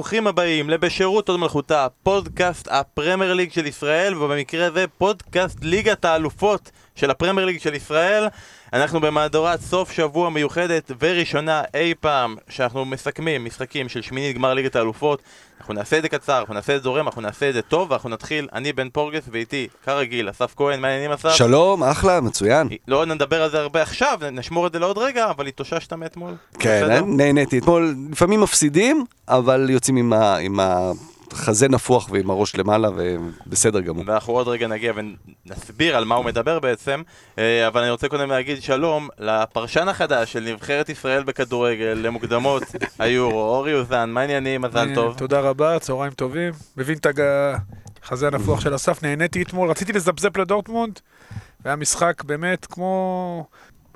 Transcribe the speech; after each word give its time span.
שלום 0.00 0.06
וברוכים 0.08 0.26
הבאים 0.26 0.70
לבשירות 0.70 1.28
עוד 1.28 1.40
מלכותה, 1.40 1.86
פודקאסט 2.02 2.68
הפרמייר 2.70 3.34
ליג 3.34 3.52
של 3.52 3.66
ישראל, 3.66 4.14
ובמקרה 4.14 4.66
הזה 4.66 4.84
פודקאסט 4.98 5.58
ליגת 5.62 6.04
האלופות 6.04 6.70
של 7.00 7.10
הפרמייר 7.10 7.46
ליג 7.46 7.60
של 7.60 7.74
ישראל. 7.74 8.26
אנחנו 8.72 9.00
במהדורת 9.00 9.60
סוף 9.60 9.92
שבוע 9.92 10.30
מיוחדת 10.30 10.90
וראשונה 11.00 11.62
אי 11.74 11.94
פעם 12.00 12.36
שאנחנו 12.48 12.84
מסכמים 12.84 13.44
משחקים 13.44 13.88
של 13.88 14.02
שמינית 14.02 14.36
גמר 14.36 14.54
ליגת 14.54 14.76
האלופות. 14.76 15.22
אנחנו 15.60 15.74
נעשה 15.74 15.96
את 15.98 16.02
זה 16.02 16.08
קצר, 16.08 16.38
אנחנו 16.38 16.54
נעשה 16.54 16.76
את 16.76 16.82
זה 16.82 16.84
זורם, 16.84 17.06
אנחנו 17.06 17.22
נעשה 17.22 17.48
את 17.48 17.54
זה 17.54 17.62
טוב, 17.62 17.90
ואנחנו 17.90 18.08
נתחיל, 18.08 18.48
אני 18.52 18.72
בן 18.72 18.88
פורגס 18.90 19.22
ואיתי, 19.32 19.68
כרגיל, 19.84 20.30
אסף 20.30 20.54
כהן, 20.56 20.80
מה 20.80 20.88
העניינים 20.88 21.12
אסף? 21.12 21.32
שלום, 21.34 21.82
אחלה, 21.84 22.20
מצוין. 22.20 22.68
לא 22.88 23.04
נדבר 23.06 23.42
על 23.42 23.50
זה 23.50 23.60
הרבה 23.60 23.82
עכשיו, 23.82 24.18
נשמור 24.32 24.66
את 24.66 24.72
זה 24.72 24.78
לעוד 24.78 24.98
רגע, 24.98 25.30
אבל 25.30 25.46
התאוששת 25.46 25.92
מאתמול. 25.92 26.34
כן, 26.58 26.80
בסדר? 26.84 27.04
נהניתי. 27.06 27.58
אתמול 27.58 27.94
לפעמים 28.12 28.40
מפסידים, 28.40 29.04
אבל 29.28 29.66
יוצאים 29.70 29.96
עם 29.96 30.12
ה- 30.12 30.36
עם 30.36 30.60
החזה 31.32 31.68
נפוח 31.68 32.10
ועם 32.10 32.30
הראש 32.30 32.56
למעלה, 32.56 32.88
ובסדר 32.96 33.80
גמור. 33.80 34.04
ואנחנו 34.06 34.32
עוד 34.32 34.48
רגע 34.48 34.66
נגיע 34.66 34.92
ונסביר 35.46 35.96
על 35.96 36.04
מה 36.04 36.14
הוא 36.14 36.24
מדבר 36.24 36.58
בעצם, 36.58 37.02
אה, 37.38 37.66
אבל 37.66 37.80
אני 37.80 37.90
רוצה 37.90 38.08
קודם 38.08 38.28
להגיד 38.28 38.62
שלום 38.62 39.08
לפרשן 39.18 39.88
החדש 39.88 40.32
של 40.32 40.40
נבחרת 40.52 40.88
ישראל 40.88 41.22
בכדורגל 41.22 41.98
למוקדמות 42.02 42.62
היורו, 42.98 43.40
אורי 43.40 43.74
אוזן, 43.74 44.10
מה 44.10 44.20
העניינים? 44.20 44.62
מזל 44.62 44.88
אה, 44.88 44.94
טוב. 44.94 45.18
תודה 45.18 45.40
רבה, 45.40 45.78
צהריים 45.78 46.12
טובים. 46.12 46.52
מבין 46.76 46.96
את 46.96 47.06
החזה 48.02 48.26
הנפוח 48.26 48.60
של 48.60 48.74
אסף, 48.74 49.02
נהניתי 49.02 49.42
אתמול, 49.42 49.70
רציתי 49.70 49.92
לזפזפ 49.92 50.36
לדורטמונד, 50.36 51.00
והיה 51.64 51.76
משחק 51.76 52.22
באמת 52.24 52.66
כמו... 52.66 53.44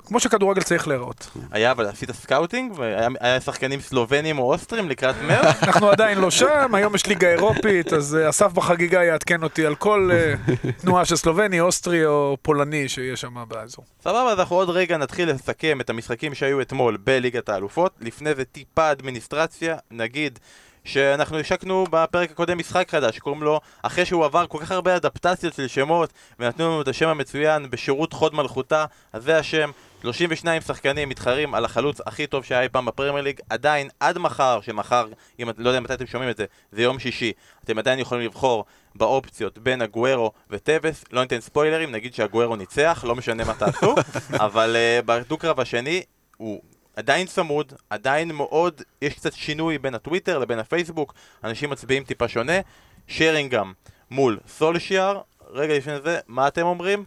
כמו 0.05 0.19
שכדורגל 0.19 0.61
צריך 0.61 0.87
להיראות. 0.87 1.29
היה, 1.51 1.71
אבל 1.71 1.85
עשית 1.85 2.11
scouting? 2.11 2.73
היה 3.19 3.41
שחקנים 3.41 3.81
סלובנים 3.81 4.39
או 4.39 4.53
אוסטרים 4.53 4.89
לקראת 4.89 5.15
מרץ? 5.27 5.55
אנחנו 5.63 5.89
עדיין 5.89 6.17
לא 6.17 6.31
שם, 6.31 6.75
היום 6.75 6.95
יש 6.95 7.05
ליגה 7.05 7.27
אירופית, 7.27 7.93
אז 7.93 8.15
אה, 8.15 8.29
אסף 8.29 8.53
בחגיגה 8.53 9.03
יעדכן 9.03 9.43
אותי 9.43 9.65
על 9.65 9.75
כל 9.75 10.09
אה, 10.13 10.33
תנועה 10.81 11.05
של 11.05 11.15
סלובני, 11.15 11.59
אוסטרי 11.59 12.05
או 12.05 12.37
פולני 12.41 12.89
שיש 12.89 13.21
שם 13.21 13.43
באזור. 13.47 13.85
סבבה, 14.01 14.31
אז 14.31 14.39
אנחנו 14.39 14.55
עוד 14.55 14.69
רגע 14.69 14.97
נתחיל 14.97 15.29
לסכם 15.29 15.81
את 15.81 15.89
המשחקים 15.89 16.35
שהיו 16.35 16.61
אתמול 16.61 16.97
בליגת 17.03 17.49
האלופות. 17.49 17.91
לפני 18.01 18.35
זה 18.35 18.45
טיפה 18.45 18.91
אדמיניסטרציה, 18.91 19.75
נגיד 19.91 20.39
שאנחנו 20.85 21.39
השקנו 21.39 21.85
בפרק 21.89 22.31
הקודם 22.31 22.57
משחק 22.57 22.89
חדש, 22.89 23.15
שקוראים 23.15 23.43
לו, 23.43 23.59
אחרי 23.81 24.05
שהוא 24.05 24.25
עבר 24.25 24.47
כל 24.47 24.57
כך 24.61 24.71
הרבה 24.71 24.95
אדפטציות 24.95 25.53
של 25.53 25.67
שמות, 25.67 26.13
ונתנו 26.39 26.65
לנו 26.65 26.81
את 26.81 26.87
השם 26.87 27.07
המצוין 27.07 27.69
בשירות 27.69 28.13
חוד 28.13 28.35
מלכותה, 28.35 28.85
אז 29.13 29.23
זה 29.23 29.37
השם. 29.37 29.71
32 30.05 30.61
שחקנים 30.61 31.09
מתחרים 31.09 31.55
על 31.55 31.65
החלוץ 31.65 32.01
הכי 32.05 32.27
טוב 32.27 32.43
שהיה 32.43 32.61
אי 32.61 32.69
פעם 32.69 32.85
בפרמייר 32.85 33.23
ליג, 33.23 33.39
עדיין 33.49 33.89
עד 33.99 34.17
מחר, 34.17 34.61
שמחר, 34.61 35.07
אם 35.41 35.49
לא 35.57 35.69
יודע 35.69 35.79
מתי 35.79 35.93
אתם 35.93 36.05
שומעים 36.05 36.29
את 36.29 36.37
זה, 36.37 36.45
זה 36.71 36.81
יום 36.81 36.99
שישי, 36.99 37.31
אתם 37.63 37.77
עדיין 37.77 37.99
יכולים 37.99 38.25
לבחור 38.25 38.65
באופציות 38.95 39.57
בין 39.57 39.81
הגוארו 39.81 40.31
וטווס, 40.49 41.03
לא 41.11 41.21
ניתן 41.21 41.39
ספוילרים, 41.39 41.91
נגיד 41.91 42.13
שהגוארו 42.13 42.55
ניצח, 42.55 43.03
לא 43.07 43.15
משנה 43.15 43.43
מה 43.43 43.53
תעשו, 43.53 43.95
אבל 44.45 44.75
uh, 44.75 45.05
בדו-קרב 45.05 45.59
השני 45.59 46.03
הוא 46.37 46.61
עדיין 46.95 47.27
צמוד, 47.27 47.73
עדיין 47.89 48.31
מאוד, 48.31 48.81
יש 49.01 49.13
קצת 49.13 49.33
שינוי 49.33 49.77
בין 49.77 49.95
הטוויטר 49.95 50.39
לבין 50.39 50.59
הפייסבוק, 50.59 51.13
אנשים 51.43 51.69
מצביעים 51.69 52.03
טיפה 52.03 52.27
שונה, 52.27 52.59
שרינגהם 53.07 53.73
מול 54.11 54.39
סולשיאר, 54.47 55.21
רגע 55.49 55.77
לפני 55.77 56.01
זה, 56.01 56.19
מה 56.27 56.47
אתם 56.47 56.65
אומרים? 56.65 57.03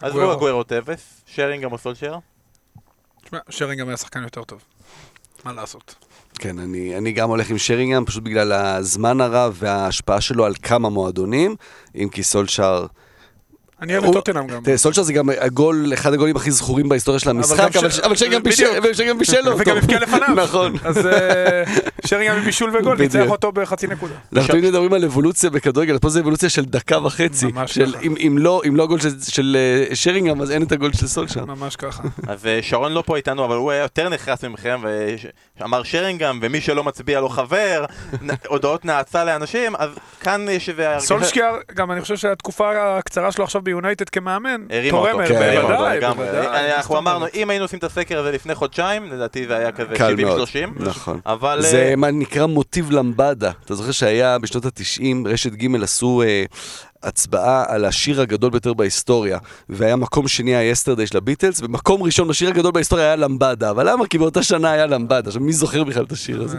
עזבו 0.00 0.18
גוארו. 0.18 0.32
הגוארו 0.32 0.62
טווס, 0.62 1.24
שרינגהם 1.26 1.72
או 1.72 1.78
סולשיאר? 1.78 2.18
תשמע, 3.26 3.38
שרינגהם 3.50 3.88
היה 3.88 3.96
שחקן 3.96 4.22
יותר 4.22 4.44
טוב. 4.44 4.62
מה 5.44 5.52
לעשות? 5.52 5.94
כן, 6.34 6.58
אני, 6.58 6.98
אני 6.98 7.12
גם 7.12 7.28
הולך 7.28 7.50
עם 7.50 7.58
שרינגהם, 7.58 8.04
פשוט 8.04 8.22
בגלל 8.22 8.52
הזמן 8.52 9.20
הרב 9.20 9.56
וההשפעה 9.58 10.20
שלו 10.20 10.44
על 10.44 10.54
כמה 10.62 10.88
מועדונים, 10.88 11.56
אם 11.94 12.08
כי 12.12 12.22
סולשאר... 12.22 12.86
אני 13.82 13.96
אוהב 13.96 14.04
את 14.08 14.12
טוטנאם 14.12 14.46
גם. 14.46 14.62
תראה, 14.64 14.76
סולשאר 14.76 15.02
זה 15.02 15.12
גם 15.12 15.28
הגול, 15.40 15.90
אחד 15.94 16.12
הגולים 16.12 16.36
הכי 16.36 16.50
זכורים 16.50 16.88
בהיסטוריה 16.88 17.18
של 17.20 17.30
המשחק, 17.30 17.76
אבל, 17.76 17.90
ש- 17.90 17.98
אבל 17.98 18.16
שרינגהם 18.16 18.42
בישל- 19.18 19.40
לו 19.44 19.58
וגם 19.58 19.76
אותו. 19.76 19.84
הבקיע 19.84 20.00
לפניו. 20.00 20.28
נכון. 20.36 20.74
אז 20.84 21.06
אה, 21.06 21.62
שרינגהם 22.06 22.36
עם 22.36 22.44
בישול 22.44 22.76
וגול, 22.76 22.98
ניצח. 22.98 23.24
אותו 23.28 23.52
בחצי 23.52 23.86
נקודה. 23.86 24.14
אנחנו 24.36 24.52
תמיד 24.54 24.64
מדברים 24.64 24.92
על 24.92 25.04
אבולוציה 25.04 25.50
בכדורגל, 25.50 25.98
פה 25.98 26.08
זה 26.08 26.20
אבולוציה 26.20 26.48
של 26.48 26.64
דקה 26.64 26.98
וחצי. 27.06 27.46
ממש 27.46 27.74
של 27.74 27.92
ככה. 27.92 28.02
אם, 28.02 28.38
לא, 28.38 28.62
אם 28.68 28.76
לא 28.76 28.82
הגול 28.82 29.00
של, 29.00 29.20
של 29.28 29.56
אה, 29.90 29.96
שרינגהם, 29.96 30.42
אז 30.42 30.50
אין 30.50 30.62
את 30.62 30.72
הגול 30.72 30.92
של 30.92 31.06
סולשאר. 31.06 31.44
ממש 31.44 31.76
ככה. 31.76 32.02
אז 32.26 32.46
אה, 32.46 32.58
שרון 32.62 32.92
לא 32.92 33.02
פה 33.06 33.16
איתנו, 33.16 33.44
אבל 33.44 33.56
הוא 33.56 33.70
היה 33.70 33.82
יותר 33.82 34.08
נחרץ 34.08 34.44
ממכם, 34.44 34.80
ואמר 35.60 35.82
שרינגהם, 35.82 36.38
ומי 36.42 36.60
שלא 36.60 36.84
מצביע 36.84 37.20
לו 37.20 37.28
חבר, 37.28 37.84
הודעות 38.48 38.84
נאצה 38.84 39.24
לאנשים, 39.24 39.72
אז 39.78 39.90
כאן 40.20 40.46
יש 40.50 40.68
איזה 40.68 40.86
גם 41.74 41.92
אני 41.92 42.00
חושב 42.00 42.16
שהתקופה 42.16 42.70
הקצרה 42.98 43.32
שלו 43.32 43.44
עכשיו 43.44 43.62
ביונייטד 43.66 44.08
כמאמן, 44.08 44.66
תורמת, 44.90 45.28
כן, 45.28 45.34
בוודאי. 45.34 46.00
בוודאי. 46.00 46.46
אה, 46.46 46.76
אנחנו 46.76 46.98
אמרנו? 46.98 47.26
אם 47.34 47.50
היינו 47.50 47.64
עושים 47.64 47.78
את 47.78 47.84
הסקר 47.84 48.18
הזה 48.18 48.30
לפני 48.30 48.54
חודשיים, 48.54 49.12
לדעתי 49.12 49.46
זה 49.46 49.56
היה 49.56 49.72
כזה 49.72 49.94
קל 49.94 50.16
מאוד. 50.16 50.48
70-30. 50.48 50.82
נכון. 50.84 51.20
אבל... 51.26 51.62
זה 51.62 51.82
אה, 51.90 51.96
מה 51.96 52.10
נקרא 52.10 52.46
מוטיב 52.46 52.90
למבדה. 52.90 53.50
אתה 53.64 53.74
זוכר 53.74 53.90
שהיה 53.90 54.38
בשנות 54.38 54.64
ה-90, 54.64 55.28
רשת 55.28 55.52
ג' 55.52 55.82
עשו 55.82 56.22
אה, 56.22 56.44
הצבעה 57.02 57.64
על 57.68 57.84
השיר 57.84 58.20
הגדול 58.20 58.50
ביותר 58.50 58.74
בהיסטוריה, 58.74 59.38
והיה 59.68 59.96
מקום 59.96 60.28
שני 60.28 60.56
ה-Yesterday 60.56 61.06
של 61.06 61.16
הביטלס, 61.16 61.60
ומקום 61.62 62.02
ראשון 62.02 62.28
בשיר 62.28 62.48
הגדול 62.48 62.72
בהיסטוריה 62.72 63.04
היה 63.04 63.16
למבדה. 63.16 63.70
אבל 63.70 63.90
למה? 63.90 64.06
כי 64.06 64.18
באותה 64.18 64.42
שנה 64.42 64.70
היה 64.70 64.86
למבדה. 64.86 65.28
עכשיו, 65.28 65.42
מי 65.42 65.52
זוכר 65.52 65.84
בכלל 65.84 66.04
את 66.04 66.12
השיר 66.12 66.42
הזה? 66.42 66.58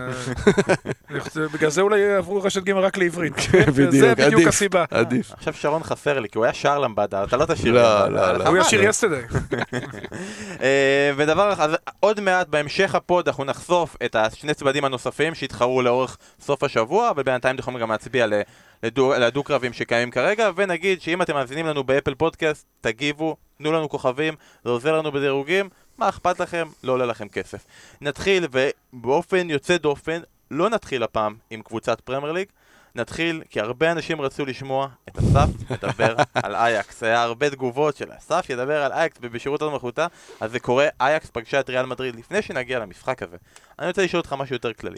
אה, 1.12 1.48
בגלל 1.54 1.70
זה 1.70 1.82
אולי 1.82 2.16
עברו 2.16 2.42
רשת 2.44 2.64
ג' 2.64 2.70
רק 2.72 2.98
לעברית. 2.98 3.34
בדיוק, 3.76 3.92
זה 3.92 4.16
בדיוק. 4.16 4.48
הסיבה. 4.48 4.86
עדיף. 4.92 5.32
עכשיו 5.34 5.54
שרון 5.54 5.84
חסר 5.84 6.20
לי, 6.20 6.30
כי 6.30 6.38
הוא 6.38 6.46
היה 6.46 6.54
שר 6.54 6.80
למבדה, 6.80 7.24
אתה 7.24 7.38
לא 7.38 7.46
תשיר 7.46 7.74
לא. 7.74 8.08
לא, 8.08 8.38
לא. 8.38 8.48
הוא 8.48 8.58
ישיר 8.58 8.84
Yesterday. 8.84 9.22
אה, 10.62 11.12
ודבר 11.18 11.54
אחד, 11.54 11.70
אז 11.70 11.76
עוד 12.00 12.20
מעט 12.20 12.48
בהמשך 12.48 12.96
הפוד 12.96 13.28
אנחנו 13.28 13.44
נחשוף 13.44 13.96
את 14.06 14.16
השני 14.16 14.54
צדדים 14.54 14.86
הנוספים 14.86 15.36
שהתחרו 15.36 15.82
לאורך 15.82 16.18
סוף 16.42 16.64
השבוע, 16.64 17.10
אבל 17.10 17.24
בינתיים 17.24 17.56
אתם 17.56 17.62
יכולים 17.62 17.80
גם 17.80 17.92
להצביע 17.92 18.28
ל- 18.28 18.42
לדו- 18.84 19.14
לדו-קרבים 19.20 19.74
שקיימים 19.74 20.12
כרגע, 20.12 20.50
ונגיד 20.56 21.02
שאם 21.02 21.22
אתם 21.22 21.34
מאזינים 21.34 21.66
לנו 21.66 21.84
ב 21.84 21.89
Apple 21.89 22.16
Podcast, 22.16 22.66
תגיבו, 22.82 23.36
תנו 23.58 23.72
לנו 23.72 23.90
כוכבים, 23.90 24.34
זה 24.64 24.70
עוזר 24.70 24.98
לנו 24.98 25.12
בדירוגים, 25.12 25.70
מה 25.98 26.10
אכפת 26.10 26.40
לכם? 26.40 26.68
לא 26.84 26.92
עולה 26.92 27.06
לכם 27.06 27.28
כסף. 27.28 27.66
נתחיל, 28.02 28.48
ובאופן 28.52 29.50
יוצא 29.50 29.78
דופן, 29.78 30.22
לא 30.52 30.70
נתחיל 30.70 31.04
הפעם 31.04 31.36
עם 31.50 31.62
קבוצת 31.62 32.02
פרמייר 32.02 32.32
ליג, 32.32 32.48
נתחיל, 32.96 33.42
כי 33.50 33.60
הרבה 33.60 33.92
אנשים 33.92 34.22
רצו 34.22 34.46
לשמוע 34.46 34.88
את 35.10 35.18
אסף 35.18 35.72
מדבר 35.72 36.16
על 36.44 36.56
אייקס. 36.56 37.04
היה 37.04 37.24
הרבה 37.24 37.50
תגובות 37.50 37.98
של 37.98 38.10
אסף 38.18 38.46
ידבר 38.50 38.84
על 38.84 38.92
אייקס 38.92 39.18
בשירות 39.22 39.62
מלכותה, 39.62 40.08
אז 40.40 40.52
זה 40.52 40.60
קורה, 40.60 40.88
אייקס 41.02 41.30
פגשה 41.30 41.60
את 41.60 41.70
ריאל 41.70 41.86
מדריד 41.86 42.16
לפני 42.16 42.42
שנגיע 42.42 42.80
למשחק 42.80 43.24
הזה. 43.24 43.38
אני 43.80 43.88
רוצה 43.88 44.04
לשאול 44.04 44.20
אותך 44.20 44.34
משהו 44.34 44.56
יותר 44.56 44.74
כללי. 44.74 44.98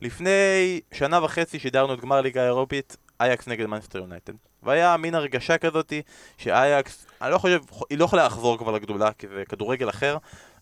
לפני 0.00 0.80
שנה 0.92 1.24
וחצי 1.24 1.58
שידרנו 1.58 1.94
את 1.94 2.00
גמר 2.00 2.20
ליגה 2.20 2.42
האירופית, 2.42 2.96
אייקס 3.20 3.48
נגד 3.48 3.66
מנצ'סטר 3.66 3.98
יונייטד. 3.98 4.32
והיה 4.62 4.96
מין 4.96 5.14
הרגשה 5.14 5.58
כזאתי 5.58 6.02
שאייקס, 6.38 7.06
אני 7.22 7.30
לא 7.30 7.38
חושב, 7.38 7.60
היא 7.90 7.98
לא 7.98 8.04
יכולה 8.04 8.26
לחזור 8.26 8.58
כבר 8.58 8.72
לגדולה, 8.72 9.12
כי 9.12 9.28
זה 9.28 9.42
כדורגל 9.48 9.88
אחר, 9.88 10.16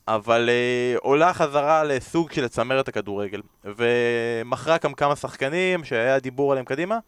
אבל 0.09 0.49
אה, 0.49 0.99
עולה 0.99 1.35
חזרה 1.35 1.85
לסוג 1.85 2.33
של 2.33 2.45
לצמרת 2.45 2.89
הכדורגל. 2.89 3.41
ומכרה 3.65 4.77
גם 4.83 4.95
כמה 4.95 5.17
שחקנים 5.17 5.85
שהיה 5.85 6.19
דיבור 6.19 6.53
עליהם 6.53 6.65
קדימה, 6.65 6.99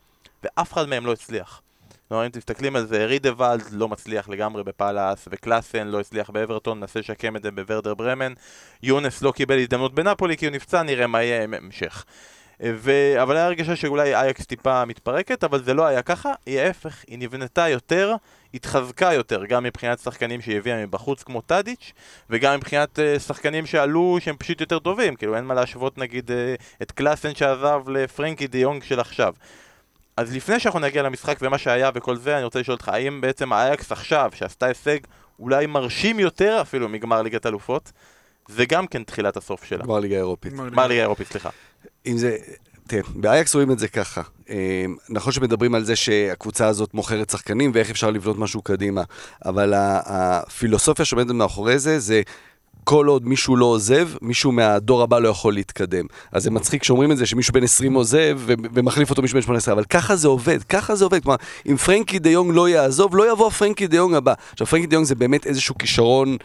ואף 0.42 0.72
אחד 0.72 0.88
מהם 0.88 1.06
לא 1.06 1.12
הצליח. 1.12 1.62
כלומר, 2.08 2.24
אם 2.24 2.30
אתם 2.30 2.38
מסתכלים 2.38 2.76
על 2.76 2.86
זה, 2.86 3.06
רידוולד 3.06 3.62
לא 3.70 3.88
מצליח 3.88 4.28
לגמרי 4.28 4.64
בפאלאס, 4.64 5.28
וקלאסן 5.30 5.86
לא 5.86 6.00
הצליח 6.00 6.30
באברטון, 6.30 6.80
ננסה 6.80 7.00
לשקם 7.00 7.36
את 7.36 7.42
זה 7.42 7.50
בוורדר 7.50 7.94
ברמן. 7.94 8.32
יונס 8.82 9.22
לא 9.22 9.32
קיבל 9.32 9.58
הזדמנות 9.58 9.94
בנפולי 9.94 10.36
כי 10.36 10.46
הוא 10.46 10.54
נפצע, 10.54 10.82
נראה 10.82 11.06
מה 11.06 11.22
יהיה 11.22 11.44
עם 11.44 11.54
המשך. 11.54 12.04
ו... 12.60 12.92
אבל 13.22 13.36
היה 13.36 13.46
הרגשה 13.46 13.76
שאולי 13.76 14.14
אייקס 14.14 14.46
טיפה 14.46 14.84
מתפרקת, 14.84 15.44
אבל 15.44 15.62
זה 15.62 15.74
לא 15.74 15.86
היה 15.86 16.02
ככה, 16.02 16.32
היא 16.46 16.60
ההפך, 16.60 17.04
היא 17.06 17.18
נבנתה 17.18 17.68
יותר, 17.68 18.14
התחזקה 18.54 19.12
יותר, 19.12 19.44
גם 19.44 19.64
מבחינת 19.64 19.98
שחקנים 19.98 20.40
שהיא 20.40 20.56
הביאה 20.56 20.86
מבחוץ 20.86 21.22
כמו 21.22 21.40
טאדיץ', 21.40 21.92
וגם 22.30 22.56
מבחינת 22.56 22.98
uh, 22.98 23.20
שחקנים 23.20 23.66
שעלו 23.66 24.18
שהם 24.20 24.36
פשוט 24.36 24.60
יותר 24.60 24.78
טובים, 24.78 25.16
כאילו 25.16 25.36
אין 25.36 25.44
מה 25.44 25.54
להשוות 25.54 25.98
נגיד 25.98 26.30
uh, 26.30 26.82
את 26.82 26.92
קלאסן 26.92 27.34
שעזב 27.34 27.88
לפרנקי 27.88 28.46
דה 28.46 28.58
יונג 28.58 28.82
של 28.82 29.00
עכשיו. 29.00 29.34
אז 30.16 30.36
לפני 30.36 30.60
שאנחנו 30.60 30.80
נגיע 30.80 31.02
למשחק 31.02 31.38
ומה 31.42 31.58
שהיה 31.58 31.90
וכל 31.94 32.16
זה, 32.16 32.36
אני 32.36 32.44
רוצה 32.44 32.60
לשאול 32.60 32.74
אותך, 32.74 32.88
האם 32.88 33.20
בעצם 33.20 33.52
האייקס 33.52 33.92
עכשיו, 33.92 34.30
שעשתה 34.34 34.66
הישג 34.66 34.98
אולי 35.38 35.66
מרשים 35.66 36.20
יותר 36.20 36.58
אפילו 36.60 36.88
מגמר 36.88 37.22
ליגת 37.22 37.46
אלופות, 37.46 37.92
זה 38.48 38.64
גם 38.66 38.86
כן 38.86 39.02
תחילת 39.02 39.36
הסוף 39.36 39.64
שלה. 39.64 39.84
גמר 39.84 39.98
ליגה 39.98 40.16
אירופית. 40.16 40.52
גמר 40.52 40.86
ליגה 40.86 41.00
אירופית, 41.02 41.26
סליחה. 41.26 41.50
אם 42.06 42.18
זה, 42.18 42.36
תראה, 42.86 43.02
באייקס 43.14 43.54
רואים 43.54 43.70
את 43.70 43.78
זה 43.78 43.88
ככה. 43.88 44.22
אה, 44.50 44.84
נכון 45.08 45.32
שמדברים 45.32 45.74
על 45.74 45.84
זה 45.84 45.96
שהקבוצה 45.96 46.66
הזאת 46.66 46.94
מוכרת 46.94 47.30
שחקנים 47.30 47.70
ואיך 47.74 47.90
אפשר 47.90 48.10
לבנות 48.10 48.38
משהו 48.38 48.62
קדימה, 48.62 49.02
אבל 49.44 49.72
הפילוסופיה 49.76 51.04
שעומדת 51.04 51.30
מאחורי 51.30 51.78
זה, 51.78 51.98
זה 51.98 52.22
כל 52.84 53.06
עוד 53.06 53.28
מישהו 53.28 53.56
לא 53.56 53.64
עוזב, 53.64 54.08
מישהו 54.22 54.52
מהדור 54.52 55.02
הבא 55.02 55.18
לא 55.18 55.28
יכול 55.28 55.54
להתקדם. 55.54 56.04
אז 56.32 56.42
זה 56.42 56.50
מצחיק 56.50 56.84
שאומרים 56.84 57.12
את 57.12 57.16
זה, 57.16 57.26
שמישהו 57.26 57.54
בן 57.54 57.62
20 57.62 57.94
עוזב 57.94 58.40
ומחליף 58.46 59.10
אותו 59.10 59.22
מישהו 59.22 59.36
בן 59.36 59.42
18, 59.42 59.74
אבל 59.74 59.84
ככה 59.84 60.16
זה 60.16 60.28
עובד, 60.28 60.62
ככה 60.62 60.94
זה 60.94 61.04
עובד. 61.04 61.22
כלומר, 61.22 61.36
אם 61.70 61.76
פרנקי 61.76 62.18
דה 62.18 62.30
יונג 62.30 62.50
לא 62.54 62.68
יעזוב, 62.68 63.16
לא 63.16 63.32
יבוא 63.32 63.50
פרנקי 63.50 63.86
דה 63.86 63.96
יונג 63.96 64.14
הבא. 64.14 64.34
עכשיו, 64.52 64.66
פרנקי 64.66 64.86
דה 64.86 64.94
יונג 64.94 65.06
זה 65.06 65.14
באמת 65.14 65.46
איזשהו 65.46 65.78
כישרון 65.78 66.36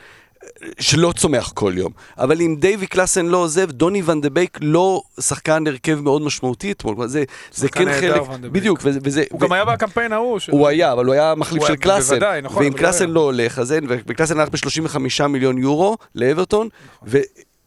שלא 0.79 1.13
צומח 1.17 1.51
כל 1.55 1.73
יום. 1.75 1.91
אבל 2.17 2.41
אם 2.41 2.55
דייווי 2.59 2.87
קלאסן 2.87 3.25
לא 3.25 3.37
עוזב, 3.37 3.71
דוני 3.71 4.01
ון 4.05 4.21
דה 4.21 4.29
בייק 4.29 4.57
לא 4.61 5.01
שחקן 5.19 5.67
הרכב 5.67 5.99
מאוד 5.99 6.21
משמעותי 6.21 6.71
אתמול. 6.71 7.07
זה, 7.07 7.23
זה 7.53 7.69
כן 7.69 7.85
חלק. 7.99 8.21
בדיוק, 8.41 8.79
וזה, 8.83 8.99
וזה, 9.03 9.23
הוא 9.31 9.39
גם 9.39 9.51
היה 9.51 9.65
בקמפיין 9.65 10.13
ההוא. 10.13 10.39
של- 10.39 10.51
הוא 10.51 10.67
היה, 10.67 10.93
אבל 10.93 11.05
הוא 11.05 11.13
היה 11.13 11.35
מחליף 11.35 11.61
הוא 11.61 11.67
של 11.67 11.75
קלאסן. 11.75 12.09
בוודאי, 12.13 12.41
נכון, 12.41 12.63
ואם 12.63 12.73
קלאסן 12.73 13.09
לא 13.09 13.19
הולך, 13.19 13.59
אז 13.59 13.71
אין, 13.71 13.83
וקלאסן 13.89 14.39
הלך 14.39 14.49
ב-35 14.49 14.97
מיליון 15.27 15.57
יורו 15.57 15.97
לאברטון, 16.15 16.69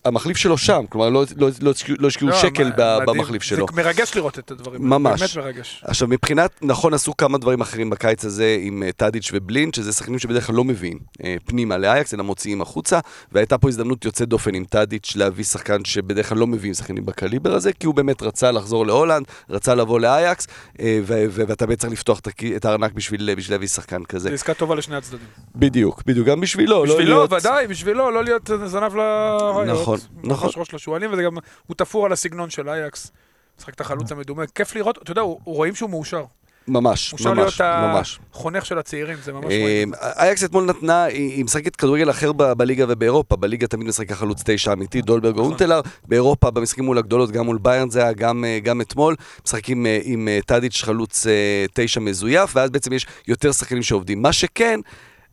והמחליף 0.04 0.36
שלו 0.36 0.58
שם, 0.58 0.84
כלומר 0.88 1.08
לא- 1.08 1.24
לא 1.36 1.48
לא 1.60 1.72
לא 1.98 2.08
השקיעו 2.08 2.30
לא, 2.30 2.36
שקל 2.36 2.64
מ- 2.64 2.70
ב- 2.70 2.98
מדהים. 3.02 3.18
במחליף 3.18 3.42
שלו. 3.42 3.66
זה 3.70 3.82
מרגש 3.82 4.16
לראות 4.16 4.38
את 4.38 4.50
הדברים. 4.50 4.92
האלה, 4.92 4.98
ממש. 4.98 5.20
באמת 5.36 5.46
מרגש. 5.46 5.82
עכשיו 5.84 6.08
מבחינת, 6.08 6.50
נכון 6.62 6.94
עשו 6.94 7.16
כמה 7.16 7.38
דברים 7.38 7.60
אחרים 7.60 7.90
בקיץ 7.90 8.24
הזה 8.24 8.56
עם 8.60 8.82
אה, 8.82 8.92
טאדיץ' 8.92 9.30
ובלינד, 9.34 9.74
שזה 9.74 9.92
שחקנים 9.92 10.18
שבדרך 10.18 10.46
כלל 10.46 10.56
לא 10.56 10.64
מביאים 10.64 10.98
אה, 11.24 11.36
פנימה 11.44 11.78
לאייקס, 11.78 12.14
אלא 12.14 12.24
מוציאים 12.24 12.60
החוצה, 12.62 12.98
והייתה 13.32 13.58
פה 13.58 13.68
הזדמנות 13.68 14.04
יוצאת 14.04 14.28
דופן 14.28 14.54
עם 14.54 14.64
טאדיץ' 14.64 15.12
להביא 15.16 15.44
שחקן 15.44 15.84
שבדרך 15.84 16.28
כלל 16.28 16.38
לא 16.38 16.46
מביאים 16.46 16.74
שחקנים 16.74 17.06
בקליבר 17.06 17.54
הזה, 17.54 17.72
כי 17.72 17.86
הוא 17.86 17.94
באמת 17.94 18.22
רצה 18.22 18.50
לחזור 18.50 18.86
להולנד, 18.86 19.26
רצה 19.50 19.74
לבוא 19.74 20.00
לאייקס, 20.00 20.46
אה, 20.80 21.00
ואתה 21.06 21.66
באמת 21.66 21.78
צריך 21.78 21.92
לפתוח 21.92 22.20
את 22.56 22.64
הארנק 22.64 22.92
בשביל 22.92 23.34
בשביל 23.34 23.54
להביא 23.54 23.68
שחקן 23.68 24.04
כזה. 24.04 24.28
זו 24.28 24.34
עסקה 24.34 24.54
טובה 24.54 24.74
לשני 24.74 24.96
הצדדים. 24.96 25.26
בדיוק, 25.56 26.02
בדיוק, 26.06 26.26
גם 26.26 26.40
בשבילו, 26.40 26.84
לא 26.84 26.92
בשבילו, 26.94 27.16
להיות... 27.16 27.32
ודאי, 27.32 27.66
בשבילו, 27.66 28.10
לא 28.10 28.24
להיות 28.24 28.50
זנב 28.66 28.94
לרעיות. 28.96 29.80
נכון, 29.80 29.93
נכון. 30.22 30.48
ראש 30.48 30.58
ראש 30.58 30.74
לשועלים, 30.74 31.12
וזה 31.12 31.22
גם, 31.22 31.36
הוא 31.66 31.74
תפור 31.76 32.06
על 32.06 32.12
הסגנון 32.12 32.50
של 32.50 32.68
אייקס. 32.68 33.12
משחק 33.58 33.74
את 33.74 33.80
החלוץ 33.80 34.12
המדומה, 34.12 34.46
כיף 34.46 34.74
לראות, 34.74 34.98
אתה 35.02 35.12
יודע, 35.12 35.22
רואים 35.44 35.74
שהוא 35.74 35.90
מאושר. 35.90 36.24
ממש, 36.68 37.12
מאושר 37.12 37.32
ממש, 37.32 37.60
להיות 37.60 37.80
ממש. 37.82 38.18
החונך 38.32 38.66
של 38.66 38.78
הצעירים, 38.78 39.16
זה 39.24 39.32
ממש 39.32 39.44
אה, 39.52 39.60
רואים. 39.60 39.92
אייקס 39.94 40.44
אתמול 40.44 40.64
נתנה, 40.64 41.04
היא 41.04 41.44
משחקת 41.44 41.76
כדורגל 41.76 42.10
אחר 42.10 42.32
בליגה 42.32 42.84
ובאירופה, 42.88 43.36
בליגה 43.36 43.66
תמיד 43.66 43.88
משחק 43.88 44.12
החלוץ 44.12 44.42
תשע 44.44 44.72
אמיתי, 44.72 45.02
דולברג 45.02 45.34
או 45.34 45.40
נכון. 45.40 45.50
אונטלר, 45.50 45.80
באירופה 46.08 46.50
במשחקים 46.50 46.84
מול 46.84 46.98
הגדולות, 46.98 47.30
גם 47.30 47.44
מול 47.44 47.58
ביירן 47.62 47.90
זה 47.90 48.02
היה 48.02 48.12
גם, 48.12 48.44
אה, 48.44 48.72
אתמול, 48.82 49.16
משחקים 49.46 49.86
אה, 49.86 49.98
עם 50.02 50.28
טאדיץ' 50.46 50.82
חלוץ 50.82 51.26
תשע 51.72 52.00
מזויף, 52.00 52.56
ואז 52.56 52.70
בעצם 52.70 52.92
יש 52.92 53.06
יותר 53.28 53.52
שחקנים 53.52 53.82
שעובדים. 53.82 54.22
מה 54.22 54.32
שכן, 54.32 54.80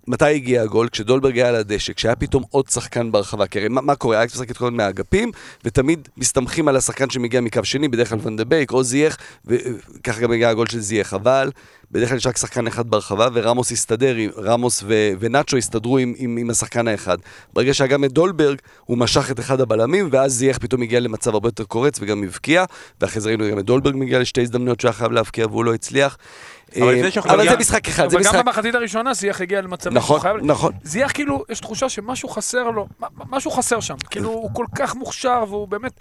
מתי 0.08 0.26
הגיע 0.26 0.62
הגול? 0.62 0.90
כשדולברג 0.90 1.38
היה 1.38 1.50
על 1.50 1.56
הדשא, 1.56 1.94
כשהיה 1.94 2.16
פתאום 2.16 2.44
עוד 2.50 2.70
שחקן 2.70 3.12
ברחבה, 3.12 3.48
כי 3.48 3.60
הרי 3.60 3.68
מה, 3.68 3.82
מה 3.82 3.96
קורה? 3.96 4.20
אייקס 4.20 4.34
משחקת 4.36 4.58
כל 4.58 4.66
הזמן 4.66 4.78
מהאגפים, 4.78 5.32
ותמיד 5.66 6.08
מסתמכים 6.18 6.68
על 6.68 6.76
השחקן 6.76 7.10
שמגיע 7.10 7.42
מקו 7.42 7.60
שני, 7.64 7.88
בדרך 7.88 8.10
כלל 8.10 8.20
ון 8.22 8.36
דה 8.36 8.46
בייק 8.46 8.72
או 8.72 8.84
זייח, 8.84 9.18
וככה 9.46 10.22
גם 10.22 10.32
הגיע 10.32 10.50
הגול 10.50 10.68
של 10.68 10.80
זייח, 10.80 11.14
אבל 11.14 11.52
בדרך 11.92 12.10
כלל 12.10 12.18
יש 12.18 12.28
רק 12.28 12.38
שחקן 12.38 12.68
אחד 12.68 12.90
ברחבה, 12.90 13.28
ורמוס 13.34 13.72
הסתדר, 13.72 14.16
רמוס 14.38 14.84
ו- 14.88 15.12
ונאצ'ו 15.20 15.58
הסתדרו 15.58 15.98
עם, 15.98 16.14
עם, 16.18 16.38
עם 16.38 16.50
השחקן 16.50 16.88
האחד. 16.88 17.18
ברגע 17.54 17.74
שהיה 17.74 17.88
גם 17.88 18.04
את 18.04 18.12
דולברג, 18.12 18.58
הוא 18.86 18.98
משך 18.98 19.32
את 19.32 19.40
אחד 19.40 19.62
הבלמים, 19.62 20.10
ואז 20.12 20.34
זייח 20.34 20.58
פתאום 20.58 20.82
הגיע 20.82 21.00
למצב 21.00 21.34
הרבה 21.34 21.48
יותר 21.48 21.64
קורץ 21.64 21.98
וגם 22.02 22.24
הבקיע, 22.24 22.66
ואחרי 23.02 23.22
זה 23.22 23.30
ראינו 23.30 23.52
גם 23.52 23.60
את 23.60 23.66
דולברג 23.66 23.96
מגיע 23.96 24.20
לשתי 24.20 24.42
הזדמנויות 24.42 24.80
שהוא 24.80 24.90
היה 24.90 24.94
חייב 24.94 25.12
להבקיע 25.12 25.48
והוא 25.48 25.66
לא 25.66 25.74
הצליח. 25.74 26.18
אבל 26.80 27.40
אה, 27.40 27.50
זה 27.52 27.58
משחק 27.58 27.88
אחד, 27.88 28.10
זה 28.10 28.18
אבל 28.18 28.26
גם 28.26 28.32
משחק... 28.32 28.46
במחצית 28.46 28.76
הראשונה 28.76 29.14
זיח 29.14 29.42
הגיע 29.42 29.62
למצבים 29.62 29.98
נכון. 29.98 30.22
נכון. 30.44 30.74
זיח 30.84 31.12
כאילו, 31.12 31.44
יש 31.50 31.60
תחושה 31.60 31.90
שמשהו 31.90 32.30
חסר 32.30 32.64
לו, 32.70 32.88
מה- 33.00 33.08
משהו 33.30 33.52
חסר 33.52 33.80
שם. 33.80 33.96
כאילו, 34.10 34.30
הוא 34.30 34.50
כל 34.54 34.66
כך 34.76 34.96
מוכשר, 34.96 35.44
והוא 35.48 35.68
באמת 35.68 35.94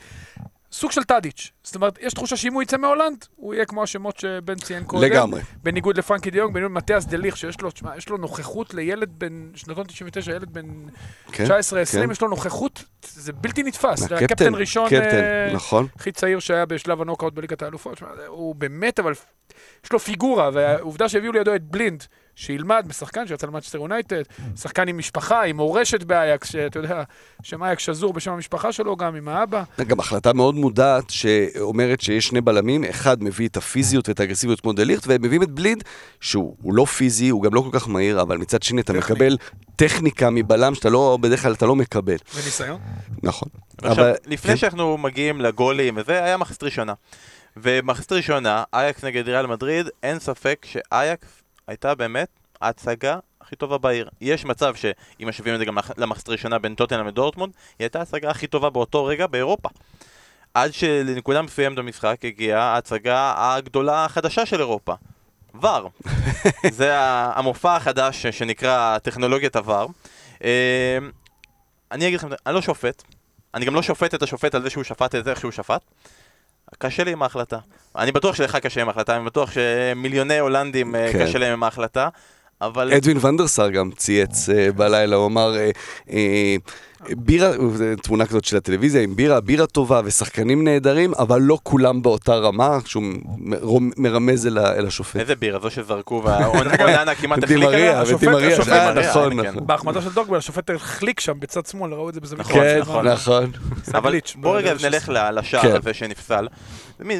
סוג 0.73 0.93
של 0.93 1.05
טאדיץ'. 1.05 1.51
זאת 1.63 1.75
אומרת, 1.75 1.99
יש 2.01 2.15
תחושה 2.15 2.37
שאם 2.37 2.53
הוא 2.53 2.63
יצא 2.63 2.77
מהולנד, 2.77 3.25
הוא 3.37 3.55
יהיה 3.55 3.65
כמו 3.65 3.83
השמות 3.83 4.19
שבן 4.19 4.55
ציין 4.55 4.85
קודם. 4.85 5.03
לגמרי. 5.03 5.41
בניגוד 5.63 5.99
לפרנקי 5.99 6.31
דה 6.31 6.38
יונג, 6.38 6.55
בניגוד 6.55 6.71
למתיאס 6.71 7.05
דה 7.05 7.13
ליכט, 7.13 7.37
שיש 7.37 7.61
לו, 7.61 7.71
תשמע, 7.71 7.97
יש 7.97 8.09
לו 8.09 8.17
נוכחות 8.17 8.75
לילד 8.75 9.09
בן, 9.19 9.51
שנתון 9.55 9.85
99, 9.87 10.33
ילד 10.33 10.53
בן 10.53 10.67
כן, 11.33 11.45
19-20, 11.45 11.49
כן. 11.93 12.11
יש 12.11 12.21
לו 12.21 12.29
נוכחות, 12.29 12.85
זה 13.05 13.33
בלתי 13.33 13.63
נתפס. 13.63 13.99
זה 13.99 14.17
הקפטן, 14.17 14.55
ראשון, 14.55 14.87
קפטן, 14.87 15.01
אה, 15.01 15.53
נכון. 15.55 15.87
הכי 15.97 16.13
צעיר 16.13 16.39
שהיה 16.39 16.67
בשלב 16.67 17.03
הנוקאוט 17.03 17.35
בליגת 17.35 17.63
האלופות. 17.63 18.03
הוא 18.27 18.55
באמת, 18.55 18.99
אבל 18.99 19.13
יש 19.85 19.93
לו 19.93 19.99
פיגורה, 19.99 20.51
והעובדה 20.53 21.09
שהביאו 21.09 21.33
לידו 21.33 21.55
את 21.55 21.63
בלינד, 21.63 22.05
שילמד 22.35 22.85
משחקן 22.89 23.27
שיצא 23.27 23.47
למנצ'סטר 23.47 23.79
יונייטד, 23.79 24.23
שחקן 24.57 24.89
עם 24.89 24.99
משפחה, 24.99 25.43
עם 25.43 25.57
מורשת 25.57 26.03
באייקס, 26.03 26.49
שאתה 26.51 26.79
יודע, 26.79 27.03
שם 27.43 27.63
אייקס 27.63 27.83
שזור 27.83 28.13
בשם 28.13 28.33
המשפחה 28.33 28.73
שלו, 28.73 28.97
גם 28.97 29.17
עם 29.17 29.29
האבא. 29.29 29.63
גם 29.87 30.01
החלטה 30.01 30.33
מאוד 30.33 30.55
מודעת 30.55 31.11
שאומרת 31.11 32.01
שיש 32.01 32.27
שני 32.27 32.41
בלמים, 32.41 32.85
אחד 32.85 33.23
מביא 33.23 33.49
את 33.49 33.57
הפיזיות 33.57 34.09
ואת 34.09 34.21
האגרסיביות 34.21 34.61
כמו 34.61 34.73
דה 34.73 34.81
ליכט, 34.81 35.07
והם 35.07 35.23
מביאים 35.23 35.43
את 35.43 35.51
בלינד, 35.51 35.85
שהוא 36.21 36.57
הוא 36.63 36.75
לא 36.75 36.85
פיזי, 36.85 37.29
הוא 37.29 37.43
גם 37.43 37.55
לא 37.55 37.61
כל 37.61 37.79
כך 37.79 37.89
מהיר, 37.89 38.21
אבל 38.23 38.39
מצד 38.39 38.63
שני 38.63 38.81
אתה. 38.81 38.93
מקבל 38.93 39.37
טכניקה 39.77 40.31
מבלם 40.31 40.75
שאתה 40.75 40.91
לא, 40.91 41.19
בדרך 41.21 41.43
כלל 41.43 41.53
אתה 41.53 41.67
לא 41.67 41.77
מקבל. 41.77 42.17
וניסיון. 42.35 42.79
נכון. 43.23 43.49
עכשיו, 43.79 43.93
אבל- 44.05 44.15
לפני 44.27 44.51
כן. 44.53 44.57
שאנחנו 44.57 44.99
מגיעים 44.99 45.41
לגולים 45.41 45.95
וזה, 45.97 46.25
היה 46.25 46.37
מחצית 46.37 46.63
ראשונה. 46.63 46.93
ומחצית 47.57 48.13
ראשונה, 48.13 48.65
אייקס 48.73 49.05
נגד 49.05 49.29
ריאל 49.29 49.47
מדריד, 49.47 49.87
אין 50.03 50.19
ספק 50.19 50.67
שאייקס 50.69 51.43
הייתה 51.67 51.95
באמת 51.95 52.29
ההצגה 52.61 53.19
הכי 53.41 53.57
טובה 53.57 53.79
בעיר. 53.79 54.09
יש 54.21 54.45
מצב 54.45 54.75
שאם 54.75 55.29
משווים 55.29 55.55
את 55.55 55.59
זה 55.59 55.65
גם 55.65 55.79
למחצית 55.97 56.29
הראשונה 56.29 56.59
בין 56.59 56.75
טוטנאם 56.75 57.07
ודורטמונד, 57.07 57.53
היא 57.79 57.85
הייתה 57.85 57.99
ההצגה 57.99 58.31
הכי 58.31 58.47
טובה 58.47 58.71
באותו 58.71 59.05
רגע 59.05 59.27
באירופה. 59.27 59.69
עד 60.55 60.75
שלנקודה 60.75 61.43
מסוימת 61.43 61.79
במשחק 61.79 62.25
הגיעה 62.25 62.63
ההצגה 62.63 63.35
הגדולה 63.37 64.05
החדשה 64.05 64.47
של 64.47 64.61
אירופה. 64.61 64.95
ור. 65.55 65.91
זה 66.79 66.93
המופע 67.35 67.77
החדש 67.77 68.27
שנקרא 68.27 68.99
טכנולוגיית 68.99 69.57
הוואר. 69.57 69.87
אה, 70.45 70.99
אני 71.93 72.09
אגיד 72.09 72.19
לכם, 72.19 72.29
אני 72.47 72.55
לא 72.55 72.63
שופט, 72.63 73.03
אני 73.55 73.65
גם 73.65 73.75
לא 73.75 73.83
שופט 73.83 74.15
את 74.15 74.23
השופט 74.23 74.55
על 74.55 74.63
זה 74.63 74.71
שהוא 74.71 74.85
שפט 74.85 75.15
את 75.15 75.25
זה 75.25 75.31
איך 75.31 75.41
שהוא 75.41 75.53
שפט. 75.53 75.83
קשה 76.79 77.05
לי 77.05 77.13
עם 77.13 77.23
ההחלטה. 77.23 77.59
אני 77.97 78.13
בטוח 78.13 78.35
שלך 78.35 78.57
קשה 78.57 78.81
עם 78.81 78.89
ההחלטה, 78.89 79.17
אני 79.17 79.25
בטוח 79.25 79.51
שמיליוני 79.53 80.39
הולנדים 80.39 80.95
אה, 80.97 81.13
כן. 81.13 81.27
קשה 81.27 81.39
להם 81.39 81.53
עם 81.53 81.63
ההחלטה, 81.63 82.09
אבל... 82.63 82.93
אדווין 82.93 83.19
ונדרסר 83.25 83.71
גם 83.71 83.91
צייץ 83.97 84.49
אה, 84.49 84.73
בלילה, 84.73 85.17
הוא 85.17 85.27
אמר, 85.27 85.57
אה, 85.57 85.71
אה, 86.13 86.57
בירה, 87.11 87.51
תמונה 88.03 88.27
כזאת 88.27 88.45
של 88.45 88.57
הטלוויזיה 88.57 89.03
עם 89.03 89.17
בירה, 89.17 89.41
בירה 89.41 89.67
טובה 89.67 90.01
ושחקנים 90.05 90.65
נהדרים, 90.65 91.15
אבל 91.15 91.41
לא 91.41 91.59
כולם 91.63 92.03
באותה 92.03 92.35
רמה, 92.35 92.79
שהוא 92.85 93.03
מרמז 93.97 94.47
אל 94.47 94.59
ה- 94.59 94.75
אל 94.77 94.87
השופט. 94.87 95.17
איזה 95.21 95.37
בירה, 95.37 95.59
זו 95.61 95.71
שזרקו 95.71 96.23
והאוננה 96.25 97.15
כמעט 97.21 97.45
החליקה 97.45 97.61
מריה, 97.67 97.93
לה? 97.93 98.03
ודי 98.03 98.11
השופט- 98.11 98.25
מריה, 98.29 98.53
השופט 98.55 98.69
אה, 98.73 98.93
מריה, 98.95 99.11
נכון, 99.11 99.43
כן. 99.43 99.49
נכון. 99.51 99.67
בהחמדה 99.67 100.03
של 100.03 100.13
דוגבל, 100.13 100.37
השופט 100.39 100.71
החליק 100.71 101.21
שם 101.21 101.41
בצד 101.41 101.67
שמאל, 101.67 101.93
ראו 101.95 102.09
את 102.09 102.15
זה 102.15 102.21
בזווית. 102.21 102.41
נכון, 102.47 102.61
כן, 102.61 102.79
נכון. 102.81 103.09
נכון. 103.09 103.51
אבל 103.95 104.15
בוא 104.35 104.57
רגע 104.57 104.75
בדרך 104.75 104.85
נלך 104.85 105.13
לשער 105.33 105.63
כן. 105.63 105.77
הזה 105.77 105.95
שנפסל. 105.95 106.49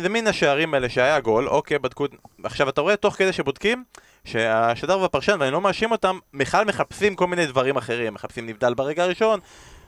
זה 0.03 0.09
מין 0.09 0.27
השערים 0.27 0.75
האלה 0.75 0.89
שהיה 0.89 1.21
גול, 1.21 1.49
אוקיי, 1.49 1.79
בדקו... 1.79 2.07
עכשיו 2.45 2.69
אתה 2.69 2.81
רואה 2.81 2.97
תוך 2.97 3.15
כדי 3.15 3.33
שבודקים, 3.33 3.85
שהשדר 4.25 4.99
והפרשן, 4.99 5.37
ואני 5.41 5.51
לא 5.51 5.61
מאשים 5.61 5.93
אותם, 5.93 6.19
בכלל 6.35 6.65
מחפשים 6.65 7.15
כל 7.15 7.27
מיני 7.27 7.47
דברים 7.47 7.77
אחרים, 7.77 8.15
מחפשים 8.15 8.47
נבדל 8.47 8.75
ברגע 8.75 9.03
הראשון, 9.03 9.41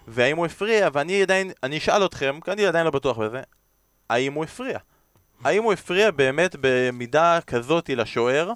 והאם 0.09 0.37
הוא 0.37 0.47
הפריע, 0.47 0.89
ואני 0.93 1.23
עדיין, 1.23 1.51
אני 1.63 1.79
אשאל 1.79 2.05
אתכם, 2.05 2.39
כי 2.45 2.53
אני 2.53 2.67
עדיין 2.67 2.85
לא 2.85 2.91
בטוח 2.91 3.19
בזה, 3.19 3.41
האם 4.11 4.33
הוא 4.33 4.45
הפריע? 4.45 4.79
האם 5.45 5.63
הוא 5.63 5.73
הפריע 5.73 6.11
באמת 6.11 6.57
במידה 6.61 7.39
כזאת 7.47 7.89
לשוער, 7.89 8.53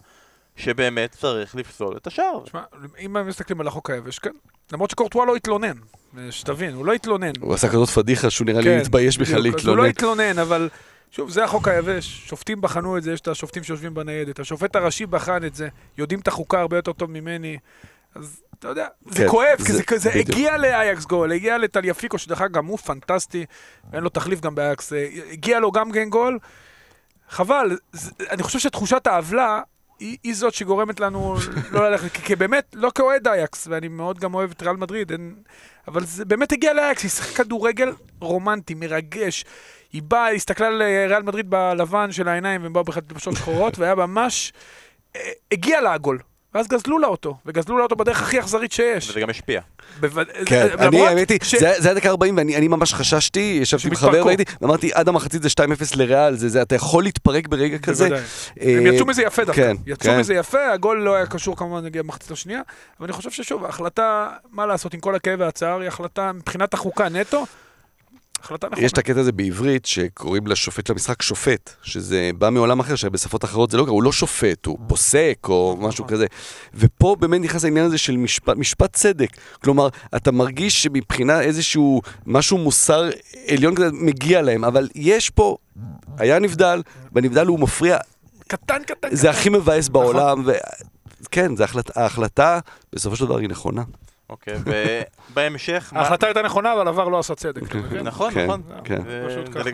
שבאמת 0.56 1.12
צריך 1.12 1.56
לפסול 1.56 1.96
את 1.96 2.06
השער? 2.06 2.40
תשמע, 2.44 2.62
אם 3.04 3.26
מסתכלים 3.26 3.60
על 3.60 3.68
החוק 3.68 3.90
היבש, 3.90 4.18
כן. 4.18 4.30
למרות 4.72 4.90
שקורטואה 4.90 5.26
לא 5.26 5.36
התלונן, 5.36 5.76
שתבין, 6.30 6.74
הוא 6.74 6.86
לא 6.86 6.92
התלונן. 6.92 7.32
הוא 7.40 7.54
עשה 7.54 7.68
כזאת 7.68 7.88
פדיחה 7.88 8.30
שהוא 8.30 8.46
נראה 8.46 8.60
לי 8.60 8.70
כן, 8.70 8.80
מתבייש 8.80 9.18
בכלל 9.18 9.46
אז 9.46 9.66
הוא 9.66 9.76
לא 9.76 9.84
להתלונן. 9.84 10.20
התלונן, 10.20 10.38
אבל 10.38 10.68
שוב, 11.16 11.30
זה 11.30 11.44
החוק 11.44 11.68
היבש. 11.68 12.22
שופטים 12.28 12.60
בחנו 12.60 12.98
את 12.98 13.02
זה, 13.02 13.12
יש 13.12 13.20
את 13.20 13.28
השופטים 13.28 13.62
שיושבים 13.64 13.94
בניידת. 13.94 14.38
השופט 14.38 14.76
הראשי 14.76 15.06
בחן 15.06 15.44
את 15.44 15.54
זה, 15.54 15.68
יודעים 15.98 16.20
את 16.20 16.28
החוקה 16.28 16.60
הרבה 16.60 16.76
יותר 16.76 16.92
טוב 16.92 17.10
ממני. 17.10 17.58
אז 18.14 18.42
אתה 18.58 18.68
יודע, 18.68 18.86
זה 19.06 19.18
כן, 19.22 19.28
כואב, 19.28 19.58
זה- 19.58 19.82
כי 19.82 19.98
זה 19.98 20.10
בדיוק. 20.10 20.28
הגיע 20.28 20.56
לאייקס 20.56 21.04
גול, 21.04 21.32
הגיע 21.32 21.58
לטליאפיקו, 21.58 22.18
שדרך 22.18 22.40
אגב 22.40 22.52
גם 22.52 22.66
הוא 22.66 22.78
פנטסטי, 22.78 23.44
אין 23.92 24.02
לו 24.02 24.08
תחליף 24.08 24.40
גם 24.40 24.54
באייקס, 24.54 24.92
אה, 24.92 25.08
הגיע 25.32 25.60
לו 25.60 25.72
גם 25.72 25.92
כן 25.92 26.08
גול. 26.08 26.38
חבל, 27.28 27.78
זה- 27.92 28.10
אני 28.30 28.42
חושב 28.42 28.58
שתחושת 28.58 29.06
העוולה 29.06 29.60
היא, 29.98 30.16
היא 30.22 30.34
זאת 30.34 30.54
שגורמת 30.54 31.00
לנו 31.00 31.36
לא 31.72 31.90
ללכת, 31.90 32.12
כי, 32.12 32.22
כי 32.22 32.36
באמת, 32.36 32.64
לא 32.74 32.90
כאוהד 32.94 33.28
אייקס, 33.28 33.66
ואני 33.70 33.88
מאוד 33.88 34.18
גם 34.18 34.34
אוהב 34.34 34.50
את 34.50 34.62
ריאל 34.62 34.76
מדריד, 34.76 35.12
אין, 35.12 35.34
אבל 35.88 36.04
זה 36.04 36.24
באמת 36.24 36.52
הגיע 36.52 36.72
לאייקס, 36.72 37.02
היא 37.02 37.10
שיחקה 37.10 37.44
כדורגל 37.44 37.92
רומנטי, 38.20 38.74
מרגש. 38.74 39.44
היא 39.92 40.02
באה, 40.02 40.24
היא 40.26 40.36
הסתכלה 40.36 40.66
על 40.66 40.82
אה, 40.82 41.06
ריאל 41.08 41.22
מדריד 41.22 41.50
בלבן 41.50 42.12
של 42.12 42.28
העיניים, 42.28 42.62
והם 42.62 42.72
באו 42.72 42.84
בכלל 42.84 43.02
תלבשות 43.02 43.34
שחורות, 43.34 43.78
והיה 43.78 43.94
ממש... 43.94 44.52
אה, 45.16 45.30
הגיע 45.52 45.80
לה 45.80 45.92
הגול. 45.92 46.18
ואז 46.54 46.68
גזלו 46.68 46.98
לה 46.98 47.06
אותו, 47.06 47.36
וגזלו 47.46 47.76
לה 47.78 47.82
אותו 47.82 47.96
בדרך 47.96 48.22
הכי 48.22 48.38
אכזרית 48.40 48.72
שיש. 48.72 49.10
וזה 49.10 49.20
גם 49.20 49.30
השפיע. 49.30 49.60
בווד- 50.00 50.26
כן, 50.46 50.66
אני, 50.78 51.06
האמת 51.06 51.30
היא, 51.30 51.38
ש- 51.42 51.54
זה 51.54 51.72
זה 51.78 51.88
היה 51.88 51.94
דקה 51.94 52.08
40 52.08 52.36
ואני 52.36 52.56
אני 52.56 52.68
ממש 52.68 52.94
חששתי, 52.94 53.58
ישבתי 53.62 53.88
עם 53.88 53.94
חבר. 53.94 54.26
והייתי, 54.26 54.44
ואמרתי, 54.60 54.90
עד 54.94 55.08
המחצית 55.08 55.42
זה 55.42 55.48
2-0 55.48 55.60
לריאל, 55.96 56.36
זה, 56.36 56.48
זה, 56.48 56.62
אתה 56.62 56.74
יכול 56.74 57.02
להתפרק 57.04 57.48
ברגע 57.48 57.78
כזה. 57.78 58.04
בוודאי. 58.08 58.24
אה, 58.60 58.76
הם 58.78 58.86
יצאו 58.86 59.06
מזה 59.06 59.22
יפה 59.22 59.44
דווקא. 59.44 59.62
כן, 59.62 59.76
יצאו 59.86 60.10
כן. 60.12 60.18
מזה 60.20 60.34
יפה, 60.34 60.72
הגול 60.72 61.02
לא 61.02 61.14
היה 61.14 61.26
קשור 61.26 61.56
כמובן 61.56 61.84
נגיד 61.84 62.02
במחצית 62.02 62.30
השנייה, 62.30 62.60
אבל 63.00 63.06
אני 63.06 63.12
חושב 63.12 63.30
ששוב, 63.30 63.64
ההחלטה, 63.64 64.28
מה 64.52 64.66
לעשות 64.66 64.94
עם 64.94 65.00
כל 65.00 65.14
הכאב 65.14 65.40
והצער, 65.40 65.80
היא 65.80 65.88
החלטה 65.88 66.32
מבחינת 66.32 66.74
החוקה 66.74 67.08
נטו, 67.08 67.46
החלטה 68.42 68.66
נכונה. 68.66 68.86
יש 68.86 68.92
את 68.92 68.98
הקטע 68.98 69.20
הזה 69.20 69.32
בעברית 69.32 69.86
שקוראים 69.86 70.46
לשופט 70.46 70.90
למשחק 70.90 71.22
שופט, 71.22 71.70
שזה 71.82 72.30
בא 72.38 72.50
מעולם 72.50 72.80
אחר 72.80 72.94
שבשפות 72.94 73.44
אחרות 73.44 73.70
זה 73.70 73.76
לא 73.76 73.84
קרה, 73.84 73.92
הוא 73.92 74.02
לא 74.02 74.12
שופט, 74.12 74.66
הוא 74.66 74.78
פוסק 74.86 75.38
או 75.48 75.76
משהו 75.80 76.04
נכון. 76.04 76.16
כזה. 76.16 76.26
ופה 76.74 77.16
באמת 77.20 77.40
נכנס 77.40 77.64
העניין 77.64 77.86
הזה 77.86 77.98
של 77.98 78.16
משפט, 78.16 78.56
משפט 78.56 78.92
צדק. 78.92 79.30
כלומר, 79.62 79.88
אתה 80.16 80.32
מרגיש 80.32 80.82
שמבחינה 80.82 81.40
איזשהו 81.40 82.02
משהו 82.26 82.58
מוסר 82.58 83.10
עליון 83.48 83.74
כזה 83.74 83.88
מגיע 83.92 84.42
להם, 84.42 84.64
אבל 84.64 84.88
יש 84.94 85.30
פה, 85.30 85.56
היה 86.18 86.38
נבדל, 86.38 86.82
בנבדל 87.12 87.46
הוא 87.46 87.58
מפריע, 87.58 87.98
קטן, 88.48 88.82
קטן, 88.86 89.08
זה 89.12 89.28
קטן. 89.28 89.38
הכי 89.38 89.48
מבאס 89.48 89.88
נכון. 89.88 90.02
בעולם, 90.02 90.42
ו... 90.46 90.52
כן, 91.30 91.56
זה 91.56 91.64
החלט, 91.64 91.96
ההחלטה 91.96 92.58
בסופו 92.92 93.16
של 93.16 93.24
דבר 93.24 93.38
היא 93.38 93.48
נכונה. 93.48 93.82
אוקיי, 94.30 94.54
ובהמשך... 95.30 95.90
מה- 95.92 96.00
ההחלטה 96.00 96.26
הייתה 96.26 96.42
נכונה, 96.42 96.72
אבל 96.72 96.88
עבר 96.88 97.08
לא 97.08 97.18
עשה 97.18 97.34
צדק. 97.34 97.62
נכון, 98.04 98.34
כן, 98.34 98.44
נכון. 98.46 98.62
כן. 98.84 99.02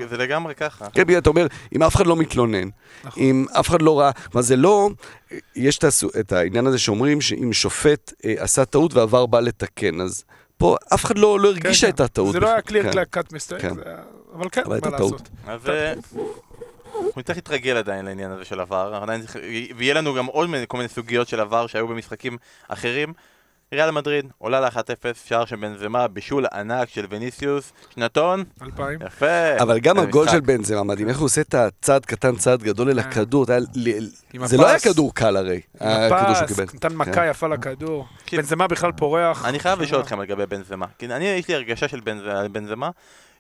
זה- 0.09 0.17
לגמרי 0.17 0.55
ככה. 0.55 0.91
כן, 0.91 1.05
בגלל, 1.05 1.19
אתה 1.19 1.31
אומר, 1.31 1.47
אם 1.77 1.83
אף 1.83 1.97
אחד 1.97 2.07
לא 2.07 2.17
מתלונן, 2.17 2.69
נכון. 3.05 3.23
אם 3.23 3.47
אף 3.61 3.69
אחד 3.69 3.83
לא 3.83 4.01
ראה, 4.01 4.13
כלומר 4.13 4.43
זה 4.43 4.57
לא, 4.57 4.91
יש 5.57 5.79
את, 6.21 6.33
העניין 6.33 6.67
הזה 6.67 6.79
שאומרים 6.79 7.21
שאם 7.21 7.53
שופט 7.53 8.13
אה, 8.25 8.35
עשה 8.39 8.65
טעות 8.65 8.95
ועבר 8.95 9.27
בא 9.27 9.41
לתקן, 9.41 10.01
אז 10.01 10.25
פה 10.57 10.77
אף 10.95 11.05
אחד 11.05 11.19
לא, 11.19 11.41
לא 11.41 11.49
כן, 11.49 11.55
הרגיש 11.57 11.81
שהייתה 11.81 12.09
טעות. 12.09 12.33
זה 12.33 12.41
לא 12.41 12.49
היה 12.49 12.63
כן. 12.63 13.05
קאט 13.11 13.33
מיסטייק, 13.33 13.63
כן. 13.63 13.75
אבל 14.35 14.47
כן, 14.53 14.63
מה 14.67 14.91
לעשות. 14.91 15.29
אה, 15.69 15.93
אנחנו 17.07 17.21
נצטרך 17.21 17.37
להתרגל 17.37 17.77
עדיין 17.77 18.05
לעניין 18.05 18.31
הזה 18.31 18.45
של 18.45 18.61
עבר, 18.61 19.05
ויהיה 19.77 19.95
לנו 19.95 20.15
גם 20.15 20.27
עוד 20.27 20.49
כל 20.69 20.77
מיני 20.77 20.89
סוגיות 20.89 21.29
של 21.29 21.41
עבר 21.41 21.67
שהיו 21.67 21.89
במשחקים 21.89 22.37
אחרים. 22.69 23.13
ריאל 23.73 23.91
מדריד 23.91 24.27
עולה 24.39 24.61
ל-1-0, 24.61 24.79
שער 25.29 25.45
של 25.45 25.57
בנזמה, 25.57 26.09
בישול 26.09 26.47
ענק 26.53 26.89
של 26.89 27.07
וניסיוס, 27.11 27.73
שנתון, 27.95 28.45
אלפיים. 28.63 28.99
יפה. 29.07 29.57
אבל 29.63 29.79
גם 29.81 29.99
הגול. 29.99 30.29
של 30.29 30.41
בנזמה 30.41 30.83
מדהים, 30.83 31.09
איך 31.09 31.19
הוא 31.19 31.25
עושה 31.25 31.41
את 31.41 31.55
הצעד 31.55 32.07
קטן, 32.07 32.37
צעד 32.37 32.63
גדול 32.63 32.89
אל 32.91 33.03
כן. 33.03 33.09
הכדור, 33.09 33.47
זה 34.45 34.57
לא 34.57 34.67
היה. 34.67 34.79
כדור 34.79 35.15
קל 35.15 35.37
הרי, 35.37 35.61
הכדור 35.81 36.35
שהוא 36.35 36.47
קיבל. 36.49 36.65
נתן 36.75 36.95
מכה 36.97 37.13
כן. 37.13 37.27
יפה 37.31 37.49
לכדור. 37.49 38.07
כי- 38.27 38.37
בנזמה 38.37 38.67
בכלל 38.67 38.93
פורח. 38.93 39.45
אני 39.45 39.59
חייב 39.59 39.81
לשאול. 39.81 40.01
אתכם 40.01 40.21
לגבי 40.23 40.47
בנזמה. 40.47 40.87
כי 40.99 41.07
אני, 41.07 41.25
יש 41.25 41.49
לי 41.49 41.55
הרגשה 41.55 41.89
של 41.89 42.01
בנז- 42.01 42.49
בנזמה, 42.53 42.91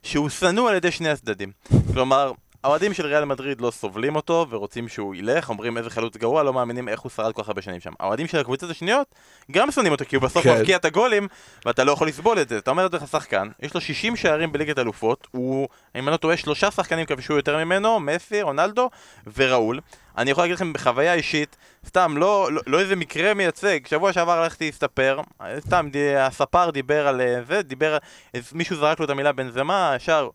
שהוא 0.03 0.29
שנוא 0.29 0.71
על 0.71 0.77
ידי 0.77 0.91
שני 0.91 1.09
הצדדים. 1.09 1.51
כלומר, 1.93 2.33
האוהדים 2.64 2.95
של 2.95 3.07
ריאל 3.07 3.25
מדריד 3.25 3.61
לא 3.61 3.71
סובלים 3.71 4.16
אותו 4.16 4.47
ורוצים 4.50 4.88
שהוא 4.88 5.14
ילך, 5.14 5.49
אומרים 5.49 5.78
איזה 5.78 5.90
חלוץ 5.90 6.16
גרוע, 6.16 6.42
לא 6.42 6.52
מאמינים 6.52 6.88
איך 6.88 7.00
הוא 7.00 7.11
שרד 7.11 7.33
כל 7.33 7.42
כך 7.42 7.49
הרבה 7.49 7.62
שנים 7.62 7.81
שם. 7.81 7.92
האוהדים 8.00 8.26
של 8.26 8.38
הקבוצות 8.38 8.71
השניות 8.71 9.07
גם 9.50 9.71
שונאים 9.71 9.92
אותו 9.92 10.04
כי 10.09 10.16
הוא 10.16 10.23
בסוף 10.23 10.45
כן. 10.45 10.59
מבקיע 10.59 10.76
את 10.76 10.85
הגולים 10.85 11.28
ואתה 11.66 11.85
לא 11.85 11.92
יכול 11.92 12.09
לסבול 12.09 12.40
את 12.40 12.49
זה. 12.49 12.59
אתה 12.59 12.71
אומר 12.71 12.88
לך 12.92 13.09
שחקן, 13.09 13.49
יש 13.62 13.75
לו 13.75 13.81
60 13.81 14.16
שערים 14.16 14.52
בליגת 14.52 14.78
אלופות, 14.78 15.28
הוא, 15.31 15.69
אם 15.97 16.09
אני 16.09 16.12
לא 16.12 16.16
טועה, 16.16 16.37
שלושה 16.37 16.71
שחקנים 16.71 17.07
כבשו 17.07 17.37
יותר 17.37 17.64
ממנו, 17.64 18.00
מסי, 18.00 18.42
רונלדו 18.42 18.90
וראול. 19.37 19.81
אני 20.19 20.31
יכול 20.31 20.45
להגיד 20.45 20.57
לכם 20.57 20.73
בחוויה 20.73 21.14
אישית, 21.14 21.57
סתם, 21.87 22.14
לא, 22.16 22.52
לא, 22.52 22.62
לא 22.66 22.81
איזה 22.81 22.97
מקרה 22.97 23.35
מייצג, 23.35 23.87
שבוע 23.87 24.12
שעבר 24.12 24.42
הלכתי 24.42 24.66
להסתפר, 24.66 25.21
סתם, 25.59 25.88
די, 25.92 26.16
הספר 26.16 26.71
דיבר 26.71 27.09
על 27.09 27.21
אה, 27.21 27.42
זה, 27.49 27.62
דיבר, 27.62 27.99
אז 28.35 28.52
מישהו 28.52 28.76
זרק 28.76 28.99
לו 28.99 29.04
את 29.04 29.11
המילה 29.11 29.33
בנזמה, 29.33 29.92
ישר, 29.97 30.28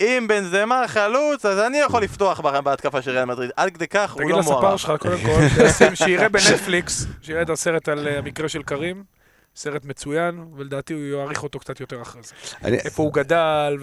אם 0.00 0.26
בנזמה 0.28 0.84
חלוץ, 0.88 1.44
אז 1.46 1.58
אני 1.58 1.78
יכול 1.78 2.02
לפתוח 2.02 2.40
בה- 2.40 2.60
בהתקפה 2.60 3.02
של 3.02 3.10
ריאל 3.10 3.24
מדריד, 3.24 3.50
עד 3.56 3.70
כדי 3.74 3.86
כך 3.88 4.12
הוא 4.12 4.20
תגיד 4.22 4.32
לא 4.34 4.40
לספר 4.40 4.60
מוערך. 4.60 4.78
שלך, 4.80 4.92
קודם 4.98 5.18
כל, 5.18 5.40
שיראה 5.94 6.28
בנטפליקס, 6.28 7.06
שיראה 7.22 7.42
את 7.42 7.50
הסרט 7.50 7.88
על 7.88 8.08
אה, 8.08 8.18
המקרה 8.18 8.48
של 8.48 8.62
קרים. 8.62 9.04
סרט 9.56 9.84
מצוין, 9.84 10.44
ולדעתי 10.56 10.94
הוא 10.94 11.02
יעריך 11.02 11.42
אותו 11.42 11.58
קצת 11.58 11.80
יותר 11.80 12.02
אחרי 12.02 12.22
זה. 12.22 12.34
אני- 12.64 12.76
איפה 12.76 13.02
הוא 13.02 13.12
גדל, 13.12 13.76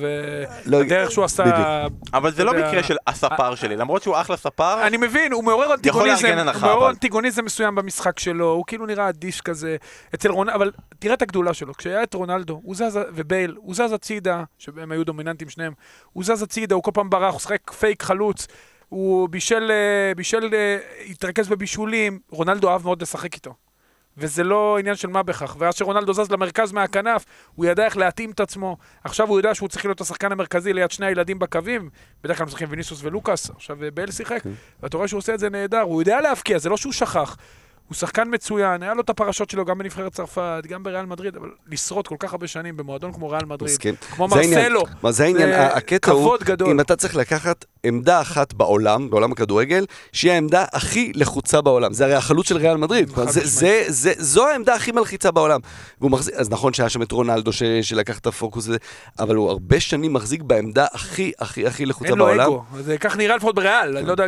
לא, 0.65 0.77
והדרך 0.77 1.11
שהוא 1.11 1.25
עשה... 1.25 1.43
בדיוק. 1.43 1.99
אבל 2.13 2.31
זה 2.31 2.43
לא 2.43 2.53
מקרה 2.53 2.83
של 2.83 2.95
הספר 3.07 3.55
שלי, 3.55 3.75
למרות 3.75 4.03
שהוא 4.03 4.15
אחלה 4.21 4.37
ספר, 4.37 4.87
אני 4.87 4.97
מבין, 4.97 5.31
הוא 5.31 5.43
מעורר 5.43 5.73
אנטיגוניזם, 5.73 6.27
הוא 6.27 6.61
מעורר 6.61 6.77
אבל. 6.77 6.89
אנטיגוניזם 6.89 7.45
מסוים 7.45 7.75
במשחק 7.75 8.19
שלו, 8.19 8.51
הוא 8.51 8.63
כאילו 8.67 8.85
נראה 8.85 9.09
אדיש 9.09 9.41
כזה. 9.41 9.75
אצל 10.15 10.31
רונלדו, 10.31 10.55
אבל 10.57 10.71
תראה 10.99 11.13
את 11.13 11.21
הגדולה 11.21 11.53
שלו, 11.53 11.73
כשהיה 11.73 12.03
את 12.03 12.13
רונלדו, 12.13 12.61
הוא 12.63 12.75
זז, 12.75 12.99
ובייל, 13.13 13.55
הוא 13.57 13.75
זז 13.75 13.91
הצידה, 13.93 14.43
שהם 14.57 14.91
היו 14.91 15.03
דומיננטים 15.05 15.49
שניהם, 15.49 15.73
הוא 16.13 16.23
זז 16.23 16.41
הצידה, 16.43 16.75
הוא 16.75 16.83
כל 16.83 16.91
פעם 16.93 17.09
ברח, 17.09 17.31
הוא 17.33 17.39
שחק 17.39 17.71
פייק 17.71 18.03
חלוץ, 18.03 18.47
הוא 18.89 19.29
בישל, 19.29 19.71
אה, 19.71 20.15
בישל, 20.15 20.49
אה, 20.53 20.77
התרכז 21.09 21.47
בבישולים, 21.47 22.19
רונלדו 22.29 22.69
אהב 22.69 22.83
מאוד 22.83 23.01
לשחק 23.01 23.33
איתו. 23.35 23.53
וזה 24.21 24.43
לא 24.43 24.77
עניין 24.79 24.95
של 24.95 25.07
מה 25.07 25.23
בכך. 25.23 25.55
ואז 25.59 25.75
שרונלדו 25.75 26.13
זז 26.13 26.31
למרכז 26.31 26.71
מהכנף, 26.71 27.25
הוא 27.55 27.65
ידע 27.65 27.85
איך 27.85 27.97
להתאים 27.97 28.31
את 28.31 28.39
עצמו. 28.39 28.77
עכשיו 29.03 29.27
הוא 29.27 29.39
יודע 29.39 29.55
שהוא 29.55 29.69
צריך 29.69 29.85
להיות 29.85 30.01
השחקן 30.01 30.31
המרכזי 30.31 30.73
ליד 30.73 30.91
שני 30.91 31.05
הילדים 31.05 31.39
בקווים. 31.39 31.89
בדרך 32.23 32.37
כלל 32.37 32.45
משחקים 32.45 32.67
ויניסוס 32.69 33.03
ולוקאס, 33.03 33.49
עכשיו 33.49 33.83
אה, 33.83 33.91
בייל 33.91 34.11
שיחק. 34.11 34.43
ואתה 34.83 34.97
רואה 34.97 35.07
שהוא 35.07 35.17
עושה 35.17 35.33
את 35.33 35.39
זה 35.39 35.49
נהדר, 35.49 35.81
הוא 35.81 36.01
יודע 36.01 36.21
להבקיע, 36.21 36.57
זה 36.57 36.69
לא 36.69 36.77
שהוא 36.77 36.93
שכח. 36.93 37.37
הוא 37.91 37.95
שחקן 37.95 38.23
מצוין, 38.31 38.83
היה 38.83 38.93
לו 38.93 39.01
את 39.01 39.09
הפרשות 39.09 39.49
שלו 39.49 39.65
גם 39.65 39.77
בנבחרת 39.77 40.13
צרפת, 40.13 40.63
גם 40.67 40.83
בריאל 40.83 41.05
מדריד, 41.05 41.35
אבל 41.35 41.49
לשרוד 41.67 42.07
כל 42.07 42.15
כך 42.19 42.31
הרבה 42.31 42.47
שנים 42.47 42.77
במועדון 42.77 43.13
כמו 43.13 43.29
ריאל 43.29 43.45
מדריד, 43.45 43.71
מסכים. 43.71 43.95
כמו 43.95 44.29
זה. 44.29 44.35
מרסלו, 44.35 44.83
מה 45.03 45.11
זה 45.11 45.23
העניין, 45.23 45.49
זה 45.49 45.65
הקטע 45.65 46.11
הוא, 46.11 46.37
גדול. 46.43 46.69
אם 46.69 46.79
אתה 46.79 46.95
צריך 46.95 47.15
לקחת 47.15 47.65
עמדה 47.83 48.21
אחת 48.21 48.53
בעולם, 48.53 49.09
בעולם 49.09 49.31
הכדורגל, 49.31 49.85
שהיא 50.11 50.31
העמדה 50.31 50.65
הכי 50.73 51.11
לחוצה 51.15 51.61
בעולם. 51.61 51.93
זה 51.93 52.05
הרי 52.05 52.15
החלוץ 52.15 52.49
של 52.49 52.57
ריאל 52.57 52.77
מדריד. 52.77 53.07
זה, 53.07 53.23
משמעית. 53.23 53.45
זה, 53.47 53.83
זה, 53.87 54.13
זו 54.17 54.47
העמדה 54.47 54.75
הכי 54.75 54.91
מלחיצה 54.91 55.31
בעולם. 55.31 55.59
מחזיק, 56.01 56.35
אז 56.35 56.49
נכון 56.49 56.73
שהיה 56.73 56.89
שם 56.89 57.01
את 57.01 57.11
רונלדו 57.11 57.51
ש, 57.51 57.63
שלקח 57.63 58.19
את 58.19 58.27
הפוקוס 58.27 58.67
הזה, 58.67 58.77
אבל 59.19 59.35
הוא 59.35 59.49
הרבה 59.49 59.79
שנים 59.79 60.13
מחזיק 60.13 60.41
בעמדה 60.41 60.85
הכי 60.93 61.31
הכי 61.39 61.67
הכי 61.67 61.85
לחוצה 61.85 62.09
אין 62.09 62.17
לו 62.17 62.25
בעולם. 62.25 62.45
אגו, 62.45 62.63
זה 62.79 62.97
כך 62.97 63.17
נראה 63.17 63.35
לפחות 63.35 63.55
בריאל, 63.55 63.97
אני 63.97 64.07
לא 64.07 64.11
יודע, 64.11 64.25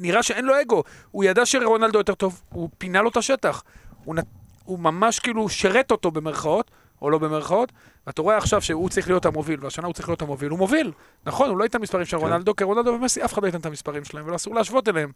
נראה 0.00 0.22
שאין 0.22 0.44
לו 0.44 0.60
אגו, 0.60 0.82
הוא 1.10 1.24
ידע 1.24 1.46
שרונלדו 1.46 1.98
יותר 1.98 2.14
טוב, 2.14 2.40
הוא 2.48 2.68
פינה 2.92 3.02
לו 3.02 3.08
את 3.08 3.16
השטח, 3.16 3.62
הוא, 4.04 4.14
נת... 4.14 4.24
הוא 4.64 4.78
ממש 4.78 5.18
כאילו 5.18 5.48
שירת 5.48 5.90
אותו 5.90 6.10
במרכאות, 6.10 6.70
או 7.02 7.10
לא 7.10 7.18
במרכאות, 7.18 7.72
ואתה 8.06 8.22
רואה 8.22 8.36
עכשיו 8.36 8.62
שהוא 8.62 8.88
צריך 8.88 9.08
להיות 9.08 9.26
המוביל, 9.26 9.64
והשנה 9.64 9.86
הוא 9.86 9.94
צריך 9.94 10.08
להיות 10.08 10.22
המוביל, 10.22 10.50
הוא 10.50 10.58
מוביל, 10.58 10.92
נכון, 11.26 11.50
הוא 11.50 11.58
לא 11.58 11.64
ייתן 11.64 11.80
מספרים 11.80 12.04
של 12.04 12.16
כן. 12.16 12.22
רונלדו, 12.22 12.56
כי 12.56 12.64
רונלדו 12.64 12.90
ומסי, 12.90 13.24
אף 13.24 13.32
אחד 13.32 13.42
לא 13.42 13.46
ייתן 13.46 13.60
את 13.60 13.66
המספרים 13.66 14.04
שלהם, 14.04 14.24
ואסור 14.26 14.54
להשוות 14.54 14.88
אליהם, 14.88 15.12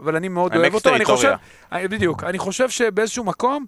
אבל 0.00 0.16
אני 0.16 0.28
מאוד 0.28 0.56
אוהב 0.56 0.74
אותו, 0.74 0.94
אני 0.94 1.04
חושב. 1.04 1.32
אה, 1.72 1.88
בדיוק, 1.88 2.24
אני 2.24 2.38
חושב 2.38 2.70
שבאיזשהו 2.70 3.24
מקום, 3.24 3.66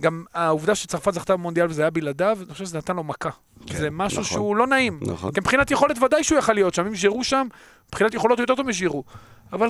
גם 0.00 0.24
העובדה 0.34 0.74
שצרפת 0.74 1.14
זכתה 1.14 1.36
במונדיאל 1.36 1.66
וזה 1.66 1.82
היה 1.82 1.90
בלעדיו, 1.90 2.38
אני 2.46 2.52
חושב 2.52 2.64
שזה 2.64 2.78
נתן 2.78 2.96
לו 2.96 3.04
מכה. 3.04 3.30
זה 3.70 3.90
משהו 3.90 4.20
נכון. 4.20 4.32
שהוא 4.32 4.56
לא 4.56 4.66
נעים. 4.66 5.00
נכון. 5.02 5.32
כי 5.32 5.40
מבחינת 5.40 5.70
יכולת 5.70 6.02
ודאי 6.02 6.24
שהוא 6.24 6.38
יכל 6.38 6.52
להיות 6.52 6.74
שם, 6.74 6.86
אם 6.86 6.96
ז'ירו 6.96 7.24
שם, 7.24 7.46
מבחינת 7.88 8.14
יכולות 8.14 8.38
הוא 8.38 8.42
יותר 8.42 8.54
טוב 8.54 8.66
מז'ירו. 8.66 9.04
אבל 9.52 9.68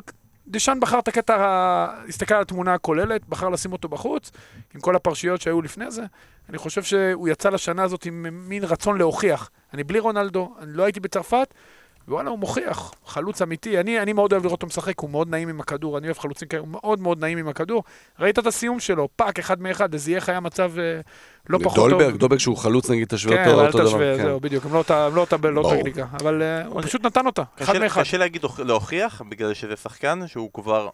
דשאן 0.48 0.80
בחר 0.80 0.98
את 0.98 1.08
הקטע, 1.08 1.86
הסתכל 2.08 2.34
על 2.34 2.42
התמונה 2.42 2.74
הכוללת, 2.74 3.28
בחר 3.28 3.48
לשים 3.48 3.72
אותו 3.72 3.88
בחוץ, 3.88 4.30
עם 4.74 4.80
כל 4.80 4.96
הפרשיות 4.96 5.40
שהיו 5.40 5.62
לפני 5.62 5.90
זה. 5.90 6.02
אני 6.48 6.58
חושב 6.58 6.82
שהוא 6.82 7.28
יצא 7.28 7.48
לשנה 7.48 7.82
הזאת 7.82 8.06
עם 8.06 8.26
מין 8.48 8.64
רצון 8.64 8.98
להוכיח. 8.98 9.50
אני 9.74 9.84
בלי 9.84 9.98
רונלדו, 9.98 10.54
אני 10.58 10.72
לא 10.72 10.82
הייתי 10.82 11.00
בצרפת, 11.00 11.54
וואלה, 12.08 12.30
הוא 12.30 12.38
מוכיח, 12.38 12.92
חלוץ 13.06 13.42
אמיתי. 13.42 13.80
אני, 13.80 14.00
אני 14.00 14.12
מאוד 14.12 14.32
אוהב 14.32 14.42
לראות 14.44 14.52
אותו 14.52 14.66
משחק, 14.66 14.98
הוא 15.00 15.10
מאוד 15.10 15.28
נעים 15.28 15.48
עם 15.48 15.60
הכדור, 15.60 15.98
אני 15.98 16.06
אוהב 16.06 16.18
חלוצים 16.18 16.48
כאלה, 16.48 16.60
הוא 16.60 16.68
מאוד 16.68 17.00
מאוד 17.00 17.20
נעים 17.20 17.38
עם 17.38 17.48
הכדור. 17.48 17.82
ראית 18.20 18.38
את 18.38 18.46
הסיום 18.46 18.80
שלו, 18.80 19.08
fuck, 19.16 19.38
אחד 19.38 19.60
מאחד, 19.60 19.88
וזיאש 19.92 20.28
היה 20.28 20.40
מצב 20.40 20.72
אה, 20.78 21.00
לא 21.48 21.58
פחות 21.62 21.76
טוב. 21.76 21.88
דולברג, 21.90 22.16
דולברג 22.16 22.38
שהוא 22.38 22.56
חלוץ 22.56 22.90
נגיד, 22.90 23.08
תשווה 23.08 23.36
כן, 23.44 23.50
אותו, 23.50 23.60
אל 23.60 23.66
אותו 23.66 23.78
דבר. 23.78 23.86
תשווה, 23.88 24.16
כן. 24.16 24.22
זהו, 24.22 24.40
בדיוק, 24.40 24.64
הם 24.64 24.72
לא 24.72 24.78
אותה 24.78 25.08
לא 25.08 25.20
אותה- 25.20 25.36
לא 25.50 25.60
אותה. 25.60 25.82
ליגה. 25.82 26.06
אבל 26.20 26.42
אה, 26.42 26.66
הוא 26.66 26.82
פשוט 26.82 27.04
נתן 27.06 27.26
אותה, 27.26 27.42
אחד 27.62 27.72
קשה, 27.72 27.78
מאחד. 27.82 28.00
קשה 28.00 28.16
להגיד 28.18 28.44
הוכ- 28.44 28.60
להוכיח, 28.62 29.22
בגלל 29.28 29.54
שזה 29.54 29.76
שחקן 29.76 30.26
שהוא 30.26 30.50
כבר, 30.52 30.88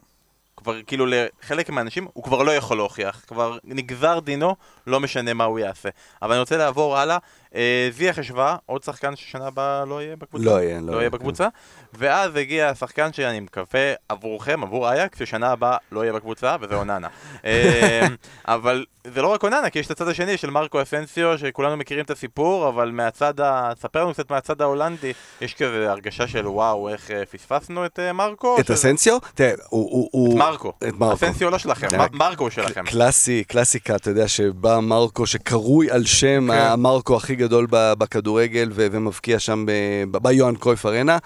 כבר 0.57 0.83
כאילו 0.87 1.07
לחלק 1.07 1.71
מהאנשים, 1.71 2.07
הוא 2.13 2.25
כבר 2.25 2.43
לא 2.43 2.51
יכול 2.51 2.77
להוכיח. 2.77 3.23
כבר 3.27 3.59
נגזר 3.65 4.19
דינו, 4.19 4.57
לא 4.87 5.01
משנה 5.01 5.35
מה 5.35 5.45
הוא 5.45 5.59
יעשה. 5.59 5.89
אבל 6.23 6.31
אני 6.33 6.41
רוצה 6.41 6.57
לעבור 6.57 6.97
הלאה. 6.97 7.19
אה, 7.55 7.89
זיאש, 7.93 8.19
שווה, 8.19 8.57
עוד 8.67 8.83
שחקן 8.83 9.17
ששנה 9.17 9.47
הבאה 9.47 9.85
לא 9.85 10.03
יהיה 10.03 10.17
בקבוצה. 10.17 10.45
לא 10.45 10.63
יהיה, 10.63 10.81
לא 10.81 10.87
לא 10.87 10.93
יהיה, 10.93 11.01
יהיה 11.01 11.11
בקבוצה. 11.11 11.49
ואז 11.95 12.37
הגיע 12.37 12.69
השחקן 12.69 13.13
שאני 13.13 13.41
מקווה 13.41 13.93
עבורכם, 14.09 14.63
עבור 14.63 14.89
אייקס, 14.91 15.19
ששנה 15.19 15.51
הבאה 15.53 15.77
לא 15.93 16.01
יהיה 16.01 16.13
בקבוצה, 16.13 16.57
וזה 16.61 16.75
אוננה. 16.75 17.09
אה, 17.45 18.07
אבל 18.45 18.85
זה 19.07 19.23
לא 19.23 19.29
רק 19.29 19.43
אוננה, 19.43 19.71
כי 19.71 19.79
יש 19.79 19.87
את 19.87 19.91
הצד 19.91 20.09
השני 20.09 20.37
של 20.37 20.51
מרקו 20.51 20.83
אסנסיו, 20.83 21.39
שכולנו 21.39 21.77
מכירים 21.77 22.05
את 22.05 22.11
הסיפור, 22.11 22.69
אבל 22.69 22.91
מהצד 22.91 23.41
ה... 23.41 23.73
ספר 23.81 24.01
לנו 24.05 24.13
קצת 24.13 24.31
מהצד 24.31 24.63
ההולנדי, 24.63 25.13
יש 25.41 25.55
כזה 25.55 25.91
הרגשה 25.91 26.29
של 26.29 26.47
וואו, 26.49 26.89
איך 26.89 27.11
אה, 27.11 27.27
פספסנו 27.27 27.87
את 27.87 27.99
מרקו? 28.15 28.57
את 28.61 28.65
שזה- 28.65 28.75
אסנסיו? 28.75 29.19
תראה, 29.35 29.51
הוא... 29.69 29.91
הוא- 29.91 30.09
הוא... 30.13 30.33
את 30.33 30.39
מרקו. 30.39 30.73
את 30.89 30.95
מרקו. 30.99 31.15
אסנסיו 31.15 31.51
לא 31.51 31.59
שלכם, 31.59 31.89
כן. 31.89 32.01
מ- 32.01 32.17
מרקו 32.19 32.45
הוא 32.45 32.51
שלכם. 32.51 32.85
קלאסי, 32.85 33.45
קלאסיקה, 33.45 33.97
אתה 33.97 34.11
יודע, 34.11 34.29
שבא 34.29 34.79
מרקו 34.83 35.27
שקרוי 35.27 35.91
על 35.91 36.05
שם 36.05 36.49
כן. 36.53 36.59
המרקו 36.59 37.17
הכי 37.17 37.37
גדול 37.41 37.67
בכדורגל 37.71 38.71
ומבקיע 38.75 39.39
שם 39.39 39.67
ביוהאן 40.11 40.55
קרויף 40.55 40.87
ארנה. 40.87 41.19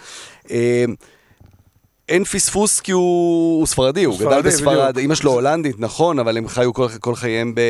אה, 2.11 2.15
אין 2.15 2.25
פספוס 2.25 2.81
כי 2.81 2.93
הוא, 2.93 3.59
הוא 3.59 3.67
ספרדי, 3.67 4.05
הוא 4.05 4.15
גדל 4.15 4.25
ספרדי, 4.25 4.49
בספרד, 4.49 4.89
בדיוק. 4.91 5.05
אמא 5.05 5.15
שלו 5.15 5.33
הולנדית, 5.33 5.77
נכון, 5.79 6.19
אבל 6.19 6.37
הם 6.37 6.49
חיו 6.49 6.75
כל, 6.75 6.89
כל 7.01 7.15
חייהם 7.15 7.55
ב, 7.55 7.61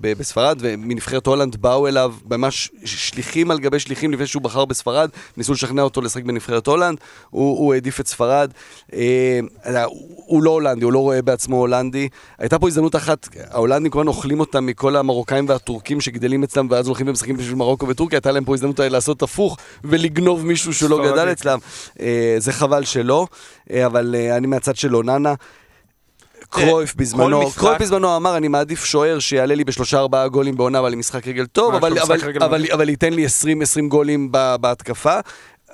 ב, 0.00 0.12
בספרד, 0.18 0.58
ומנבחרת 0.60 1.26
הולנד 1.26 1.56
באו 1.56 1.88
אליו 1.88 2.14
ממש 2.30 2.70
שליחים 2.84 3.50
על 3.50 3.58
גבי 3.58 3.78
שליחים 3.78 4.12
לפני 4.12 4.26
שהוא 4.26 4.42
בחר 4.42 4.64
בספרד, 4.64 5.10
ניסו 5.36 5.52
לשכנע 5.52 5.82
אותו 5.82 6.00
לשחק 6.00 6.22
בנבחרת 6.22 6.66
הולנד, 6.66 6.98
הוא, 7.30 7.58
הוא 7.58 7.74
העדיף 7.74 8.00
את 8.00 8.06
ספרד. 8.06 8.50
אה, 8.92 9.40
הוא, 9.84 10.22
הוא 10.26 10.42
לא 10.42 10.50
הולנדי, 10.50 10.84
הוא 10.84 10.92
לא 10.92 10.98
רואה 10.98 11.22
בעצמו 11.22 11.56
הולנדי. 11.56 12.08
הייתה 12.38 12.58
פה 12.58 12.68
הזדמנות 12.68 12.96
אחת, 12.96 13.28
ההולנדים 13.50 13.90
כמובן 13.90 14.08
אוכלים 14.08 14.40
אותם 14.40 14.66
מכל 14.66 14.96
המרוקאים 14.96 15.48
והטורקים 15.48 16.00
שגדלים 16.00 16.42
אצלם, 16.42 16.66
ואז 16.70 16.86
הולכים 16.86 17.08
ומשחקים 17.08 17.36
בשביל 17.36 17.54
מרוקו 17.54 17.88
וטורקיה, 17.88 18.16
הייתה 18.16 18.32
להם 18.32 18.44
פה 18.44 18.54
הזדמנות 18.54 18.80
לעשות 18.80 19.22
הפוך 19.22 19.56
ולגנוב 19.84 20.46
מישהו 20.46 20.74
שלא 20.74 20.96
ספרדי. 20.96 21.12
גדל 21.12 21.32
אצלם. 21.32 21.58
אה, 22.00 22.36
זה 22.38 22.52
חבל 22.52 22.84
שלא, 22.84 23.20
אה, 23.20 23.57
אבל 23.86 24.14
אה, 24.18 24.36
אני 24.36 24.46
מהצד 24.46 24.76
של 24.76 24.96
אוננה. 24.96 25.34
קרויף 26.50 26.94
בזמנו, 26.94 27.42
משחק- 27.42 27.58
קרויף 27.58 27.82
בזמנו 27.82 28.16
אמר, 28.16 28.36
אני 28.36 28.48
מעדיף 28.48 28.84
שוער 28.84 29.18
שיעלה 29.18 29.54
לי 29.54 29.64
בשלושה 29.64 29.98
ארבעה 29.98 30.28
גולים 30.28 30.56
בעונה, 30.56 30.78
אבל 30.78 30.92
עם 30.92 30.98
משחק 30.98 31.28
רגל 31.28 31.46
טוב, 31.46 31.74
אבל, 31.74 31.96
יש 31.96 32.02
אבל, 32.02 32.14
משחק 32.16 32.28
רגל 32.28 32.42
אבל. 32.44 32.66
אבל 32.72 32.88
ייתן 32.88 33.12
לי 33.12 33.24
20, 33.24 33.62
20 33.62 33.88
גולים 33.88 34.28
ב- 34.32 34.56
בהתקפה. 34.60 35.18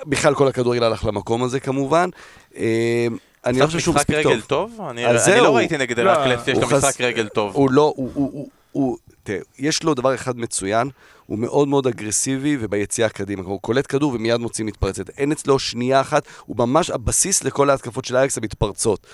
בכלל 0.07 0.35
כל 0.35 0.49
הכדורגל 0.49 0.83
הלך 0.83 1.05
למקום 1.05 1.43
הזה 1.43 1.61
כמובן. 1.61 2.09
אה, 2.57 3.07
אני 3.47 3.59
לא 3.61 3.67
חושב 3.67 3.79
שהוא 3.79 3.95
משחק 3.95 4.11
מספיק 4.11 4.27
רגל 4.27 4.41
טוב. 4.41 4.71
טוב? 4.77 4.87
אני 4.91 5.07
אז 5.07 5.29
אני 5.29 5.35
זהו. 5.37 5.45
לא 5.45 5.57
ראיתי 5.57 5.79
נגד 5.79 6.01
לא, 6.01 6.11
הרקלס, 6.11 6.49
יש 6.49 6.55
הוא 6.55 6.63
לו 6.63 6.69
חס- 6.69 6.85
משחק 6.85 7.01
רגל 7.01 7.29
טוב. 7.29 7.55
הוא 7.55 7.71
לא, 7.71 7.93
הוא, 7.97 8.11
הוא, 8.15 8.31
הוא, 8.33 8.49
הוא, 8.75 8.97
תראה, 9.23 9.39
יש 9.59 9.83
לו 9.83 9.95
דבר 9.95 10.15
אחד 10.15 10.39
מצוין, 10.39 10.91
הוא 11.27 11.39
מאוד 11.39 11.69
מאוד 11.69 11.87
אגרסיבי 11.87 12.57
וביציאה 12.61 13.09
קדימה, 13.09 13.43
הוא 13.43 13.61
קולט 13.61 13.87
כדור 13.93 14.13
ומיד 14.15 14.37
מוציא 14.41 14.65
מתפרצת. 14.65 15.11
אין 15.11 15.33
אצלו 15.33 15.59
שנייה 15.59 16.01
אחת, 16.01 16.23
הוא 16.47 16.57
ממש 16.57 16.91
הבסיס 16.91 17.45
לכל 17.45 17.71
ההתקפות 17.71 18.05
של 18.05 18.17
אייקס 18.17 18.39
המתפרצות. 18.39 19.07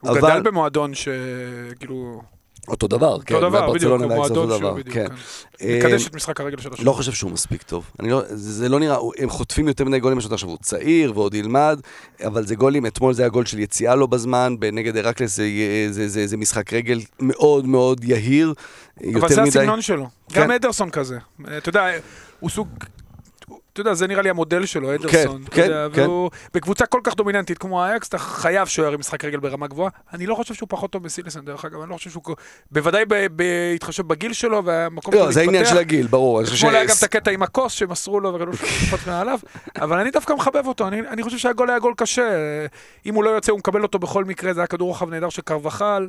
הוא 0.00 0.10
אבל- 0.10 0.20
גדל 0.20 0.42
במועדון 0.42 0.92
שכאילו... 0.94 2.22
אותו 2.68 2.88
דבר, 2.88 3.18
כן, 3.26 3.34
אותו 3.34 3.48
דבר, 3.48 3.72
בדיוק, 3.72 4.00
הוא 4.02 4.14
מועדון 4.14 4.58
שהוא 4.58 4.72
בדיוק, 4.72 4.94
כן. 4.94 5.06
מקדש 5.78 6.06
את 6.06 6.14
משחק 6.14 6.40
הרגל 6.40 6.60
של 6.60 6.72
השוער. 6.72 6.86
לא 6.86 6.92
חושב 6.92 7.12
שהוא 7.12 7.30
מספיק 7.30 7.62
טוב. 7.62 7.90
לא, 7.98 8.22
זה, 8.28 8.68
לא 8.68 8.80
נראה, 8.80 8.96
הם 9.18 9.30
חוטפים 9.30 9.68
יותר 9.68 9.84
מדי 9.84 10.00
גולים, 10.00 10.18
יש 10.18 10.26
עכשיו 10.30 10.48
הוא 10.48 10.58
צעיר 10.62 11.12
ועוד 11.18 11.34
ילמד, 11.34 11.80
אבל 12.24 12.46
זה 12.46 12.54
גולים, 12.54 12.86
אתמול 12.86 13.14
זה 13.14 13.22
היה 13.22 13.28
גול 13.28 13.46
של 13.46 13.58
יציאה 13.58 13.94
לא 13.94 14.06
בזמן, 14.06 14.54
נגד 14.72 14.96
הרקלס 14.96 15.36
זה, 15.36 15.46
זה, 15.90 16.08
זה, 16.08 16.26
זה 16.26 16.36
משחק 16.36 16.72
רגל 16.72 17.00
מאוד 17.20 17.66
מאוד 17.66 18.04
יהיר, 18.04 18.54
יותר 19.00 19.18
אבל 19.18 19.28
זה 19.28 19.40
מדי. 19.40 19.48
הסגנון 19.48 19.82
שלו. 19.82 20.08
כן. 20.32 20.40
גם 20.40 20.50
אדרסון 20.50 20.90
כזה. 20.90 21.18
אתה 21.58 21.68
יודע, 21.68 21.86
הוא 22.40 22.50
סוג... 22.50 22.68
אתה 23.76 23.80
יודע, 23.80 23.94
זה 23.94 24.06
נראה 24.06 24.22
לי 24.22 24.30
המודל 24.30 24.66
שלו, 24.66 24.94
אדרסון. 24.94 25.42
אתה 25.42 25.50
כן, 25.50 25.62
יודע, 25.62 25.86
כן. 25.92 26.02
והוא 26.02 26.30
בקבוצה 26.54 26.86
כל 26.86 27.00
כך 27.04 27.14
דומיננטית 27.14 27.58
כמו 27.58 27.84
האייקס, 27.84 28.08
אתה 28.08 28.18
חייב 28.18 28.68
שוער 28.68 28.92
עם 28.92 29.00
משחק 29.00 29.24
רגל 29.24 29.38
ברמה 29.38 29.66
גבוהה. 29.66 29.90
אני 30.12 30.26
לא 30.26 30.34
חושב 30.34 30.54
שהוא 30.54 30.68
פחות 30.70 30.90
טוב 30.90 31.04
מסילסון, 31.04 31.44
דרך 31.44 31.64
אגב, 31.64 31.80
אני 31.80 31.90
לא 31.90 31.96
חושב 31.96 32.10
שהוא... 32.10 32.22
בוודאי 32.70 33.04
בהתחשב 33.30 34.06
בגיל 34.06 34.32
שלו 34.32 34.64
והמקום 34.64 35.14
לא, 35.14 35.22
שלו 35.22 35.32
זה 35.32 35.40
העניין 35.40 35.56
להתפתח. 35.62 35.74
של 35.74 35.80
הגיל, 35.80 36.06
ברור. 36.06 36.42
אתמול 36.42 36.74
היה 36.74 36.84
גם 36.84 36.94
את 36.98 37.02
הקטע 37.02 37.30
עם 37.30 37.42
הכוס 37.42 37.72
שמסרו 37.72 38.20
לו 38.20 38.34
וכאילו 38.34 38.56
שפט 38.56 39.06
מעליו, 39.06 39.38
אבל 39.80 39.98
אני 39.98 40.10
דווקא 40.10 40.32
מחבב 40.32 40.66
אותו, 40.66 40.88
אני, 40.88 41.00
אני 41.00 41.22
חושב 41.22 41.38
שהגול 41.38 41.70
היה 41.70 41.78
גול 41.78 41.94
קשה. 41.96 42.38
אם 43.06 43.14
הוא 43.14 43.24
לא 43.24 43.30
יוצא, 43.30 43.52
הוא 43.52 43.58
מקבל 43.58 43.82
אותו 43.82 43.98
בכל 43.98 44.24
מקרה, 44.24 44.52
זה 44.52 44.60
היה 44.60 44.66
כדור 44.66 44.88
רוחב 44.88 45.10
נהדר 45.10 45.28
של 45.28 45.42
קרבחל. 45.42 46.08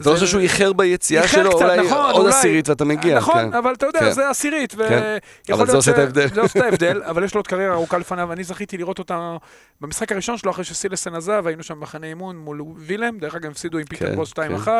אתה 0.00 0.10
חושב 0.10 0.26
שהוא 0.26 0.40
איחר 0.40 0.72
ביציאה 0.72 1.28
שלו, 1.28 1.52
אולי 1.52 1.80
נכון, 1.86 2.10
עוד. 2.10 2.26
עשירית 2.26 2.68
ואתה 2.68 2.84
מגיע. 2.84 3.16
נכון, 3.16 3.50
כן. 3.50 3.56
אבל 3.56 3.72
אתה 3.72 3.86
יודע, 3.86 4.00
כן. 4.00 4.10
זה 4.10 4.30
עשירית, 4.30 4.74
כן. 4.74 5.18
אבל 5.52 5.66
זה 5.66 5.76
עושה 5.76 5.90
את 5.90 5.98
ההבדל. 5.98 6.28
זה 6.34 6.40
עושה 6.40 6.58
את 6.58 6.64
ההבדל, 6.64 7.02
אבל 7.10 7.24
יש 7.24 7.34
לו 7.34 7.38
עוד 7.38 7.46
קריירה 7.46 7.74
ארוכה 7.74 7.98
לפניו, 7.98 8.26
ואני 8.28 8.44
זכיתי 8.44 8.78
לראות 8.78 8.98
אותה 8.98 9.36
במשחק 9.80 10.12
הראשון 10.12 10.38
שלו, 10.38 10.50
אחרי 10.50 10.64
שסילסן 10.64 11.14
עזב, 11.14 11.46
היינו 11.46 11.62
שם 11.62 11.74
במחנה 11.74 12.06
אימון 12.06 12.36
מול 12.36 12.62
וילם, 12.76 13.18
דרך 13.18 13.34
אגב 13.34 13.50
הפסידו 13.50 13.78
עם 13.78 13.84
פיטר 13.84 14.06
כן, 14.06 14.14
בוס 14.14 14.32
2-1. 14.32 14.36
כן. 14.36 14.70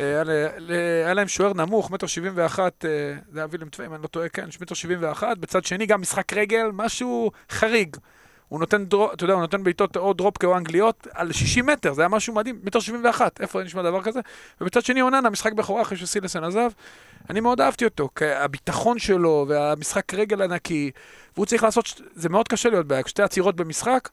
אה, 0.00 0.22
היה 1.04 1.14
להם 1.14 1.28
שוער 1.28 1.52
נמוך, 1.52 1.90
מטר 1.90 2.06
שבעים 2.06 2.32
ואחת, 2.36 2.84
אה, 2.84 2.90
זה 3.32 3.40
היה 3.40 3.46
וילם 3.50 3.68
טווי, 3.68 3.86
אם 3.86 3.94
אני 3.94 4.02
לא 4.02 4.06
טועה, 4.08 4.28
כן, 4.28 4.48
מטר 4.60 4.74
שבעים 4.74 4.98
ואחת, 5.02 5.38
בצד 5.38 5.64
שני 5.64 5.86
גם 5.86 6.00
משחק 6.00 6.32
רגל, 6.32 6.66
משהו 6.72 7.30
חריג. 7.50 7.96
הוא 8.48 8.60
נותן, 8.60 8.84
דרו, 8.84 9.12
אתה 9.12 9.24
יודע, 9.24 9.34
הוא 9.34 9.40
נותן 9.40 9.64
בעיטות 9.64 9.96
או 9.96 10.12
דרופקה 10.12 10.46
או 10.46 10.56
אנגליות 10.56 11.06
על 11.14 11.32
60 11.32 11.66
מטר, 11.66 11.92
זה 11.92 12.02
היה 12.02 12.08
משהו 12.08 12.34
מדהים, 12.34 12.60
מטר 12.64 12.80
71, 12.80 13.40
איפה 13.40 13.62
נשמע 13.62 13.82
דבר 13.82 14.02
כזה? 14.02 14.20
ובצד 14.60 14.84
שני 14.84 15.02
אוננה, 15.02 15.30
משחק 15.30 15.52
בכורה 15.52 15.82
אחרי 15.82 15.98
שסילסן 15.98 16.44
עזב, 16.44 16.70
אני 17.30 17.40
מאוד 17.40 17.60
אהבתי 17.60 17.84
אותו, 17.84 18.08
כי 18.16 18.24
הביטחון 18.24 18.98
שלו 18.98 19.44
והמשחק 19.48 20.14
רגל 20.14 20.42
ענקי, 20.42 20.90
והוא 21.34 21.46
צריך 21.46 21.62
לעשות, 21.62 22.00
זה 22.14 22.28
מאוד 22.28 22.48
קשה 22.48 22.68
להיות 22.70 22.86
באייקס, 22.86 23.10
שתי 23.10 23.22
עצירות 23.22 23.56
במשחק, 23.56 24.08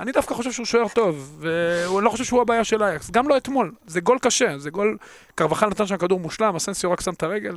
אני 0.00 0.12
דווקא 0.12 0.34
חושב 0.34 0.52
שהוא 0.52 0.66
שוער 0.66 0.88
טוב, 0.88 1.38
ואני 1.40 2.04
לא 2.04 2.10
חושב 2.10 2.24
שהוא 2.24 2.40
הבעיה 2.40 2.64
של 2.64 2.82
אייקס, 2.82 3.10
גם 3.10 3.28
לא 3.28 3.36
אתמול, 3.36 3.72
זה 3.86 4.00
גול 4.00 4.18
קשה, 4.18 4.58
זה 4.58 4.70
גול, 4.70 4.96
קרבחל 5.34 5.66
נתן 5.66 5.86
שם 5.86 5.96
כדור 5.96 6.20
מושלם, 6.20 6.56
אסנסיו 6.56 6.92
רק 6.92 7.00
שם 7.00 7.12
את 7.12 7.22
הרגל, 7.22 7.56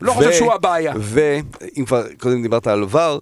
לא 0.00 0.10
ו- 0.10 0.14
חושב 0.14 0.32
שהוא 0.32 0.52
הבעיה. 0.52 0.94
ואם 0.98 1.84
כבר 1.86 2.04
קודם 2.20 2.42
דיברת 2.42 2.66
על 2.66 2.84
VAR, 2.90 3.20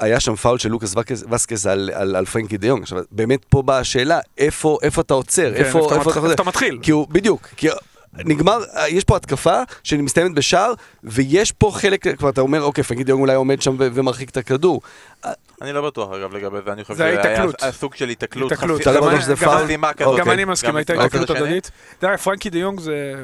היה 0.00 0.20
שם 0.20 0.34
פאול 0.36 0.58
של 0.58 0.68
לוקאס 0.70 0.94
וסקס- 1.30 1.66
על, 1.66 1.90
על, 1.94 2.16
על 2.16 2.24
פרנקי 2.26 2.56
דה 2.56 2.63
יונג. 2.63 2.82
עכשיו, 2.82 2.98
באמת 3.10 3.44
פה 3.44 3.62
באה 3.62 3.78
השאלה, 3.78 4.20
איפה, 4.38 4.78
איפה 4.82 5.00
אתה 5.00 5.14
עוצר? 5.14 5.50
כן, 5.54 5.64
איפה, 5.64 5.78
איפה 5.78 5.86
אתה 5.86 5.94
איפה 5.94 6.08
מתחיל- 6.10 6.22
איפה 6.24 6.34
אתה 6.34 6.42
מתחיל? 6.42 6.78
כי 6.82 6.90
הוא, 6.90 7.06
בדיוק, 7.10 7.48
כי 7.56 7.68
נגמר, 8.24 8.58
יש 8.88 9.04
פה 9.04 9.16
התקפה 9.16 9.62
שמסתיימת 9.84 10.34
בשער, 10.34 10.72
ויש 11.04 11.52
פה 11.52 11.70
חלק, 11.74 12.08
כבר 12.18 12.28
אתה 12.28 12.40
אומר, 12.40 12.62
אוקיי, 12.62 12.84
פרנקי 12.84 13.04
דה 13.04 13.09
יונג 13.09 13.20
אולי 13.20 13.34
עומד 13.34 13.62
שם 13.62 13.76
ו- 13.78 13.88
ומרחיק 13.94 14.30
את 14.30 14.36
הכדור. 14.36 14.80
אני 15.62 15.72
לא 15.72 15.86
בטוח 15.86 16.12
אגב 16.12 16.34
לגבי 16.36 16.56
זה, 16.64 16.72
אני 16.72 16.82
חושב 16.84 16.94
זה 16.94 17.04
שהיה 17.04 17.20
ההיתקלות. 17.22 17.62
היה 17.62 17.72
סוג 17.72 17.94
של 17.94 18.08
היתקלות. 18.08 18.52
היתקלות. 18.52 18.80
חסי- 18.80 18.90
אתה 18.90 18.92
לא 18.92 18.96
גם 18.96 19.02
בטוח 19.02 19.14
אני- 19.14 19.22
שזה 19.22 19.34
גם 19.34 19.52
פאול? 19.52 19.64
חסימה 19.64 19.92
כזאת. 19.92 20.18
גם. 20.20 20.30
אני 20.30 20.44
מסכים, 20.44 20.76
הייתה 20.76 20.92
התקלות 20.92 21.22
בצד 21.22 21.34
השני. 21.36 21.46
הדדית. 21.48 21.70
אגב, 22.04 22.16
פרנקי 22.16 22.50
דה 22.50 22.58
יונג 22.58 22.80
זה... 22.80 23.14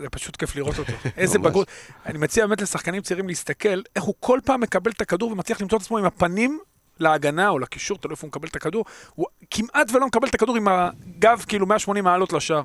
זה 0.00 0.08
פשוט 0.10 0.36
כיף 0.36 0.56
לראות 0.56 0.78
אותו. 0.78 0.92
איזה. 1.16 1.38
בגרות. 1.38 1.68
אני 2.06 2.18
מציע 2.18 2.46
באמת 2.46 2.62
לשחקנים 2.62 3.02
צעירים 3.02 3.28
להסתכל 3.28 3.82
איך 3.96 4.04
הוא 4.04 4.14
כל 4.20 4.40
פעם 4.44 4.60
מקבל 4.60 4.90
את 4.90 5.00
הכדור 5.00 5.32
ומצליח 5.32 5.60
למצוא 5.60 5.78
את 5.78 5.82
עצמו 5.82 5.98
עם 5.98 6.04
הפנים 6.04 6.58
להגנה 7.00 7.48
או 7.48 7.58
לקישור, 7.58 7.98
תלוי 7.98 8.12
איפה 8.12 8.26
הוא 8.26 8.28
מקבל 8.28 8.48
את 8.48 8.56
הכדור. 8.56 8.84
הוא 9.14 9.26
כמעט 9.50 9.90
ולא 9.92 10.06
מקבל 10.06 10.28
את 10.28 10.34
הכדור 10.34 10.56
עם 10.56 10.68
הגב 10.68 11.44
כאילו 11.48 11.66
180 11.66 12.04
מעלות 12.04 12.32
לשער. 12.32 12.62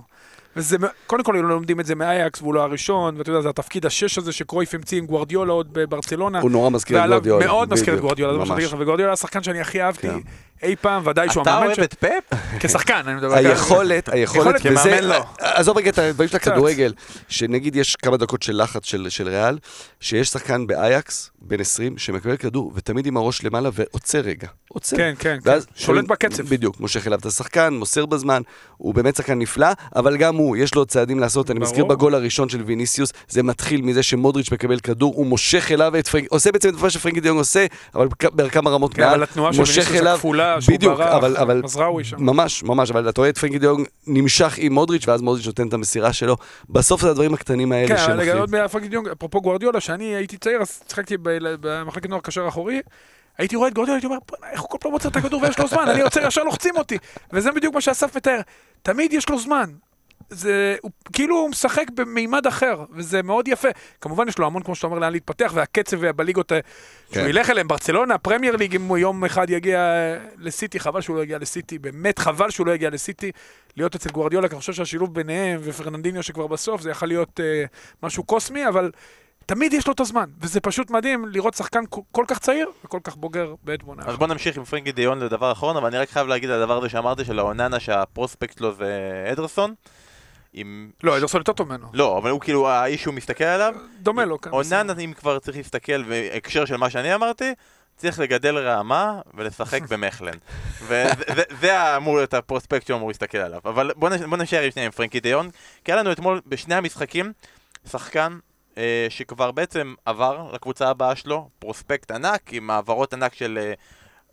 וזה, 0.55 0.77
קודם 1.07 1.23
כל 1.23 1.35
לא 1.35 1.49
לומדים 1.49 1.79
את 1.79 1.85
זה 1.85 1.95
מאייקס 1.95 2.41
והוא 2.41 2.53
לא 2.53 2.61
הראשון, 2.61 3.17
ואתה 3.17 3.29
יודע, 3.29 3.41
זה 3.41 3.49
התפקיד 3.49 3.85
השש 3.85 4.17
הזה 4.17 4.31
שקרויף 4.31 4.73
המציא 4.73 4.97
עם 4.97 5.05
גוורדיולה 5.05 5.53
עוד 5.53 5.67
בברצלונה. 5.71 6.39
הוא 6.39 6.51
נורא 6.51 6.69
מזכיר 6.69 6.97
את 6.97 7.01
ועליו 7.01 7.21
גוורדיולה. 7.21 7.45
מאוד 7.45 7.73
מזכיר 7.73 7.87
את 7.87 7.89
בדיוק, 7.89 8.01
גוורדיולה, 8.01 8.33
זה 8.33 8.39
מה 8.39 8.45
שאני. 8.45 8.57
אגיד 8.57 8.67
לך, 8.67 8.73
וגוורדיולה 8.73 9.09
היה 9.09 9.13
השחקן 9.13 9.43
שאני 9.43 9.61
הכי 9.61 9.81
אהבתי 9.81 10.07
כן. 10.07 10.19
אי 10.63 10.75
פעם, 10.75 11.07
ודאי 11.07 11.29
שהוא 11.31 11.43
אתה 11.43 11.51
המאמן 11.51 11.65
אוהב 11.65 11.75
של... 11.75 11.83
את 11.83 11.93
פפ? 11.93 12.37
כשחקן, 12.59 13.01
אני 13.07 13.15
מדבר. 13.15 13.29
ככה. 13.29 13.37
היכולת, 13.39 14.09
היכולת, 14.09 14.55
יכולת, 14.55 14.77
וזה, 14.79 14.89
כמאמן 14.89 15.03
לא. 15.03 15.23
עזוב 15.39 15.77
רגע 15.77 15.89
את 15.89 15.97
הדברים 15.99 16.29
של. 16.29 16.35
הכדורגל, 16.35 16.93
שנגיד 17.29 17.75
יש 17.75 17.95
כמה 17.95 18.17
דקות 18.17 18.43
של 18.43 18.61
לחץ 18.63 18.85
של, 18.85 19.09
של 19.09 19.27
ריאל, 19.27 19.57
שיש 19.99 20.27
שחקן 20.29 20.67
באייקס, 20.67 21.29
בן 21.41 21.59
20, 21.59 21.97
שמקבל 21.97 22.37
כדור, 22.37 22.71
ותמיד 22.75 23.05
עם 23.05 23.17
הראש 23.17 23.43
למעלה 23.43 23.69
ועוצר 23.73 24.19
רגע, 24.19 24.47
עוצר. 24.69 24.97
כן, 24.97 25.13
כן, 25.19 25.37
כן. 25.43 25.57
שולט 25.75 26.05
בקצב. 26.07 26.43
בדיוק, 26.43 26.79
מושך 26.79 27.07
אליו 27.07 27.19
את 27.19 27.25
השחקן, 27.25 27.73
מוסר 27.73 28.05
בזמן, 28.05 28.41
הוא 28.77 28.93
באמת 28.93 29.15
שחקן 29.15 29.39
נפלא, 29.39 29.67
אבל 29.95 30.17
גם 30.17 30.35
הוא, 30.35 30.57
יש 30.57 30.75
לו 30.75 30.85
צעדים 30.85 31.19
לעשות, 31.19 31.51
אני. 31.51 31.59
מזכיר 31.59 31.85
בגול 31.85 32.15
הראשון 32.15 32.49
של 32.49 32.61
ויניסיוס, 32.65 33.09
זה 33.29 33.43
מתחיל 33.43 33.81
מזה 33.81 34.03
שמודריץ' 34.03 34.51
מקבל 34.51 34.79
כדור, 34.79 35.13
הוא 35.15 35.25
מושך 35.25 35.71
אליו 35.71 35.93
את 35.99 36.07
פרנק, 36.07 36.25
עושה 36.29 36.51
בעצם 36.51 36.69
את 36.69 36.81
מה 36.81 36.89
שפרנקי 36.89 37.19
דיונג 37.19 37.39
עושה, 37.39 37.65
אבל 37.95 38.07
בכ- 38.07 38.31
בכמה 38.35 38.69
רמות 38.69 38.93
כן, 38.93 39.01
מעל, 39.01 39.23
מושך 39.57 39.91
אליו, 39.95 40.19
שהוא 40.61 40.75
בדיוק, 40.75 40.93
ברח, 40.97 41.15
אבל- 41.15 41.37
אבל- 41.37 41.61
מזראוי 41.63 42.03
שם. 42.03 42.17
ממש, 42.19 42.63
ממש, 42.63 42.91
אבל 42.91 43.09
אתה 43.09 43.21
רואה 43.21 43.29
את 43.29 43.37
פרנקי 43.37 43.59
דיונג 43.59 43.87
נמשך 44.07 44.53
עם 44.57 44.73
מודריץ', 44.73 45.07
ואז 45.07 45.21
מודריץ' 45.21 45.45
נותן 45.47 45.67
את 45.67 45.73
המסירה 45.73 46.13
שלו. 46.13 46.37
בסוף 46.69 47.01
זה 47.01 47.09
הדברים 47.09 47.33
הקטנים 47.33 47.71
האלה 47.71 47.87
כן, 47.87 47.97
שהם 47.97 48.19
הכי... 48.19 48.31
עוד 48.31 48.55
מפרנקי 48.55 48.87
דיונג, 48.87 49.07
אפרופו 49.07 49.41
גוורדיולה, 49.41 49.79
שאני 49.79 50.03
הייתי 50.15 50.37
צעיר, 50.37 50.61
אז 50.61 50.83
שיחקתי 50.89 51.15
במחלקת 51.61 52.09
נוער 52.09 52.21
קשר 52.21 52.47
אחורי, 52.47 52.81
הייתי 53.37 53.55
רואה 53.55 53.67
את 53.67 53.73
גוורדיולה, 53.73 53.95
הייתי 53.97 54.07
אומר, 54.07 54.17
"בוא'נה, 54.29 54.51
איך 54.53 54.61
הוא 54.61 54.69
כל 54.69 54.77
פעם 54.81 54.91
מוצא 54.91 55.09
את 55.09 55.15
הכדור 55.15 55.41
ויש 55.41 55.59
לו 55.59 55.67
זמן, 55.67 55.89
אני 55.89 56.01
עוצר, 56.01 56.27
ישר 56.27 56.43
לוחצים 56.43 56.77
אותי. 56.77 56.97
וזה 57.33 57.51
בדיוק 57.51 57.75
מה 57.75 57.81
שאסף 57.81 58.15
מתאר, 58.17 58.39
תמיד 58.81 59.13
יש 59.13 59.29
לו 59.29 59.39
זמן. 59.39 59.69
זה, 60.33 60.75
הוא, 60.81 60.91
כאילו 61.13 61.35
הוא 61.35 61.49
משחק 61.49 61.85
במימד 61.95 62.47
אחר, 62.47 62.83
וזה 62.91 63.23
מאוד 63.23 63.47
יפה. 63.47 63.67
כמובן 64.01 64.27
יש 64.27 64.37
לו 64.39 64.45
המון, 64.45 64.63
כמו 64.63 64.75
שאתה 64.75 64.87
אומר, 64.87 64.99
לאן 64.99 65.11
להתפתח, 65.11 65.51
והקצב 65.55 66.11
בליגות, 66.11 66.51
אה, 66.51 66.59
כן. 66.61 67.19
שהוא 67.19 67.27
ילך 67.29 67.49
אליהם, 67.49 67.67
ברצלונה, 67.67 68.17
פרמייר 68.17 68.55
ליג, 68.55 68.75
אם 68.75 68.81
הוא 68.87 68.97
יום 68.97 69.25
אחד 69.25 69.49
יגיע 69.49 69.79
אה, 69.79 70.17
לסיטי, 70.37 70.79
חבל 70.79 71.01
שהוא 71.01 71.15
לא 71.15 71.23
יגיע 71.23 71.37
לסיטי, 71.37 71.79
באמת 71.79 72.19
חבל 72.19 72.49
שהוא 72.49 72.67
לא 72.67 72.71
יגיע 72.71 72.89
לסיטי, 72.89 73.31
להיות 73.77 73.95
אצל 73.95 74.09
גוארדיולה, 74.09 74.47
כי 74.47 74.55
אני 74.55 74.59
חושב 74.59 74.73
שהשילוב 74.73 75.13
ביניהם 75.13 75.59
ופרננדיניו 75.63 76.23
שכבר 76.23 76.47
בסוף, 76.47 76.81
זה 76.81 76.89
יכול 76.89 77.07
להיות 77.07 77.39
אה, 77.39 77.63
משהו 78.03 78.23
קוסמי, 78.23 78.67
אבל 78.67 78.91
תמיד 79.45 79.73
יש 79.73 79.87
לו 79.87 79.93
את 79.93 79.99
הזמן, 79.99 80.29
וזה 80.41 80.59
פשוט 80.59 80.91
מדהים 80.91 81.25
לראות 81.27 81.53
שחקן 81.53 81.83
כל- 81.89 82.01
כל 82.11 82.25
כך 82.27 82.39
צעיר 82.39 82.67
וכל 82.85 82.99
כך 83.03 83.15
בוגר 83.15 83.55
באיזו 83.63 83.83
תבונה. 83.83 84.03
אז 84.05 84.15
בוא 84.17 84.27
נמשיך 84.27 84.57
עם 84.57 84.63
פרנקי 84.63 84.91
דה 84.91 85.01
יונג 85.01 85.19
לדבר 85.19 85.51
אחרון, 85.51 85.77
אבל 85.77 85.87
אני 85.87 85.97
רק 85.97 86.09
חייב 86.09 86.27
להגיד 86.27 86.49
על 86.49 86.61
הדבר 86.61 86.77
הזה 86.77 86.89
שאמרתי, 86.89 87.25
של 87.25 87.39
האוננה 87.39 87.79
שה 87.79 88.01
prospect 88.01 88.57
שלו 88.57 88.73
זה 88.73 88.91
אדרסון. 89.31 89.73
עם... 90.53 90.91
לא, 91.03 91.17
אדרסון 91.17 91.41
יותר 91.41 91.53
טוב 91.53 91.67
ממנו. 91.69 91.87
לא, 91.93 92.17
אבל 92.17 92.29
הוא 92.29 92.41
כאילו 92.41 92.69
האיש 92.69 93.01
שהוא 93.01 93.13
מסתכל 93.13 93.43
עליו. 93.43 93.75
דומה 94.01 94.25
לו, 94.25 94.41
כן. 94.41 94.49
אוננה, 94.49 94.93
אם 94.99 95.13
כבר 95.13 95.39
צריך 95.39 95.57
להסתכל 95.57 96.03
בהקשר 96.03 96.65
של 96.65 96.77
מה 96.77 96.89
שאני 96.89 97.15
אמרתי, 97.15 97.53
צריך 97.97 98.19
לגדל 98.19 98.57
רעמה 98.57 99.19
ולשחק 99.33 99.81
במכלן. 99.81 100.37
וזה 100.87 101.97
אמור 101.97 102.15
להיות 102.15 102.33
הפרוספקט 102.33 102.87
שהוא 102.87 102.97
אמור 102.97 103.09
להסתכל 103.09 103.37
עליו. 103.37 103.59
אבל 103.65 103.91
בוא 103.95 104.09
נש- 104.09 104.21
בוא 104.21 104.37
נשאר 104.37 104.61
עם 104.61 104.71
שנייה 104.71 104.85
עם 104.85 104.91
פרנקי 104.91 105.19
דיון. 105.19 105.49
כי 105.85 105.91
היה 105.91 105.99
לנו 106.01 106.11
אתמול 106.11 106.41
בשני 106.47 106.75
המשחקים 106.75 107.33
שחקן 107.91 108.37
אה, 108.77 109.05
שכבר 109.09 109.51
בעצם 109.51 109.93
עבר 110.05 110.49
לקבוצה 110.53 110.89
הבאה 110.89 111.15
שלו, 111.15 111.49
פרוספקט 111.59 112.11
ענק 112.11 112.41
עם 112.53 112.69
העברות 112.69 113.13
ענק 113.13 113.33
של 113.33 113.59
אה, 113.61 113.73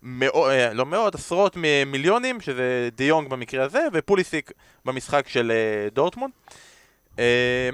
מאו, 0.03 0.49
אה, 0.49 0.73
לא 0.73 0.85
מאות, 0.85 1.15
עשרות 1.15 1.57
מיליונים, 1.85 2.41
שזה 2.41 2.89
דה 2.95 3.06
יונג 3.06 3.29
במקרה 3.29 3.63
הזה, 3.63 3.87
ופוליסיק 3.93 4.51
במשחק 4.85 5.27
של 5.27 5.51
אה, 5.51 5.89
דורטמונד. 5.89 6.33
אה, 7.19 7.69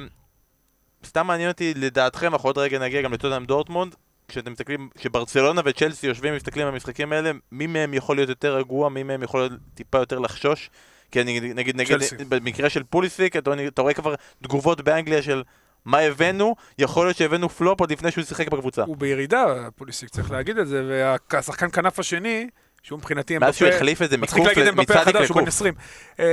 סתם 1.06 1.28
מעניין 1.28 1.50
אותי, 1.50 1.74
לדעתכם, 1.76 2.34
אנחנו 2.34 2.50
עוד 2.50 2.58
רגע 2.58 2.80
נגיע 2.80 3.02
גם 3.02 3.14
לטוטנאם 3.14 3.46
דורטמונד, 3.46 3.96
כשאתם 4.28 4.52
מסתכלים, 4.52 4.90
כשברצלונה 4.96 5.62
וצ'לסי 5.66 6.08
יושבים 6.08 6.34
ומסתכלים 6.34 6.68
על 6.68 6.74
המשחקים 6.74 7.14
האלה, 7.14 7.32
מי 7.52 7.68
מהם 7.68 7.94
יכול 7.94 8.16
להיות 8.16 8.30
יותר 8.30 8.56
רגוע, 8.56 8.90
מי 8.90 9.04
מהם 9.04 9.24
יכול 9.24 9.40
להיות 9.40 9.52
טיפה 9.74 9.98
יותר 9.98 10.20
לחשוש? 10.20 10.70
כי 11.12 11.22
אני, 11.22 11.40
נגיד, 11.40 11.76
נגיד, 11.76 11.98
צ'לסי. 11.98 12.16
במקרה 12.30 12.70
של 12.70 12.84
פוליסיק, 12.84 13.36
אתה, 13.36 13.52
אתה 13.68 13.82
רואה 13.82 13.94
כבר 13.94 14.16
תגובות 14.44 14.82
באנגליה 14.82 15.22
של 15.22 15.44
מה 15.88 16.00
הבאנו, 16.00 16.56
יכול 16.78 17.06
להיות 17.06 17.18
שהבאנו 17.18 17.50
פלופ 17.50 17.80
עוד 17.80 17.92
לפני 17.92 18.12
שהוא 18.12 18.24
שיחק 18.24 18.50
בקבוצה. 18.50 18.84
הוא 18.84 18.98
בירידה, 18.98 19.70
פוליסיק, 19.76 20.10
צריך 20.10 20.32
להגיד 20.32 20.58
את 20.58 20.68
זה, 20.68 20.84
והשחקן 21.32 21.70
כנף 21.72 22.00
השני, 22.00 22.50
שהוא 22.84 23.00
מבחינתי 23.00 23.38
מאז 23.38 23.56
שהוא 23.56 23.66
אמבפה, 23.66 23.78
החליף 23.78 24.02
את 24.02 24.10
זה 24.10 24.18
מצחיק 24.18 24.44
מקוף 24.44 24.58
להגיד 24.58 24.68
אמבפה 24.68 25.00
החדש, 25.00 25.30
הוא 25.30 25.36
בן 25.36 25.42
לקוף. 25.42 25.48
20. 25.48 25.74
אה, 26.20 26.26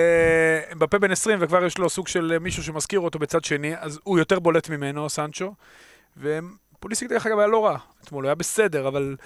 אמבפה 0.72 0.98
בן 0.98 1.10
20, 1.10 1.38
וכבר 1.42 1.64
יש 1.64 1.78
לו 1.78 1.90
סוג 1.90 2.08
של 2.08 2.38
מישהו 2.38 2.62
שמזכיר 2.62 3.00
אותו 3.00 3.18
בצד 3.18 3.44
שני, 3.44 3.72
אז 3.78 4.00
הוא 4.02 4.18
יותר 4.18 4.38
בולט 4.38 4.68
ממנו, 4.68 5.08
סנצ'ו. 5.08 5.54
ופוליסיק, 6.16 7.08
דרך 7.08 7.26
אגב, 7.26 7.38
היה 7.38 7.46
לא 7.46 7.64
רע. 7.64 7.78
אתמול 8.04 8.24
הוא 8.24 8.28
היה 8.28 8.34
בסדר, 8.34 8.88
אבל... 8.88 9.16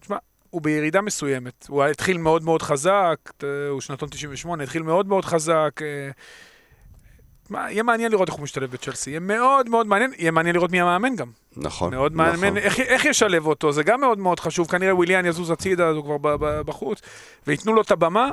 תשמע, 0.00 0.16
הוא 0.50 0.62
בירידה 0.62 1.00
מסוימת. 1.00 1.66
הוא 1.68 1.84
התחיל 1.84 2.18
מאוד 2.18 2.44
מאוד 2.44 2.62
חזק, 2.62 3.18
אה, 3.44 3.68
הוא 3.68 3.80
שנתון 3.80 4.08
98, 4.08 4.62
התחיל 4.62 4.82
מאוד 4.82 5.08
מאוד 5.08 5.24
חזק. 5.24 5.80
מה, 7.50 7.70
יהיה 7.70 7.82
מעניין 7.82 8.12
לראות 8.12 8.28
איך 8.28 8.36
הוא 8.36 8.42
משתלב 8.42 8.70
בצ'לסי, 8.70 9.10
יהיה 9.10 9.20
מאוד 9.20 9.68
מאוד 9.68 9.86
מעניין, 9.86 10.12
יהיה 10.18 10.30
מעניין 10.30 10.54
לראות 10.54 10.70
מי 10.72 10.80
המאמן 10.80 11.16
גם. 11.16 11.26
נכון. 11.56 11.94
מאוד 11.94 12.12
נכון. 12.12 12.26
מעניין, 12.26 12.56
איך, 12.56 12.80
איך 12.80 13.04
ישלב 13.04 13.46
אותו, 13.46 13.72
זה 13.72 13.82
גם 13.82 14.00
מאוד 14.00 14.18
מאוד 14.18 14.40
חשוב, 14.40 14.68
כנראה 14.70 14.94
וויליאן 14.94 15.26
יזוז 15.26 15.50
הצידה, 15.50 15.88
אז 15.88 15.96
הוא 15.96 16.04
כבר 16.04 16.18
ב- 16.18 16.36
ב- 16.44 16.60
בחוץ, 16.60 17.00
וייתנו 17.46 17.72
לו 17.72 17.82
את 17.82 17.90
הבמה. 17.90 18.30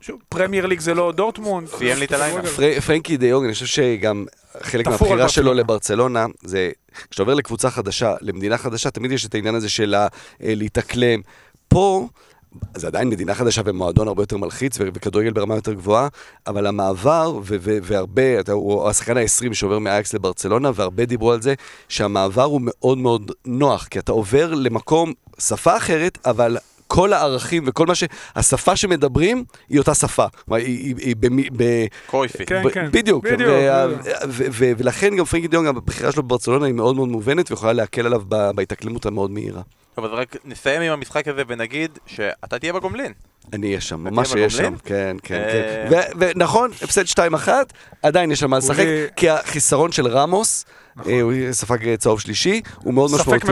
שוב, 0.00 0.20
פרמייר 0.28 0.66
ליג 0.66 0.80
זה 0.80 0.94
לא 0.94 1.12
דורטמונד. 1.12 1.68
סיים 1.68 1.98
לי 1.98 2.04
את 2.04 2.12
ה 2.12 2.16
lineup. 2.16 2.46
פר- 2.56 2.80
פרנקי 2.80 3.16
דה 3.16 3.26
יונג, 3.26 3.44
אני 3.44 3.52
חושב 3.52 3.66
שגם 3.66 4.24
חלק 4.62 4.86
מהבחירה 4.88 5.28
שלו 5.28 5.44
ברצלונה. 5.44 5.60
לברצלונה, 5.60 6.26
זה 6.42 6.70
כשאתה 7.10 7.22
עובר 7.22 7.34
לקבוצה 7.34 7.70
חדשה, 7.70 8.14
למדינה 8.20 8.58
חדשה, 8.58 8.90
תמיד 8.90 9.12
יש 9.12 9.26
את 9.26 9.34
העניין 9.34 9.54
הזה 9.54 9.68
של 9.68 9.94
אה, 9.94 10.06
להתאקלם. 10.40 11.20
פה, 11.68 12.08
זה 12.76 12.86
עדיין 12.86 13.08
מדינה 13.08 13.34
חדשה 13.34 13.62
ומועדון 13.64 14.08
הרבה 14.08 14.22
יותר 14.22 14.36
מלחיץ 14.36 14.80
ו- 14.80 14.88
וכדורגל 14.94 15.30
ברמה 15.32 15.54
יותר 15.54 15.72
גבוהה, 15.72 16.08
אבל 16.46 16.66
המעבר, 16.66 17.32
ו- 17.36 17.56
ו- 17.60 17.78
והרבה, 17.82 18.40
אתה, 18.40 18.52
הוא 18.52 18.88
השחקן 18.88 19.16
ה-20 19.16 19.54
שעובר 19.54 19.78
מאייקס 19.78 20.14
לברצלונה, 20.14 20.70
והרבה 20.74 21.04
דיברו 21.04 21.32
על 21.32 21.42
זה, 21.42 21.54
שהמעבר 21.88 22.42
הוא 22.42 22.60
מאוד 22.64 22.98
מאוד 22.98 23.30
נוח, 23.46 23.86
כי 23.90 23.98
אתה 23.98 24.12
עובר 24.12 24.54
למקום, 24.54 25.12
שפה 25.38 25.76
אחרת, 25.76 26.18
אבל... 26.26 26.56
כל 26.88 27.12
הערכים 27.12 27.62
וכל 27.66 27.86
מה 27.86 27.94
ש... 27.94 28.04
השפה 28.36 28.76
שמדברים 28.76 29.44
היא 29.68 29.78
אותה 29.78 29.94
שפה. 29.94 30.24
כלומר, 30.44 30.60
היא, 30.62 30.78
היא, 30.84 30.94
היא 30.98 31.16
במי- 31.20 31.48
ב... 31.56 31.86
קרויפי. 32.06 32.46
כן, 32.46 32.62
ב- 32.64 32.68
כן. 32.70 32.88
בדיוק. 32.92 33.24
בדיוק, 33.24 33.40
בדיוק. 33.40 33.52
ו- 34.28 34.44
ו- 34.50 34.72
ולכן 34.78 35.16
גם 35.16 35.24
פרנקי 35.24 35.48
דיונג, 35.48 35.66
הבחירה 35.68 36.12
שלו 36.12 36.22
בברצלונה 36.22 36.66
היא 36.66 36.74
מאוד 36.74 36.96
מאוד 36.96 37.08
מובנת 37.08 37.50
ויכולה 37.50 37.72
להקל 37.72 38.06
עליו 38.06 38.22
ב- 38.28 38.50
בהתאקלמות 38.50 39.06
המאוד 39.06 39.30
מהירה. 39.30 39.62
טוב, 39.96 40.04
אז 40.04 40.10
רק 40.12 40.36
נסיים 40.44 40.82
עם 40.82 40.92
המשחק 40.92 41.28
הזה 41.28 41.42
ונגיד 41.48 41.98
שאתה 42.06 42.58
תהיה 42.58 42.72
בגומלין. 42.72 43.12
אני 43.52 43.66
אהיה 43.66 43.80
שם, 43.80 44.04
ממש 44.04 44.32
אהיה 44.34 44.50
שם? 44.50 44.74
כן, 44.84 45.16
כן, 45.22 45.34
אה, 45.34 45.86
כן. 45.90 45.94
ו- 45.96 46.18
ונכון, 46.34 46.70
הפסד 46.82 47.04
2-1, 47.06 47.48
עדיין 48.02 48.30
יש 48.30 48.40
שם 48.40 48.50
מה 48.50 48.58
לשחק, 48.58 48.84
כי 49.16 49.30
החיסרון 49.30 49.92
של 49.92 50.06
רמוס, 50.06 50.64
נכון. 50.96 51.12
אה, 51.12 51.20
הוא 51.20 51.32
ספג 51.52 51.94
צהוב 51.94 52.20
שלישי, 52.20 52.60
הוא 52.76 52.94
מאוד 52.94 53.10
משמעותי 53.14 53.46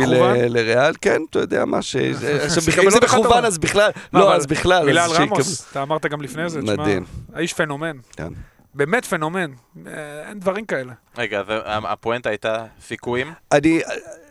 לריאל, 0.48 0.94
כן, 1.00 1.22
אתה 1.30 1.38
יודע 1.38 1.64
מה, 1.64 1.82
ש- 1.82 1.96
עכשיו, 1.96 2.62
שיקבל 2.62 2.84
אם 2.84 2.90
זה 2.90 3.00
מכוון. 3.00 3.44
אז 3.44 3.58
בכלל, 3.58 3.90
לא, 4.12 4.34
אז 4.34 4.46
בכלל. 4.46 4.86
מילה 4.86 5.04
אז 5.04 5.12
על 5.12 5.22
רמוס, 5.22 5.66
אתה 5.70 5.82
אמרת 5.82 6.06
גם 6.06 6.22
לפני 6.22 6.48
זה, 6.50 6.60
תשמע. 6.62 6.84
האיש 7.34 7.52
פנומן, 7.52 7.96
כן. 8.16 8.28
באמת 8.74 9.04
פנומן, 9.04 9.50
אה, 9.86 10.28
אין 10.28 10.40
דברים 10.40 10.66
כאלה. 10.66 10.92
רגע, 11.18 11.40
אז 11.40 11.46
הפואנטה 11.66 12.28
הייתה 12.28 12.66
סיכויים. 12.80 13.32
אני, 13.52 13.80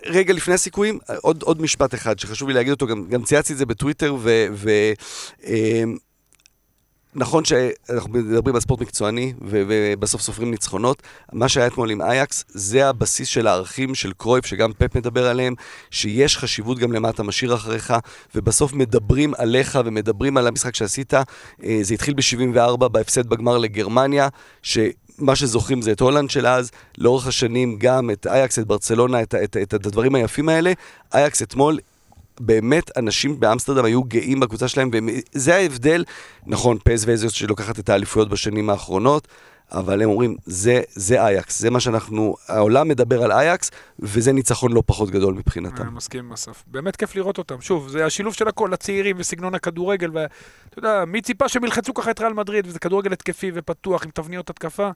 רגע 0.06 0.34
לפני 0.34 0.54
הסיכויים, 0.54 1.00
עוד, 1.22 1.44
עוד 1.44 1.62
משפט 1.62 1.94
אחד 1.94 2.20
שחשוב 2.20 2.48
לי 2.48 2.54
להגיד 2.54 2.72
אותו, 2.72 2.88
גם, 2.88 3.10
גם 3.10 3.24
צייצתי 3.24 3.54
את 3.54 3.58
זה 3.58 3.66
בטוויטר, 3.66 4.16
ו... 4.20 4.46
ו 4.52 4.70
אמ, 5.44 5.98
נכון 7.16 7.46
שאנחנו 7.46 8.10
מדברים 8.10 8.56
על 8.56 8.62
ספורט 8.62 8.82
מקצועני, 8.82 9.34
ובסוף 9.42 10.22
סופרים 10.22 10.52
ניצחונות. 10.52 11.04
מה 11.34 11.50
שהיה 11.50 11.68
אתמול 11.68 11.92
עם 11.92 12.02
אייקס, 12.02 12.46
זה 12.48 12.90
הבסיס 12.90 13.28
של 13.28 13.48
הערכים 13.48 13.96
של 13.96 14.14
קרויף, 14.18 14.46
שגם 14.46 14.72
פפ 14.78 14.96
מדבר 14.96 15.28
עליהם, 15.28 15.54
שיש 15.92 16.38
חשיבות 16.38 16.80
גם 16.80 16.92
למה 16.92 17.10
אתה 17.10 17.24
משאיר 17.24 17.56
אחריך, 17.56 17.94
ובסוף 18.36 18.74
מדברים 18.74 19.34
עליך 19.38 19.80
ומדברים 19.86 20.38
על 20.38 20.48
המשחק 20.48 20.76
שעשית. 20.76 21.14
אה, 21.14 21.24
זה 21.82 21.94
התחיל 21.94 22.14
ב-74, 22.14 22.88
בהפסד 22.88 23.28
בגמר 23.28 23.58
לגרמניה, 23.58 24.28
ש... 24.62 24.78
מה 25.18 25.36
שזוכרים 25.36 25.82
זה 25.82 25.92
את 25.92 26.00
הולנד 26.00 26.30
של 26.30 26.48
אז, 26.48 26.72
לאורך 26.98 27.28
השנים 27.28 27.76
גם 27.80 28.10
את 28.10 28.28
אייקס, 28.28 28.60
את 28.60 28.68
ברצלונה, 28.68 29.22
את, 29.22 29.36
את, 29.36 29.58
את 29.58 29.74
הדברים 29.74 30.16
היפים 30.16 30.50
האלה. 30.50 30.74
אייקס 31.14 31.42
אתמול, 31.42 31.80
באמת 32.40 32.98
אנשים 32.98 33.40
באמסטרדם 33.40 33.86
היו 33.86 34.04
גאים 34.04 34.40
בקבוצה 34.40 34.68
שלהם, 34.68 34.90
וזה 35.36 35.56
ההבדל, 35.56 36.04
נכון, 36.46 36.78
פז 36.84 37.06
ואיזו 37.08 37.36
שלוקחת 37.36 37.80
את 37.80 37.90
האליפויות 37.90 38.30
בשנים 38.30 38.70
האחרונות, 38.70 39.28
אבל 39.72 40.02
הם 40.02 40.10
אומרים, 40.10 40.36
זה, 40.46 40.82
זה 40.90 41.22
אייקס, 41.26 41.60
זה 41.60 41.70
מה 41.70 41.80
שאנחנו, 41.80 42.36
העולם 42.48 42.88
מדבר 42.88 43.24
על 43.24 43.32
אייקס, 43.32 43.72
וזה 44.00 44.32
ניצחון 44.32 44.72
לא 44.72 44.84
פחות 44.86 45.10
גדול 45.10 45.34
מבחינתם. 45.34 45.84
אני 45.84 45.92
מסכים 45.92 46.26
עם 46.26 46.34
אסף. 46.34 46.64
באמת 46.68 46.96
כיף 46.96 47.16
לראות 47.16 47.38
אותם. 47.38 47.62
שוב, 47.62 47.90
זה 47.90 48.06
השילוב 48.06 48.34
של 48.34 48.48
הכל, 48.48 48.74
הצעירים 48.74 49.16
וסגנון 49.20 49.56
הכדורגל, 49.56 50.10
ואתה 50.14 50.80
יודע, 50.80 51.04
מי 51.08 51.22
ציפה 51.22 51.50
שהם 51.50 51.64
ילחצו 51.64 51.94
ככה 51.94 52.12
את 52.12 52.20
ריאל 52.20 52.34
מדריד, 52.34 52.68
וזה 52.68 52.80
כדורגל 52.80 53.14
התקפי 53.14 53.52
ופתוח 53.54 54.04
עם 54.04 54.12
תבניות 54.12 54.50
התקפה. 54.50 54.90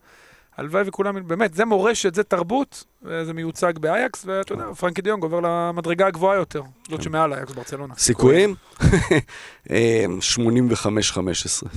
הלוואי 0.58 0.84
וכולם, 0.86 1.28
באמת, 1.28 1.54
זה 1.54 1.66
מורשת, 1.66 2.16
זה 2.16 2.24
תרבות, 2.24 2.84
וזה 3.04 3.34
מיוצג 3.34 3.78
באייקס, 3.78 4.24
ואתה 4.26 4.54
יודע, 4.54 4.66
פרנקי 4.74 5.02
דיונג 5.02 5.24
עובר 5.24 5.40
למדרגה 5.40 6.08
הגבוהה 6.08 6.38
יותר, 6.38 6.62
זאת 6.90 7.04
שמעל 7.04 7.34
אייקס 7.34 7.52
ברצלונה. 7.52 7.94
סיכויים? 7.98 8.56
אה, 9.72 10.06
85-15. 10.36 11.68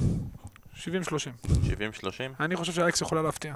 70-30. 0.77 0.81
70-30. 0.81 0.87
אני 2.41 2.57
חושב 2.57 2.73
שהאייקס 2.73 3.01
יכולה 3.01 3.23
להפתיע. 3.23 3.55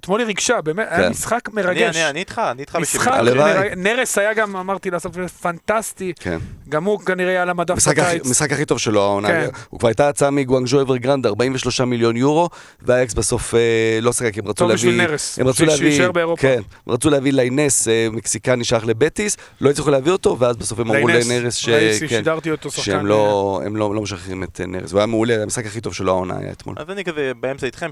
אתמול 0.00 0.20
היא 0.20 0.26
ריגשה, 0.26 0.60
באמת, 0.60 0.88
כן. 0.90 1.00
היה 1.00 1.10
משחק 1.10 1.40
אני, 1.48 1.62
מרגש. 1.62 1.96
אני, 1.96 2.10
אני 2.10 2.18
איתך, 2.20 2.40
אני 2.50 2.60
איתך 2.60 2.76
משחק, 2.76 3.08
ב-70. 3.08 3.14
הלוואי. 3.14 3.54
מרג- 3.54 3.72
נרס 3.76 4.18
היה 4.18 4.34
גם, 4.34 4.56
אמרתי 4.56 4.90
לאסף, 4.90 5.10
פנטסטי, 5.40 6.12
כן. 6.20 6.38
גם 6.68 6.84
הוא 6.84 7.00
כנראה 7.00 7.30
היה 7.30 7.42
על 7.42 7.50
המדף 7.50 7.88
בקיץ. 7.88 8.26
המשחק 8.26 8.52
הכי 8.52 8.64
טוב 8.64 8.78
שלו 8.78 9.02
העונה, 9.02 9.28
כן. 9.28 9.48
הוא 9.70 9.78
כבר 9.80 9.88
הייתה 9.88 10.08
הצעה 10.08 10.30
מגואנג'ו 10.30 10.80
אוורגרנד, 10.82 11.26
43 11.26 11.80
מיליון 11.80 12.16
יורו, 12.16 12.48
והאייקס 12.82 13.14
בסוף 13.14 13.54
אה, 13.54 13.58
לא 14.02 14.12
שיחק, 14.12 14.38
הם 14.38 14.44
רצו 14.48 14.52
טוב 14.54 14.72
בשביל 14.72 14.96
להביא... 14.96 15.10
נרס, 15.10 15.38
הם 15.38 15.46
רצו 15.46 15.52
בשביל 15.52 15.68
להביא, 15.68 15.90
שיישאר 15.90 16.12
באירופה. 16.12 16.42
כן, 16.42 16.60
הם 16.86 16.92
רצו 16.92 17.10
להביא 17.10 17.32
לאיינס, 17.32 17.88
אה, 17.88 18.08
מקסיקני 18.12 18.64
שייך 18.64 18.86
לבטיס, 18.86 19.36
לא 19.60 19.70
הצליחו 19.70 19.90
להביא 19.90 20.12
אותו, 20.12 20.36
ואז 20.38 20.56
בסוף 20.56 20.78
הם 20.80 20.90
אמרו 20.90 21.08
לאיינס, 21.08 21.28
לנרס 21.30 21.54
ש... 21.54 21.68
כן, 21.68 22.08
שידרתי 22.08 22.50
אותו 22.50 22.70
שחקן. 22.70 22.82
שהם 22.82 23.06
לא, 23.06 23.60
הם 23.66 23.76
לא, 23.76 23.94
לא 23.94 24.00
משחררים 24.02 24.42
את 24.42 24.60
אה, 24.60 24.66
נרס, 24.66 24.90
והוא 24.90 24.98
היה 25.00 25.06
מעולה, 25.06 25.42
המשחק 25.42 25.66
הכי 25.66 25.80
טוב 25.80 25.94
שלו 25.94 26.12
העונה 26.12 26.38
היה 26.38 26.52
אתמול. 26.52 26.74
אז 26.78 26.90
אני 26.90 27.04
כזה 27.04 27.32
באמצע 27.40 27.66
איתכם, 27.66 27.90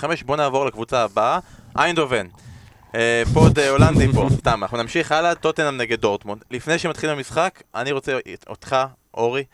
75-25, 0.00 0.04
בואו 0.26 0.36
נעבור 0.36 0.66
לקבוצה 0.66 1.02
הבאה, 1.02 1.33
איינדהובן. 1.78 2.26
אה, 2.94 3.22
pod 3.32 3.58
אה, 3.58 3.70
הולנדי 3.70 4.12
פה, 4.12 4.28
סתם, 4.40 4.62
אנחנו 4.62 4.78
נמשיך 4.78 5.12
הלאה, 5.12 5.34
טוטנאם 5.34 5.76
נגד 5.76 6.00
דורטמונד. 6.00 6.44
לפני 6.50 6.78
שמתחיל 6.78 7.10
המשחק, 7.10 7.62
אני 7.74 7.92
רוצה 7.92 8.12
אותך, 8.48 8.76
אורי. 9.14 9.44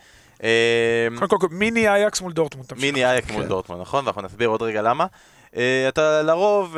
אה, 0.43 1.09
קודם 1.19 1.41
כל, 1.41 1.49
מיני 1.51 1.89
אייקס 1.89 2.21
מול 2.21 2.33
דורטמונד. 2.33 2.67
מיני 2.81 3.05
אייק 3.05 3.31
מול 3.31 3.43
כן. 3.43 3.49
דורטמונד, 3.49 3.81
נכון? 3.81 4.05
ואנחנו 4.05 4.23
נסביר 4.23 4.49
עוד 4.49 4.63
רגע 4.63 4.83
למה. 4.83 5.07
אתה 5.89 6.23
לרוב 6.23 6.77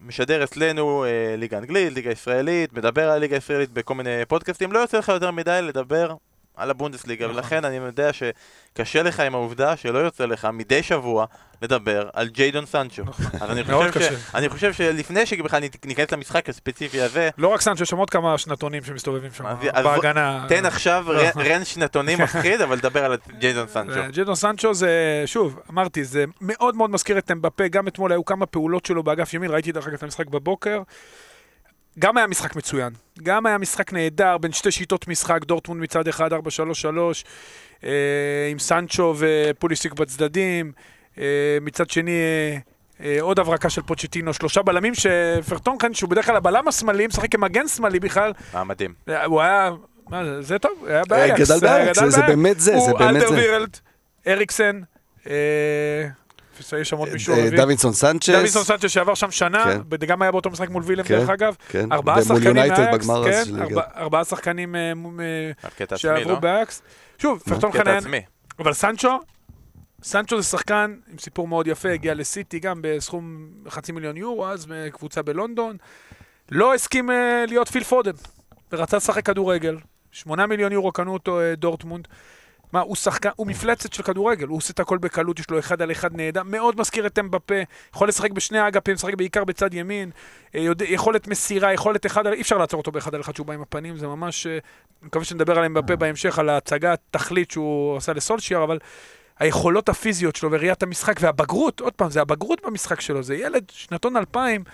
משדר 0.00 0.44
אצלנו 0.44 1.04
ליגה 1.38 1.58
אנגלית, 1.58 1.92
ליגה 1.92 2.10
ישראלית, 2.10 2.72
מדבר 2.72 3.10
על 3.10 3.20
ליגה 3.20 3.36
ישראלית 3.36 3.70
בכל 3.70 3.94
מיני 3.94 4.24
פודקאסטים, 4.28 4.72
לא 4.72 4.78
יוצא 4.78 4.98
לך 4.98 5.08
יותר 5.08 5.30
מדי 5.30 5.60
לדבר 5.62 6.14
על 6.58 6.70
הבונדסליגה, 6.70 7.24
נכון. 7.26 7.36
ולכן 7.36 7.64
אני 7.64 7.76
יודע 7.76 8.10
שקשה 8.12 9.02
לך 9.02 9.20
עם 9.20 9.34
העובדה 9.34 9.76
שלא 9.76 9.98
יוצא 9.98 10.24
לך 10.26 10.48
מדי 10.52 10.82
שבוע 10.82 11.26
לדבר 11.62 12.08
על 12.12 12.28
ג'יידון 12.28 12.66
סנצ'ו. 12.66 13.02
אז 13.40 13.50
אני 13.50 13.64
חושב, 13.64 14.00
ש... 14.00 14.34
אני 14.34 14.48
חושב 14.48 14.72
שלפני 14.72 15.26
שבכלל 15.26 15.60
ניכנס 15.84 16.12
למשחק 16.12 16.48
הספציפי 16.48 17.00
הזה, 17.00 17.30
לא 17.38 17.48
רק 17.48 17.60
סנצ'ו, 17.60 17.82
יש 17.82 17.88
שם 17.90 17.96
עוד 17.96 18.10
כמה 18.10 18.38
שנתונים 18.38 18.84
שמסתובבים 18.84 19.30
שם 19.32 19.46
אז- 19.46 19.58
בהגנה. 19.84 20.44
תן 20.48 20.66
עכשיו 20.66 21.04
רן- 21.08 21.42
רן 21.44 21.64
שנתוני 21.64 22.16
מפחיד, 22.22 22.60
אבל 22.60 22.78
דבר 22.78 23.04
על 23.04 23.16
ג'יידון 23.38 23.68
סנצ'ו. 23.68 23.98
אה, 24.00 24.08
ג'דון 24.12 24.34
סנצ'ו 24.34 24.74
זה, 24.74 24.90
שוב, 25.26 25.60
אמרתי, 25.70 26.04
זה 26.04 26.24
מאוד 26.40 26.76
מאוד 26.76 26.90
מזכיר 26.90 27.18
את 27.18 27.30
אמבפה, 27.30 27.68
גם 27.68 27.88
אתמול 27.88 28.12
היו 28.12 28.24
כמה 28.24 28.46
פעולות 28.46 28.86
שלו 28.86 29.02
באגף 29.02 29.34
ימין, 29.34 29.50
ראיתי 29.50 29.72
דרך 29.72 29.86
אגב 29.86 29.94
את 29.94 30.02
המשחק 30.02 30.26
בבוקר. 30.26 30.82
גם 31.98 32.16
היה 32.16 32.26
משחק 32.26 32.56
מצוין, 32.56 32.92
גם 33.22 33.46
היה 33.46 33.58
משחק 33.58 33.92
נהדר 33.92 34.38
בין 34.38 34.52
שתי 34.52 34.70
שיטות 34.70 35.08
משחק, 35.08 35.44
דורטמונד 35.44 35.82
מצד 35.82 36.08
אחד, 36.08 36.32
4-3-3, 36.32 36.36
אה, 37.84 37.90
עם 38.50 38.58
סנצ'ו 38.58 39.14
ופוליסיק 39.18 39.92
בצדדים, 39.92 40.72
אה, 41.18 41.24
מצד 41.60 41.90
שני 41.90 42.10
אה, 42.10 42.58
אה, 43.06 43.20
עוד 43.20 43.38
הברקה 43.38 43.70
של 43.70 43.82
פוצ'טינו, 43.82 44.34
שלושה 44.34 44.62
בלמים 44.62 44.92
שפרטונקן, 44.94 45.94
שהוא 45.94 46.10
בדרך 46.10 46.26
כלל 46.26 46.36
הבלם 46.36 46.68
השמאלי, 46.68 47.06
משחק 47.06 47.32
כמגן 47.32 47.68
שמאלי 47.68 48.00
בכלל, 48.00 48.32
אה, 48.54 48.64
מדהים. 48.64 48.94
הוא 49.24 49.40
היה, 49.40 49.70
מה 50.08 50.24
זה, 50.24 50.42
זה 50.42 50.58
טוב, 50.58 50.84
היה 50.88 51.02
באייקס. 51.08 51.50
גדל 51.50 51.60
באייקס, 51.60 51.98
זה 52.04 52.22
באמת 52.22 52.60
זה, 52.60 52.70
זה 52.70 52.76
הוא 52.76 52.98
באמת 52.98 53.16
אלדר 53.16 53.28
זה. 53.28 53.34
וירלד, 53.34 53.76
אריקסן, 54.26 54.80
אה, 55.26 56.08
יש 56.80 56.88
שם 56.88 56.96
עוד 56.96 57.08
מישהו 57.12 57.34
אה, 57.34 57.38
רביעי. 57.38 57.56
דוידסון 57.56 57.92
סנצ'ס. 57.92 58.30
דוידסון 58.30 58.64
סנצ'ס 58.64 58.90
שעבר 58.90 59.14
שם 59.14 59.30
שנה, 59.30 59.64
כן. 59.64 59.80
וגם 59.90 60.22
היה 60.22 60.32
באותו 60.32 60.50
משחק 60.50 60.68
מול 60.68 60.82
וילם 60.86 61.04
כן, 61.04 61.18
דרך 61.18 61.28
אגב. 61.30 61.54
כן, 61.68 61.92
ארבעה 61.92 62.22
שחקנים. 62.22 62.56
ארבע- 63.60 63.96
ארבעה 63.96 64.24
שחקנים 64.24 64.76
אה, 64.76 64.92
אה, 65.90 65.96
שעברו 65.96 66.30
לא? 66.32 66.38
באייקס. 66.38 66.82
שוב, 67.18 67.42
היה... 67.86 67.98
עצמי. 67.98 68.20
אבל 68.58 68.72
סנצ'ו, 68.72 69.18
סנצ'ו 70.02 70.40
זה 70.40 70.48
שחקן 70.48 70.96
עם 71.10 71.18
סיפור 71.18 71.48
מאוד 71.48 71.66
יפה, 71.66 71.88
הגיע 71.90 72.14
לסיטי 72.14 72.58
גם 72.58 72.78
בסכום 72.82 73.48
חצי 73.68 73.92
מיליון 73.92 74.16
יורו, 74.16 74.46
אז 74.48 74.66
קבוצה 74.92 75.22
בלונדון. 75.22 75.76
לא 76.50 76.74
הסכים 76.74 77.10
אה, 77.10 77.44
להיות 77.48 77.68
פיל 77.68 77.84
פודן, 77.84 78.12
ורצה 78.72 78.96
לשחק 78.96 79.26
כדורגל. 79.26 79.76
שמונה 80.12 80.46
מיליון 80.46 80.72
יורו 80.72 80.92
קנו 80.92 81.12
אותו 81.12 81.40
אה, 81.40 81.54
דורטמונד. 81.54 82.08
מה, 82.72 82.80
הוא 82.80 82.96
שחקן, 82.96 83.28
הוא 83.36 83.46
מפלצת 83.46 83.92
של 83.92 84.02
כדורגל, 84.02 84.46
הוא 84.46 84.56
עושה 84.56 84.72
את 84.72 84.80
הכל 84.80 84.98
בקלות, 84.98 85.38
יש 85.38 85.50
לו 85.50 85.58
אחד 85.58 85.82
על 85.82 85.92
אחד 85.92 86.16
נהדר, 86.16 86.42
מאוד 86.42 86.80
מזכיר 86.80 87.06
את 87.06 87.18
אמבפה, 87.18 87.54
יכול 87.94 88.08
לשחק 88.08 88.30
בשני 88.30 88.58
האגפים, 88.58 88.94
משחק 88.94 89.14
בעיקר 89.14 89.44
בצד 89.44 89.74
ימין, 89.74 90.10
אה, 90.54 90.60
יודע, 90.60 90.84
יכולת 90.88 91.28
מסירה, 91.28 91.72
יכולת 91.72 92.06
אחד 92.06 92.26
על... 92.26 92.32
אי 92.32 92.40
אפשר 92.40 92.58
לעצור 92.58 92.78
אותו 92.78 92.92
באחד 92.92 93.14
על 93.14 93.20
אחד 93.20 93.36
שהוא 93.36 93.46
בא 93.46 93.54
עם 93.54 93.62
הפנים, 93.62 93.96
זה 93.96 94.06
ממש... 94.06 94.46
אה, 94.46 94.58
מקווה 95.02 95.24
שנדבר 95.24 95.58
על 95.58 95.64
אמבפה 95.64 95.96
בהמשך, 95.96 96.38
על 96.38 96.48
ההצגה 96.48 96.92
התכלית 96.92 97.50
שהוא 97.50 97.96
עשה 97.96 98.12
לסולשייר, 98.12 98.64
אבל 98.64 98.78
היכולות 99.38 99.88
הפיזיות 99.88 100.36
שלו 100.36 100.52
וראיית 100.52 100.82
המשחק 100.82 101.16
והבגרות, 101.20 101.80
עוד 101.80 101.92
פעם, 101.92 102.10
זה 102.10 102.20
הבגרות 102.20 102.60
במשחק 102.66 103.00
שלו, 103.00 103.22
זה 103.22 103.34
ילד 103.34 103.64
שנתון 103.70 104.16
2000, 104.16 104.64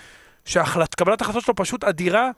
שקבלת 0.44 1.20
ההחלטות 1.20 1.44
שלו 1.44 1.54
פשוט 1.54 1.85
אדירה. 1.85 2.30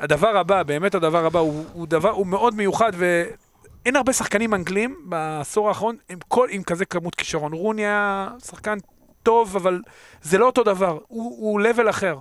הדבר 0.00 0.36
הבא, 0.36 0.62
באמת 0.62 0.94
הדבר 0.94 1.26
הבא, 1.26 1.38
הוא, 1.38 1.64
הוא 1.72 1.86
דבר, 1.86 2.10
הוא 2.10 2.26
מאוד 2.26 2.54
מיוחד, 2.54 2.92
ואין 3.84 3.96
הרבה 3.96 4.12
שחקנים 4.12 4.54
אנגלים 4.54 4.96
בעשור 5.04 5.68
האחרון 5.68 5.96
עם, 6.08 6.18
כל, 6.28 6.48
עם 6.50 6.62
כזה 6.62 6.84
כמות 6.84 7.14
כישרון. 7.14 7.52
רוני 7.52 7.82
היה 7.82 8.28
שחקן 8.44 8.78
טוב, 9.22 9.56
אבל 9.56 9.80
זה 10.22 10.38
לא 10.38 10.46
אותו 10.46 10.62
דבר, 10.62 10.98
הוא, 11.08 11.36
הוא 11.38 11.60
level 11.60 11.90
אחר. 11.90 12.18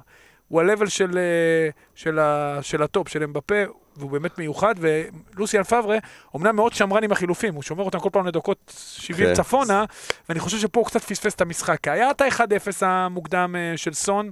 הוא 0.48 0.62
ה-level 0.62 0.90
של, 0.90 1.18
אה, 1.18 1.70
של, 1.96 2.20
ה, 2.20 2.60
של 2.62 2.84
הטופ, 2.84 3.08
של 3.08 3.24
אמבפה, 3.24 3.56
והוא 3.96 4.12
באמת 4.12 4.38
מיוחד, 4.38 4.76
ולוסיאן 4.78 5.64
פאברה, 5.64 5.98
אומנם 6.34 6.56
מאוד 6.56 6.74
שמרן 6.74 7.04
עם 7.04 7.12
החילופים, 7.12 7.56
הוא 7.56 7.64
שומר 7.64 7.84
אותם 7.84 8.00
כל 8.00 8.10
פעם 8.14 8.28
לדקות 8.28 8.74
70 9.00 9.28
כן. 9.28 9.34
צפונה, 9.34 9.86
ואני 10.30 10.40
חושב 10.40 10.58
שפה 10.58 10.80
הוא 10.80 10.88
קצת 10.88 11.02
פספס 11.02 11.34
את 11.34 11.42
המשחק. 11.42 11.88
היה 11.88 12.12
את 12.12 12.22
ה-1-0 12.22 12.86
המוקדם 12.86 13.56
אה, 13.56 13.78
של 13.78 13.94
סון, 13.94 14.32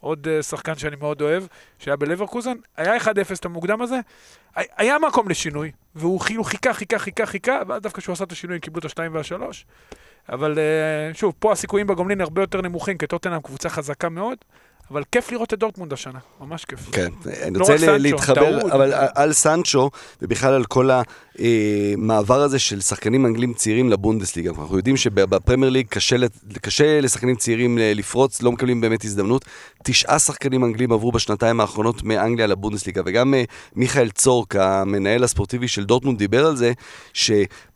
עוד 0.00 0.28
אה, 0.28 0.42
שחקן 0.42 0.74
שאני 0.74 0.96
מאוד 0.96 1.22
אוהב, 1.22 1.42
שהיה 1.78 1.96
בלברקוזן, 1.96 2.54
היה 2.76 2.96
1-0 2.96 3.08
את 3.40 3.44
המוקדם 3.44 3.82
הזה, 3.82 4.00
הי- 4.56 4.66
היה 4.76 4.98
מקום 4.98 5.28
לשינוי, 5.28 5.72
והוא 5.94 6.20
כאילו 6.20 6.44
חיכה, 6.44 6.72
חיכה, 6.72 6.98
חיכה, 6.98 7.26
חיכה, 7.26 7.60
ואז 7.68 7.82
דווקא 7.82 8.00
כשהוא 8.00 8.12
עשה 8.12 8.24
את 8.24 8.32
השינוי 8.32 8.56
הם 8.56 8.60
קיבלו 8.60 8.78
את 8.80 8.84
השתיים 8.84 9.14
והשלוש. 9.14 9.66
אבל 10.28 10.58
אה, 10.58 11.14
שוב, 11.14 11.34
פה 11.38 11.52
הסיכויים 11.52 11.86
בגומלין 11.86 12.20
הרבה 12.20 12.42
יותר 12.42 12.60
נמוכים, 12.60 12.98
כי 12.98 13.06
טוטנאם 13.06 13.40
קבוצה 13.40 13.68
חזקה 13.68 14.08
מאוד, 14.08 14.38
אבל 14.90 15.02
כיף 15.12 15.32
לראות 15.32 15.54
את 15.54 15.58
דורטמונד 15.58 15.92
השנה, 15.92 16.18
ממש 16.40 16.64
כיף. 16.64 16.90
כן, 16.92 17.08
אני 17.42 17.58
לא 17.58 17.60
רוצה 17.60 17.72
רק 17.74 17.80
ל- 17.80 17.84
סנצ'ו, 17.86 17.98
להתחבר, 17.98 18.60
טעות. 18.60 18.72
אבל 18.72 18.92
על 19.14 19.32
סנצ'ו, 19.32 19.90
ובכלל 20.22 20.54
על 20.54 20.64
כל 20.64 20.90
המעבר 21.38 22.40
הזה 22.40 22.58
של 22.58 22.80
שחקנים 22.80 23.26
אנגלים 23.26 23.54
צעירים 23.54 23.90
לבונדסליגה. 23.90 24.50
אנחנו 24.50 24.76
יודעים 24.76 24.96
שבפרמייר 24.96 25.70
ליג 25.70 25.86
קשה 25.88 26.16
קשה 26.62 27.00
לשחקנים 27.00 27.36
צעירים 27.36 27.78
לפרוץ, 27.80 28.42
לא 28.42 28.52
מקבלים 28.52 28.80
באמת 28.80 29.04
הזדמנות. 29.04 29.44
תשעה 29.84 30.18
שחקנים 30.18 30.64
אנגלים 30.64 30.92
עברו 30.92 31.12
בשנתיים 31.12 31.60
האחרונות 31.60 32.02
מאנגליה 32.02 32.46
לבונדסליגה, 32.46 33.02
וגם 33.06 33.34
אה, 33.34 33.44
מיכאל 33.76 34.10
צורק, 34.10 34.56
המנהל 34.56 35.24
הספורטיבי 35.24 35.68
של 35.68 35.84
דורטמונד, 35.84 36.18
דיבר 36.18 36.46
על 36.46 36.56
זה, 36.56 36.72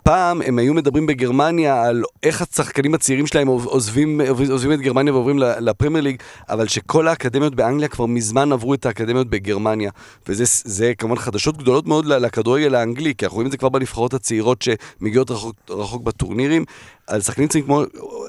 שפעם 0.00 0.42
הם 0.42 0.58
היו 0.58 0.74
מדברים 0.74 1.06
בגרמניה 1.06 1.82
על 1.82 2.02
איך 2.22 2.42
השחקנים 2.42 2.94
הצעירים 2.94 3.26
שלהם 3.26 3.48
עוזבים, 3.48 4.20
עוזבים 4.50 4.72
את 4.72 4.80
גרמניה 4.80 5.12
ועוברים 5.12 5.38
לפרמייר 5.38 6.04
ליג, 6.04 6.16
אבל 6.48 6.68
שכל 6.68 7.08
האקדמיות 7.08 7.54
באנגליה 7.54 7.88
כבר 7.88 8.06
מזמן 8.06 8.52
עברו 8.52 8.74
את 8.74 8.86
האקדמיות 8.86 9.30
בגרמניה. 9.30 9.90
וזה 10.28 10.44
זה 10.46 10.92
כמובן 10.98 11.16
חדשות 11.16 11.56
גדולות 11.56 11.86
מאוד 11.86 12.06
לכדורגל 12.06 12.74
האנגלי, 12.74 13.14
כי 13.14 13.24
אנחנו 13.24 13.34
רואים 13.34 13.46
את 13.46 13.52
זה 13.52 13.58
כבר 13.58 13.68
בנבחרות 13.68 14.14
הצעירות 14.14 14.62
שמגיעות 14.62 15.30
רחוק, 15.30 15.56
רחוק 15.70 16.02
בטורנירים. 16.02 16.64
על 17.10 17.20
שחקנים 17.20 17.48
צעירים 17.48 17.66
כמו, 17.66 17.82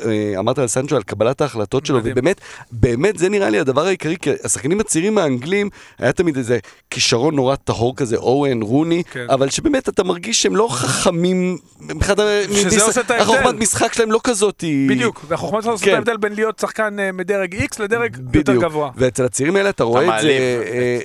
אה, 0.05 0.33
אמרת 0.39 0.59
על 0.59 0.67
סנצ'ו, 0.67 0.95
על 0.95 1.03
קבלת 1.03 1.41
ההחלטות 1.41 1.85
שלו, 1.85 1.97
מדהים. 1.97 2.11
ובאמת, 2.17 2.41
באמת 2.71 3.17
זה 3.17 3.29
נראה 3.29 3.49
לי 3.49 3.59
הדבר 3.59 3.85
העיקרי, 3.85 4.15
כי 4.21 4.29
השחקנים 4.43 4.79
הצעירים 4.79 5.17
האנגלים, 5.17 5.69
היה 5.99 6.11
תמיד 6.11 6.37
איזה 6.37 6.59
כישרון 6.89 7.35
נורא 7.35 7.55
טהור 7.55 7.95
כזה, 7.95 8.15
אורן, 8.15 8.61
רוני, 8.61 9.03
כן. 9.11 9.25
אבל 9.29 9.49
שבאמת 9.49 9.89
אתה 9.89 10.03
מרגיש 10.03 10.41
שהם 10.41 10.55
לא 10.55 10.67
חכמים, 10.71 11.57
מבחינת 11.81 12.17
שזה 12.17 12.67
מביס- 12.67 12.81
עושה 12.81 13.01
את 13.01 13.11
ההבדל. 13.11 13.35
החוכמת 13.35 13.59
משחק 13.59 13.93
שלהם 13.93 14.11
לא 14.11 14.19
כזאת, 14.23 14.61
היא... 14.61 14.89
בדיוק, 14.89 15.25
והחוכמה 15.27 15.61
שלנו 15.61 15.71
לעשות 15.73 15.83
את 15.87 15.89
כן. 15.89 15.95
ההבדל 15.95 16.17
בין 16.17 16.33
להיות 16.35 16.59
שחקן 16.59 16.99
אה, 16.99 17.11
מדרג 17.11 17.55
X 17.55 17.83
לדרג 17.83 18.15
יותר 18.17 18.51
בדיוק. 18.51 18.63
גבוה. 18.63 18.89
ואצל 18.97 19.25
הצעירים 19.25 19.55
האלה 19.55 19.69
אתה 19.69 19.83
רואה 19.83 20.01
את 20.01 20.07
זה... 20.07 20.11
מעליב. 20.11 20.41
אה, 20.41 20.99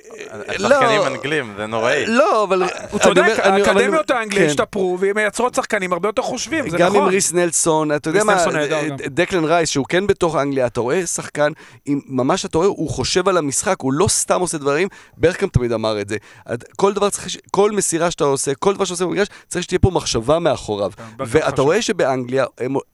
לא, 0.58 1.06
אנגלים, 1.06 1.52
זה 1.56 1.66
נוראי. 1.66 2.06
לא, 2.06 2.44
אבל... 2.44 2.62
הוא 2.90 3.00
צודק, 3.00 3.22
האקדמיות 3.38 4.10
האנגליות 4.10 4.42
כן. 4.44 4.46
השתפרו 4.46 4.98
והן 5.00 5.12
מייצרות 5.14 5.54
שחקנים 5.54 5.92
הרבה 5.92 6.08
יותר 6.08 6.22
חושבים, 6.22 6.70
זה 6.70 6.78
גם. 6.78 6.96
עם 6.96 7.02
ריס 7.04 7.32
נלסון, 7.66 7.92
אתה 7.92 8.10
יודע 8.10 8.24
מה, 8.24 8.46
נהדר 8.52 8.88
גם. 8.88 8.96
דקלן 8.96 9.44
רייס, 9.44 9.68
שהוא 9.68 9.86
כן 9.88 10.06
בתוך 10.06 10.36
אנגליה, 10.36 10.66
אתה 10.66 10.80
רואה 10.80 11.06
שחקן, 11.06 11.52
ממש 11.88 12.44
אתה 12.44 12.58
רואה, 12.58 12.68
הוא 12.68 12.90
חושב 12.90 13.28
על 13.28 13.36
המשחק, 13.36 13.76
הוא 13.80 13.92
לא 13.92 14.08
סתם 14.08 14.40
עושה 14.40 14.58
דברים, 14.58 14.88
ברקאם 15.16 15.48
תמיד 15.48 15.72
אמר 15.72 16.00
את 16.00 16.08
זה. 16.08 16.16
כל 16.76 16.92
דבר 16.92 17.10
צריך, 17.10 17.36
כל 17.50 17.70
מסירה 17.70 18.10
שאתה 18.10 18.24
עושה, 18.24 18.54
כל 18.54 18.74
דבר 18.74 18.84
שאתה 18.84 18.94
עושה 18.94 19.06
במגרש, 19.06 19.28
צריך 19.48 19.64
שתהיה 19.64 19.78
פה 19.78 19.90
מחשבה 19.90 20.38
מאחוריו. 20.38 20.90
כן, 20.96 21.02
ואתה. 21.18 21.62
רואה 21.66 21.82
שבאנגליה, 21.82 22.44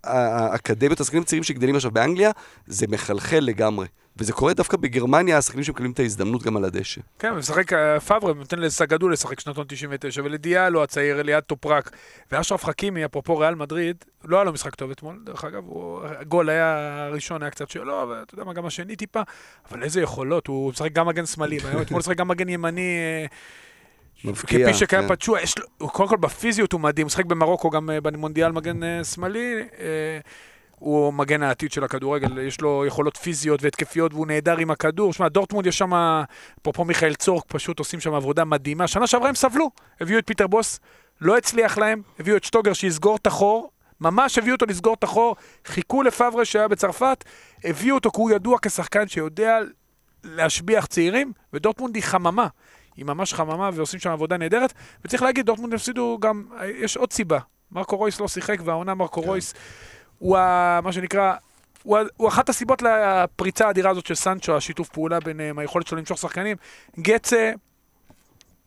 האקדמיות, 0.05 1.01
השחקנים 1.01 1.23
הצעירים 1.23 1.45
שגדלים 1.45 1.77
עכשיו 1.77 1.91
באנגליה, 1.91 2.31
זה 2.67 2.87
מחלחל 2.89 3.39
לגמרי. 3.43 3.87
וזה 4.17 4.33
קורה 4.33 4.55
דווקא 4.55 4.77
בגרמניה, 4.77 5.39
השחקנים 5.39 5.65
שמקבלים 5.65 5.93
את 5.93 6.01
ההזדמנות 6.01 6.43
גם 6.43 6.57
על 6.57 6.65
הדשא. 6.65 7.01
כן, 7.19 7.33
משחק 7.33 7.73
אה, 7.73 8.01
פאברה, 8.01 8.35
נותן 8.35 8.59
לסגדו 8.59 9.09
לשחק 9.09 9.41
שנתון 9.41 9.65
99, 9.69 10.23
ולדיאלו 10.25 10.83
הצעיר, 10.83 11.21
אליעד 11.21 11.43
טופרק, 11.43 11.91
ואשרף 12.33 12.65
חכימי, 12.65 13.05
אפרופו 13.05 13.39
ריאל 13.39 13.55
מדריד, 13.55 14.05
לא 14.25 14.37
היה 14.37 14.45
לו 14.45 14.53
משחק 14.53 14.75
טוב 14.75 14.91
אתמול, 14.91 15.23
דרך 15.25 15.45
אגב, 15.45 15.63
הגול 16.05 16.51
היה 16.51 16.97
הראשון, 17.07 17.43
היה 17.43 17.51
קצת 17.51 17.71
שלו, 17.71 18.07
ואתה 18.11 18.35
יודע 18.35 18.45
מה, 18.45 18.53
גם 18.53 18.67
השני 18.67 18.97
טיפה, 18.97 19.21
אבל 19.71 19.83
איזה 19.83 20.01
יכולות, 20.01 20.47
הוא 20.47 20.71
משחק 20.71 20.93
גם 20.93 21.07
מגן 21.07 21.27
שמאלי, 21.27 21.59
אתמול 21.83 21.99
משחק 21.99 22.17
גם 22.17 22.29
מגן 22.29 22.49
ימני, 22.49 22.99
אה, 22.99 23.27
מבקיע, 24.31 24.69
כפי 24.69 24.79
שקיים 24.79 25.03
כן. 25.03 25.09
פצ'וע, 25.09 25.41
יש 25.41 25.59
לו, 25.59 25.89
קודם 25.89 26.09
כל 26.09 26.17
בפיזיות 26.17 26.73
הוא 26.73 26.81
מדהים, 26.81 27.05
הוא 27.05 27.07
משחק 27.07 27.25
במרוקו 27.25 27.71
גם 27.71 27.91
אה, 27.91 28.01
במונדיאל 28.01 28.53
מגן 28.53 29.05
שמאלי, 29.05 29.65
הוא 30.83 31.13
מגן 31.13 31.43
העתיד 31.43 31.73
של 31.73 31.85
הכדורגל, 31.85 32.39
יש 32.39 32.61
לו 32.61 32.85
יכולות 32.87 33.17
פיזיות 33.17 33.63
והתקפיות 33.63 34.15
והוא 34.15 34.27
נהדר 34.27 34.59
עם 34.59 34.71
הכדור. 34.71 35.13
שמע, 35.13 35.29
דורטמונד 35.29 35.67
יש 35.67 35.79
שם, 35.79 35.93
אפרופו 36.63 36.85
מיכאל 36.85 37.15
צורק, 37.15 37.45
פשוט 37.49 37.79
עושים 37.79 38.01
שם 38.01 38.15
עבודה 38.15 38.45
מדהימה. 38.45 38.87
שנה 38.87 39.07
שעברה 39.07 39.29
הם 39.29 39.35
סבלו, 39.35 39.71
הביאו 40.01 40.19
את 40.19 40.27
פיטר 40.27 40.47
בוס, 40.47 40.81
לא 41.21 41.37
הצליח 41.37 41.79
להם, 41.79 42.03
הביאו 42.19 42.37
את 42.37 42.45
שטוגר 42.45 42.73
שיסגור 42.73 43.17
את 43.17 43.27
החור, 43.27 43.71
ממש 44.01 44.39
הביאו 44.39 44.55
אותו 44.55 44.67
לסגור 44.67 44.95
את 44.95 45.05
החור, 45.05 45.37
חיכו 45.67 46.03
לפברה 46.03 46.45
שהיה 46.45 46.69
בצרפת, 46.69 47.25
הביאו 47.65 47.95
אותו 47.95 48.11
כי 48.11 48.21
הוא 48.21 48.31
ידוע 48.31 48.59
כשחקן 48.63 49.09
שיודע 49.09 49.59
להשביח 50.25 50.87
צעירים, 50.87 51.33
ודורטמונד 51.53 51.95
היא 51.95 52.05
חממה. 52.05 52.47
היא 52.97 53.05
ממש 53.05 53.35
חממה 53.35 53.71
ועושים 53.75 54.01
שם 54.01 54.11
עבודה 54.11 54.37
נהדרת. 54.37 54.73
וצריך 55.05 55.23
להגיד, 55.23 55.47
דורטמונד 55.47 55.75
הפסידו 55.75 56.19
גם, 56.21 56.45
יש 56.65 56.97
עוד 56.97 57.13
סיבה. 57.13 57.39
מרקו 57.73 57.97
רויס 57.97 58.21
לא 58.21 58.29
שיחק, 58.29 58.59
והעונה 58.65 58.95
מרקו 58.95 59.21
רויס 59.21 59.55
הוא 60.23 60.39
ה, 60.39 60.81
מה 60.83 60.93
שנקרא 60.93 61.35
הוא, 61.83 61.99
הוא 62.17 62.29
אחת 62.29 62.49
הסיבות 62.49 62.83
לפריצה 62.83 63.67
האדירה 63.67 63.91
הזאת 63.91 64.07
של 64.07 64.15
סנצ'ו, 64.15 64.57
השיתוף 64.57 64.89
פעולה 64.89 65.21
ביניהם, 65.21 65.59
היכולת 65.59 65.87
שלו 65.87 65.99
למשוך 65.99 66.19
שחקנים. 66.19 66.57
גצה, 67.01 67.53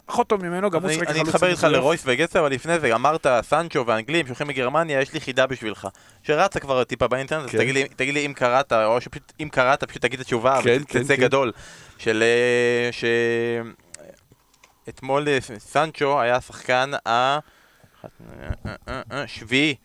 פחות 0.05 0.27
טוב 0.27 0.45
ממנו, 0.45 0.69
גם 0.69 0.81
הוא 0.81 0.87
אני 0.89 0.93
שיחק 0.93 1.09
אני 1.09 1.21
אתחבר 1.21 1.49
איתך. 1.49 1.63
לרויס 1.63 2.03
וגצר, 2.05 2.39
אבל 2.39 2.51
לפני 2.51 2.79
זה 2.79 2.95
אמרת 2.95 3.27
סנצ'ו 3.41 3.83
ואנגלים 3.87 4.25
שהולכים 4.25 4.47
מגרמניה, 4.47 5.01
יש 5.01 5.13
לי 5.13 5.19
חידה 5.21 5.47
בשבילך. 5.47 5.87
שרצה 6.23 6.59
כבר 6.59 6.83
טיפה 6.83 7.07
באינטרנט, 7.07 7.45
אז 7.45 7.49
כן. 7.51 7.57
תגיד 7.95 8.13
לי- 8.13 8.25
אם 8.25 8.33
קראת, 8.33 8.73
או 8.73 9.01
שפשוט 9.01 9.33
אם 9.39 9.49
קראת, 9.51 9.83
פשוט 9.83 10.01
תגיד 10.01 10.19
את 10.19 10.25
התשובה, 10.25 10.59
כן, 10.63 10.77
ותצא 10.81 11.15
כן. 11.15 11.21
גדול. 11.21 11.51
של... 11.97 12.23
אה. 13.03 13.69
אתמול 14.89 15.27
אה, 15.27 15.37
סנצ'ו 15.59 16.21
היה 16.21 16.35
השחקן 16.35 16.91
השביעי 18.87 19.75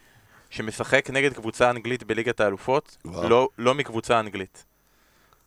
שמשחק 0.51 1.11
נגד 1.11 1.33
קבוצה 1.33 1.71
אנגלית 1.71 2.05
בליגת 2.05 2.41
האלופות. 2.41 2.97
לא- 3.05 3.49
לא 3.59 3.75
מקבוצה 3.75 4.21
אנגלית. 4.21 4.65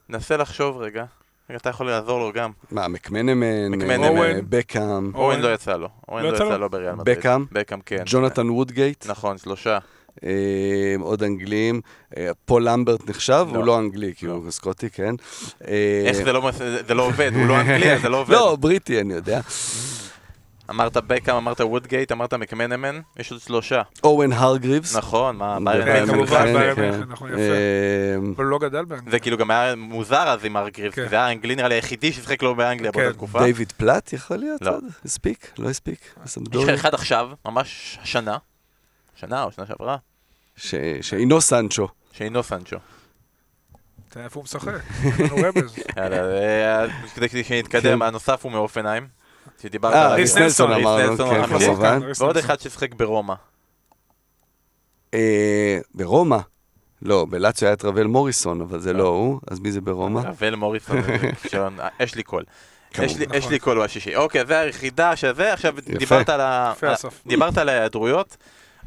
נסה 0.09 0.37
לחשוב 0.37 0.77
רגע. 0.77 1.05
רגע, 1.49 1.57
אתה 1.57 1.69
יכול 1.69 1.85
לעזור 1.85 2.19
לו 2.19 2.31
גם. 2.33 2.51
מה, 2.71 2.87
מקמנמן. 2.87 3.81
אה, 3.81 4.07
אוהן. 4.09 4.45
בקאם, 4.49 5.15
אורן 5.15 5.39
לא 5.39 5.53
יצא 5.53 5.73
לו. 5.77 5.89
אורן 6.07 6.23
לא 6.23 6.29
לא 6.31 6.35
יצא 6.35 6.57
לו? 6.57 6.69
בריאל 6.69 6.95
מדריד. 6.95 7.17
בקאם? 7.17 7.45
בקאם, 7.51 7.79
כן. 7.85 8.03
ג'ונתן 8.05 8.49
וודגייט, 8.49 9.05
נכון, 9.07 9.37
שלושה. 9.37 9.77
אה, 10.23 10.29
עוד 10.99 11.23
אנגלים, 11.23 11.81
אה, 12.17 12.29
פול 12.45 12.69
למברט 12.69 13.09
נחשב, 13.09 13.47
לא. 13.51 13.57
הוא 13.57 13.65
לא 13.65 13.79
אנגלי, 13.79 14.13
כי 14.15 14.27
לא. 14.27 14.33
הוא 14.33 14.51
סקוטי, 14.51 14.89
כן. 14.89 15.15
איך 16.05 16.15
זה 16.15 16.33
לא 16.33 16.41
לא 16.95 17.03
עובד? 17.07 17.31
הוא 17.35 17.45
לא 17.47 17.57
אנגלי, 17.61 17.99
זה 17.99 18.09
לא 18.09 18.17
עובד. 18.21 18.31
לא, 18.33 18.55
בריטי, 18.59 19.01
אני 19.01 19.13
יודע. 19.13 19.41
אמרת 20.69 20.97
בקאם, 20.97 21.35
אמרת 21.35 21.61
וודגייט, 21.61 22.11
אמרת 22.11 22.33
מקמנמן, 22.33 22.99
יש 23.17 23.31
עוד 23.31 23.41
שלושה. 23.41 23.81
אורן 24.03 24.33
הרגריבס. 24.33 24.95
נכון, 24.95 25.35
מה, 25.35 25.55
כן, 25.59 25.65
ביירן 25.65 26.05
כן, 26.05 26.13
כמובן. 26.13 26.43
ביירן 26.53 26.75
כן. 26.75 26.81
מינכן, 26.91 27.09
נכון, 27.11 27.29
יפה. 27.29 27.39
אה, 27.39 28.15
אבל 28.35 28.43
הוא 28.43 28.51
לא 28.51 28.59
גדל 28.59 28.85
באנגליה. 28.85 29.11
זה 29.11 29.19
כאילו 29.19 29.37
גם 29.37 29.51
היה 29.51 29.75
מוזר 29.75 30.27
אז 30.29 30.45
עם 30.45 30.57
ארגריבס, 30.57 30.95
כן. 30.95 31.09
זה 31.09 31.15
היה 31.15 31.27
האנגלי 31.27 31.55
נראה 31.55 31.67
לי 31.67 31.75
היחידי 31.75 32.13
ששיחק 32.13 32.43
לו 32.43 32.55
באנגליה 32.55 32.91
כן. 32.91 32.99
באותה 32.99 33.13
תקופה. 33.17 33.43
דיוויד 33.43 33.71
פלט 33.71 34.13
יכול 34.13 34.37
להיות? 34.37 34.61
לא. 34.61 34.77
הספיק? 35.05 35.51
לא 35.57 35.69
הספיק? 35.69 36.15
יש 36.25 36.37
לך? 36.37 36.69
אחד 36.69 36.93
עכשיו, 36.93 37.29
ממש 37.45 37.99
השנה, 38.01 38.37
שנה 39.15 39.43
או 39.43 39.51
שנה 39.51 39.65
שעברה, 39.65 39.97
ש- 40.55 40.75
שאינו 41.01 41.41
סנצ'ו. 41.41 41.87
שאינו 42.11 42.43
סנצ'ו. 42.43 42.77
איפה 44.15 44.39
הוא 44.39 44.43
משחק. 44.43 44.67
יאללה, 45.97 46.17
אה, 46.17 46.85
כדי 47.15 47.29
כדי 47.29 47.43
שנתקדם, 47.43 48.01
הנוסף 48.01 48.43
הוא 48.43 48.51
מהופנהיים. 48.51 49.22
שדיברת 49.61 49.93
אה, 49.93 50.05
עליו. 50.05 50.15
ריס, 50.15 50.35
ריס 50.35 50.43
נלסון 50.43 50.71
אמרנו, 50.71 51.17
כן. 51.17 51.47
כמובן. 51.47 51.99
ועוד. 52.19 52.37
אחד 52.37 52.59
ששיחק 52.59 52.93
ברומא. 52.93 53.33
אה, 55.13 55.79
ברומא? 55.95 56.37
לא, 57.01 57.25
בלאציו 57.29 57.67
היה 57.67 57.73
את 57.73 57.85
רבל 57.85 58.03
מוריסון, 58.03 58.61
אבל 58.61 58.79
זה 58.79 58.93
לא 58.93 59.07
הוא, 59.07 59.39
אז 59.51 59.59
מי 59.59 59.71
זה 59.71 59.81
ברומא? 59.81 60.19
רבל 60.19 60.55
מוריסון, 60.55 60.97
כישרון, 61.41 61.79
אה, 61.79 61.87
אשלי 61.99 62.23
קול. 62.23 62.43
יש 63.01 63.17
לי-. 63.17 63.25
יש 63.33 63.49
לי 63.49 63.59
קול 63.59 63.77
הוא 63.77 63.85
השישי. 63.85 64.15
אוקיי, 64.15 64.45
זה 64.45 64.59
היחידה 64.59 65.15
שזה, 65.15 65.53
עכשיו. 65.53 65.75
דיברת 65.97 66.29
על 66.29 66.41
על 67.57 67.69
ההיעדרויות. 67.69 68.37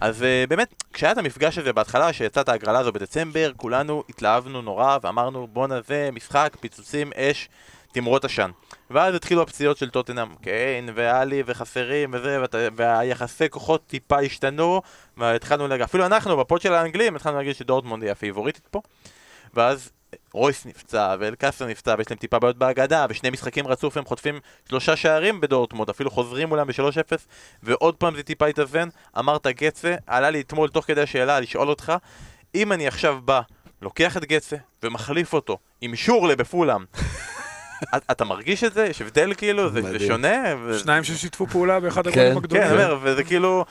אז 0.00 0.22
אה, 0.22 0.44
באמת, 0.48 0.82
כשהיה 0.92 1.12
את 1.12 1.18
המפגש 1.18 1.58
הזה 1.58 1.72
בהתחלה, 1.72 2.12
שיצאת 2.12 2.48
ההגרלה 2.48 2.78
הזו 2.78 2.92
בדצמבר, 2.92 3.52
כולנו 3.56 4.02
התלהבנו 4.08 4.62
נורא 4.62 4.98
ואמרנו 5.02 5.46
בואנה 5.52 5.80
זה 5.88 6.10
משחק, 6.12 6.56
פיצוצים, 6.60 7.10
אש, 7.16 7.48
תמרות 7.92 8.24
עשן. 8.24 8.50
ואז 8.90 9.14
התחילו 9.14 9.42
הפציעות 9.42 9.76
של 9.76 9.90
טוטנאם, 9.90 10.34
קיין 10.42 10.88
ואלי 10.94 11.42
וחסרים 11.46 12.10
וזה, 12.12 12.38
והיחסי 12.76 13.48
כוחות 13.50 13.86
טיפה 13.86 14.20
השתנו, 14.20 14.82
והתחלנו 15.16 15.68
להגיד, 15.68 15.82
אפילו 15.84 16.06
אנחנו 16.06 16.36
ב 16.36 16.42
pod 16.42 16.60
של 16.60 16.74
האנגלים 16.74 17.16
התחלנו 17.16 17.36
להגיד 17.36 17.54
שדורטמונד 17.54 18.02
היא 18.02 18.12
הפייבוריטית 18.12 18.66
פה. 18.70 18.80
ואז 19.54 19.90
רויס 20.32 20.66
נפצע, 20.66 21.14
ואלקאסר 21.20 21.66
נפצע, 21.66 21.94
ויש 21.98 22.10
להם 22.10 22.18
טיפה 22.18 22.38
בעיות 22.38 22.56
בהגנה, 22.58 23.06
ושני 23.10 23.30
משחקים 23.30 23.66
רצוף 23.66 23.96
הם 23.96 24.04
חוטפים 24.04 24.40
שלושה 24.68 24.96
שערים 24.96 25.40
בדורטמונד, 25.40 25.90
אפילו 25.90 26.10
חוזרים 26.10 26.48
מולם 26.48 26.66
ב-3-0, 26.66 27.16
ועוד 27.62 27.94
פעם 27.96 28.16
זה 28.16 28.22
טיפה 28.22 28.46
התאזן, 28.46 28.88
אמרת 29.18 29.46
גצה, 29.46 29.94
עלה 30.06 30.30
לי 30.30 30.40
אתמול 30.40 30.68
תוך 30.68 30.84
כדי 30.84 31.00
השאלה 31.02 31.40
לשאול 31.40 31.68
אותך, 31.68 31.92
אם 32.54 32.72
אני 32.72 32.86
עכשיו 32.88 33.18
בא, 33.24 33.40
לוקח 33.82 34.16
את 34.16 34.24
גצה, 34.24 34.56
ומחליף 34.82 35.32
אותו 35.32 35.58
עם 35.80 35.96
שורלה 35.96 36.36
בפולאם, 36.36 36.84
את- 36.84 37.35
אתה 38.10 38.24
מרגיש 38.24 38.64
את 38.64 38.74
זה? 38.74 38.86
יש 38.86 39.02
הבדל 39.02 39.34
כאילו? 39.36 39.70
זה. 39.70 40.06
שונה? 40.06 40.44
שניים 40.78 41.04
ששיתפו 41.04 41.46
פעולה 41.46 41.80
באחד 41.80 42.08
כן, 42.08 42.10
הגולים 42.10 42.32
כן, 42.32 42.36
הגדולים. 42.36 42.62
אני 42.62 42.72
אומר, 42.72 42.98
וזה 43.02 43.24
כאילו... 43.24 43.64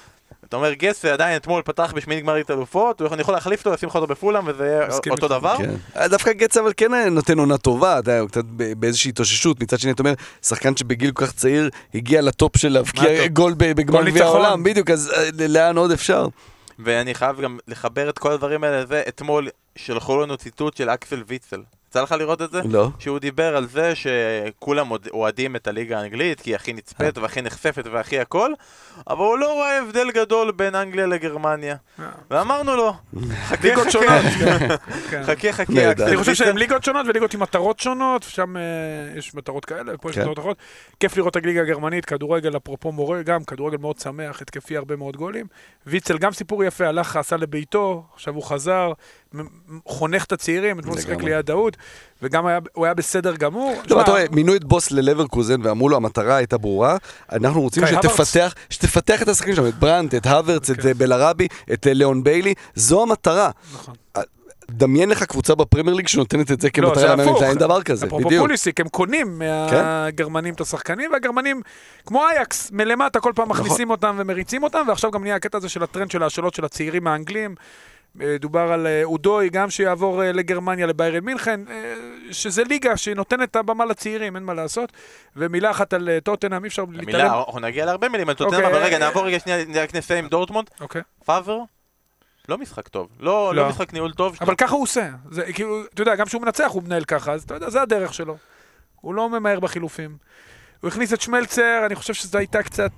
אתה 0.50 0.56
אומר 0.56 0.74
גסה 0.74 1.14
עדיין 1.14 1.36
אתמול 1.36 1.62
פתח 1.66 1.94
בשמינית 1.96 2.24
גמרית 2.24 2.52
אלופות, 2.52 3.02
אני 3.02 3.22
יכול 3.22 3.34
להחליף 3.34 3.60
אותו, 3.60 3.74
לשים 3.74 3.90
לך 3.90 3.96
אותו 3.96 4.08
בפולאם 4.08 4.48
וזה 4.48 4.66
יהיה 4.66 4.88
אותו. 5.12 5.28
דבר? 5.28 5.58
כן. 5.58 5.76
אה, 5.98 6.08
דווקא 6.08 6.32
גץ 6.32 6.58
אבל 6.58 6.72
כן 6.78 6.94
היה 6.94 7.10
נותן 7.10 7.40
עונה 7.40 7.58
טובה, 7.58 8.00
אתה 8.00 8.12
יודע, 8.12 8.20
הוא 8.20 8.30
קצת 8.30 8.44
ב- 8.46 8.74
באיזושהי 8.74 9.10
התאוששות. 9.10 9.62
מצד 9.62 9.80
שני, 9.80 9.92
אתה 9.92 10.04
אומר, 10.04 10.14
שחקן 10.42 10.78
שבגיל 10.78 11.12
כל 11.12 11.26
כך 11.26 11.32
צעיר 11.32 11.70
הגיע 11.96 12.22
לטופ 12.22 12.58
של 12.58 12.70
להבקיע 12.70 13.22
מה 13.22 13.28
גול 13.28 13.54
בגמר 13.58 14.10
גביע. 14.10 14.26
העולם, 14.26 14.64
בדיוק, 14.64 14.90
אז 14.90 15.12
אה, 15.16 15.48
לאן 15.48 15.78
עוד 15.78 15.92
אפשר? 15.92 16.28
ואני 16.80 17.14
חייב 17.14 17.42
גם 17.42 17.58
לחבר 17.68 18.10
את 18.10 18.20
כל 18.20 18.32
הדברים 18.32 18.64
האלה 18.64 18.82
לזה, 18.84 19.04
אתמול 19.08 19.50
שלחו 19.76 20.22
לנו 20.22 20.38
ציטוט 20.38 20.78
של 20.78 20.90
אקסל 20.90 21.24
ויצל. 21.28 21.62
יצא 21.96 22.04
לך 22.04 22.12
לראות 22.12 22.42
את 22.42 22.52
זה? 22.52 22.62
לא. 22.66 22.90
שהוא 23.00 23.20
דיבר 23.20 23.56
על 23.56 23.68
זה 23.68 23.94
שכולם 23.96 24.88
אוהדים 25.14 25.56
את 25.56 25.68
הליגה 25.68 26.00
האנגלית, 26.00 26.42
כי 26.42 26.50
היא 26.50 26.56
הכי 26.56 26.74
נצפית 26.74 27.18
והכי 27.18 27.42
נחשפת 27.42 27.88
והכי 27.92 28.20
הכל, 28.20 28.52
אבל 29.08 29.20
הוא 29.20 29.38
לא 29.38 29.54
רואה 29.54 29.80
הבדל 29.80 30.12
גדול 30.12 30.52
בין 30.52 30.76
אנגליה 30.76 31.06
לגרמניה. 31.06 31.76
אה. 32.00 32.06
ואמרנו 32.32 32.76
לו, 32.76 32.94
חכה 33.48 33.68
ליגות 33.68 33.88
חכה, 33.88 33.92
שונות. 33.92 34.80
כן. 35.10 35.24
חכה 35.24 35.52
חכה, 35.52 35.74
נהדר. 35.74 35.92
אקסל 35.92 36.08
אני 36.08 36.18
חושב. 36.18 36.34
שהן 36.34 36.58
ליגות 36.58 36.84
שונות 36.84 37.06
וליגות 37.08 37.34
עם 37.34 37.40
מטרות 37.40 37.80
שונות, 37.80 38.24
שם 38.24 38.58
אה, 38.58 38.62
יש 39.18 39.36
מטרות 39.36 39.66
כאלה, 39.66 39.96
ופה 39.96 40.10
יש 40.10 40.16
כן. 40.16 40.22
מטרות 40.22 40.40
אחרות. 40.40 40.58
כיף 41.00 41.18
לראות 41.18 41.38
את 41.38 41.44
הליגה 41.44 41.62
הגרמנית, 41.62 42.06
כדורגל, 42.06 42.58
אפרופו 42.58 42.92
מורה, 42.92 43.24
גם 43.24 43.44
כדורגל 43.44 43.78
מאוד 43.78 44.00
שמח, 44.00 44.42
התקפי, 44.42 44.78
הרבה 44.78 44.96
מאוד 44.96 45.18
גולים. 45.18 45.46
ויצל, 45.88 46.18
גם 46.18 46.32
סיפור 46.32 46.64
יפה, 46.64 46.88
הלך, 46.88 47.16
עשה 47.16 47.38
לביתו, 47.38 48.04
עכשיו 48.14 48.34
הוא 48.34 48.44
חזר, 48.44 48.92
חונך 49.86 50.24
את 50.24 50.32
הצעירים, 50.32 50.80
אתמול 50.80 51.00
שיחק. 51.02 51.24
ליד 51.24 51.46
דאוד, 51.46 51.78
וגם 52.22 52.46
היה- 52.46 52.60
הוא 52.74 52.86
היה 52.86 52.94
בסדר 52.94 53.36
גמור. 53.36 53.82
לא, 53.90 54.02
אתה 54.02 54.12
רואה, 54.12 54.26
מינו 54.32 54.56
את 54.56 54.64
בוס 54.64 54.92
ללברקוזן 54.92 55.62
ואמרו 55.64 55.90
לו, 55.90 55.96
המטרה 55.98 56.36
הייתה 56.36 56.58
ברורה, 56.58 56.98
אנחנו 57.32 57.62
רוצים. 57.62 57.84
שתפתח, 57.88 58.54
שתפתח 58.70 59.22
את 59.22 59.28
השחקנים 59.28 59.56
שלנו, 59.56 59.68
את 59.68 59.76
ברנט, 59.80 60.16
את 60.16 60.26
הוורץ, 60.28 60.70
את 60.70 60.82
כן. 60.82 60.88
אה, 60.88 60.94
בלרבי, 60.94 61.48
את 61.74 61.88
אה, 61.88 61.94
ליאון 61.94 62.24
ביילי, 62.24 62.54
זו 62.76 63.02
המטרה. 63.04 63.50
נכון. 63.74 63.94
דמיין 64.72 65.10
לך 65.10 65.24
קבוצה 65.24 65.56
בפרמייר 65.56 65.96
ליג 65.96 66.08
שנותנת 66.08 66.52
את 66.52 66.62
זה 66.62 66.68
לא, 66.78 66.88
כמטרה 66.90 67.16
למאמן. 67.16 67.44
אין 67.44 67.58
דבר 67.58 67.82
כזה, 67.84 68.06
אפרופו 68.06 68.26
בדיוק. 68.28 68.42
פוליסיק, 68.42 68.80
הם 68.80 68.88
קונים 68.90 69.40
מהגרמנים 69.40 70.54
את 70.54 70.62
השחקנים, 70.62 71.12
והגרמנים, 71.12 71.62
כמו 72.06 72.28
אייקס, 72.28 72.72
מלמטה 72.72 73.20
כל 73.20 73.32
פעם 73.36 73.50
מכניסים 73.50 73.90
אותם 73.90 74.16
ומריצים 74.20 74.64
אותם, 74.64 74.86
ועכשיו 74.88 75.12
גם 75.12 75.24
נהיה 75.24 75.36
הקטע 75.36 75.58
הזה 75.58 75.70
של 75.70 75.84
הטרנד 75.84 76.12
של 76.12 76.24
ההשאלות 76.24 76.54
של 76.54 76.66
הצעירים 76.66 77.08
האנגלים. 77.08 77.56
אה, 78.22 78.38
דובר 78.40 78.72
על 78.74 78.88
אה, 78.88 79.04
אודוי, 79.04 79.50
גם 79.50 79.70
שיעבור 79.70 80.24
אה, 80.24 80.32
לגרמניה, 80.32 80.86
לביירן 80.86 81.24
מינכן, 81.24 81.62
שזה 82.32 82.64
ליגה 82.64 82.98
שנותנת 82.98 83.52
את 83.52 83.56
הבמה 83.56 83.86
לצעירים, 83.86 84.36
אין 84.36 84.44
מה 84.44 84.54
לעשות. 84.54 84.92
ומילה 85.36 85.72
אחת 85.72 85.94
על 85.94 86.10
טוטנאם, 86.24 86.64
אי 86.64 86.68
אפשר 86.68 86.86
מילה, 86.86 87.04
להתעלם. 87.04 87.34
אנחנו 87.34 87.60
נגיע 87.60 87.86
להרבה 87.86 88.10
מילים 88.10 88.30
על 88.30 88.36
טוטנאם, 88.36 88.64
אוקיי, 88.64 88.78
אבל 88.78 88.86
רגע, 88.86 89.00
נעבור 89.00 89.26
רגע 89.26 89.40
שנייה, 89.40 89.84
רק 89.84 89.96
נסיים 89.96 90.24
עם 90.24 90.30
דורטמונד. 90.30 90.70
אוקיי. 90.82 91.02
פאבר, 91.26 91.60
לא 92.50 92.58
משחק 92.58 92.88
טוב. 92.88 93.08
לא 93.20 93.56
לא. 93.56 93.64
לא 93.64 93.70
משחק 93.70 93.94
ניהול 93.94 94.14
טוב. 94.14 94.38
אבל 94.42 94.56
ככה 94.56 94.76
הוא 94.76 94.84
עושה. 94.84 95.10
זה 95.32 95.54
כאילו, 95.54 95.84
אתה 95.94 96.02
יודע, 96.02 96.16
גם 96.16 96.26
כשהוא 96.26 96.42
מנצח 96.42 96.72
הוא 96.72 96.84
מנהל 96.84 97.04
ככה, 97.04 97.32
אז 97.32 97.44
אתה 97.44 97.54
יודע, 97.54 97.70
זה 97.70 97.82
הדרך 97.82 98.14
שלו. 98.14 98.38
הוא 99.02 99.14
לא 99.14 99.30
ממהר 99.30 99.60
בחילופים. 99.60 100.18
הוא 100.82 100.88
הכניס 100.88 101.14
את 101.14 101.22
שמלצר, 101.22 101.84
אני 101.86 101.96
חושב 101.96 102.14
שזו 102.14 102.38
הייתה 102.38 102.64
קצת... 102.64 102.92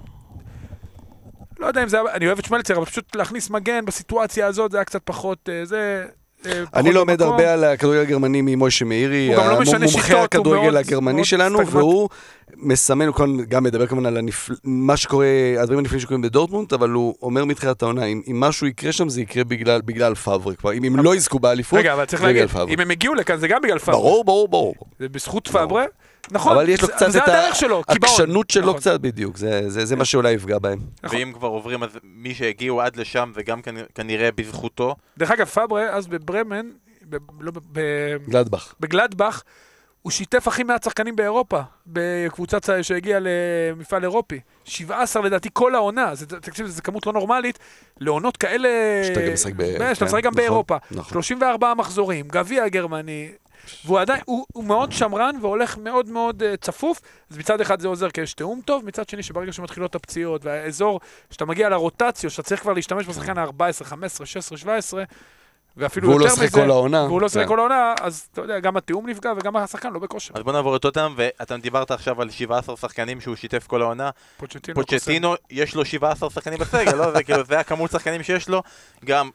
לא 1.60 1.68
יודע 1.68 1.84
אם 1.84 1.90
זה 1.90 1.98
היה... 2.02 2.14
אני 2.14 2.28
אוהב 2.28 2.40
את 2.40 2.46
שמלצר, 2.46 2.78
אבל 2.78 2.86
פשוט 2.86 3.16
להכניס 3.16 3.50
מגן 3.50 3.86
בסיטואציה 3.86 4.48
הזאת 4.48 4.72
זה 4.72 4.78
היה 4.78 4.86
קצת 4.86 5.02
פחות... 5.04 5.50
אה, 5.50 5.66
זה... 5.66 6.06
אה, 6.46 6.64
אני 6.76 6.92
לומד 6.92 7.22
במקום. 7.22 7.28
הרבה 7.34 7.54
על 7.54 7.64
הכדורגל 7.64 8.00
הגרמני 8.00 8.42
ממוישה 8.42 8.86
מאירי, 8.86 9.30
לא 9.36 9.42
המומחה 9.42 10.14
הוא 10.16 10.24
הכדורגל 10.24 10.78
הגרמני 10.78 11.26
שלנו. 11.26 11.68
והוא 11.68 12.10
מסמן, 12.56 13.08
הוא 13.08 13.16
גם 13.48 13.64
מדבר 13.64 13.88
כמובן 13.88 14.06
על. 14.06 14.18
מה 14.64 14.98
שקורה, 14.98 15.28
הדברים 15.60 15.80
הנפלאים 15.80 16.00
שקורים 16.00 16.22
בדורטמונד, 16.22 16.74
אבל 16.74 16.90
הוא 16.90 17.16
אומר 17.22 17.46
מתחילת 17.46 17.82
העונה, 17.82 18.06
אם, 18.06 18.22
משהו 18.28 18.68
יקרה 18.68 18.92
שם, 18.92 19.10
זה 19.10 19.22
יקרה 19.22 19.44
בגלל. 19.44 19.82
כלומר, 20.16 20.78
אם 20.78 20.84
הם 20.84 20.96
לא 20.96 21.16
יזכו 21.16 21.40
באליפות, 21.40 21.80
רגע, 21.80 21.94
אבל 21.94 22.06
צריך 22.06 22.24
להגיד. 22.24 22.50
אם 22.70 22.80
הם 22.80 22.92
הגיעו 22.92 23.14
לכאן 23.14 23.38
זה 23.38 23.48
גם 23.48 23.62
בגלל 23.62 23.80
פאברה. 23.80 24.02
ברור, 24.02 24.24
ברור, 24.24 24.48
ברור. 24.48 24.76
זה 25.00 25.10
בזכות 25.10 25.48
ברור. 25.48 25.82
נכון, 26.32 26.56
אבל 26.56 26.70
יש 26.70 26.82
לו 26.82 26.88
זה- 26.88 26.94
קצת 26.94 27.12
זה 27.12 27.18
את 27.24 27.28
הדרך 27.28 27.56
שלו, 27.56 27.84
קיבעון. 27.84 28.12
העקשנות 28.12 28.50
שלו 28.50 28.68
נכון. 28.68 28.80
קצת, 28.80 29.00
בדיוק. 29.00 29.38
זה- 29.38 29.70
זה 29.70 29.86
זה 29.86 29.96
מה 29.96 30.06
שאולי 30.06 30.32
יפגע 30.32 30.60
בהם. 30.60 30.80
נכון. 31.04 31.20
ואם 31.20 31.32
כבר 31.34 31.48
עוברים, 31.48 31.84
אז 31.84 31.90
מי 32.04 32.34
שהגיעו 32.36 32.82
עד 32.82 32.96
לשם, 32.96 33.32
זה 33.36 33.44
גם 33.44 33.60
כנ- 33.60 33.94
כנראה 33.96 34.30
בזכותו. 34.36 34.96
דרך 35.18 35.32
אגב, 35.32 35.46
פאברה, 35.46 35.84
אז 35.90 36.08
בברמן, 36.08 36.70
ב- 37.10 37.16
לא, 37.40 37.52
ב- 37.72 38.18
גלדבך. 38.30 38.74
בגלדבך, 38.80 39.42
הוא 40.02 40.12
שיתף 40.12 40.48
הכי 40.48 40.64
מעט 40.64 40.84
שחקנים 40.84 41.16
באירופה, 41.16 41.60
בקבוצה 41.88 42.58
שהגיעה 42.82 43.20
למפעל 43.22 44.04
אירופי. 44.04 44.40
17 44.66 45.24
לדעתי 45.24 45.50
כל 45.54 45.76
העונה, 45.76 46.16
זה, 46.16 46.26
תקשיב, 46.26 46.68
זו 46.68 46.82
כמות 46.84 47.06
לא 47.08 47.14
נורמלית, 47.14 47.60
לעונות 48.00 48.38
כאלה... 48.38 48.70
שאתה 49.04 49.22
גם 49.22 49.34
משחק 49.34 49.54
ב- 49.54 49.78
כן, 49.78 49.94
שאתה 49.96 50.00
כן, 50.00 50.06
משחק 50.06 50.24
גם 50.24 50.32
נכון, 50.32 50.36
באירופה. 50.36 50.78
נכון. 50.92 51.14
34 51.14 51.74
מחזורים, 51.74 52.28
גביע 52.28 52.68
גרמני, 52.68 53.30
והוא 53.86 54.00
עדיין, 54.00 54.22
הוא, 54.26 54.46
הוא 54.54 54.64
מאוד 54.64 54.92
שמרן 54.92 55.36
והולך 55.42 55.78
מאוד 55.78 56.10
מאוד 56.10 56.44
uh, 56.44 56.58
צפוף, 56.62 57.02
אז 57.32 57.38
מצד 57.38 57.62
אחד 57.62 57.80
זה 57.80 57.88
עוזר 57.88 58.10
כי 58.10 58.22
יש 58.22 58.34
תיאום 58.34 58.62
טוב, 58.66 58.86
מצד 58.86 59.10
שני 59.10 59.24
שברגע 59.24 59.52
שמתחילות 59.52 59.96
הפציעות 59.96 60.46
והאזור, 60.46 61.00
שאתה 61.32 61.46
מגיע 61.46 61.70
לרוטציה, 61.70 62.30
שאתה 62.30 62.44
צריך 62.44 62.62
כבר 62.62 62.74
להשתמש 62.74 63.08
בשחקן 63.08 63.38
ה-14, 63.38 63.84
15, 63.84 64.26
16, 64.26 64.58
17, 64.58 65.04
ואפילו 65.78 66.10
והוא 66.10 66.22
יותר 66.22 66.34
לא 66.36 66.46
מזה, 66.46 66.52
כל 66.52 66.72
העונה. 66.72 67.04
והוא 67.04 67.22
לא 67.22 67.30
שיחק 67.30 67.44
כן. 67.44 67.48
כל 67.48 67.60
העונה, 67.60 67.94
אז 68.02 68.28
אתה 68.32 68.42
יודע, 68.42 68.60
גם 68.60 68.78
התיאום 68.78 69.10
נפגע 69.10 69.34
וגם 69.38 69.58
השחקן 69.58 69.94
לא 69.94 70.00
בכושר. 70.00 70.34
אז 70.38 70.44
בוא 70.44 70.54
נעבור 70.54 70.76
לטוטנאם, 70.76 71.14
ואתה 71.16 71.58
דיברת 71.58 71.92
עכשיו 71.92 72.22
על 72.22 72.30
17 72.30 72.78
שחקנים 72.78 73.22
שהוא 73.22 73.36
שיתף 73.36 73.68
כל 73.68 73.82
העונה. 73.82 74.10
פוצ'טינו, 74.38 74.76
פוצ'טינו, 74.76 75.36
יש 75.50 75.76
לו 75.76 75.86
17 75.86 76.30
שחקנים 76.30 76.60
בסגל, 76.60 76.96
לא? 76.96 77.12
זה 77.12 77.24
כאילו, 77.24 77.44
זה 77.44 77.60
הכמות 77.60 77.92
שחקנים 77.92 78.24
שיש 78.24 78.50
לו. 78.50 78.64
גם, 79.06 79.30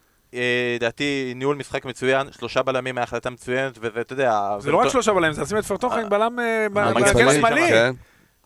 לדעתי, 0.76 1.32
ניהול 1.36 1.56
משחק 1.56 1.84
מצוין, 1.84 2.26
שלושה 2.32 2.62
בלמים 2.62 2.98
היה 2.98 3.04
החלטה 3.04 3.30
מצוינת, 3.30 3.78
וזה, 3.80 4.00
אתה 4.00 4.12
יודע... 4.12 4.56
זה 4.58 4.70
לא 4.70 4.76
רק 4.76 4.88
שלושה 4.88 5.12
בלמים, 5.12 5.32
זה 5.32 5.42
לשים 5.42 5.58
את 5.58 5.64
פרטוכן 5.64 6.08
בלם 6.08 6.38
אה, 6.40 6.66
מגן 6.70 6.94
מגן 6.94 7.12
שמאלי, 7.12 7.34
שמאלי. 7.34 7.92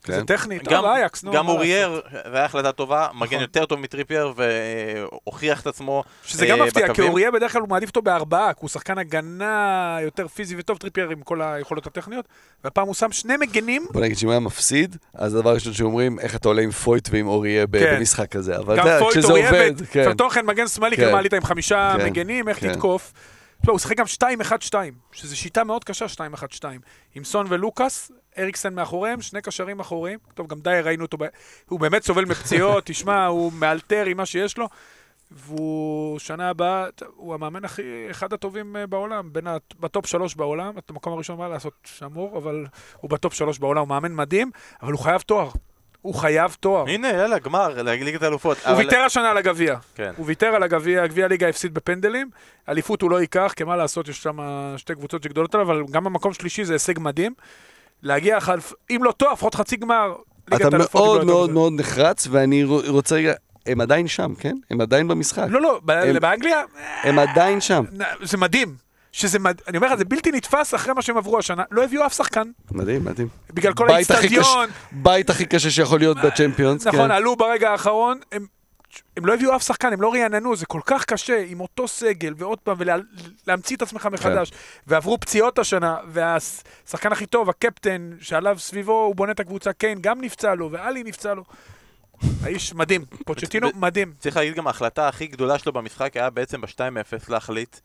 כן, 0.06 0.12
זה. 0.12 0.24
טכני, 0.24 0.58
טוב, 0.58 0.74
גם, 0.74 0.84
אייקס, 0.84 1.24
נו. 1.24 1.32
גם 1.32 1.48
אורייר, 1.48 2.00
זה 2.12 2.36
היה 2.36 2.44
החלטה 2.44 2.72
טובה, 2.72 3.08
מגן 3.14 3.26
נכון. 3.26 3.40
יותר 3.40 3.66
טוב 3.66 3.80
מטריפייר, 3.80 4.32
והוכיח 4.36 5.60
את 5.60 5.66
עצמו 5.66 6.04
שזה 6.24 6.46
גם 6.46 6.60
אה, 6.60 6.66
מפתיע, 6.66 6.86
כי 6.86 6.92
בקווים. 6.92 7.08
אוריה 7.10 7.30
בדרך 7.30 7.52
כלל 7.52 7.60
הוא 7.60 7.68
מעדיף 7.68 7.88
אותו 7.88 8.02
בארבעה, 8.02 8.52
כי 8.52 8.58
הוא 8.62 8.68
שחקן 8.70 8.98
הגנה 8.98 9.98
יותר 10.02 10.28
פיזי 10.28 10.54
וטוב, 10.58 10.78
טריפייר 10.78 11.10
עם 11.10 11.20
כל 11.22 11.42
היכולות 11.42 11.86
הטכניות, 11.86 12.24
והפעם 12.64 12.86
הוא 12.86 12.94
שם 12.94 13.12
שני 13.12 13.36
מגנים, 13.36 13.86
בוא 13.92 14.00
נגיד 14.00 14.18
שאם 14.18 14.28
הוא 14.28 14.32
היה 14.32 14.40
מפסיד, 14.40 14.96
אז 15.14 15.34
הדבר 15.34 15.50
הראשון 15.50 15.72
שאומרים, 15.72 16.18
איך 16.20 16.36
אתה 16.36 16.48
עולה 16.48 16.62
עם 16.62 16.70
פויט 16.70 17.08
ועם 17.12 17.26
אוריה 17.26 17.66
ב- 17.66 17.78
כן. 17.78 17.96
במשחק 17.96 18.30
כזה. 18.30 18.56
אבל 18.56 18.76
גם 18.76 18.86
פויט, 18.98 19.18
כשזה 19.18 19.32
עובד, 19.32 19.72
כן. 19.90 20.02
ופרטוכן 20.02 20.46
מגן 20.46 20.68
שמאלי, 20.68 20.96
כן. 20.96 21.02
כאילו 21.02 21.16
מעלית 21.16 21.34
עם 21.34 21.44
חמישה 21.44 21.94
כן. 21.98 22.06
מגנים, 22.06 22.48
איך 22.48 22.60
כן. 22.60 22.72
תתקוף. 22.72 23.12
תשמע, 23.60 23.72
הוא 23.72 23.78
שיחק 23.78 23.96
גם 23.96 24.06
2-1-2, 24.70 24.74
שזו 25.12 25.36
שיטה 25.36 25.64
מאוד 25.64 25.84
קשה, 25.84 26.04
2-1-2. 26.60 26.64
עם 27.14 27.24
סון 27.24 27.46
ולוקאס, 27.48 28.10
אריקסן 28.38 28.74
מאחוריהם, 28.74 29.22
שני 29.22 29.42
קשרים 29.42 29.80
אחוריים. 29.80 30.18
טוב, 30.34 30.46
גם 30.46 30.60
דייר 30.60 30.86
ראינו 30.86 31.04
אותו, 31.04 31.16
ב... 31.16 31.24
הוא 31.68 31.80
באמת 31.80 32.02
סובל 32.02 32.24
מפציעות, 32.24 32.84
תשמע, 32.90 33.26
הוא 33.26 33.52
מאלתר 33.52 34.04
עם 34.06 34.16
מה 34.16 34.26
שיש 34.26 34.58
לו. 34.58 34.68
והוא 35.30 36.18
שנה 36.18 36.50
הבאה, 36.50 36.86
הוא 37.16 37.34
המאמן 37.34 37.64
הכי, 37.64 37.82
אחד 38.10 38.32
הטובים 38.32 38.76
אה, 38.76 38.86
בעולם, 38.86 39.32
בין. 39.32 39.46
בטופ 39.80 40.06
שלוש 40.06 40.34
בעולם, 40.34 40.78
את 40.78 40.90
המקום 40.90 41.12
הראשון 41.12 41.38
מה 41.38 41.48
לעשות 41.48 41.72
שמור, 41.84 42.38
אבל 42.38 42.66
הוא 43.00 43.10
בטופ 43.10 43.34
שלוש 43.34 43.58
בעולם, 43.58 43.80
הוא 43.80 43.88
מאמן 43.88 44.14
מדהים, 44.14 44.50
אבל 44.82 44.92
הוא 44.92 45.00
חייב 45.00 45.20
תואר. 45.20 45.50
הוא 46.06 46.14
חייב 46.14 46.56
תואר. 46.60 46.84
הנה, 46.88 47.08
יאללה, 47.08 47.38
גמר, 47.38 47.82
ליגת 47.82 48.22
האלופות. 48.22 48.56
הוא 48.64 48.72
אבל- 48.72 48.78
ויתר 48.84 49.00
השנה 49.00 49.30
על 49.30 49.36
הגביע. 49.36 49.76
כן. 49.94 50.12
הוא 50.16 50.26
ויתר 50.26 50.46
על 50.46 50.62
הגביע, 50.62 51.06
גביע 51.06 51.24
הליגה 51.24 51.48
הפסיד 51.48 51.74
בפנדלים. 51.74 52.30
אליפות 52.68 53.02
הוא 53.02 53.10
לא 53.10 53.20
ייקח, 53.20 53.52
כי 53.56 53.64
מה 53.64 53.76
לעשות, 53.76 54.08
יש 54.08 54.22
שם 54.22 54.38
שתי 54.76 54.94
קבוצות 54.94 55.22
שגדולות 55.22 55.54
עליו, 55.54 55.66
אבל 55.66 55.82
גם 55.90 56.04
במקום 56.04 56.32
שלישי 56.32 56.64
זה 56.64 56.72
הישג 56.72 56.98
מדהים. 56.98 57.34
להגיע, 58.02 58.40
חלף, 58.40 58.72
אם 58.90 59.00
לא 59.04 59.12
טוב, 59.12 59.32
לפחות 59.32 59.54
חצי 59.54 59.76
גמר. 59.76 60.14
ליגת 60.50 60.66
אתה 60.66 60.76
מאוד 60.78 61.20
לא 61.20 61.26
מאוד. 61.26 61.50
מאוד 61.50 61.72
נחרץ, 61.76 62.26
ואני 62.30 62.64
רוצה 62.64 63.14
רגע, 63.14 63.32
הם 63.66 63.80
עדיין 63.80 64.08
שם, 64.08 64.34
כן? 64.38 64.56
הם 64.70 64.80
עדיין 64.80 65.08
במשחק. 65.08 65.46
לא, 65.48 65.60
לא, 65.60 65.80
הם- 65.88 66.16
באנגליה, 66.20 66.62
הם 67.02 67.18
עדיין 67.18 67.60
שם. 67.60 67.84
זה 68.22 68.36
מדהים. 68.36 68.85
שזה 69.16 69.38
מד... 69.38 69.60
אני 69.68 69.76
אומר 69.76 69.88
לך, 69.92 69.98
זה 69.98 70.04
בלתי 70.04 70.32
נתפס 70.32 70.74
אחרי 70.74 70.94
מה 70.94 71.02
שהם 71.02 71.16
עברו 71.16 71.38
השנה. 71.38 71.62
לא 71.70 71.84
הביאו 71.84 72.06
אף 72.06 72.16
שחקן, 72.16 72.50
מדהים, 72.70 73.04
מדהים. 73.04 73.28
בגלל 73.52 73.72
כל 73.72 73.90
האיצטדיון. 73.90 74.68
בית 74.92 75.30
הכי 75.30 75.46
קשה 75.46 75.70
שיכול 75.70 75.98
להיות 75.98 76.16
בצ'מפיונס, 76.16 76.86
נכון, 76.86 77.08
כן. 77.08 77.10
עלו 77.10 77.36
ברגע 77.36 77.70
האחרון, 77.70 78.20
הם, 78.32 78.46
הם 79.16 79.26
לא 79.26 79.34
הביאו 79.34 79.56
אף 79.56 79.62
שחקן, 79.62 79.92
הם 79.92 80.02
לא 80.02 80.12
רעננו, 80.12 80.56
זה 80.56 80.66
כל 80.66 80.80
כך 80.86 81.04
קשה 81.04 81.44
עם 81.46 81.60
אותו 81.60 81.88
סגל, 81.88 82.34
ועוד 82.36 82.58
פעם, 82.58 82.76
ולהמציא 82.78 83.76
את 83.76 83.82
עצמך 83.82 84.08
מחדש. 84.12 84.52
ועברו 84.86 85.20
פציעות 85.20 85.58
השנה, 85.58 85.96
והשחקן 86.08 87.12
הכי 87.12 87.26
טוב, 87.26 87.50
הקפטן, 87.50 88.10
שעליו 88.20 88.58
סביבו 88.58 89.04
הוא 89.04 89.16
בונה 89.16 89.32
את 89.32 89.40
הקבוצה, 89.40 89.72
קיין, 89.72 89.98
גם 90.00 90.20
נפצע 90.20 90.54
לו, 90.54 90.72
ואלי 90.72 91.02
נפצע 91.02 91.34
לו. 91.34 91.44
האיש 92.42 92.74
מדהים, 92.74 93.04
פוצ'טינו 93.26 93.68
מדהים. 93.74 94.12
צריך 94.18 94.36
להגיד 94.36 94.54
גם 94.54 94.66
ההחלטה 94.66 95.08
הכי 95.08 95.26
גדולה 95.26 95.58
שלו 95.58 95.72
במשחק 95.72 96.16
היה 96.16 96.30
בעצם 96.30 96.60
ב-2-0 96.60 97.24
להחליט 97.28 97.76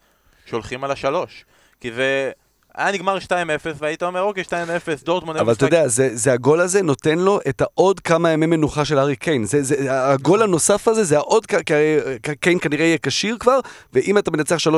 שהולכים 0.51 0.83
על 0.83 0.91
השלוש. 0.91 1.45
כי 1.79 1.91
זה 1.91 2.31
היה 2.75 2.91
נגמר 2.91 3.17
2-0 3.17 3.31
והיית 3.77 4.03
אומר 4.03 4.21
אוקיי 4.21 4.43
2-0 4.43 4.51
דורטמונד 5.03 5.39
אבל 5.39 5.53
אתה 5.53 5.65
יודע, 5.65 5.87
זה, 5.87 6.09
זה 6.13 6.33
הגול 6.33 6.59
הזה 6.61 6.81
נותן 6.81 7.19
לו 7.19 7.39
את 7.49 7.61
העוד 7.61 7.99
כמה 7.99 8.29
ימי 8.31 8.45
מנוחה 8.45 8.85
של 8.85 8.97
הארי 8.97 9.15
קיין. 9.15 9.45
זה, 9.45 9.63
זה, 9.63 9.75
הגול 10.11 10.41
הנוסף 10.41 10.87
הזה 10.87 11.03
זה 11.03 11.17
העוד, 11.17 11.45
כ- 11.45 11.55
כ- 12.23 12.29
קיין 12.39 12.59
כנראה 12.59 12.85
יהיה 12.85 12.97
כשיר 13.01 13.37
כבר, 13.39 13.59
ואם 13.93 14.17
אתה 14.17 14.31
מנצח 14.31 14.57
3-0 14.57 14.69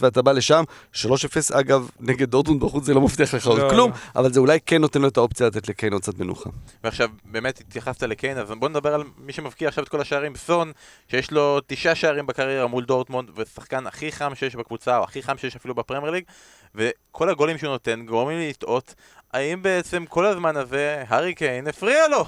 ואתה 0.00 0.22
בא 0.22 0.32
לשם, 0.32 0.64
3-0 0.94 1.06
אגב, 1.52 1.88
נגד 2.00 2.30
דורטמונד 2.30 2.60
בחוץ 2.64 2.84
זה 2.84 2.94
לא 2.94 3.00
מבטיח 3.00 3.34
לך 3.34 3.46
עוד 3.46 3.58
לא, 3.58 3.70
כלום, 3.70 3.90
לא. 3.90 4.20
אבל 4.20 4.32
זה 4.32 4.40
אולי 4.40 4.58
כן 4.66 4.80
נותן 4.80 5.02
לו 5.02 5.08
את 5.08 5.16
האופציה 5.16 5.46
לתת 5.46 5.68
לקיין 5.68 5.92
עוד 5.92 6.02
קצת 6.02 6.18
מנוחה. 6.18 6.50
ועכשיו 6.84 7.08
באמת 7.24 7.60
התייחסת 7.60 8.02
לקיין 8.02 8.38
אז 8.38 8.48
בוא 8.58 8.68
נדבר 8.68 8.94
על 8.94 9.02
מי 9.18 9.32
שמבקיע 9.32 9.68
עכשיו 9.68 9.84
את 9.84 9.88
כל 9.88 10.00
השערים 10.00 10.36
סון 10.36 10.72
שיש 11.08 11.30
לו 11.30 11.60
תשעה 11.66 11.94
שערים 11.94 12.26
בקריירה 12.26 12.66
מול 12.66 12.84
דורטמונד 12.84 13.28
ושחקן 13.36 13.86
הכי 13.86 14.12
חם 14.12 14.32
שיש 14.34 14.56
בקבוצה 14.56 14.98
או 14.98 15.04
הכי 15.04 15.22
חם 15.22 15.38
שיש 15.38 15.56
אפילו 15.56 15.74
בפרמייר 15.74 16.10
ליג 16.12 16.24
וכל 16.74 17.28
הגולים 17.28 17.58
שהוא 17.58 17.70
נותן 17.70 18.06
גורמים 18.06 18.38
לי 18.38 18.48
לטעות 18.50 18.94
האם 19.32 19.62
בעצם 19.62 20.06
כל 20.06 20.26
הזמן 20.26 20.56
הזה 20.56 21.04
הארי 21.08 21.34
קיין 21.34 21.66
הפריע 21.66 22.08
לו 22.08 22.24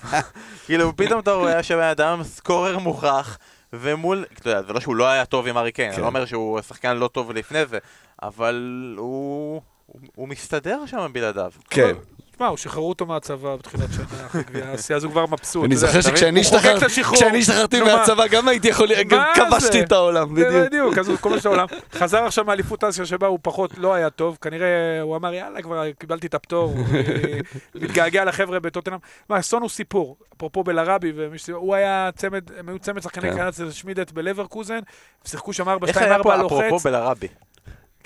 כאילו 0.66 0.96
פתאום 0.96 1.20
אתה 1.20 1.32
רואה 1.32 1.62
שבן 1.62 1.82
אדם 1.82 2.22
סקורר 2.22 2.78
מוכח 2.78 3.38
ומול, 3.72 4.24
אתה 4.32 4.50
יודע, 4.50 4.62
זה 4.62 4.72
לא 4.72 4.80
שהוא 4.80 4.96
לא 4.96 5.08
היה 5.08 5.24
טוב 5.24 5.46
עם 5.46 5.56
הארי 5.56 5.72
קיין, 5.72 5.88
אני 5.88 5.96
כן. 5.96 6.02
לא 6.02 6.06
אומר 6.06 6.24
שהוא 6.24 6.60
שחקן 6.60 6.96
לא 6.96 7.08
טוב 7.08 7.32
לפני 7.32 7.66
זה, 7.66 7.78
אבל 8.22 8.94
הוא, 8.98 9.62
הוא, 9.86 10.00
הוא 10.14 10.28
מסתדר 10.28 10.86
שם 10.86 11.10
בלעדיו. 11.12 11.52
כן. 11.70 11.94
תשמע, 12.36 12.48
הוא 12.48 12.56
שחררו 12.56 12.88
אותו 12.88 13.06
מהצבא 13.06 13.56
בתחילת 13.56 13.92
שנה 13.92 14.26
אחרי 14.26 14.42
גביע 14.42 14.66
האסיה, 14.66 14.96
אז 14.96 15.04
הוא 15.04 15.12
כבר 15.12 15.26
מבסוט. 15.26 15.64
אני 15.64 15.76
זוכר? 15.76 16.00
שכשאני 16.00 16.40
את 16.40 16.82
השתחררתי? 16.82 17.80
מהצבא 17.80 18.26
גם 18.26 18.48
הייתי 18.48 18.68
יכול, 18.68 18.88
גם 19.08 19.22
כבשתי? 19.34 19.80
את 19.80 19.92
העולם, 19.92 20.34
בדיוק. 20.34 20.66
בדיוק, 20.66 20.98
אז 20.98 21.08
הוא 21.08 21.16
כל 21.20 21.30
מה 21.30 21.36
העולם. 21.44 21.66
חזר 21.92 22.24
עכשיו 22.24 22.44
מאליפות 22.44 22.84
אסיה 22.84 23.06
שבה 23.06 23.26
הוא 23.26 23.38
פחות 23.42 23.78
לא 23.78 23.94
היה 23.94 24.10
טוב, 24.10 24.38
כנראה 24.40 25.00
הוא 25.02 25.16
אמר 25.16 25.34
יאללה 25.34 25.62
כבר 25.62 25.90
קיבלתי 25.98 26.26
את 26.26 26.34
הפטור, 26.34 26.74
אה, 26.94 27.38
מתגעגע 27.74 28.24
לחבר'ה 28.24 28.60
בטוטנאם. 28.60 28.98
מה, 29.28 29.42
סון 29.42 29.62
הוא 29.62 29.70
סיפור, 29.70 30.16
אפרופו 30.36 30.64
בלרבי, 30.64 31.12
הוא 31.52 31.74
היה 31.74 32.10
צמד, 32.16 32.50
הם 32.58 32.68
היו 32.68 32.78
צמד 32.78 33.02
שחקני 33.02 33.30
כן. 33.30 33.36
קנץ 33.36 33.60
אצל 33.60 33.70
שמידט 33.70 34.12
בלברקוזן, 34.12 34.78
שיחקו 35.24 35.52
שם 35.52 35.68
4-2-4 35.68 35.86
איך 35.86 35.96
היה 35.96 36.22
פה 36.22 36.36
אפרופו 36.36 36.62
לוחץ, 36.70 36.86
בלרבי? 36.86 37.28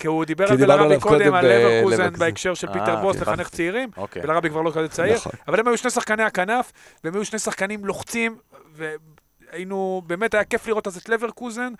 כי 0.01 0.07
הוא 0.07 0.25
דיבר 0.25 0.47
כי 0.47 0.53
על 0.53 0.59
בלרבי 0.59 0.85
עליו 0.85 1.01
קודם, 1.01 1.35
על 1.35 1.47
לברקוזן. 1.47 2.13
בהקשר 2.19 2.55
של 2.55 2.69
אה, 2.69 2.73
פיטר 2.73 2.97
בוס. 2.97 3.17
לחנך 3.17 3.49
צעירים. 3.49 3.91
אוקיי. 3.97 4.23
בלרבי 4.23 4.51
כבר 4.51 4.61
לא 4.61 4.71
כזה 4.71 4.89
צעיר, 4.89 5.17
נכון. 5.17 5.33
אבל 5.49 5.61
הם 5.61 5.69
היו 5.69 5.79
שני 5.79 5.91
שחקני 5.91 6.23
הכנף, 6.23 6.73
והם 7.05 7.15
היו 7.15 7.25
שני 7.25 7.39
שחקנים 7.39 7.85
לוחצים, 7.85 8.37
והיינו, 8.77 10.03
באמת 10.07 10.35
היה 10.35 10.45
כיף 10.45 10.67
לראות 10.67 10.87
אז 10.87 10.97
את 10.97 11.09
לברקוזן, 11.09 11.73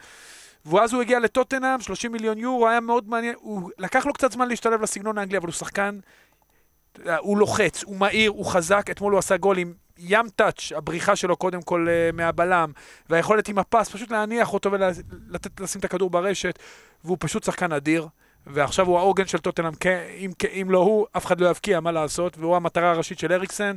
ואז 0.67 0.93
הוא 0.93 1.03
הגיע 1.03 1.21
לטוטנאם, 1.21 1.81
30 1.81 2.13
מיליון 2.13 2.39
יורו, 2.39 2.69
היה 2.69 2.81
מאוד 2.81 3.09
מעניין, 3.09 3.35
הוא 3.39 3.71
לקח 3.79 4.07
לו 4.07 4.13
קצת 4.13 4.33
זמן 4.33 4.49
להשתלב 4.49 4.83
לסגנון 4.83 5.19
האנגלי, 5.19 5.39
אבל 5.39 5.47
הוא 5.47 5.55
שחקן, 5.55 5.99
הוא 7.19 7.39
לוחץ, 7.39 7.85
הוא 7.85 7.97
מהיר, 7.97 8.31
הוא 8.31 8.47
חזק, 8.47 8.87
אתמול 8.91 9.13
הוא 9.13 9.19
עשה 9.19 9.37
גול 9.37 9.59
עם 9.59 9.73
ים 10.01 10.29
טאץ', 10.37 10.73
הבריחה 10.77 11.17
שלו 11.17 11.37
קודם 11.37 11.63
כל 11.63 11.87
אה, 11.91 12.11
מהבלם, 12.13 12.73
והיכולת 13.11 13.49
עם 13.49 13.59
הפס, 13.59 13.89
פשוט 13.89 14.11
להניח 14.11 14.53
אותו 14.53 14.71
ולשים 14.73 15.79
את 15.79 15.85
הכדור 15.85 16.11
ברשת, 16.11 16.59
והוא 17.05 17.17
פשוט 17.21 17.45
שחקן 17.45 17.73
אדיר. 17.73 18.09
ועכשיו 18.47 18.87
הוא 18.87 18.99
העוגן 18.99 19.27
של 19.27 19.39
טוטנאם, 19.39 19.75
כן, 19.75 20.01
אם, 20.19 20.31
אם 20.53 20.71
לא 20.71 20.79
הוא, 20.79 21.07
אף 21.17 21.27
אחד 21.27 21.41
לא 21.41 21.49
יבקיע, 21.49 21.81
מה 21.81 21.93
לעשות, 21.93 22.39
והוא 22.39 22.57
המטרה 22.57 22.91
הראשית 22.91 23.19
של 23.19 23.33
אריקסן, 23.33 23.77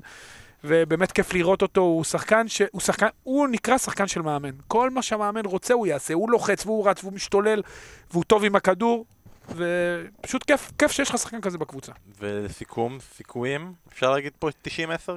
ובאמת 0.63 1.11
כיף 1.11 1.33
לראות 1.33 1.61
אותו, 1.61 1.81
הוא 1.81 2.03
שחקן, 2.03 2.47
ש... 2.47 2.61
הוא 2.71 2.81
שחקן, 2.81 3.07
הוא 3.23 3.47
נקרא 3.47 3.77
שחקן 3.77 4.07
של 4.07 4.21
מאמן. 4.21 4.51
כל 4.67 4.89
מה 4.89 5.01
שהמאמן 5.01 5.45
רוצה 5.45 5.73
הוא 5.73 5.87
יעשה, 5.87 6.13
הוא 6.13 6.31
לוחץ 6.31 6.65
והוא 6.65 6.89
רץ 6.89 7.03
והוא 7.03 7.13
משתולל, 7.13 7.61
והוא 8.11 8.23
טוב 8.23 8.43
עם 8.43 8.55
הכדור, 8.55 9.05
ופשוט 9.55 10.43
כיף, 10.43 10.71
כיף 10.77 10.91
שיש 10.91 11.09
לך 11.09 11.17
שחקן 11.17 11.41
כזה 11.41 11.57
בקבוצה. 11.57 11.91
ולסיכום, 12.19 12.97
סיכויים, 13.17 13.73
אפשר 13.93 14.11
להגיד 14.11 14.31
פה 14.39 14.49
90-10 14.67 14.69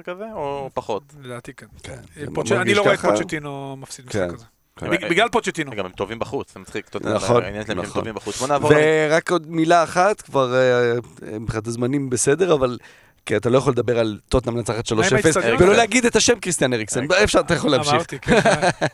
כזה, 0.03 0.23
או 0.33 0.69
פחות? 0.73 1.03
לדעתי 1.21 1.53
כן. 1.53 1.65
כן, 1.83 1.95
פוצ'... 2.33 2.47
זה 2.49 2.61
אני 2.61 2.73
לא 2.73 2.81
רואה 2.81 2.93
את. 2.93 2.99
פוצ'טינו 2.99 3.75
מפסיד 3.77 4.05
משחק 4.05 4.19
כן. 4.19 4.33
כזה. 4.33 4.45
כן. 4.79 4.89
בג- 4.89 5.09
בגלל 5.09 5.29
פוצ'טינו. 5.29 5.71
גם 5.71 5.85
הם 5.85 5.91
טובים 5.91 6.19
בחוץ, 6.19 6.53
זה 6.53 6.59
מצחיק, 6.59 6.87
אתה 6.87 6.97
יודע, 6.97 7.13
נכון, 7.13 7.43
העניין 7.43 7.63
שלהם 7.65 7.77
שהם 7.77 7.85
נכון. 7.85 8.01
טובים 8.01 8.15
בחוץ. 8.15 8.37
בוא 8.39 8.47
נעבור... 8.47 8.71
ורק 8.75 9.31
עוד 9.31 9.51
מילה 9.51 9.83
אחת, 9.83 10.21
כבר 10.21 10.55
אה, 10.55 10.93
מבחינת 11.39 11.67
הזמנים 11.67 12.09
בסדר, 12.09 12.53
אבל... 12.53 12.77
כי 13.25 13.37
אתה 13.37 13.49
לא 13.49 13.57
יכול 13.57 13.73
לדבר 13.73 13.99
על 13.99 14.19
טוטנאם 14.29 14.55
מנצחת 14.55 14.85
3-0, 14.87 14.93
מה 14.95 15.05
עם 15.07 15.15
האצטדיון? 15.15 15.57
ולא 15.63 15.73
להגיד 15.75 16.05
את 16.05 16.15
השם 16.15 16.39
קריסטיאן 16.39 16.73
אריקסן. 16.73 17.05
אפשר, 17.23 17.39
אתה 17.39 17.53
יכול 17.53 17.71
להמשיך. 17.71 17.93
אמרתי, 17.93 18.19
כן. 18.19 18.39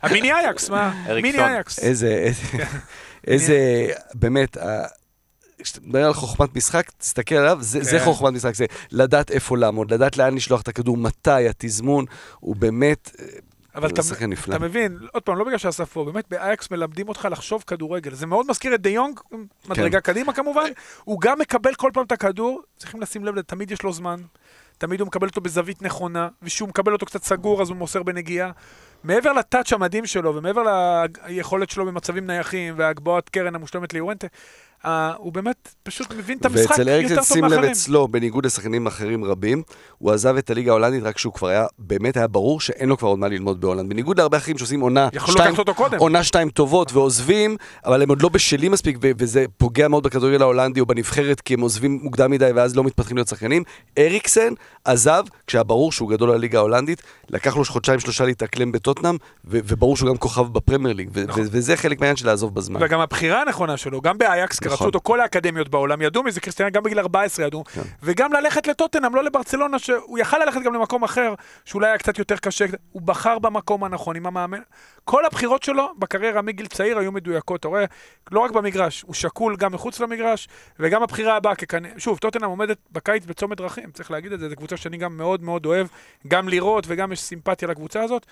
המיני 0.02 0.34
אייקס, 0.34 0.70
מה? 0.70 0.94
מיני 1.24 1.40
אייקס. 1.40 1.80
איזה, 1.80 2.08
איזה- 2.08 2.64
איזה, 3.28 3.58
באמת, 4.14 4.58
כשאתה 5.64 5.82
מדבר 5.82 6.05
על 6.05 6.14
חוכמת 6.14 6.55
משחק, 6.55 6.91
תסתכל 6.97 7.36
עליו, 7.36 7.57
זה, 7.61 7.84
זה 7.84 7.99
כן. 7.99 8.05
חוכמת 8.05 8.34
משחק, 8.34 8.55
זה 8.55 8.66
לדעת 8.91 9.32
איפה 9.32 9.57
לעמוד, 9.57 9.93
לדעת 9.93 10.18
לאן 10.18 10.36
לשלוח 10.36 10.61
את 10.61 10.68
הכדור, 10.68 10.97
מתי, 10.97 11.47
התזמון, 11.49 12.05
הוא 12.39 12.55
באמת, 12.55 13.11
אבל 13.76 13.88
הוא 13.88 13.93
אתה. 14.55 14.55
אתה 14.55 14.66
מבין, 14.66 14.97
עוד 15.14 15.24
פעם, 15.24 15.38
לא 15.38 15.43
בגלל 15.43 15.57
שאסף 15.57 15.93
פה, 15.93 16.05
באמת 16.05 16.26
באייקס 16.30 16.72
מלמדים 16.72 17.09
אותך 17.09 17.28
לחשוב 17.32 17.64
כדורגל. 17.68 18.14
זה 18.14 18.26
מאוד 18.26 18.45
מזכיר 18.49 18.76
את 18.76 18.82
דה 18.82 18.89
יונג, 18.89 19.20
מדרגה 19.70 20.01
קדימה 20.01 20.34
כמובן, 20.34 20.70
הוא 21.03 21.22
גם 21.22 21.39
מקבל 21.39 21.74
כל 21.76 21.91
פעם 21.93 22.05
את 22.05 22.11
הכדור, 22.11 22.61
צריכים 22.78 23.01
לשים 23.01 23.26
לב, 23.26 23.41
תמיד 23.41 23.72
יש 23.72 23.84
לו 23.84 23.93
זמן, 23.93 24.20
תמיד 24.78 24.99
הוא 24.99 25.07
מקבל 25.07 25.28
אותו 25.28 25.41
בזווית 25.41 25.82
נכונה, 25.82 26.28
וכשהוא 26.41 26.70
מקבל 26.70 26.93
אותו 26.93 27.05
קצת 27.05 27.24
סגור 27.24 27.61
אז 27.61 27.70
הוא 27.70 27.78
מוסר 27.78 28.03
בנגיעה. 28.03 28.51
מעבר 29.03 29.34
לטאץ' 29.34 29.74
המדהים 29.74 30.05
שלו, 30.05 30.36
ומעבר 30.36 30.61
ליכולת 31.28 31.70
שלו 31.70 31.86
במצבים 31.86 32.28
נייחים, 32.28 32.74
והגבוהת 32.78 33.30
קרן 33.30 33.55
המושלמת 33.55 33.93
ליורנטה, 33.93 34.28
אה, 34.86 35.14
הוא 35.18 35.34
באמת 35.34 35.76
פשוט 35.84 36.14
מבין 36.14 36.38
את 36.38 36.46
המשחק 36.46 36.70
ואצל 36.70 36.82
יותר 36.82 36.94
אריקסן, 36.94 37.16
טוב 37.16 37.24
שים 37.24 37.44
לב 37.44 37.50
מאחרים. 37.50 37.72
אצלו, 37.72 38.08
בניגוד 38.08 38.46
לשחקנים 38.46 38.88
אחרים 38.88 39.26
רבים, 39.26 39.64
הוא 39.98 40.12
עזב 40.12 40.38
את 40.38 40.50
הליגה 40.50 40.72
ההולנדית 40.72 41.04
רק 41.04 41.16
כשהוא 41.16 41.34
כבר 41.34 41.48
היה, 41.48 41.66
באמת 41.80 42.18
היה 42.18 42.28
ברור 42.28 42.62
שאין 42.62 42.90
לו 42.90 42.98
כבר 42.98 43.08
עוד 43.08 43.20
מה 43.20 43.28
ללמוד 43.28 43.62
בהולנד. 43.62 43.90
בניגוד 43.90 44.18
להרבה 44.18 44.38
אחרים 44.38 44.58
שעושים 44.58 44.80
עונה 44.80 45.08
שתיים. 45.28 45.56
עונה 45.98 46.24
שתיים 46.24 46.50
טובות 46.50 46.94
ועוזבים, 46.94 47.58
אבל 47.86 48.02
הם 48.02 48.10
עוד 48.10 48.22
לא 48.22 48.30
בשלים 48.30 48.72
מספיק, 48.72 48.98
וזה 49.02 49.46
פוגע 49.58 49.88
מאוד 49.88 50.04
בכדורגל 50.04 50.42
ההולנדי 50.42 50.80
או 50.80 50.86
בנבחרת, 50.86 51.42
כי 51.42 51.54
הם 51.54 51.62
עוזבים 51.62 52.00
מוקדם 52.04 52.32
מדי 52.32 52.52
ואז 52.56 52.76
לא 52.76 52.84
מתפתחים 52.84 53.18
להיות 53.18 53.28
שחקנים. 53.28 53.64
אריקסן 53.98 54.54
עזב 54.86 55.24
כשהיה 55.48 55.64
ברור 55.64 55.92
שהוא 55.92 56.10
גדול 56.10 56.32
לליגה 56.32 56.60
ההולנדית, 56.60 57.02
לקח 57.30 57.58
לו 57.58 57.66
חודשיים 57.66 58.00
שלושה 58.00 58.26
להתאקלם 58.26 58.72
בטוטנאם, 58.72 59.18
וברור 59.46 59.98
שהוא 59.98 60.10
גם 60.10 60.18
כוכב 60.18 60.54
בפרמייר 60.54 60.96
ליג, 60.96 61.10
נכון. 61.28 61.44
וזה 61.52 61.78
חלק 61.78 62.00
מהעניין 62.00 62.16
של 62.16 62.26
לעזוב 62.26 62.56
בזמן. 62.56 62.84
וגם 62.84 63.00
הבחירה 63.00 63.42
הנכונה 63.42 63.78
שלו, 63.78 64.02
גם 64.02 64.18
באייקס, 64.18 64.60
כי 64.74 64.76
נכון. 64.76 64.88
אותו 64.88 64.99
כל 65.03 65.19
האקדמיות 65.19 65.69
בעולם, 65.69 66.01
ידעו 66.01 66.24
מזה, 66.24 66.41
קריסטיאן 66.41 66.69
גם 66.69 66.84
בגיל 66.84 66.99
14 66.99 67.45
ידעו, 67.45 67.63
כן. 67.63 67.82
וגם 68.03 68.34
ללכת 68.34 68.67
לטוטנאם, 68.67 69.15
לא 69.15 69.24
לברצלונה, 69.24 69.80
שהוא 69.80 70.19
יכל 70.19 70.38
ללכת 70.38 70.61
גם 70.61 70.74
למקום 70.74 71.03
אחר, 71.03 71.34
שאולי 71.65 71.88
היה 71.88 71.97
קצת 71.97 72.19
יותר 72.19 72.38
קשה, 72.38 72.65
הוא 72.91 73.01
בחר 73.01 73.39
במקום 73.39 73.84
הנכון 73.84 74.15
עם 74.15 74.26
המאמן. 74.26 74.59
כל 75.05 75.26
הבחירות 75.26 75.63
שלו 75.63 75.93
בקריירה 75.99 76.41
מגיל 76.41 76.67
צעיר 76.67 76.99
היו 76.99 77.11
מדויקות, 77.11 77.59
אתה 77.59 77.67
רואה? 77.67 77.86
לא 78.32 78.39
רק 78.39 78.51
במגרש, 78.51 79.01
הוא 79.01 79.13
שקול 79.13 79.55
גם 79.55 79.71
מחוץ 79.71 79.99
למגרש, 79.99 80.47
וגם 80.80 81.03
הבחירה 81.03 81.36
הבאה 81.36 81.55
ככנ... 81.55 81.99
שוב, 81.99 82.17
טוטנאם 82.17 82.49
עומדת 82.49 82.78
בקיץ 82.91 83.26
בצומת 83.26 83.57
דרכים, 83.57 83.91
צריך 83.91 84.11
להגיד 84.11 84.32
את 84.32 84.39
זה, 84.39 84.49
זו 84.49 84.55
קבוצה 84.55 84.78
שאני 84.78 84.97
גם 84.97 85.17
מאוד 85.17 85.43
מאוד 85.43 85.65
אוהב, 85.65 85.88
גם 86.28 86.49
לראות 86.49 86.84
וגם 86.88 87.11
יש 87.11 87.21
סימפתיה 87.21 87.67
לקבוצה 87.67 88.03
הזאת. 88.03 88.26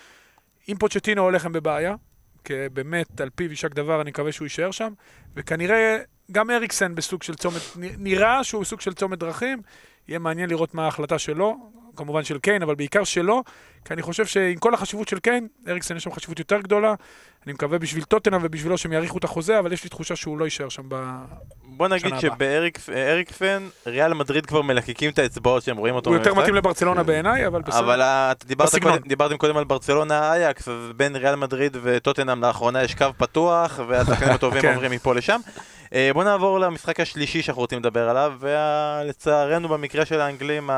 אם 0.69 0.75
פוצ'טינו 0.79 1.21
הולך 1.21 1.45
הם 1.45 1.51
בבעיה, 1.51 1.95
כי 2.43 2.53
באמת, 2.73 3.21
על 3.21 3.29
פיו 3.35 3.49
יישק 3.49 3.73
דבר, 3.73 4.01
אני 4.01 4.09
מקווה 4.09 4.31
שהוא 4.31 4.45
יישאר 4.45 4.71
שם, 4.71 4.93
וכנראה 5.35 5.97
גם 6.31 6.49
אריקסן 6.49 6.95
בסוג 6.95 7.23
של 7.23 7.35
צומת, 7.35 7.61
נראה 7.75 8.43
שהוא 8.43 8.61
בסוג 8.61 8.81
של 8.81 8.93
צומת 8.93 9.19
דרכים, 9.19 9.61
יהיה 10.07 10.19
מעניין 10.19 10.49
לראות 10.49 10.73
מה 10.73 10.85
ההחלטה 10.85 11.19
שלו, 11.19 11.57
כמובן 11.95 12.23
של 12.23 12.39
קיין, 12.39 12.61
אבל 12.61 12.75
בעיקר 12.75 13.03
שלו, 13.03 13.43
כי 13.85 13.93
אני 13.93 14.01
חושב 14.01 14.25
שעם 14.25 14.55
כל 14.55 14.73
החשיבות 14.73 15.07
של 15.07 15.19
קיין, 15.19 15.47
אריקסן 15.67 15.95
יש 15.95 16.03
שם 16.03 16.11
חשיבות 16.11 16.39
יותר 16.39 16.59
גדולה, 16.59 16.93
אני 17.45 17.53
מקווה 17.53 17.79
בשביל 17.79 18.03
טוטנאם 18.03 18.39
ובשבילו 18.43 18.77
שהם 18.77 18.93
יאריכו 18.93 19.17
את 19.17 19.23
החוזה, 19.23 19.59
אבל 19.59 19.73
יש 19.73 19.83
לי 19.83 19.89
תחושה 19.89 20.15
שהוא 20.15 20.37
לא 20.37 20.45
יישאר 20.45 20.69
שם 20.69 20.83
ב... 20.87 20.95
בוא 21.63 21.87
נגיד 21.87 22.13
הבאה. 22.13 22.19
שבאריקסן, 22.21 23.67
ריאל 23.85 24.13
מדריד 24.13 24.45
כבר 24.45 24.61
מלקקים 24.61 25.11
את 25.11 25.19
האצבעות 25.19 25.63
שהם 25.63 25.77
רואים 25.77 25.95
אותו 25.95 26.09
הוא 26.09 26.17
יותר. 26.17 26.33
מתאים 26.33 26.55
לברצלונה 26.55 27.03
בעיניי, 27.03 27.47
אבל 27.47 27.61
בסדר. 27.61 27.79
אבל 27.79 28.01
דיברתם 29.07 29.37
קודם 29.37 29.57
על 29.57 29.63
ברצלונה 29.63 30.33
אייקס, 30.33 30.67
אז 30.67 30.91
בין 30.97 31.15
ריאל 31.15 31.35
מדריד 31.35 31.77
וטוטנאם 31.83 32.41
לאחרונה 32.41 32.83
יש 32.83 32.95
קו 32.95 33.05
פתוח, 33.17 33.79
והשחקנים 33.87 34.29
הטובים 34.29 34.61
כן. 34.61 34.73
עוברים 34.73 34.91
מפה 34.91 35.15
לשם. 35.15 35.39
אה, 35.93 36.09
בוא 36.13 36.23
נעבור 36.23 36.59
למשחק 36.59 36.99
השלישי 36.99 37.41
שאנחנו 37.41 37.61
רוצים 37.61 37.79
לדבר 37.79 38.09
עליו, 38.09 38.33
ולצערנו 38.39 39.69
במקרה 39.69 40.05
של 40.05 40.21
האנגלים, 40.21 40.69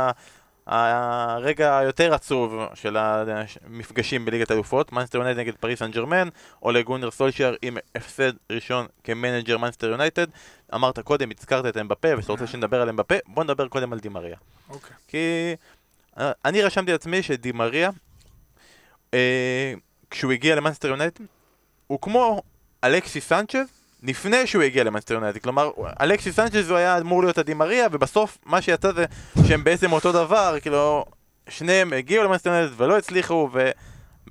הרגע 0.68 1.78
היותר 1.78 2.14
עצוב 2.14 2.56
של 2.74 2.98
המפגשים 2.98 4.26
בליגת 4.26 4.52
האלופות, 4.52 4.92
מנצ'סטר 4.92 5.18
יונייטד 5.18 5.40
נגד 5.40 5.56
פריז 5.56 5.80
סן 5.80 5.92
ז'רמן, 5.92 6.30
אולה 6.60 6.82
גונאר 6.82 7.12
סולשיאר 7.12 7.56
עם 7.62 7.78
הפסד 7.96 8.32
ראשון 8.52 8.86
כמנג'ר 9.04 9.58
מנצ'סטר 9.58 9.88
יונייטד. 9.88 10.28
אמרת 10.74 11.00
קודם, 11.00 11.30
הזכרת 11.40 11.66
את 11.66 11.78
אמבפה, 11.78 12.08
ואתה 12.18 12.32
רוצה 12.32 12.48
שנדבר 12.48 12.82
על 12.82 12.90
אמבפה, 12.90 13.16
בוא 13.28 13.44
נדבר 13.44 13.68
קודם 13.68 13.94
על 13.94 14.00
די 14.00 14.11
מריה. 14.11 14.38
אוקיי. 14.70 14.96
כי 15.08 15.56
אה, 16.20 16.32
אני 16.46 16.62
רשמתי 16.62 16.92
לעצמי 16.92 17.24
שדי 17.24 17.53
מריה, 17.53 17.90
אה, 19.14 19.74
כשהוא 20.10 20.32
הגיע 20.32 20.56
למאנסטר 20.56 20.88
יונייטד, 20.88 21.24
הוא 21.88 22.00
כמו 22.02 22.42
אלכסי 22.84 23.22
סנצ'ז 23.22 23.83
לפני 24.04 24.48
שהוא 24.48 24.64
הגיע 24.64 24.84
למאנסטר 24.84 25.14
יונייטד. 25.14 25.38
כלומר, 25.40 25.72
אלכסיס 26.02 26.32
סנצ'ס 26.32 26.70
הוא 26.70 26.78
היה 26.78 26.98
אמור 26.98 27.24
להיות 27.24 27.38
הדי 27.38 27.56
מריה, 27.56 27.88
ובסוף 27.92 28.38
מה 28.46 28.62
שיצא 28.62 28.92
זה 28.92 29.06
שהם 29.48 29.64
בעצם 29.64 29.92
אותו 29.92 30.12
דבר, 30.12 30.58
כאילו, 30.62 31.06
שניהם 31.50 31.94
הגיעו 31.94 32.24
למאנסטר 32.24 32.50
יונייטד 32.50 32.82
ולא 32.82 32.98
הצליחו, 32.98 33.50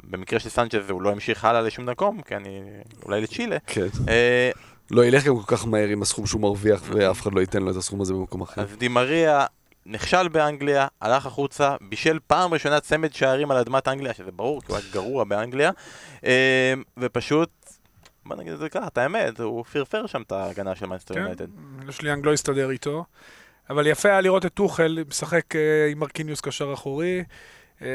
ובמקרה 0.04 0.40
של 0.40 0.48
סנצ'ס 0.48 0.90
הוא 0.90 1.02
לא 1.02 1.10
המשיך 1.10 1.44
הלאה 1.44 1.60
לשום 1.60 1.88
מקום, 1.88 2.20
כי 2.22 2.36
אני... 2.36 2.60
אולי 3.04 3.20
לצ'ילה. 3.20 3.56
כן. 3.66 3.86
אה, 4.08 4.50
לא 4.90 5.04
ילך 5.04 5.24
גם 5.24 5.36
כל 5.36 5.56
כך 5.56 5.66
מהר 5.66 5.88
עם 5.88 6.02
הסכום 6.02 6.26
שהוא 6.26 6.40
מרוויח, 6.40 6.82
ואף 6.86 7.22
אחד 7.22 7.34
לא 7.34 7.40
ייתן 7.40 7.62
לו 7.62 7.70
את 7.70 7.76
הסכום 7.76 8.00
הזה 8.00 8.14
במקום 8.14 8.40
אחר. 8.40 8.62
אז 8.62 8.76
די 8.76 8.99
מריה 8.99 9.46
נכשל 9.86 10.28
באנגליה, 10.28 10.86
הלך 11.00 11.26
החוצה, 11.26 11.76
בישל 11.80 12.18
פעם 12.26 12.54
ראשונה 12.54 12.80
צמד 12.80 13.12
שערים 13.12 13.50
על 13.50 13.56
אדמת 13.56 13.88
אנגליה, 13.88 14.14
שזה 14.14 14.30
ברור, 14.32 14.60
כי 14.60 14.66
הוא 14.68 14.76
היה 14.76 14.86
גרוע 14.92 15.24
באנגליה, 15.24 15.70
אה, 16.26 16.74
ופשוט, 16.98 17.61
בוא 18.26 18.36
נגיד 18.36 18.52
את 18.52 18.58
זה 18.58 18.68
ככה, 18.68 18.86
את 18.86 18.98
האמת, 18.98 19.40
הוא 19.40 19.64
פרפר 19.64 20.06
שם 20.06 20.22
את 20.22 20.32
ההגנה 20.32 20.74
של 20.74 20.86
מנצ'סטר 20.86 21.14
כן, 21.14 21.20
יונייטד. 21.20 21.46
אשלי 21.88 22.08
יאנג 22.08 22.26
לא 22.26 22.32
הסתדר 22.32 22.70
איתו. 22.70 23.04
אבל 23.70 23.86
יפה 23.86 24.08
היה 24.08 24.20
לראות 24.20 24.46
את 24.46 24.54
טוכל 24.54 24.98
משחק 25.08 25.56
אה, 25.56 25.88
עם 25.90 25.98
מרקיניוס 25.98 26.40
קשר 26.40 26.72
אחורי, 26.72 27.24
אה, 27.82 27.88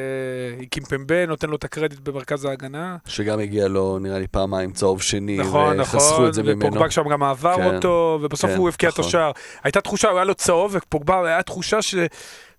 קימפמבה, 0.62 1.26
נותן 1.26 1.50
לו 1.50 1.56
את 1.56 1.64
הקרדיט 1.64 2.00
במרכז 2.00 2.46
ההגנה. 2.46 2.98
שגם 3.06 3.40
הגיע 3.40 3.68
לו, 3.68 4.00
נראה 4.00 4.20
לי, 4.20 4.28
פעמיים 4.28 4.72
צהוב 4.72 5.02
שני, 5.02 5.38
נכון, 5.38 5.80
וחסכו 5.80 6.14
נכון, 6.14 6.28
את 6.28 6.34
זה 6.34 6.44
ממנו. 6.44 6.66
ופוגבה 6.66 6.92
שם 6.92 7.10
גם 7.10 7.24
עבר 7.24 7.56
כן, 7.56 7.76
אותו, 7.76 8.20
ובסוף 8.22 8.52
כן, 8.52 8.58
הוא 8.58 8.70
הבקיע 8.70 8.90
את 8.90 8.94
נכון. 8.94 9.06
השער. 9.06 9.32
הייתה 9.64 9.82
תחושה, 9.82 10.10
הוא 10.10 10.18
היה 10.18 10.26
לו 10.26 10.36
צהוב, 10.36 10.76
ופוגבה, 10.76 11.28
היה 11.28 11.44
תחושה 11.44 11.82
ש... 11.82 11.96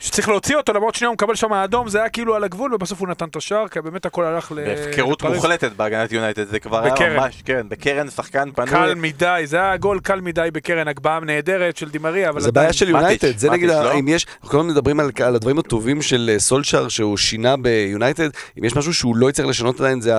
שצריך 0.02 0.28
להוציא 0.28 0.56
אותו, 0.56 0.72
למרות 0.72 0.94
שנייה 0.94 1.08
הוא 1.08 1.14
מקבל 1.14 1.34
שם 1.34 1.52
האדום, 1.52 1.88
זה 1.88 1.98
היה 1.98 2.08
כאילו 2.08 2.34
על 2.34 2.44
הגבול, 2.44 2.74
ובסוף 2.74 3.00
הוא 3.00 3.08
נתן 3.08 3.24
את 3.24 3.36
השער, 3.36 3.68
כי 3.68 3.80
באמת 3.80 4.06
הכל 4.06 4.24
הלך 4.24 4.52
ל... 4.52 4.64
בהפקרות. 4.64 5.22
מוחלטת 5.22 5.72
בהגנת 5.72 6.12
יונייטד, 6.12 6.48
זה 6.48 6.58
כבר 6.58 6.84
היה 6.84 6.94
בקרן. 6.94 7.16
ממש, 7.16 7.42
כן, 7.44 7.66
בקרן 7.68 8.10
שחקן 8.10 8.50
פנוי. 8.54 8.70
קל 8.70 8.94
מדי, 8.94 9.42
זה 9.44 9.56
היה 9.56 9.76
גול 9.76 10.00
קל 10.00 10.20
מדי 10.20 10.48
בקרן, 10.52 10.88
הגבהה 10.88 11.20
נהדרת 11.20 11.76
של 11.76 11.88
דימריה, 11.88 12.28
אבל 12.28 12.40
זה 12.40 12.52
בעיה 12.52 12.72
של 12.72 12.88
יונייטד, 12.88 13.38
זה 13.38 13.50
נגיד, 13.50 13.68
לא? 13.68 13.94
אם 13.94 14.08
יש, 14.08 14.26
אנחנו 14.34 14.48
כל 14.48 14.58
הזמן 14.58 14.70
מדברים 14.70 15.00
על, 15.00 15.10
על 15.24 15.34
הדברים 15.34 15.58
הטובים 15.58 16.02
של 16.02 16.30
אה, 16.32 16.38
סולשאר 16.38 16.88
שהוא 16.88 17.16
שינה 17.16 17.56
ביונייטד, 17.56 18.28
אם 18.58 18.64
יש 18.64 18.76
משהו 18.76 18.94
שהוא 18.94 19.16
לא 19.16 19.30
יצטרך 19.30 19.46
לשנות 19.46 19.80
עדיין 19.80 20.00
זה 20.00 20.12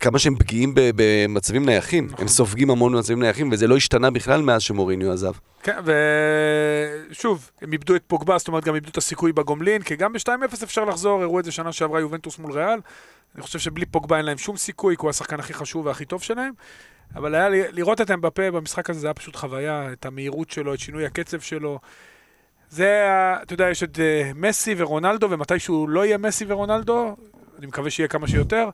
כמה 0.00 0.18
שהם 0.18 0.36
פגיעים 0.36 0.72
במצבים 0.74 1.66
נייחים, 1.66 2.06
נכון. 2.06 2.20
הם 2.20 2.28
סופגים 2.28 2.70
המון 2.70 2.92
במצבים 2.92 3.22
נייחים, 3.22 3.52
וזה 3.52 3.66
לא 3.66 3.76
השתנה 3.76 4.10
בכלל 4.10 4.42
מאז 4.42 4.62
שמוריניו 4.62 5.12
עזב. 5.12 5.32
כן, 5.62 5.76
ושוב, 7.10 7.50
הם 7.62 7.72
איבדו 7.72 7.96
את 7.96 8.02
פוגבה, 8.06 8.38
זאת 8.38 8.48
אומרת 8.48 8.64
גם 8.64 8.74
איבדו 8.74 8.90
את 8.90 8.96
הסיכוי 8.96 9.32
בגומלין, 9.32 9.82
כי 9.82 9.96
גם 9.96 10.12
ב-2-0 10.12 10.64
אפשר 10.64 10.84
לחזור, 10.84 11.22
הראו 11.22 11.40
את 11.40 11.44
זה 11.44 11.52
שנה 11.52 11.72
שעברה 11.72 12.00
יובנטוס 12.00 12.38
מול 12.38 12.52
ריאל. 12.52 12.78
אני 13.34 13.42
חושב 13.42 13.58
שבלי 13.58 13.86
פוגבה 13.86 14.16
אין 14.16 14.24
להם 14.24 14.38
שום 14.38 14.56
סיכוי, 14.56 14.96
כי 14.96 15.02
הוא 15.02 15.10
השחקן 15.10 15.40
הכי 15.40 15.54
חשוב 15.54 15.86
והכי 15.86 16.04
טוב 16.04 16.22
שלהם. 16.22 16.52
אבל 17.14 17.34
היה 17.34 17.48
לראות 17.48 18.00
את 18.00 18.10
אמבפה 18.10 18.50
במשחק 18.50 18.90
הזה, 18.90 19.00
זה 19.00 19.06
היה 19.06 19.14
פשוט 19.14 19.36
חוויה, 19.36 19.92
את 19.92 20.06
המהירות 20.06 20.50
שלו, 20.50 20.74
את 20.74 20.78
שינוי 20.78 21.06
הקצב 21.06 21.40
שלו. 21.40 21.78
זה, 22.70 23.08
אתה 23.42 23.54
יודע, 23.54 23.70
יש 23.70 23.82
את 23.82 23.98
אה, 23.98 24.30
מסי 24.34 24.74
ורונלדו, 24.76 25.30
ומתישהו 25.30 25.88
לא 25.88 26.04
יהיה 26.04 26.18
מסי 26.18 26.44
ורונלדו, 26.48 27.16
אני 27.58 27.66
מקווה 27.66 27.90
שיהיה 27.90 28.08
כמה 28.08 28.28
שיותר, 28.28 28.68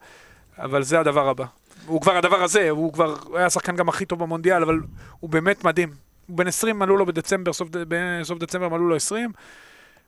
אבל 0.58 0.82
זה 0.82 1.00
הדבר 1.00 1.28
הבא. 1.28 1.44
הוא 1.86 2.00
כבר 2.00 2.16
הדבר 2.16 2.42
הזה, 2.42 2.70
הוא 2.70 2.92
כבר 2.92 3.14
היה 3.34 3.46
השחקן 3.46 3.76
גם 3.76 3.88
הכי 3.88 4.04
טוב 4.04 4.18
במונדיאל, 4.18 4.62
אבל 4.62 4.80
הוא 5.20 5.30
באמת 5.30 5.64
מדהים. 5.64 5.88
הוא 6.26 6.36
בן 6.36 6.46
20, 6.46 6.78
מלאו 6.78 6.96
לו 6.96 7.06
בדצמבר, 7.06 7.52
סוף, 7.52 7.68
בסוף 7.72 8.38
דצמבר 8.38 8.68
מלאו 8.68 8.88
לו 8.88 8.96
20. 8.96 9.32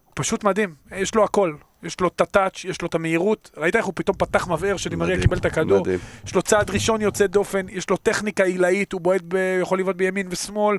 הוא 0.04 0.12
פשוט 0.14 0.44
מדהים, 0.44 0.74
יש 0.96 1.14
לו 1.14 1.24
הכל. 1.24 1.54
יש 1.82 2.00
לו 2.00 2.08
את 2.08 2.20
הטאץ', 2.20 2.64
יש 2.64 2.82
לו 2.82 2.88
את 2.88 2.94
המהירות. 2.94 3.50
ראית 3.56 3.76
איך 3.76 3.84
הוא 3.84 3.92
פתאום 3.96 4.16
פתח 4.16 4.48
מבער 4.48 4.76
שדימריה 4.76 5.20
קיבל 5.20 5.36
את 5.36 5.44
הכדור? 5.44 5.80
מדהים. 5.80 5.98
יש 6.26 6.34
לו 6.34 6.42
צעד 6.42 6.70
ראשון 6.70 7.00
יוצא 7.00 7.26
דופן, 7.26 7.66
יש 7.68 7.90
לו 7.90 7.96
טכניקה 7.96 8.44
עילאית, 8.44 8.92
הוא 8.92 9.00
בועט, 9.00 9.22
ב... 9.28 9.58
יכול 9.62 9.78
לבעוט 9.80 9.96
בימין 9.96 10.26
ושמאל. 10.30 10.76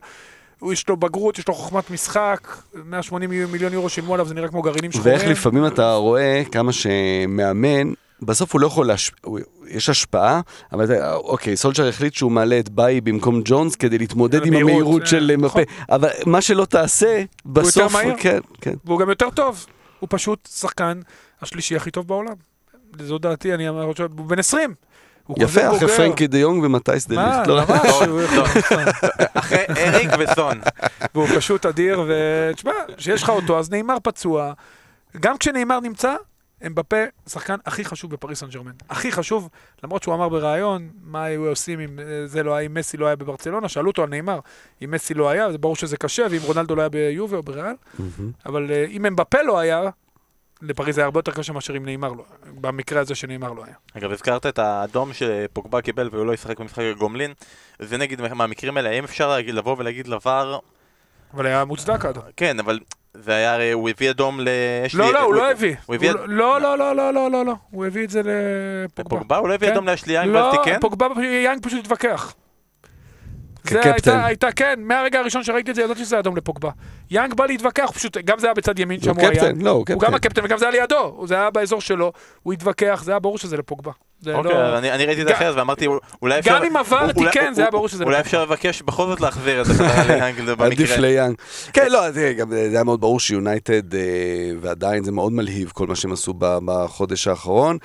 יש 0.71 0.89
לו 0.89 0.97
בגרות, 0.97 1.39
יש 1.39 1.47
לו 1.47 1.53
חוכמת 1.53 1.91
משחק, 1.91 2.47
180 2.85 3.51
מיליון 3.51 3.73
יורו 3.73 3.89
שילמו 3.89 4.13
עליו, 4.13 4.25
זה 4.25 4.33
נראה 4.33 4.47
כמו 4.47 4.61
גרעינים 4.61 4.91
שחורים. 4.91 5.17
ואיך 5.17 5.27
לפעמים 5.27 5.67
אתה 5.67 5.93
רואה 5.93 6.43
כמה 6.51 6.71
שמאמן, 6.73 7.93
בסוף 8.21 8.53
הוא 8.53 8.61
לא 8.61 8.67
יכול 8.67 8.87
להש... 8.87 9.11
הוא- 9.23 9.39
יש 9.67 9.89
השפעה, 9.89 10.41
אבל 10.71 10.85
אתה- 10.85 11.13
אוקיי, 11.15 11.57
סולצ'ר 11.57 11.87
החליט 11.87 12.13
שהוא 12.13 12.31
מעלה 12.31 12.59
את 12.59 12.69
ביי 12.69 13.01
במקום 13.01 13.41
ג'ונס 13.45 13.75
כדי 13.75 13.97
להתמודד 13.97 14.45
עם 14.45 14.53
המהירות, 14.53 14.71
המהירות 14.71 15.01
אה, 15.01 15.07
של 15.07 15.35
מפה, 15.37 15.45
נכון. 15.45 15.61
אבל 15.89 16.09
מה 16.25 16.41
שלא 16.41 16.65
תעשה, 16.65 17.23
בסוף, 17.45 17.93
מהיר. 17.93 18.13
כן, 18.17 18.39
כן. 18.61 18.73
והוא 18.85 18.99
גם 18.99 19.09
יותר 19.09 19.29
טוב. 19.29 19.65
הוא 19.99 20.07
פשוט 20.11 20.49
שחקן 20.55 20.99
השלישי 21.41 21.75
הכי 21.75 21.91
טוב 21.91 22.07
בעולם. 22.07 22.33
זו 23.01 23.17
דעתי, 23.17 23.53
אני 23.53 23.69
אומר, 23.69 23.83
הוא 23.83 23.95
בן 24.27 24.39
20. 24.39 24.73
הוא 25.27 25.37
כזה 25.41 25.61
יפה, 25.61 25.77
אחרי. 25.77 25.87
פרנקי 25.97 26.27
דה 26.27 26.37
יונג 26.37 26.63
ומתייס 26.63 27.07
דה 27.07 27.15
מה, 27.15 27.37
ליכט. 27.37 27.47
לא? 27.47 27.61
ממש, 27.69 27.91
הוא- 28.07 28.21
טוב. 28.35 28.47
אחרי 29.33 29.63
אריק 29.77 30.09
וסון. 30.19 30.59
והוא 31.15 31.27
פשוט 31.27 31.65
אדיר, 31.65 32.03
ותשמע, 32.07 32.71
כשיש 32.97 33.23
לך 33.23 33.29
אותו, 33.29 33.59
אז 33.59 33.71
נאמר 33.71 33.97
פצוע. 34.03 34.53
גם 35.19 35.37
כשנאמר 35.37 35.79
נמצא, 35.79 36.15
אמבפה, 36.67 36.97
שחקן 37.29 37.55
הכי 37.65 37.85
חשוב 37.85 38.11
בפריס 38.11 38.39
סן 38.39 38.47
ג'רמן. 38.49 38.71
הכי 38.89 39.11
חשוב, 39.11 39.49
למרות 39.83 40.03
שהוא 40.03 40.15
אמר 40.15 40.29
בריאיון, 40.29 40.89
מה 41.01 41.23
היו 41.23 41.47
עושים 41.47 41.79
אם 41.79 41.99
אה, 41.99 42.27
זה 42.27 42.43
לא 42.43 42.55
היה, 42.55 42.65
אם 42.65 42.73
מסי 42.73 42.97
לא 42.97 43.05
היה 43.05 43.15
בברצלונה, 43.15 43.69
שאלו 43.69 43.89
אותו 43.89 44.03
על 44.03 44.09
נאמר, 44.09 44.39
אם 44.83 44.91
מסי 44.91 45.13
לא 45.13 45.29
היה, 45.29 45.51
זה 45.51 45.57
ברור 45.57 45.75
שזה 45.75 45.97
קשה, 45.97 46.25
ואם 46.31 46.41
רונלדו 46.43 46.75
לא 46.75 46.81
היה 46.81 46.89
ביובה 46.89 47.37
או 47.37 47.43
בריאל. 47.43 47.75
אבל 48.45 48.71
אה, 48.71 48.85
אם 48.89 49.05
אמבפה 49.05 49.41
לא 49.41 49.59
היה, 49.59 49.89
לפריז 50.61 50.95
זה 50.95 51.01
היה 51.01 51.05
הרבה 51.05 51.19
יותר 51.19 51.31
קשה 51.31 51.53
מאשר 51.53 51.77
אם 51.77 51.85
נאמר 51.85 52.11
לא, 52.11 52.23
במקרה 52.61 53.01
הזה 53.01 53.15
שנאמר 53.15 53.53
לא 53.53 53.65
היה. 53.65 53.75
אגב, 53.97 54.11
הזכרת 54.11 54.45
את 54.45 54.59
האדום 54.59 55.13
שפוגבה 55.13 55.81
קיבל 55.81 56.09
והוא 56.11 56.25
לא 56.25 56.33
ישחק 56.33 56.59
במשחק 56.59 56.83
הגומלין. 56.95 57.33
זה 57.79 57.97
נגיד 57.97 58.21
מהמקרים 58.21 58.77
האלה, 58.77 58.89
האם 58.89 59.03
אפשר 59.03 59.37
לבוא 59.47 59.75
ולהגיד 59.79 60.07
לבר, 60.07 60.59
אבל 61.33 61.45
היה 61.45 61.65
מוצדק 61.65 62.05
האדום. 62.05 62.23
כן, 62.37 62.59
אבל 62.59 62.79
זה 63.13 63.35
היה, 63.35 63.53
הרי 63.53 63.71
הוא 63.71 63.89
הביא 63.89 64.09
אדום 64.09 64.39
ל... 64.39 64.47
לא, 64.93 65.13
לא, 65.13 65.19
הוא 65.19 65.33
לא 65.33 65.51
הביא. 65.51 65.75
לא, 66.27 66.61
לא, 66.61 66.77
לא, 66.77 66.95
לא, 66.95 67.13
לא, 67.13 67.31
לא, 67.31 67.45
לא, 67.45 67.53
הוא 67.71 67.85
הביא 67.85 68.03
את 68.03 68.09
זה 68.09 68.21
לפוגבה. 68.23 69.09
פוגבה? 69.19 69.37
הוא 69.37 69.49
לא 69.49 69.53
הביא 69.53 69.67
כן. 69.67 69.73
אדום 69.73 69.87
לאשלי 69.87 70.13
יאנג 70.13 70.29
לא, 70.29 70.39
ואז 70.39 70.55
תיקן? 70.63 70.79
פוגבה, 70.79 71.07
יאנג 71.43 71.63
פשוט 71.63 71.79
התווכח. 71.79 72.33
זה 73.63 73.79
כקפטן. 73.79 73.91
הייתה, 73.91 74.25
הייתה, 74.25 74.51
כן, 74.51 74.73
מהרגע 74.77 75.19
הראשון 75.19 75.43
שראיתי 75.43 75.71
את 75.71 75.75
זה, 75.75 75.81
ידעתי 75.81 76.05
שזה 76.05 76.19
אדום 76.19 76.37
לפוגבה. 76.37 76.69
יאנג 77.11 77.33
בא 77.33 77.45
להתווכח, 77.45 77.83
הוא 77.87 77.93
פשוט, 77.93 78.17
גם 78.17 78.39
זה 78.39 78.47
היה 78.47 78.53
בצד 78.53 78.79
ימין 78.79 79.01
שם, 79.01 79.11
הוא 79.11 79.19
היה. 79.19 79.31
קפטן, 79.31 79.61
לא, 79.61 79.69
הוא 79.69 79.77
הוא 79.77 79.85
גם 79.87 79.97
קפטן. 79.99 80.13
הקפטן 80.13 80.41
וגם 80.45 80.57
זה 80.57 80.69
היה 80.69 80.81
לידו, 80.81 81.23
זה 81.27 81.35
היה 81.35 81.49
באזור 81.49 81.81
שלו, 81.81 82.11
הוא 82.43 82.53
התווכח, 82.53 83.01
זה 83.05 83.11
היה 83.11 83.19
ברור 83.19 83.37
שזה 83.37 83.57
לפוגבה. 83.57 83.91
זה 84.21 84.35
אוקיי, 84.35 84.53
לא... 84.53 84.77
אני 84.77 84.91
אני 84.91 85.05
ראיתי 85.05 85.21
את 85.21 85.27
זה 85.27 85.33
אחרת 85.33 85.55
ואמרתי, 85.55 85.85
אולי 86.21 86.39
אפשר... 86.39 86.57
גם 86.57 86.63
אם 86.63 86.77
עבר 86.77 87.07
אולי- 87.15 87.31
תיקן, 87.31 87.53
זה 87.53 87.61
היה 87.61 87.71
ברור 87.71 87.87
שזה 87.87 88.03
אולי. 88.03 88.19
אפשר 88.19 88.41
לבקש 88.43 88.81
בכל 88.81 89.07
זאת 89.07 89.21
להחזיר 89.21 89.61
את 89.61 89.65
זה 89.65 89.73
ליאנג 90.07 90.39
עדיף 90.39 90.57
במקרה. 90.57 90.97
ליאנג. 90.97 91.35
כן, 91.73 91.87
לא, 91.91 92.11
זה 92.11 92.33
היה 92.71 92.83
מאוד 92.83 93.01
ברור 93.01 93.19
שיונייטד, 93.19 93.95
אה, 93.95 93.99
ועדיין 94.61 95.03
זה 95.03 95.11
מאוד 95.11 95.31
מלהיב 95.33 95.71
כל 95.73 95.87
מה 95.87 95.95
שהם 95.95 96.11
עשו 96.11 96.33
בחודש 96.39 97.27
האחרון. 97.27 97.77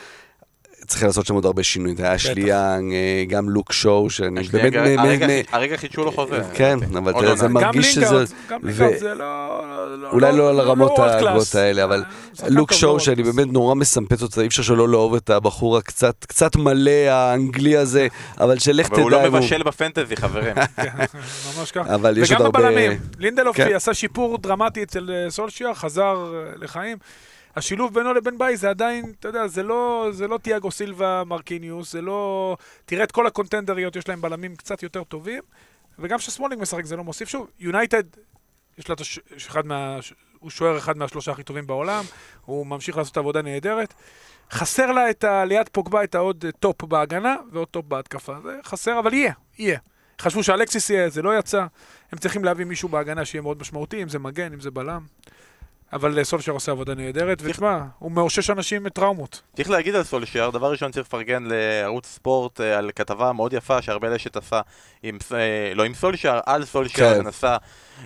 צריך 0.86 1.02
לעשות 1.02 1.26
שם 1.26 1.34
עוד 1.34 1.46
הרבה 1.46 1.62
שינויים. 1.62 1.96
זה 1.96 2.02
היה 2.02 2.14
אשלי 2.14 2.40
יאנג, 2.40 2.92
אה, 2.92 3.24
גם 3.28 3.48
לוק 3.48 3.72
שו, 3.72 4.10
שאני 4.10 4.42
באמת... 4.42 4.72
הרגע- 4.98 5.26
הרגע 5.52 5.76
חידשו 5.76 6.04
לו 6.04 6.12
חוזה. 6.12 6.40
כן, 6.54 6.78
אבל 6.98 7.12
עוד 7.12 7.24
תראה, 7.24 7.36
זה 7.36 7.48
מרגיש 7.48 7.94
שזה... 7.94 8.24
גם 8.48 8.60
לינגארד 8.62 8.96
זה 8.98 9.14
לא... 9.14 9.62
לא- 10.02 10.10
אולי 10.12 10.36
לא 10.36 10.50
על 10.50 10.60
הרמות 10.60 10.90
וורד 10.98 11.10
הגבוהות. 11.10 11.54
האלה, 11.54 11.84
אבל 11.84 12.04
שחקן 12.34 12.52
לוק 12.52 12.72
שו, 12.72 13.00
שאני. 13.00 13.22
באמת 13.22 13.46
נורא 13.52 13.74
מסמפט 13.74 14.22
אותו, 14.22 14.40
אי 14.40 14.46
אפשר 14.46 14.62
שלא 14.62 14.88
לאהוב 14.88 15.14
את 15.14 15.30
הבחור 15.30 15.76
הקצת 15.76 16.24
קצת 16.28 16.56
מלא 16.56 16.90
האנגלי 16.90 17.76
הזה, 17.76 18.06
אבל 18.40 18.58
שלך 18.58 18.86
אבל 18.90 19.00
הוא 19.00 19.10
תדע 19.10 19.22
לא 19.22 19.26
אם 19.26 19.32
הוא... 19.32 19.40
מבשל 19.40 19.62
בפנטזי, 19.62 20.16
חברים. 20.16 20.54
כן, 20.76 20.88
ממש 21.58 21.70
ככה. 21.70 21.94
אבל 21.94 22.18
יש 22.18 22.30
עוד 22.32 22.40
וגם 22.40 22.46
הרבה... 22.46 22.60
בבלמים. 22.60 22.98
לינדלוף 23.18 23.56
כן. 23.56 23.74
עשה 23.74 23.94
שיפור 23.94 24.38
דרמטי 24.38 24.82
אצל 24.82 25.10
אה, 25.10 25.30
סולשיאר, 25.30 25.74
חזר 25.74 26.02
אה, 26.34 26.52
לחיים. 26.62 26.96
השילוב 27.56 27.94
בינו 27.94 28.14
לבין 28.14 28.38
באיי 28.38 28.56
זה 28.56 28.70
עדיין, 28.70 29.12
אתה 29.20 29.28
יודע, 29.28 29.46
זה 29.46 29.62
לא, 29.62 30.08
זה 30.12 30.28
לא 30.28 30.38
תיאגו 30.38 30.70
סילבה 30.70 31.22
מרקיניוס, 31.26 31.92
זה 31.92 32.00
לא... 32.02 32.56
תראה 32.84 33.04
את 33.04 33.12
כל 33.12 33.26
הקונטנדריות, 33.26 33.96
יש 33.96 34.08
להם 34.08 34.20
בלמים 34.20 34.56
קצת 34.56 34.82
יותר 34.82 35.04
טובים, 35.04 35.42
וגם 35.98 36.18
כשסמולינג 36.18 36.62
משחק 36.62 36.84
זה 36.84 36.96
לא 36.96 37.04
מוסיף. 37.04 37.28
שוב, 37.28 37.50
יונייטד, 37.58 38.02
יש 38.78 38.88
לה 38.88 38.94
את 38.94 39.00
הש... 39.00 39.18
אחד 39.36 39.66
מה... 39.66 39.98
הוא 40.38 40.50
שוער 40.50 40.78
אחד 40.78 40.96
מהשלושה 40.96 41.32
הכי 41.32 41.42
טובים 41.42 41.66
בעולם, 41.66 42.04
הוא 42.44 42.66
ממשיך 42.66 42.96
לעשות 42.96 43.16
עבודה 43.16 43.42
נהדרת. 43.42 43.94
חסר 44.50 44.92
לה 44.92 45.10
את 45.10 45.24
ה... 45.24 45.44
ליד 45.44 45.68
פוגבה 45.68 46.04
את 46.04 46.14
העוד 46.14 46.44
אה, 46.44 46.52
טופ 46.52 46.84
בהגנה 46.84 47.36
ועוד 47.52 47.68
טופ 47.68 47.86
בהתקפה. 47.86 48.34
זה 48.42 48.58
חסר, 48.64 48.98
אבל 48.98 49.14
יהיה, 49.14 49.32
יהיה. 49.58 49.78
חשבו 50.20 50.42
שאלכסיס 50.42 50.90
יהיה, 50.90 51.08
זה 51.08 51.22
לא 51.22 51.38
יצא. 51.38 51.66
הם 52.12 52.18
צריכים 52.18 52.44
להביא 52.44 52.64
מישהו 52.64 52.88
בהגנה 52.88 53.24
שיהיה 53.24 53.42
מאוד 53.42 53.60
משמעותי, 53.60 54.02
אם 54.02 54.08
זה 54.08 54.18
מגן, 54.18 54.52
אם 54.52 54.60
זה 54.60 54.70
בלם. 54.70 55.00
אבל 55.92 56.24
סולשר 56.24 56.52
עושה 56.52 56.72
עבודה 56.72 56.94
נהדרת, 56.94 57.38
ותשמע, 57.42 57.78
הוא 57.98 58.12
מאושש 58.12 58.50
אנשים 58.50 58.84
מטראומות. 58.84 59.42
צריך 59.56 59.70
להגיד 59.70 59.94
על 59.94 60.02
סולשייר, 60.02 60.50
דבר 60.50 60.70
ראשון 60.70 60.92
צריך 60.92 61.06
לפרגן 61.06 61.44
לערוץ 61.46 62.06
ספורט 62.06 62.60
אה, 62.60 62.78
על 62.78 62.90
כתבה 62.96 63.32
מאוד 63.32 63.52
יפה 63.52 63.82
שהרבה 63.82 64.08
לשת 64.08 64.36
עשה 64.36 64.60
עם, 65.02 65.18
אה, 65.34 65.72
לא 65.74 65.84
עם 65.84 65.94
סולשייר, 65.94 66.40
על 66.46 66.64
סולשייר, 66.64 67.14
כן. 67.14 67.20
ונסע 67.20 67.56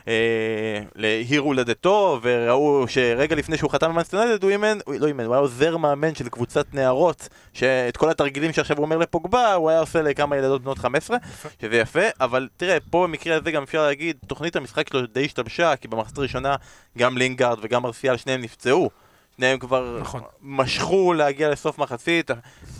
אה, 0.08 0.80
לעיר 0.94 1.40
הולדתו, 1.40 2.20
וראו 2.22 2.84
שרגע 2.88 3.36
לפני 3.36 3.56
שהוא 3.56 3.70
חתם 3.70 3.88
במאנסטרנדד 3.88 4.42
הוא 4.42 4.50
אימן, 4.50 4.78
לא 4.86 5.06
אימן, 5.06 5.24
הוא 5.24 5.34
היה 5.34 5.40
עוזר 5.40 5.76
מאמן 5.76 6.14
של 6.14 6.28
קבוצת 6.28 6.74
נערות, 6.74 7.28
שאת 7.52 7.96
כל 7.96 8.10
התרגילים 8.10 8.52
שעכשיו 8.52 8.76
הוא 8.76 8.84
אומר 8.84 8.98
לפוגבה, 8.98 9.54
הוא 9.54 9.70
היה 9.70 9.80
עושה 9.80 10.02
לכמה 10.02 10.36
ילדות 10.36 10.62
בנות 10.62 10.78
15, 10.78 11.16
שזה 11.62 11.76
יפה, 11.76 12.04
אבל 12.20 12.48
תראה, 12.56 12.78
פה 12.90 13.02
במקרה 13.02 13.36
הזה 13.36 13.50
גם 13.50 13.62
אפשר 13.62 13.82
להגיד, 13.82 14.16
תוכנית 14.26 14.56
המשחק 14.56 14.88
שלו 14.88 15.06
די 15.06 15.24
השתבשה, 15.24 15.76
כי 15.76 15.88
במחצית 15.88 16.18
הראשונה 16.18 16.56
גם 16.98 17.18
לינגארד 17.18 17.58
וגם 17.70 17.82
מרסיאל 17.82 18.16
שניהם 18.16 18.40
נפצעו. 18.40 18.90
שניהם 19.36 19.58
כבר 19.58 19.98
נכון. 20.00 20.22
משכו 20.42 21.12
להגיע 21.12 21.50
לסוף 21.50 21.78
מחצית, 21.78 22.30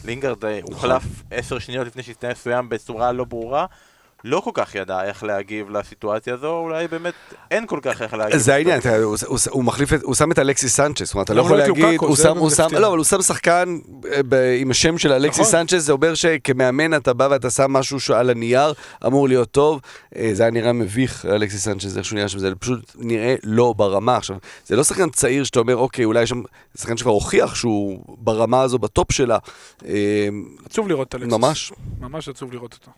לינגארד 0.05 0.45
אה, 0.45 0.61
הוחלף 0.63 1.03
עשר 1.31 1.59
שניות 1.59 1.87
לפני 1.87 2.03
שהסתיים 2.03 2.33
מסוים 2.33 2.69
בצורה 2.69 3.13
לא 3.13 3.25
ברורה. 3.25 3.67
לא 4.25 4.41
כל 4.41 4.51
כך 4.55 4.75
ידע 4.75 5.05
איך 5.05 5.23
להגיב 5.25 5.71
לסיטואציה 5.71 6.35
הזו, 6.35 6.51
אולי 6.59 6.89
באמת 6.89 7.15
אין 7.51 7.67
כל 7.67 7.79
כך 7.83 8.03
איך 8.03 8.15
להגיב. 8.15 8.37
זה 8.37 8.55
העניין, 8.55 8.79
אתה 8.81 8.97
הוא- 8.97 9.17
הוא- 9.27 9.39
הוא 9.51 9.65
מחליף 9.65 9.93
את, 9.93 10.03
הוא 10.03 10.15
שם 10.15 10.33
את 10.33 10.39
אלכסיס 10.39 10.77
סנצ'ס, 10.77 11.05
זאת 11.07 11.15
אומרת, 11.15 11.27
אתה 11.27 11.35
לא 11.35 11.41
יכול 11.41 11.57
לא 11.59 11.63
את 11.63 11.69
להגיד? 11.69 11.85
הוא 12.01 12.17
שם, 12.17 12.37
הוא 12.39 12.51
שם. 12.51 12.69
לא, 12.73 12.87
אבל 12.89 12.97
הוא 12.97 13.05
שם 13.05 13.23
שחקן 13.23 13.79
אה, 14.13 14.21
ב- 14.29 14.55
עם 14.61 14.71
השם 14.71 14.99
של 14.99 15.13
אלכסיס 15.13 15.41
נכון. 15.41 15.53
סנצ'ס, 15.53 15.83
זה 15.83 15.93
אומר 15.93 16.15
שכמאמן 16.15 16.95
אתה 16.95 17.13
בא 17.13 17.29
ואתה 17.31 17.51
שם 17.51 17.73
משהו 17.73 18.01
שעל 18.01 18.31
הנייר, 18.31 18.73
אמור 19.07 19.29
להיות 19.29 19.51
טוב, 19.51 19.81
אה, 20.17 20.31
זה 20.33 20.43
היה 20.43 20.53
נראה 20.53 20.73
מביך, 20.73 21.27
אלכסיס 21.27 21.65
סנצ'ס, 21.65 21.97
איך 21.97 22.05
שהוא 22.05 22.17
נראה 22.17 22.29
שם, 22.29 22.39
זה 22.39 22.55
פשוט 22.55 22.93
נראה 22.99 23.35
לא 23.45 23.75
ברמה. 23.77 24.17
עכשיו, 24.17 24.37
זה 24.67 24.77
לא 24.77 24.85
שחקן 24.85 25.11
צעיר 25.11 25.45
שאתה 25.45 25.59
אומר, 25.61 25.77
אוקיי, 25.77 26.05
אולי 26.05 26.23
יש 26.23 26.29
שם, 26.31 26.43
זה 26.75 26.83
שחקן 26.83 26.97
שכבר 26.97 27.11
הוכיח 27.13 27.55
שהוא 27.55 28.05
ברמה 28.19 28.63
הזו, 28.63 28.79
בטופ 28.79 29.13
שלה, 29.13 29.39
אה, 29.87 30.29
עצוב 30.67 30.89
לראות 30.89 31.09
את 31.09 31.15
אלכסיס. 31.15 31.33
ממש. 31.33 31.73
ממש 32.01 32.29
עצוב 32.29 32.53
לראות 32.53 32.73
אותו. 32.73 32.91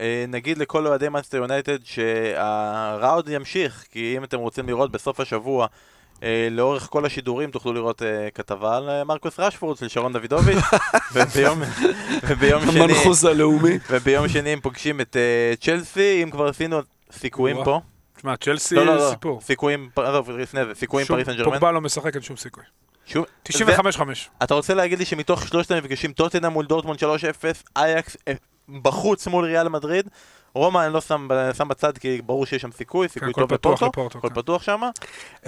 אה, 0.00 0.24
נגיד 0.28 0.58
לכל 0.58 0.86
אוהדי 0.86 1.08
מאנסטר 1.08 1.36
יונייטד 1.38 1.78
שהרע 1.84 3.12
עוד 3.12 3.28
ימשיך, 3.28 3.84
כי 3.90 4.14
אם 4.16 4.24
אתם 4.24 4.38
רוצים 4.38 4.66
לראות 4.66 4.90
בסוף 4.90 5.20
השבוע, 5.20 5.66
אה, 6.22 6.48
לאורך 6.50 6.88
כל 6.90 7.06
השידורים 7.06 7.50
תוכלו 7.50 7.72
לראות 7.72 8.02
אה, 8.02 8.28
כתבה 8.34 8.76
על 8.76 9.02
מרקוס 9.02 9.40
רשפורד 9.40 9.76
של 9.76 9.88
שרון 9.88 10.12
דוידוביץ', 10.12 10.64
וביום, 11.14 11.62
וביום 12.28 12.70
שני... 12.70 12.80
המנחוס 12.80 13.24
הלאומי. 13.24 13.78
וביום 13.90 14.28
שני 14.28 14.50
הם 14.50 14.60
פוגשים 14.60 15.00
את 15.00 15.16
צ'לסי, 15.60 16.22
אם 16.22 16.30
כבר 16.30 16.48
עשינו 16.48 16.80
סיכויים. 17.12 17.56
פה. 17.64 17.80
תשמע, 18.16 18.36
צ'לסי 18.36 18.74
לא, 18.74 18.86
לא, 18.86 18.96
לא, 18.96 19.10
סיפור. 19.10 19.40
סיכויים, 19.40 19.88
עזוב, 19.96 20.30
לפני 20.30 20.64
זה, 20.64 20.74
סיכויים 20.74 21.06
פריס 21.06 21.26
סן 21.26 21.36
ג'רמן. 21.36 21.52
פוגבה 21.52 21.72
לא 21.72 21.80
משחק, 21.80 22.14
אין 22.14 22.22
שום 22.22 22.36
סיכוי. 22.36 22.64
שוב- 23.06 23.24
95-5. 23.44 24.00
אתה 24.42 24.54
רוצה 24.54 24.74
להגיד 24.74 24.98
לי 24.98 25.04
שמתוך 25.04 25.48
שלושת 25.48 25.70
המפגשים, 25.70 26.12
טוטנאם 26.12 26.52
מול 26.52 26.66
דורטמונד 26.66 26.98
3-0, 26.98 27.02
אייאקס 27.76 28.16
אה, 28.28 28.32
בחוץ 28.82 29.26
מול 29.26 29.44
ריאל 29.44 29.68
מדריד, 29.68 30.08
רומא 30.54 30.84
אני 30.86 30.92
לא 30.92 31.00
שם, 31.00 31.28
שם 31.56 31.68
בצד 31.68 31.98
כי 31.98 32.22
ברור 32.26 32.46
שיש 32.46 32.62
שם 32.62 32.72
סיכוי, 32.72 33.08
סיכוי 33.08 33.30
הכל 33.30 33.40
טוב 33.40 33.52
לפורטו, 33.52 33.86
הכל 34.06 34.28
כן. 34.28 34.34
פתוח 34.34 34.62
שם. 34.62 34.80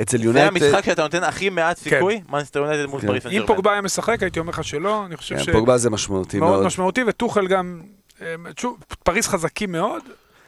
אצל 0.03 0.19
זה 0.19 0.25
יונייטד, 0.25 0.49
המשחק 0.49 0.85
שאתה 0.85 1.03
נותן 1.03 1.25
הכי 1.25 1.51
מעט 1.51 1.77
סיכוי, 1.77 2.21
מנצ'סטר 2.29 2.61
יונייטד 2.61 2.87
מול 2.91 3.01
כן. 3.01 3.07
פריס 3.07 3.23
סן 3.23 3.31
אם. 3.31 3.47
פוגבה 3.47 3.73
היה 3.73 3.81
משחק, 3.81 4.23
הייתי 4.23 4.41
אומר 4.41 4.51
לך 4.51 4.65
שלא, 4.65 5.07
אני 5.07 5.17
חושב 5.17 5.37
כן, 5.37 5.45
ש... 5.45 5.51
פוגבה 5.51 5.79
זה 5.79 5.91
משמעותי 5.91 6.39
מאוד 6.39 6.51
מאוד. 6.51 6.67
משמעותי, 6.67 7.01
וטוחל 7.07 7.47
גם... 7.47 7.83
אה, 8.23 8.35
שוב, 8.59 8.79
פריס 9.05 9.29
חזקים 9.29 9.73
מאוד, 9.73 10.03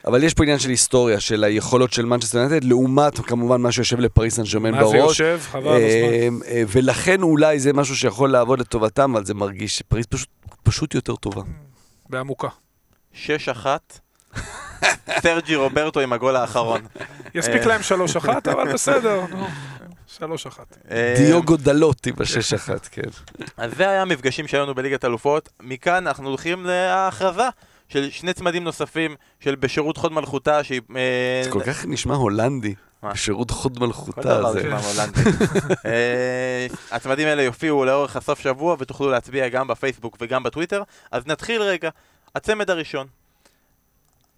אבל 0.06 0.22
יש 0.22 0.34
פה 0.34 0.42
עניין 0.42 0.58
של 0.58 0.68
היסטוריה, 0.68 1.20
של 1.20 1.44
היכולות 1.44 1.92
של 1.92 2.04
מנצ'סטר 2.04 2.38
יונייטד, 2.38 2.64
לעומת 2.64 3.20
כמובן 3.20 3.60
מה 3.60 3.72
שיושב 3.72 4.00
לפריס 4.00 4.36
סן 4.36 4.42
ג'רמן 4.52 4.70
מה 4.70 4.76
זה 4.76 4.84
בראש. 4.84 5.20
יושב, 5.20 5.40
חבל 5.42 5.68
על 5.68 5.76
הזמן. 5.76 6.46
אה, 6.46 6.52
אה, 6.52 6.62
ולכן 6.68 7.22
אולי 7.22 7.60
זה 7.60 7.72
משהו 7.72 7.96
שיכול 7.96 8.30
לעבוד 8.30 8.60
לטובתם, 8.60 9.16
אבל 9.16 9.24
זה 9.24 9.34
מרגיש 9.34 9.78
שפריס 9.78 10.06
פשוט, 10.06 10.28
פשוט 10.62 10.94
יותר 10.94 11.16
טובה. 11.16 11.42
בעמוקה. 12.10 12.48
6-1, 13.14 13.66
סרג'י 15.22 15.54
רוברטו 15.54 16.00
עם 16.00 16.12
הגול 16.12 16.36
האחרון. 16.36 16.80
יספיק 17.34 17.62
אה. 17.62 17.66
להם 17.66 17.80
3-1, 18.24 18.28
אבל 18.52 18.72
בסדר, 18.72 19.20
נו. 19.30 19.46
3-1. 20.18 20.22
אה, 20.90 21.14
דיוגו 21.16 21.56
דלוטי 21.56 22.12
בשש 22.12 22.54
אחת, 22.54 22.88
כן. 22.90 23.02
אז 23.56 23.70
זה 23.76 23.88
היה 23.88 24.02
המפגשים 24.02 24.48
שהיו 24.48 24.62
לנו 24.62 24.74
בליגת 24.74 25.04
אלופות. 25.04 25.48
מכאן 25.60 26.06
אנחנו 26.06 26.28
הולכים 26.28 26.66
להכרזה 26.66 27.48
של 27.88 28.10
שני 28.10 28.32
צמדים 28.32 28.64
נוספים 28.64 29.16
של 29.40 29.54
בשירות 29.54 29.96
חוד 29.96 30.12
מלכותה, 30.12 30.64
שהיא... 30.64 30.80
אה, 30.96 31.40
זה 31.44 31.50
כל 31.50 31.62
כך 31.66 31.84
נשמע 31.86 32.14
הולנדי? 32.14 32.74
בשירות 33.02 33.50
חוד 33.50 33.78
כל 33.78 33.86
מלכותה 33.86 34.20
דבר 34.20 34.46
הזה. 34.46 34.58
נשמע 34.58 34.78
הולנדי. 34.78 35.20
אה, 35.86 36.66
הצמדים 36.90 37.28
האלה 37.28 37.42
יופיעו 37.42 37.84
לאורך 37.84 38.16
הסוף 38.16 38.40
שבוע 38.40 38.76
ותוכלו 38.78 39.10
להצביע 39.10 39.48
גם 39.48 39.68
בפייסבוק 39.68 40.16
וגם 40.20 40.42
בטוויטר. 40.42 40.82
אז 41.12 41.26
נתחיל 41.26 41.62
רגע. 41.62 41.90
הצמד 42.34 42.70
הראשון. 42.70 43.06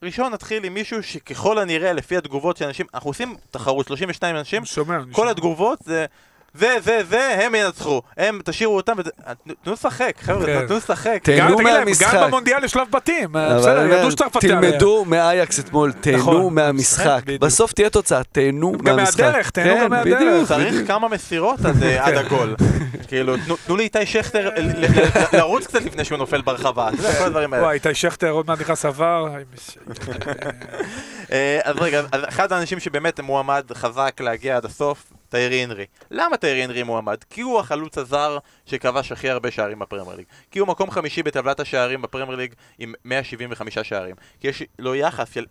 ראשון 0.03 0.32
נתחיל 0.32 0.64
עם 0.64 0.74
מישהו 0.74 1.03
שככל 1.03 1.59
הנראה, 1.59 1.92
לפי 1.92 2.16
התגובות 2.16 2.57
של 2.57 2.64
אנשים, 2.64 2.86
אנחנו 2.94 3.11
עושים 3.11 3.36
תחרות 3.51 3.86
32 3.86 4.36
אנשים, 4.36 4.64
שומע, 4.64 4.99
כל 4.99 5.12
שומע. 5.12 5.30
התגובות 5.30 5.78
זה... 5.84 6.07
זה, 6.59 6.76
זה, 6.84 7.00
זה, 7.09 7.38
הם 7.44 7.54
ינצחו. 7.54 8.02
הם, 8.16 8.38
תשאירו 8.44 8.76
אותם, 8.76 8.92
ות- 8.98 9.09
תנו 9.62 9.72
לשחק, 9.72 10.12
חבר'ה, 10.20 10.46
כן. 10.46 10.66
תנו 10.66 10.76
לשחק. 10.76 11.20
תהנו 11.22 11.57
גם, 11.57 11.64
מהמשחק. 11.64 12.14
גם 12.14 12.26
במונדיאל 12.28 12.64
יש 12.64 12.72
שלב 12.72 12.86
בתים, 12.90 13.36
אה, 13.36 13.59
בסדר, 13.59 13.86
ידעו 13.92 14.11
שצריך 14.11 14.28
לפתח. 14.36 14.40
תלמדו 14.48 15.04
מאייקס 15.04 15.61
אתמול, 15.61 15.92
תהנו 15.92 16.18
נכון. 16.18 16.54
מהמשחק. 16.54 17.20
בדיוק. 17.24 17.42
בסוף 17.42 17.72
תהיה 17.72 17.90
תוצאה, 17.90 18.20
תהנו 18.32 18.72
גם 18.72 18.96
מהמשחק. 18.96 19.20
מהדרך, 19.20 19.50
תהנו 19.50 19.74
כן, 19.74 19.80
גם 19.84 19.90
מהדרך. 19.90 20.20
בדיוק, 20.20 20.48
צריך. 20.48 20.74
כמה 20.86 21.09
מסירות 21.09 21.64
עד, 21.64 21.82
אה, 21.82 22.04
עד 22.07 22.14
הגול. 22.16 22.54
כאילו, 23.09 23.34
תנו- 23.66 23.76
לאיתי 23.76 24.07
שכטר 24.07 24.50
לרוץ 25.32 25.66
קצת 25.66 25.82
לפני 25.82 26.04
שהוא 26.04 26.18
נופל 26.18 26.40
ברחבה. 26.42 26.88
אתה 26.88 26.96
יודע, 26.96 27.14
כל 27.18 27.24
הדברים 27.24 27.52
האלה. 27.52 27.64
וואי, 27.64 27.74
איתי 27.74 27.94
שכטר 27.94 28.30
עוד 28.30 28.46
מעט 28.46 28.61
נכנס 28.61 28.84
עבר. 28.84 29.26
אה, 31.32 31.59
אז 31.64 31.76
רגע, 31.80 32.02
אחד 32.28 32.52
האנשים 32.52 32.80
שבאמת 32.80 33.20
מועמד 33.20 33.64
חזק 33.74 34.12
להגיע 34.20 34.57
עד 34.57 34.64
הסוף, 34.64 35.12
טיירי 35.29 35.62
הנרי. 35.62 35.87
למה 36.11 36.37
טיירי 36.37 36.62
הנרי 36.62 36.83
מועמד? 36.83 37.24
כי 37.31 37.41
הוא 37.41 37.61
החלוץ 37.61 37.99
הזר 37.99 38.39
שכבש 38.67 39.12
הכי 39.12 39.31
הרבה 39.31 39.51
שערים 39.51 39.79
בפרמייר 39.79 40.17
ליג. 40.17 40.25
כי 40.51 40.59
הוא 40.59 40.69
מקום 40.69 40.91
חמישי 40.91 41.23
בטבלת 41.23 41.61
השערים 41.61 42.03
בפרמייר 42.03 42.37
ליג 42.37 42.55
עם 42.79 42.95
175 43.05 43.79
שערים. 43.79 44.14
כי 44.41 44.49
יש 44.49 44.62
לו 44.79 44.95
יחס 44.95 45.33
של 45.35 45.45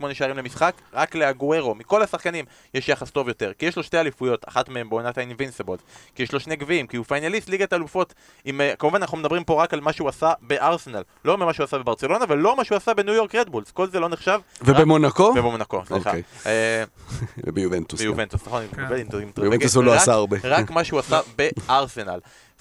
0.68 0.00 0.14
שערים 0.14 0.36
למשחק, 0.36 0.74
רק 0.92 1.14
לאגוארו. 1.14 1.74
מכל 1.74 2.02
השחקנים 2.02 2.44
יש 2.74 2.88
יחס 2.88 3.10
טוב 3.10 3.28
יותר. 3.28 3.52
כי 3.58 3.66
יש 3.66 3.76
לו 3.76 3.82
שתי 3.82 3.98
אליפויות, 4.00 4.48
אחת 4.48 4.68
מהן 4.68 4.88
בעונת 4.88 5.18
ה 5.18 5.23
Invincibles. 5.23 5.80
כי 6.14 6.22
יש 6.22 6.32
לו 6.32 6.40
שני 6.40 6.56
גביעים, 6.56 6.86
כי 6.86 6.96
הוא 6.96 7.04
פיינליסט 7.06 7.48
ליגת 7.48 7.72
אלופות. 7.72 8.14
עם, 8.44 8.60
אה, 8.60 8.72
כמובן 8.78 9.02
אנחנו 9.02 9.18
מדברים 9.18 9.44
פה 9.44 9.62
רק 9.62 9.74
על 9.74 9.80
מה 9.80 9.92
שהוא 9.92 10.08
עשה 10.08 10.32
בארסנל. 10.40 11.02
לא 11.24 11.38
מה 11.38 11.52
שהוא 11.52 11.64
עשה 11.64 11.78
בברצלונה 11.78 12.24
ולא 12.28 12.56
מה 12.56 12.64
שהוא 12.64 12.76
עשה 12.76 12.94
בניו 12.94 13.14
יורק 13.14 13.34
רדבולס. 13.34 13.70
כל 13.70 13.88
זה 13.88 14.00
לא 14.00 14.08
נחשב. 14.08 14.40
ובמונקו? 14.62 15.22
ובמונקו, 15.22 15.82
סליחה. 15.86 16.10
אוקיי. 16.10 16.22
אה, 16.46 16.84
וביובנטוס. 17.46 18.00
גם. 18.00 18.06
ביובנטוס, 18.06 18.46
נכון, 18.46 18.62
כן. 18.76 18.88
ביובנטוס 19.36 19.76
הוא 19.76 19.84
לא 19.84 19.90
רק- 19.90 19.96
עשה 19.96 20.12
הרבה. 20.12 20.36
רק 20.44 20.70
מה 20.70 20.84
שהוא 20.84 21.00
עשה 21.00 21.20
בארסנל. 21.68 22.11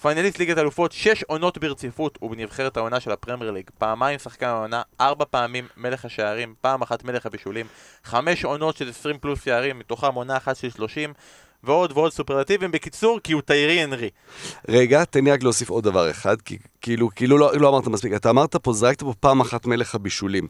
פיינליסט 0.02 0.40
ליגת 0.40 0.58
אלופות, 0.58 0.92
שש 0.92 1.24
עונות 1.24 1.58
ברציפות, 1.58 2.18
הוא 2.22 2.32
בנבחרת 2.32 2.78
העונה 2.78 3.00
של 3.00 3.12
הפרמייר 3.12 3.52
ליג. 3.52 3.70
פעמיים 3.78 4.20
שחקן 4.20 4.46
העונה, 4.46 4.82
ארבע 5.02 5.26
פעמים 5.30 5.68
מלך 5.78 6.06
השערים, 6.06 6.54
פעם 6.62 6.82
אחת 6.82 7.04
מלך 7.04 7.26
הבישולים. 7.26 7.66
חמש 8.04 8.46
עונות 8.46 8.78
של 8.78 8.90
20 8.90 9.18
פלוס 9.18 9.44
שערים, 9.46 9.80
מתוכם 9.80 10.14
עונה 10.14 10.38
אחת 10.38 10.56
של 10.56 10.70
30. 10.70 11.14
ועוד 11.64 11.92
ועוד 11.92 12.14
סופרלטיבים. 12.14 12.72
בקיצור, 12.72 13.20
כי 13.24 13.34
הוא 13.34 13.42
טיירי 13.42 13.82
הנרי. 13.82 14.10
רגע, 14.68 15.06
תן 15.06 15.24
לי 15.24 15.32
רק 15.32 15.44
להוסיף 15.44 15.70
עוד 15.70 15.84
דבר 15.84 16.12
אחד, 16.12 16.42
כי 16.42 16.58
כאילו, 16.82 17.10
כאילו 17.16 17.38
לא, 17.38 17.52
לא 17.58 17.70
אמרת 17.70 17.88
מספיק. 17.88 18.14
אתה 18.14 18.30
אמרת 18.30 18.56
פה, 18.56 18.74
זרקת 18.74 19.04
פה 19.04 19.14
פעם 19.20 19.42
אחת 19.42 19.66
מלך 19.66 19.96
הבישולים. 19.96 20.48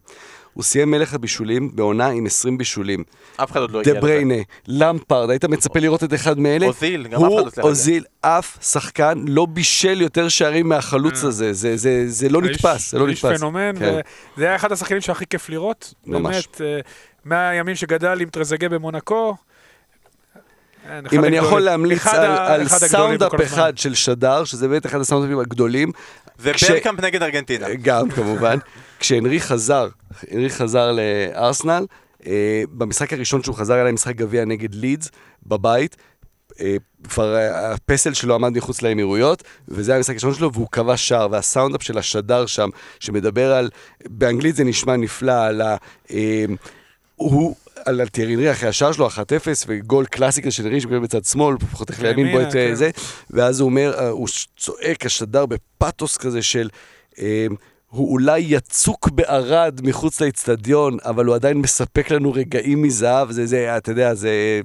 הוא 0.54 0.64
סיים 0.64 0.92
מלך 0.92 1.14
הבישולים 1.14 1.76
בעונה 1.76 2.08
עם 2.08 2.26
20 2.26 2.58
בישולים. 2.58 3.04
אף 3.38 3.52
אחד 3.52 3.60
עוד 3.60 3.72
לא 3.72 3.80
הגיע 3.80 3.94
דה 3.94 4.00
לזה. 4.00 4.08
בריינה, 4.08 4.36
למפרד, 4.68 5.30
היית 5.30 5.46
מצפה 5.46 5.80
לראות 5.80 6.04
את 6.04 6.14
אחד 6.14 6.40
מאלה? 6.40 6.66
אוזיל, 6.66 7.08
גם 7.08 7.14
אף 7.14 7.20
אחד 7.20 7.22
לא 7.22 7.28
הוא, 7.28 7.40
הצליח 7.40 7.58
להגיע. 7.58 7.70
אוזיל, 7.70 8.04
אף 8.22 8.58
שחקן 8.62 9.24
לא 9.28 9.46
בישל 9.46 10.02
יותר 10.02 10.28
שערים 10.30 10.70
מהחלוץ 10.70 11.24
הזה. 11.24 11.54
זה, 11.54 11.78
זה, 11.78 12.04
זה 12.08 12.30
לא 12.30 12.40
האיש- 12.40 12.50
נתפס, 12.56 12.92
זה 12.92 13.00
לא 13.00 13.08
איש 13.08 13.26
נתפס. 13.26 13.40
פנומן, 13.40 13.72
כן. 13.80 14.00
וזה 14.38 14.46
היה 14.46 14.56
אחד 14.56 14.72
השחקנים 14.72 15.02
שהכי 15.02 15.26
כיף 15.30 15.50
לראות. 15.50 15.94
ממש. 16.06 16.36
באמת, 16.48 16.62
אה, 16.62 16.80
מהימים 17.26 17.76
שגדל 17.76 18.22
עם 18.22 18.30
טרזגה 18.30 18.70
במונקו. 18.70 19.36
אם 21.14 21.26
אני 21.26 21.38
יכול. 21.38 21.62
להמליץ 21.62 22.08
על, 22.08 22.68
סאונדאפ. 22.68 23.42
אחד 23.42 23.78
של 23.78 23.94
שדר, 23.94 24.44
שזה 24.44 24.68
באמת 24.68 24.86
אחד 24.86 25.00
הסאונדאפים 25.00 25.40
הגדולים, 25.40 25.92
זה 26.40 26.54
כש- 26.54 26.64
ברקאמפ 26.72 27.00
נגד 27.00 27.24
ארגנטינה. 27.24 27.68
גם 27.82 28.10
כמובן, 28.10 28.58
כשהנרי 29.02 29.40
חזר, 29.40 29.88
הנרי 30.32 30.50
חזר 30.50 30.92
לארסנל, 30.92 31.86
אה, 32.28 32.64
במשחק 32.72 33.14
הראשון 33.14 33.44
שהוא 33.44 33.56
חזר 33.56 33.82
אליי, 33.82 33.92
משחק 33.92 34.16
גביע 34.16 34.46
נגד 34.46 34.76
לידס, 34.76 35.10
בבית, 35.46 35.96
אה, 36.60 36.76
כבר 37.10 37.36
אה, 37.36 37.74
הפסל 37.74 38.14
שלו 38.14 38.36
עמד 38.36 38.58
מחוץ 38.58 38.82
לאמירויות, 38.82 39.44
וזה 39.68 39.92
היה 39.92 39.98
המשחק 39.98 40.14
הראשון 40.14 40.34
שלו, 40.34 40.54
והוא 40.54 40.68
כבש 40.72 41.08
שער, 41.08 41.28
והסאונדאפ 41.32 41.84
של 41.84 41.98
השדר 41.98 42.46
שם, 42.46 42.70
שמדבר 43.00 43.54
על, 43.54 43.70
באנגלית 44.10 44.56
זה 44.56 44.64
נשמע 44.64 44.96
נפלא, 44.96 45.46
על 45.46 45.62
ה... 45.62 45.78
אה, 46.12 46.46
הוא... 47.16 47.56
על 47.86 48.08
טיירי 48.08 48.36
נרי 48.36 48.52
אחרי 48.52 48.70
השער 48.70 48.92
שלו, 48.92 49.08
1-0, 49.08 49.12
וגול 49.68 50.06
קלאסי 50.06 50.42
כזה 50.42 50.52
של 50.52 50.64
נרי 50.64 50.82
שמקבל 50.82 51.00
בצד 51.00 51.26
שמאל, 51.26 51.56
חותך 51.72 52.00
לימין 52.02 52.42
את 52.42 52.46
אה, 52.46 52.52
כן. 52.52 52.76
זה, 52.76 52.90
ואז 53.30 53.60
הוא 53.60 53.70
אומר, 53.70 53.94
אה, 54.00 54.10
הוא 54.10 54.28
צועק, 54.58 55.06
השדר 55.06 55.46
בפתוס 55.46 56.18
כזה 56.18 56.42
של... 56.42 56.70
הוא 57.92 58.12
אולי 58.12 58.40
יצוק 58.40 59.10
בערד 59.10 59.80
מחוץ 59.84 60.22
לאצטדיון, 60.22 60.98
אבל 61.06 61.26
הוא 61.26 61.36
עדיין 61.36 61.58
מספק 61.58 62.12
לנו 62.12 62.32
רגעים 62.32 62.82
מזהב, 62.82 63.32
זה, 63.32 63.46
זה, 63.46 63.78
אתה 63.78 63.92
יודע, 63.92 64.14
זה... 64.14 64.62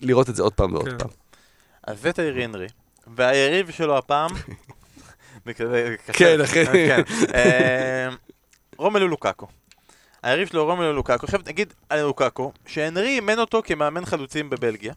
לראות 0.00 0.30
את 0.30 0.36
זה 0.36 0.42
עוד 0.42 0.52
פעם 0.52 0.72
ועוד 0.72 0.88
כן. 0.88 0.98
פעם. 0.98 1.08
אז 1.86 2.00
זה 2.00 2.12
טיירי 2.12 2.44
הנרי. 2.44 2.66
והיריב 3.16 3.70
שלו 3.70 3.98
הפעם... 3.98 4.30
כן, 6.12 6.40
אחי. 6.40 6.66
כן. 6.66 7.02
אה, 7.34 8.08
רומלו 8.78 9.08
לוקאקו. 9.08 9.46
היריב 10.22 10.48
שלו 10.48 10.64
רומלו 10.64 10.92
לוקאקו, 10.92 11.24
עכשיו 11.26 11.40
נגיד 11.46 11.72
על 11.88 12.00
לוקאקו, 12.02 12.52
שהנרי 12.66 13.08
אימן 13.08 13.38
אותו 13.38 13.62
כמאמן 13.64 14.04
חלוצים 14.04 14.50
בבלגיה, 14.50 14.92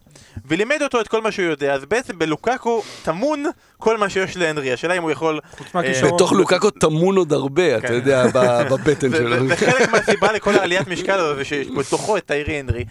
ולימד 0.46 0.82
אותו 0.82 1.02
את 1.02 1.08
כל 1.08 1.22
מה 1.22 1.32
שהוא 1.32 1.46
יודע, 1.46 1.74
אז 1.74 1.86
בעצם 1.86 2.20
בלוקאקו 2.20 2.84
טמון 3.04 3.44
כל 3.78 3.98
מה 3.98 4.10
שיש 4.10 4.38
להנרי, 4.38 4.74
השאלה 4.74 4.94
אם 4.98 5.04
הוא 5.04 5.12
יכול... 5.12 5.40
מהכישרון. 5.74 6.14
בתוך 6.16 6.34
לוקקו 6.34 6.70
טמון 6.70 7.18
עוד 7.18 7.34
הרבה, 7.34 7.78
אתה 7.78 7.88
כן. 7.88 7.94
יודע, 7.94 8.26
בבטן 8.70 9.10
זה- 9.12 9.18
שלו. 9.18 9.48
זה- 9.48 9.56
חלק 9.56 9.90
מהסיבה 9.90 10.32
לכל 10.32 10.56
העליית 10.56 10.88
משקל 10.88 11.20
הזו, 11.20 11.46
שיש 11.46 11.68
בתוכו 11.78 12.18
את 12.18 12.26
טיירי 12.26 12.54
הנרי. 12.60 12.86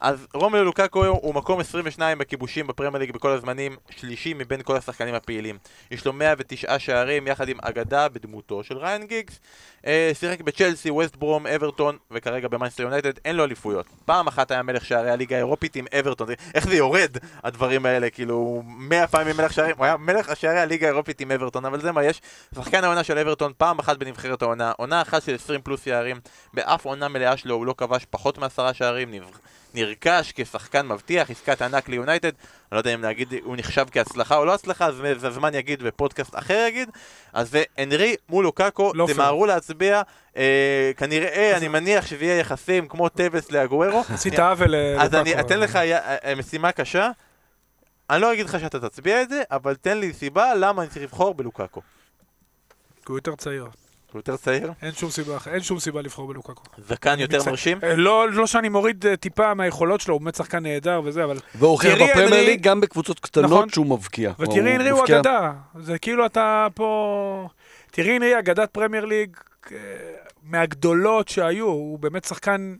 אז 0.00 0.26
רומלו 0.34 0.64
לוקאקו 0.64 1.06
הוא 1.06 1.34
מקום 1.34 1.60
22 1.60 2.18
בכיבושים 2.18 2.66
בפרמייר 2.66 2.98
ליג 2.98 3.12
בכל 3.12 3.30
הזמנים, 3.30 3.76
שלישי 3.90 4.34
מבין 4.34 4.62
כל 4.62 4.76
השחקנים 4.76 5.14
הפעילים. 5.14 5.58
יש 5.90 6.06
לו 6.06 6.12
109 6.12 6.78
שערים 6.78 7.26
יחד 7.26 7.48
עם 7.48 7.56
אגדה 7.62 8.08
בדמותו 8.08 8.64
של 8.64 8.78
ריין 8.78 9.06
גיגס. 9.06 9.40
אה, 9.86 10.10
שיחק 10.14 10.40
בצ'לסי, 10.40 10.90
ווסט 10.90 11.16
ברום, 11.16 11.46
אברטון, 11.46 11.96
וכרגע 12.10 12.48
במאנסטר 12.48 12.82
יונייטד, 12.82 13.12
אין 13.24 13.36
לו 13.36 13.44
אליפויות. 13.44 13.86
פעם 14.04 14.26
אחת 14.26 14.50
היה 14.50 14.62
מלך 14.62 14.84
שערי 14.84 15.10
הליגה 15.10 15.36
האירופית 15.36 15.76
עם 15.76 15.86
אברטון. 15.98 16.28
איך 16.54 16.66
זה 16.66 16.76
יורד, 16.76 17.16
הדברים 17.44 17.86
האלה, 17.86 18.10
כאילו, 18.10 18.62
100 18.66 19.06
פעמים 19.06 19.36
מלך 19.36 19.52
שערים, 19.52 19.74
הוא 19.76 19.84
היה 19.84 19.96
מלך 19.96 20.36
שערי 20.36 20.58
הליגה 20.58 20.86
האירופית 20.86 21.20
עם 21.20 21.32
אברטון, 21.32 21.64
אבל 21.64 21.80
זה 21.80 21.92
מה 21.92 22.04
יש. 22.04 22.20
שחקן 22.54 22.84
העונה 22.84 23.04
של 23.04 23.18
אברטון, 23.18 23.52
פעם 23.58 23.78
אחת 23.78 23.98
בנבחרת 23.98 24.42
העונה, 24.42 24.72
עונה 24.76 25.02
אחת 25.02 25.22
של 25.22 25.34
20 25.34 25.60
פלוס 25.60 25.84
שערים, 25.84 26.20
באף 26.54 26.84
עונה 26.84 27.08
מלאה 27.08 27.36
שלו 27.36 27.54
הוא 27.54 27.66
לא 27.66 27.74
כבש 27.78 28.06
פחות 28.10 28.38
מעשרה 28.38 28.74
שערים, 28.74 29.14
נב... 29.14 29.22
נרכש 29.76 30.32
כשחקן 30.36 30.86
מבטיח, 30.86 31.30
עסקת 31.30 31.62
ענק 31.62 31.88
ליונייטד, 31.88 32.28
אני 32.28 32.34
לא 32.72 32.78
יודע 32.78 32.94
אם 32.94 33.02
להגיד 33.02 33.34
הוא 33.42 33.56
נחשב 33.56 33.86
כהצלחה 33.92 34.36
או 34.36 34.44
לא 34.44 34.54
הצלחה, 34.54 34.86
אז 34.86 34.94
זה 35.16 35.28
הזמן 35.28 35.54
יגיד 35.54 35.80
ופודקאסט 35.84 36.34
אחר 36.34 36.64
יגיד, 36.68 36.90
אז 37.32 37.50
זה 37.50 37.62
הנרי 37.78 38.16
מול 38.28 38.44
לוקאקו, 38.44 38.92
לא. 38.94 39.06
תמהרו 39.14 39.46
להצביע, 39.46 40.02
אה, 40.36 40.90
כנראה, 40.96 41.56
אני 41.56 41.68
מניח 41.68 42.06
שזה 42.06 42.24
יהיה 42.24 42.38
יחסים 42.38 42.88
כמו 42.88 43.08
טווס 43.08 43.50
לאגוארו, 43.52 44.02
עשית 44.14 44.38
עוול 44.38 44.68
ללוקאקו. 44.68 45.04
אז 45.04 45.14
אני 45.14 45.40
אתן 45.40 45.60
לך 45.60 45.74
י- 45.74 45.94
אה, 45.94 46.34
משימה 46.36 46.72
קשה, 46.72 47.10
אני 48.10 48.20
לא 48.22 48.32
אגיד 48.32 48.46
לך 48.46 48.60
שאתה 48.60 48.80
תצביע 48.88 49.22
את 49.22 49.28
זה, 49.28 49.42
אבל 49.50 49.74
תן 49.74 49.98
לי 49.98 50.12
סיבה 50.12 50.54
למה 50.54 50.82
אני 50.82 50.90
צריך 50.90 51.02
לבחור 51.02 51.34
בלוקאקו. 51.34 51.80
כי 53.06 53.12
הוא 53.12 53.18
יותר 53.18 53.34
צעיר. 53.36 53.66
הוא 54.16 54.20
יותר 54.20 54.36
צעיר, 54.36 54.72
אין 54.82 54.92
שום 54.92 55.10
סיבה, 55.10 55.38
אין 55.50 55.62
שום 55.62 55.78
סיבה 55.78 56.02
לבחור 56.02 56.28
בלוקאקו. 56.28 56.62
זקן 56.88 57.18
יותר 57.18 57.36
מצטער. 57.36 57.52
מרשים, 57.52 57.78
אה, 57.82 57.96
לא, 57.96 58.30
לא 58.30 58.46
שאני 58.46 58.68
מוריד 58.68 59.06
אה, 59.06 59.16
טיפה 59.16 59.54
מהיכולות 59.54 60.00
שלו, 60.00 60.14
הוא 60.14 60.20
באמת 60.20 60.34
שחקן 60.34 60.62
נהדר 60.62 61.00
וזה, 61.04 61.24
אבל... 61.24 61.38
והוא 61.54 61.70
הוכיח 61.70 61.94
תראי, 61.94 62.10
בפרמייר 62.10 62.44
ליג 62.44 62.62
גם 62.62 62.80
בקבוצות 62.80 63.20
קטנות 63.20 63.50
נכון. 63.50 63.68
שהוא 63.68 63.86
מבקיע. 63.86 64.32
ותיירי 64.38 64.70
הנרי 64.70 64.90
הוא 64.90 65.04
אגדה. 65.04 65.52
זה 65.80 65.98
כאילו 65.98 66.26
אתה 66.26 66.66
פה... 66.74 67.48
תיירי 67.90 68.16
הנרי 68.16 68.38
אגדת 68.38 68.70
פרמייר 68.70 69.04
ליג 69.04 69.36
אה, 69.72 69.76
מהגדולות 70.42 71.28
שהיו, 71.28 71.66
הוא 71.66 71.98
באמת 71.98 72.24
שחקן 72.24 72.74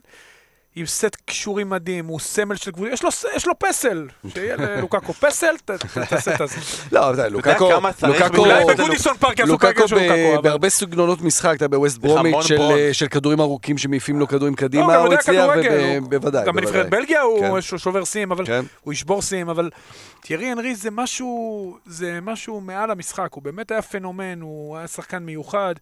עם 0.79 0.85
סט 0.85 1.15
כישורים 1.25 1.69
מדהים, 1.69 2.05
הוא 2.05 2.19
סמל 2.19 2.55
של 2.55 2.71
קבוצה, 2.71 2.91
יש 2.93 3.03
יש 3.35 3.47
לו 3.47 3.59
פסל, 3.59 4.07
שיהיה 4.33 4.55
ללוקאקו 4.55 5.13
פסל, 5.13 5.55
תעשה 6.09 6.35
את 6.35 6.41
הזה. 6.41 6.55
לא, 6.91 6.99
אתה 6.99 7.09
יודע, 7.09 7.29
לוקאקו, 7.29 7.69
בשביל- 7.81 8.39
אולי 8.39 8.65
בגודיסון 8.65 9.17
פארק 9.17 9.39
יעשו 9.39 9.51
לוקאקו 9.51 9.77
פרק 9.79 9.87
של 9.87 9.95
אבל... 10.33 10.41
בהרבה 10.41 10.69
סגנונות 10.69 11.21
משחק, 11.21 11.53
אתה 11.57 11.67
בווסט 11.67 11.97
המון 12.03 12.23
ברומיץ' 12.23 12.45
של- 12.91 13.07
כדורים 13.07 13.39
ארוכים 13.41 13.77
שמעיפים 13.77 14.19
לו 14.19 14.27
כדורים 14.27 14.53
לא, 14.53 14.57
קדימה, 14.57 14.93
גם 14.93 15.05
הוא 15.05 15.13
הצליח, 15.13 15.45
בוודאי. 16.09 16.45
גם. 16.45 16.55
בנבחרת 16.55 16.89
בלגיה 16.89 17.21
הוא 17.21 17.59
כן. 17.61 17.77
שובר 17.77 18.03
שיאים, 18.03 18.31
אבל 18.31 18.45
כן. 18.45 18.65
הוא 18.81 18.93
ישבור 18.93 19.21
שיאים, 19.21 19.49
אבל 19.49 19.69
תיארי 20.21 20.45
משהו, 20.91 21.77
זה 21.85 22.19
משהו 22.21 22.61
מעל 22.61 22.91
המשחק, 22.91 23.27
הוא 23.33 23.43
באמת 23.43 23.71
היה 23.71 23.81
פנומן, 23.81 24.41
הוא 24.41 24.77
היה 24.77 24.87
שחקן 24.87 25.17
מיוחד, 25.23 25.75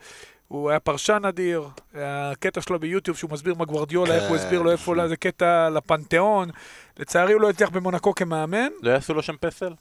הוא 0.48 0.70
היה 0.70 0.80
פרשן 0.80 1.26
אדיר, 1.26 1.68
הקטע 1.96 2.62
שלו 2.62 2.80
ביוטיוב 2.80 3.18
שהוא 3.18 3.32
מסביר 3.32 3.56
מה 3.56 3.66
גוורדיולה, 3.66 4.16
איך 4.16 4.24
הוא 4.24 4.38
כן. 4.38 4.44
הסביר 4.44 4.62
לו 4.62 4.72
איפה, 4.72 4.96
לא, 4.96 5.08
זה 5.08 5.18
קטע 5.18 5.70
לפנתיאון, 5.70 6.50
לצערי 7.00 7.34
הוא 7.34 7.42
לא 7.42 7.50
הצליח 7.50 7.70
במונקו 7.70 8.16
כמאמן, 8.16 8.68
לא 8.82 8.92
יעשו 8.92 9.14
לו 9.14 9.24
שם 9.24 9.36
פסל? 9.40 9.74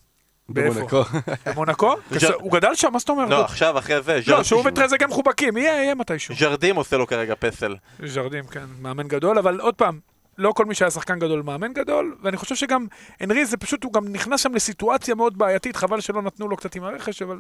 במונקו. 0.49 1.03
במונקו? 1.47 1.95
הוא 2.41 2.53
גדל 2.53 2.75
שם, 2.75 2.93
מה 2.93 2.99
זאת 2.99 3.09
אומרת? 3.09 3.31
לא, 3.31 3.45
עכשיו 3.45 3.79
אחרי 3.79 4.03
זה, 4.03 4.21
לא, 4.27 4.43
שהוא 4.43 4.63
וטרזגה 4.67 5.07
מחובקים, 5.07 5.57
יהיה, 5.57 5.73
יהיה 5.73 5.95
מתישהו. 5.95 6.35
ז'רדים 6.35 6.77
עושה 6.77 6.97
לו 6.97 7.07
כרגע 7.07 7.35
פסל. 7.39 7.77
ז'רדים, 8.07 8.47
כן, 8.47 8.65
מאמן 8.81 9.09
גדול, 9.09 9.39
אבל 9.39 9.61
עוד 9.61 9.75
פעם, 9.75 9.99
לא 10.39 10.53
כל 10.53 10.65
מי 10.65 10.75
שהיה 10.75 10.91
שחקן 10.91 11.19
גדול 11.19 11.43
מאמן 11.43 11.73
גדול, 11.73 12.17
ואני 12.23 12.37
חושב 12.37 12.55
שגם 12.55 12.87
הנרי 13.21 13.47
זה 13.47 13.57
פשוט, 13.57 13.85
הוא 13.85 13.93
גם 13.93 14.09
נכנס 14.09 14.41
שם 14.41 14.55
לסיטואציה 14.55 15.15
מאוד 15.15 15.39
בעייתית, 15.39 15.77
חבל 15.77 16.01
שלא 16.01 16.23
נתנו 16.23 16.49
לו 16.49 16.57
קצת 16.57 16.75
עם 16.75 16.85
הרכש, 16.85 17.23
אבל 17.23 17.39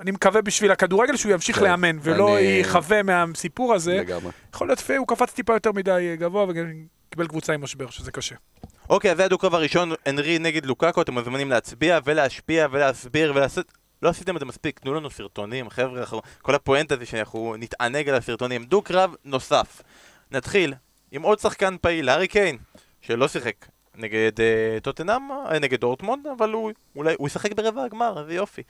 אני 0.00 0.10
מקווה 0.10 0.42
בשביל 0.42 0.70
הכדורגל 0.70 1.16
שהוא 1.16 1.32
ימשיך 1.32 1.58
כן. 1.58 1.64
לאמן, 1.64 1.98
ולא 2.02 2.38
אני- 2.38 2.46
ייחווה 2.46 3.02
מהסיפור 3.02 3.74
הזה. 3.74 3.96
לגמרי. 3.96 4.32
יכול 4.54 4.68
להיות 4.68 4.90
הוא 4.98 5.06
קפץ 5.06 5.32
טיפה 5.32 5.52
יותר 5.52 5.72
מדי 5.72 6.16
גבוה 6.18 6.44
וגם 6.48 6.64
קיבל 7.10 7.26
קבוצה 7.26 7.52
עם 7.52 7.62
משבר, 7.62 7.90
שזה 7.90 8.12
קשה. 8.12 8.34
אוקיי, 8.90 9.10
אז 9.10 9.16
זה 9.16 9.24
הדו-קרב 9.24 9.54
הראשון, 9.54 9.92
הנרי 10.06 10.38
נגד 10.38 10.66
לוקאקו, 10.66 11.02
אתם 11.02 11.12
מוזמנים 11.12 11.50
להצביע 11.50 11.98
ולהשפיע 12.04 12.66
ולהסביר 12.70 13.32
ולעשות... 13.34 13.72
לא 14.02 14.08
עשיתם 14.08 14.36
את 14.36 14.40
זה 14.40 14.46
מספיק, 14.46 14.78
תנו 14.78 14.94
לנו 14.94 15.10
סרטונים, 15.10 15.70
חבר'ה, 15.70 16.20
כל 16.42 16.54
הפואנטה 16.54 16.96
זה 16.96 17.06
שאנחנו 17.06 17.54
נתענג 17.58 18.08
על 18.08 18.14
הסרטונים. 18.14 18.64
דו-קרב 18.64 19.14
נוסף. 19.24 19.82
נתחיל 20.30 20.74
עם 21.12 21.22
עוד 21.22 21.38
שחקן 21.38 21.76
פעיל, 21.80 22.08
הארי 22.08 22.28
קיין, 22.28 22.56
שלא 23.00 23.28
שיחק 23.28 23.66
נגד 23.94 24.32
אה, 24.40 25.58
נגד 25.58 25.80
דורטמונד, 25.80 26.26
אבל 26.26 26.50
הוא 26.50 26.72
אולי, 26.96 27.14
הוא 27.18 27.26
ישחק 27.26 27.52
ברבע 27.52 27.84
הגמר, 27.84 28.20
איזה 28.20 28.34
יופי. 28.34 28.62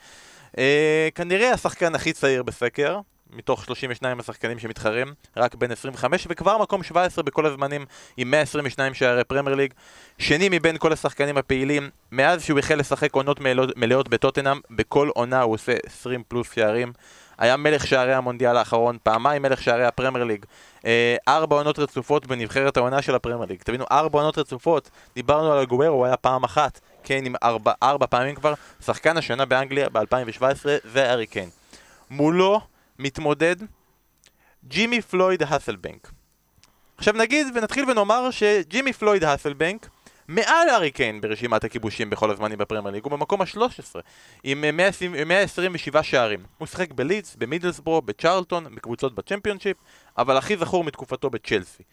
אה, 0.57 1.09
כנראה 1.15 1.51
השחקן 1.51 1.95
הכי 1.95 2.13
צעיר 2.13 2.43
בסקר, 2.43 2.99
מתוך 3.33 3.65
32 3.65 4.19
השחקנים 4.19 4.59
שמתחרים, 4.59 5.13
רק 5.37 5.55
בן 5.55 5.71
25, 5.71 6.27
וכבר 6.29 6.57
מקום 6.57 6.83
17 6.83 7.23
בכל 7.23 7.45
הזמנים 7.45 7.85
עם 8.17 8.31
122 8.31 8.93
שערי 8.93 9.23
פרמייר 9.23 9.55
ליג. 9.55 9.73
שני 10.17 10.49
מבין 10.51 10.77
כל 10.77 10.93
השחקנים 10.93 11.37
הפעילים, 11.37 11.89
מאז 12.11 12.43
שהוא 12.43 12.59
החל 12.59 12.75
לשחק 12.75 13.13
עונות 13.13 13.39
מלאות 13.75 14.09
בטוטנאם, 14.09 14.59
בכל 14.71 15.09
עונה 15.15 15.41
הוא 15.41 15.53
עושה 15.53 15.73
20 15.85 16.23
פלוס 16.27 16.53
שערים. 16.53 16.93
היה 17.39 17.57
מלך 17.57 17.87
שערי 17.87 18.13
המונדיאל 18.13 18.57
האחרון, 18.57 18.97
פעמיים 19.03 19.41
מלך 19.41 19.63
שערי 19.63 19.85
הפרמייר 19.85 20.23
ליג. 20.23 20.45
אה, 20.85 21.15
ארבע 21.27 21.55
עונות 21.55 21.79
רצופות 21.79 22.27
בנבחרת 22.27 22.77
העונה 22.77 23.01
של 23.01 23.15
הפרמייר 23.15 23.49
ליג. 23.49 23.61
תבינו, 23.63 23.85
ארבע 23.91 24.19
עונות 24.19 24.37
רצופות. 24.37 24.89
דיברנו 25.15 25.51
על 25.51 25.59
אגוארו, 25.59 25.95
הוא 25.95 26.05
היה 26.05 26.17
פעם 26.17 26.43
אחת. 26.43 26.79
קיין 27.03 27.25
עם 27.25 27.35
ארבע, 27.43 27.71
ארבע 27.83 28.05
פעמים 28.05 28.35
כבר. 28.35 28.53
שחקן 28.85 29.17
השנה 29.17 29.45
באנגליה 29.45 29.89
ב-2017 29.89 30.65
זה 30.83 31.09
הארי 31.09 31.27
קיין. 31.27 31.49
מולו 32.09 32.61
מתמודד 32.99 33.55
ג'ימי 34.67 35.01
פלויד 35.01 35.43
האסלבנק. 35.43 36.11
עכשיו 36.97 37.13
נגיד 37.13 37.47
ונתחיל 37.55 37.89
ונאמר 37.89 38.31
שג'ימי 38.31 38.93
פלויד 38.93 39.23
האסלבנק 39.23 39.89
מעל 40.29 40.69
הארי 40.69 40.91
קיין 40.91 41.21
ברשימת 41.21 41.63
הכיבושים 41.63 42.09
בכל 42.09 42.31
הזמנים 42.31 42.57
בפרמייר 42.57 42.93
ליג, 42.93 43.03
הוא 43.03 43.11
במקום 43.11 43.41
ה-13 43.41 43.99
עם 44.43 44.63
אה, 44.63 44.71
120 44.71 45.27
127 45.27 46.03
שערים. 46.03 46.39
הוא 46.57 46.67
שיחק 46.67 46.93
בלידס, 46.93 47.35
במידלסבורו, 47.35 48.01
בצ'רלטון, 48.01 48.75
בקבוצות 48.75 49.15
בצ'מפיונשיפ, 49.15 49.77
אבל 50.17 50.37
הכי 50.37 50.57
זכור 50.57 50.83
מתקופתו 50.83 51.29
בצ'לסי. 51.29 51.83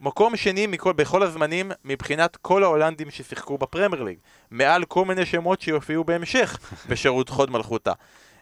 מקום 0.00 0.36
שני 0.36 0.66
מכל, 0.66 0.92
בכל 0.92 1.22
הזמנים 1.22 1.72
מבחינת 1.84 2.36
כל 2.36 2.64
ההולנדים 2.64 3.10
ששיחקו 3.10 3.58
בפרמייר 3.58 4.02
ליג, 4.02 4.18
מעל 4.50 4.84
כל 4.84 5.04
מיני 5.04 5.26
שמות 5.26 5.60
שיופיעו 5.60 6.04
בהמשך 6.04 6.58
בשירות 6.88 7.28
חוד 7.28 7.50
מלכותה. 7.50 7.92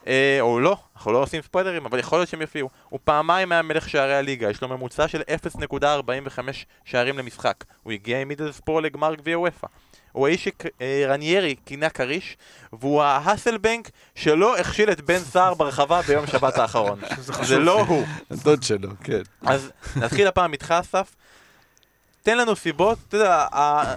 אה, 0.07 0.39
או 0.41 0.61
לא, 0.61 0.77
אנחנו 0.97 1.13
לא 1.13 1.23
עושים 1.23 1.43
ספוילרים, 1.43 1.87
אבל 1.87 1.99
יכול 1.99 2.19
להיות 2.19 2.29
שהם 2.29 2.41
יופיעו. 2.41 2.69
הוא 2.89 3.01
פעמיים 3.05 3.53
היה 3.53 3.63
מלך 3.63 3.89
שערי 3.89 4.15
הליגה, 4.15 4.51
יש 4.51 4.63
לו 4.63 4.69
ממוצע 4.69 5.09
של 5.09 5.23
0.45 5.67 6.41
שערים 6.85 7.19
למשחק. 7.19 7.65
הוא 7.83 7.93
הגיע 7.93 8.21
עם 8.21 8.29
מידלספור 8.29 8.83
לגמר 8.83 9.15
גביע 9.15 9.39
וופא. 9.39 9.67
הוא 10.13 10.27
האיש 10.27 10.49
שרניירי 10.83 11.55
כינה 11.67 11.89
כריש, 11.89 12.37
והוא 12.73 13.03
ההאסלבנק 13.03 13.91
שלא 14.15 14.57
הכשיל 14.59 14.91
את 14.91 15.01
בן 15.01 15.19
סער 15.19 15.55
ברחבה 15.55 16.03
ביום 16.03 16.27
שבת 16.27 16.59
האחרון. 16.59 17.01
זה 17.49 17.59
לא 17.59 17.81
הוא. 17.81 18.05
הדוד 18.31 18.63
שלו, 18.63 18.89
כן. 19.05 19.23
אז 19.43 19.71
נתחיל 19.97 20.27
הפעם 20.27 20.53
איתך 20.53 20.75
אסף. 20.81 21.15
תן 22.25 22.39
לנו 22.39 22.57
סיבות, 22.57 22.99
אתה 23.09 23.17
יודע, 23.17 23.47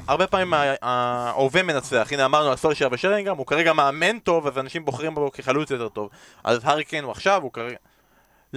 הרבה 0.08 0.28
פעמים 0.28 0.54
ההווה 0.82 1.64
מנצח, 1.64 2.08
הנה 2.12 2.26
אמרנו 2.26 2.50
על 2.50 2.56
סולשייר 2.56 2.90
ושרינגהם, 2.94 3.38
הוא 3.38 3.46
כרגע 3.46 3.74
מאמן 3.74 4.20
טוב, 4.20 4.48
אז 4.48 4.58
אנשים 4.58 4.86
בוחרים 4.86 5.16
בו 5.16 5.32
כחלוץ 5.32 5.72
יותר 5.72 5.90
טוב. 5.90 6.10
אז 6.44 6.60
הארי 6.64 6.84
קיין 6.84 7.04
הוא 7.04 7.12
עכשיו, 7.12 7.42
הוא 7.44 7.54
כרגע... 7.54 7.76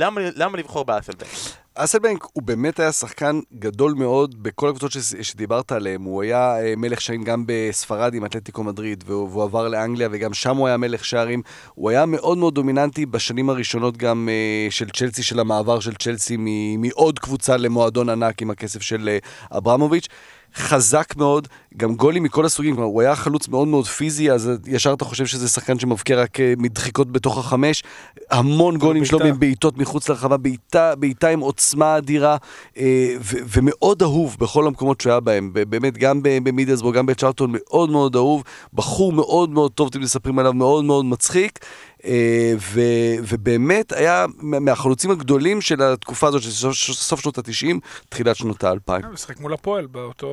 למה, 0.01 0.59
לבחור 0.59 0.85
באסלבנק? 0.85 1.29
אסלבנק 1.75 2.27
הוא 2.33 2.43
באמת 2.43 2.81
היה 2.81 2.93
שחקן 2.93 3.41
גדול 3.59 3.95
מאוד 3.95 4.43
בכל 4.43 4.69
הקבוצות 4.69 4.93
שדיברת 5.23 5.73
עליהן. 5.73 6.03
הוא 6.03 6.23
היה 6.23 6.61
אה, 6.61 6.75
מלך 6.77 7.01
שערים 7.01 7.25
גם 7.25 7.45
בספרד 7.47 8.15
עם 8.15 8.25
אתלטיקו 8.25 8.65
מדריד, 8.65 9.05
והוא, 9.07 9.43
עבר 9.43 9.69
לאנגליה 9.69 10.09
וגם 10.13 10.35
שם 10.35 10.57
הוא 10.57 10.67
היה 10.67 10.77
מלך 10.77 11.05
שערים. 11.05 11.43
הוא 11.75 11.91
היה 11.91 12.07
מאוד 12.07 12.39
מאוד 12.39 12.55
דומיננטי 12.55 13.07
בשנים 13.07 13.51
הראשונות 13.51 13.97
גם 13.97 14.29
אה, 14.33 14.71
של 14.71 14.91
צ'לסי, 14.91 15.23
של 15.23 15.41
המעבר 15.41 15.81
של 15.81 15.95
צ'לסי 15.95 16.37
מעוד 16.79 17.19
קבוצה 17.19 17.57
למועדון 17.57 18.09
ענק 18.09 18.43
עם 18.43 18.51
הכסף 18.51 18.83
של 18.83 19.09
אה, 19.09 19.19
אברמוביץ'. 19.59 20.09
חזק 20.55 21.17
מאוד, 21.17 21.49
גם 21.77 21.95
גולים 21.95 22.23
מכל 22.23 22.47
הסוגים, 22.47 22.75
כלומר, 22.75 22.89
הוא 22.89 23.01
היה 23.01 23.17
חלוץ 23.17 23.49
מאוד 23.49 23.69
מאוד 23.69 23.87
פיזי, 23.87 24.31
אז 24.31 24.51
ישר 24.67 24.93
אתה 24.93 25.05
חושב 25.05 25.27
שזה 25.27 25.49
שחקן 25.49 25.79
שמבקיע 25.79 26.23
רק 26.23 26.41
אה, 26.41 26.55
מדחיקות 26.59 27.13
בתוך 27.13 27.39
החמש. 27.39 27.83
המון 28.31 28.77
גולים 28.77 29.05
שלו 29.05 29.19
בעיטה. 29.19 29.39
בעיטות 29.39 29.79
מחוץ 29.79 30.09
לרחבה, 30.09 30.37
בעיטה, 30.37 30.95
בעיטה 30.95 31.29
עם 31.29 31.41
עוצמה 31.41 31.97
אדירה, 31.99 32.37
אה, 32.79 33.15
ו- 33.21 33.39
ומאוד 33.57 34.03
אהוב 34.03 34.37
בכל 34.41 34.67
המקומות 34.67 35.01
שהוא 35.01 35.11
היה 35.11 35.21
בהם. 35.21 35.51
באמת, 35.53 35.99
גם 35.99 36.23
ב- 36.23 36.39
במידלסבורג, 36.43 36.97
גם 36.97 37.07
בצ'ארטון, 37.07 37.51
מאוד 37.53 37.91
מאוד 37.91 38.17
אהוב. 38.17 38.43
בחור 38.75 39.13
מאוד 39.13 39.51
מאוד 39.51 39.73
טוב, 39.73 39.89
אתם 39.91 40.01
מספרים 40.01 40.39
עליו, 40.39 40.53
מאוד 40.53 40.85
מאוד 40.85 41.05
מצחיק. 41.05 41.59
אה, 42.05 42.53
ו- 42.59 42.81
ובאמת 43.23 43.93
היה 43.93 44.27
מה- 44.37 44.61
מהחלוצים 44.61 45.11
הגדולים 45.11 45.61
של 45.61 45.83
התקופה 45.83 46.29
הזאת, 46.29 46.43
של 46.43 46.51
סוף, 46.51 46.75
סוף 46.77 47.21
שנות 47.21 47.39
ה-90, 47.39 47.77
תחילת 48.09 48.37
שנות 48.37 48.65
ה-2000. 48.65 49.05
הוא 49.05 49.13
משחק 49.13 49.41
מול 49.41 49.53
הפועל 49.55 49.87
באותו... 49.87 50.29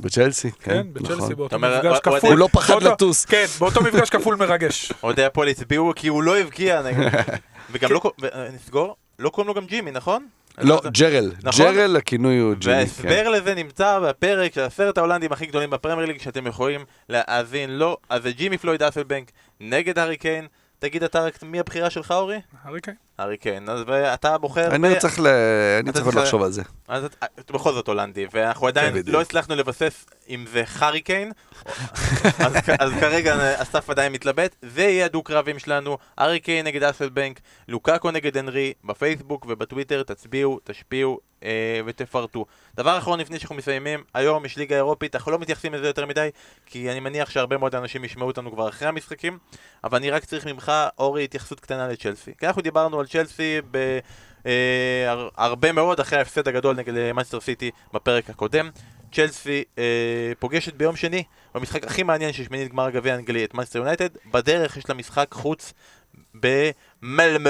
בצ'לסי, 0.00 0.50
כן, 0.50 0.70
כן, 0.72 0.86
בצ'לסי, 0.92 1.12
נכון. 1.14 1.34
באותו 1.34 1.56
אומר, 1.56 1.78
מפגש 1.78 1.98
כפול. 2.02 2.30
הוא 2.30 2.38
לא 2.38 2.48
פחד 2.52 2.74
באותו- 2.74 2.88
לטוס. 2.92 3.24
כן, 3.24 3.44
באותו 3.58 3.82
מפגש 3.82 4.10
כפול 4.10 4.36
מרגש. 4.36 4.92
אוהדי 5.02 5.24
הפועל 5.24 5.48
הצביעו 5.48 5.92
כי 5.96 6.08
הוא 6.08 6.22
לא 6.22 6.38
הבקיע 6.38 6.82
נגד... 6.82 7.10
וגם 7.72 7.92
לא... 7.92 8.00
אה, 8.34 8.48
נסגור? 8.54 8.96
לא 9.18 9.28
קוראים 9.30 9.48
לו 9.48 9.54
גם 9.54 9.66
ג'ימי, 9.66 9.90
נכון? 9.90 10.26
לא, 10.58 10.80
ג'רל. 10.92 11.32
נכון? 11.42 11.64
ג'רל, 11.66 11.96
הכינוי 11.96 12.38
הוא 12.38 12.54
ג'ימי. 12.54 12.74
כן. 12.74 12.78
וההסבר 12.78 13.28
לזה 13.28 13.54
נמצא 13.54 13.98
בפרק 13.98 14.54
של 14.54 14.60
עשרת 14.60 14.98
ההולנדים 14.98 15.32
הכי 15.32 15.46
גדולים 15.46 15.70
בפרמייר 15.70 16.06
ליג 16.08 16.20
שאתם 16.20 16.46
יכולים 16.46 16.80
להאזין 17.08 17.70
לו. 17.70 17.96
אז 18.10 18.22
זה 18.22 18.32
ג'ימי 18.32 18.58
פלויד 18.58 18.82
אסלבנק 18.82 19.30
נגד 19.60 19.98
הארי 19.98 20.16
קיין. 20.16 20.46
תגיד 20.82 21.02
אתה 21.02 21.20
רק 21.20 21.42
מי 21.42 21.60
הבחירה 21.60 21.90
שלך 21.90 22.10
אורי? 22.10 22.40
הארי 22.62 22.80
קיין. 22.80 22.96
הארי 23.22 23.36
קיין. 23.36 23.68
אז 23.68 23.80
ואתה 23.86 24.38
בוחר... 24.38 24.70
ב- 24.70 24.72
אני 24.72 24.98
צריך 24.98 25.20
ל- 25.20 25.26
אני 25.80 25.90
אתה 25.90 25.92
צריך 25.92 26.06
עוד 26.06 26.14
לחשוב 26.14 26.42
על 26.42 26.52
זה. 26.52 26.62
אז 26.88 27.04
את- 27.04 27.16
את 27.38 27.50
בכל 27.50 27.72
זאת 27.72 27.88
הולנדי, 27.88 28.26
ואנחנו 28.32 28.66
עדיין 28.66 28.94
כן. 29.02 29.12
לא 29.12 29.20
הצלחנו 29.20 29.54
לבסס 29.54 30.06
אם 30.28 30.44
זה 30.52 30.62
חריקיין, 30.66 31.32
אז, 32.46 32.52
כ- 32.56 32.70
אז 32.78 32.92
כרגע 33.00 33.62
אסף 33.62 33.90
עדיין 33.90 34.12
מתלבט, 34.12 34.56
זה 34.62 34.82
יהיה 34.82 35.04
הדו-קרבים 35.04 35.58
שלנו, 35.58 35.98
אריקיין 36.18 36.66
נגד 36.66 36.82
אסלבנק, 36.82 37.40
לוקאקו 37.68 38.10
נגד 38.10 38.36
הנרי, 38.36 38.72
בפייסבוק 38.84 39.46
ובטוויטר, 39.48 40.02
תצביעו, 40.02 40.58
תשפיעו 40.64 41.20
אה, 41.44 41.48
ותפרטו. 41.86 42.44
דבר 42.76 42.98
אחרון 42.98 43.20
לפני 43.20 43.38
שאנחנו 43.38 43.56
מסיימים, 43.56 44.04
היום 44.14 44.44
יש 44.44 44.56
ליגה 44.56 44.76
אירופית, 44.76 45.14
אנחנו 45.16 45.32
לא 45.32 45.38
מתייחסים 45.38 45.74
לזה 45.74 45.86
יותר 45.86 46.06
מדי, 46.06 46.28
כי 46.66 46.90
אני 46.90 47.00
מניח 47.00 47.30
שהרבה 47.30 47.56
מאוד 47.58 47.74
אנשים 47.74 48.04
ישמעו 48.04 48.26
אותנו 48.26 48.52
כבר 48.52 48.68
אחרי 48.68 48.88
המשחקים, 48.88 49.38
אבל 49.84 49.98
אני 49.98 50.10
רק 50.10 50.24
צריך 50.24 50.46
ממך, 50.46 50.72
אורי, 50.98 51.24
התייחסות 51.24 51.60
קטנה 51.60 51.88
לצ'לסי. 51.88 52.32
כי 52.38 52.46
אנחנו 52.46 52.62
דיברנו 52.62 53.00
על 53.00 53.06
צ'לסי 53.12 53.60
ב... 53.70 53.98
אה, 54.46 54.52
הר- 55.10 55.28
הרבה 55.36 55.72
מאוד 55.72 56.00
אחרי 56.00 56.18
ההפסד 56.18 56.48
הגדול 56.48 56.76
נגד 56.76 57.12
מנסטר 57.12 57.40
סיטי 57.40 57.70
בפרק 57.94 58.30
הקודם. 58.30 58.70
צ'לסי 59.12 59.64
אה, 59.78 59.84
פוגשת 60.38 60.74
ביום 60.74 60.96
שני, 60.96 61.22
במשחק 61.54 61.84
הכי 61.84 62.02
מעניין 62.02 62.32
של 62.32 62.44
שמינית 62.44 62.72
גמר 62.72 62.86
הגביע 62.86 63.14
האנגלי, 63.14 63.44
את 63.44 63.54
מנסטר 63.54 63.78
יונייטד. 63.78 64.08
בדרך 64.32 64.76
יש 64.76 64.88
לה 64.88 64.94
משחק 64.94 65.26
חוץ 65.32 65.72
במלמה. 66.34 67.48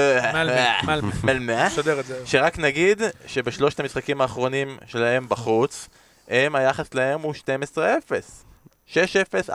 שרק 2.25 2.59
נגיד 2.59 3.01
שבשלושת 3.27 3.79
המשחקים 3.79 4.21
האחרונים 4.21 4.77
שלהם 4.87 5.29
בחוץ, 5.29 5.89
הם, 6.27 6.55
היחס 6.55 6.93
להם 6.93 7.21
הוא 7.21 7.33
12-0. 7.33 7.77
6-0, 8.87 8.93
4-0, 9.49 9.53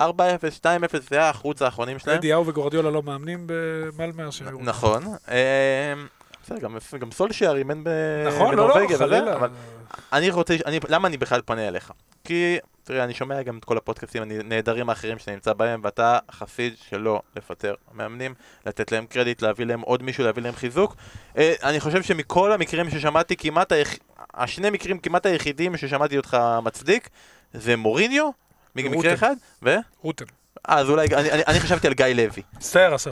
2-0, 0.62 0.66
זה 1.11 1.29
החוץ 1.29 1.62
האחרונים 1.62 1.99
שלהם. 1.99 2.16
אדיהו 2.18 2.47
וגורדיולה 2.47 2.91
לא 2.91 3.03
מאמנים 3.03 3.45
במלמר 3.47 4.31
שהיו. 4.31 4.59
נכון. 4.61 5.03
אה, 5.29 5.95
בסדר, 6.45 6.59
גם- 6.59 6.76
גם 6.99 7.11
סולשייר 7.12 7.57
אימן 7.57 7.85
ב- 7.85 7.89
נכון, 8.26 8.55
לא, 8.55 8.68
לא, 8.68 8.74
בנורבגיה 8.74 8.99
חלילה. 8.99 9.35
אבל 9.37 9.49
אני 10.12 10.31
רוצה, 10.31 10.55
אני, 10.66 10.81
למה 10.89 11.09
אני 11.09 11.16
בכלל 11.16 11.41
פונה 11.41 11.68
אליך? 11.68 11.93
כי, 12.24 12.57
תראה, 12.85 13.05
אני 13.05 13.14
שומע 13.14 13.43
גם 13.43 13.59
את 13.59 13.64
כל 13.64 13.76
הפודקאסטים 13.76 14.22
הנהדרים 14.22 14.89
האחרים 14.91 15.18
שאתה 15.18 15.31
נמצא 15.33 15.53
בהם, 15.53 15.81
ואתה 15.85 16.18
חסיד 16.31 16.74
שלא 16.89 17.20
לפטר 17.37 17.74
מאמנים, 17.93 18.35
לתת 18.66 18.93
להם 18.93 19.07
קרדיט, 19.07 19.43
להביא 19.43 19.66
להם 19.66 19.81
עוד 19.81 20.03
מישהו, 20.03 20.24
להביא 20.24 20.43
להם 20.43 20.55
חיזוק. 20.55 20.97
אה, 21.39 21.55
אני 21.62 21.81
חושב 21.81 22.03
שמכל 22.03 22.53
המקרים 22.53 22.91
ששמעתי, 22.91 23.37
כמעט 23.37 23.72
היח... 23.72 23.89
השני 24.35 24.70
מקרים 24.70 24.99
כמעט 24.99 25.26
היחידים 25.26 25.76
ששמעתי 25.76 26.16
אותך 26.16 26.37
מצדיק, 26.62 27.09
זה 27.55 27.76
מוריניו. 27.76 28.31
מקרה 28.83 29.14
אחד, 29.14 29.37
ו... 29.62 29.76
רוטן. 30.03 30.24
אז 30.64 30.90
אולי, 30.90 31.06
אני- 31.16 31.30
אני 31.32 31.42
אני 31.48 31.61
חשבתי 31.61 31.86
על 31.86 31.94
גיא 31.94 32.06
לוי. 32.06 32.42
מצטער 32.59 32.94
אסף. 32.96 33.11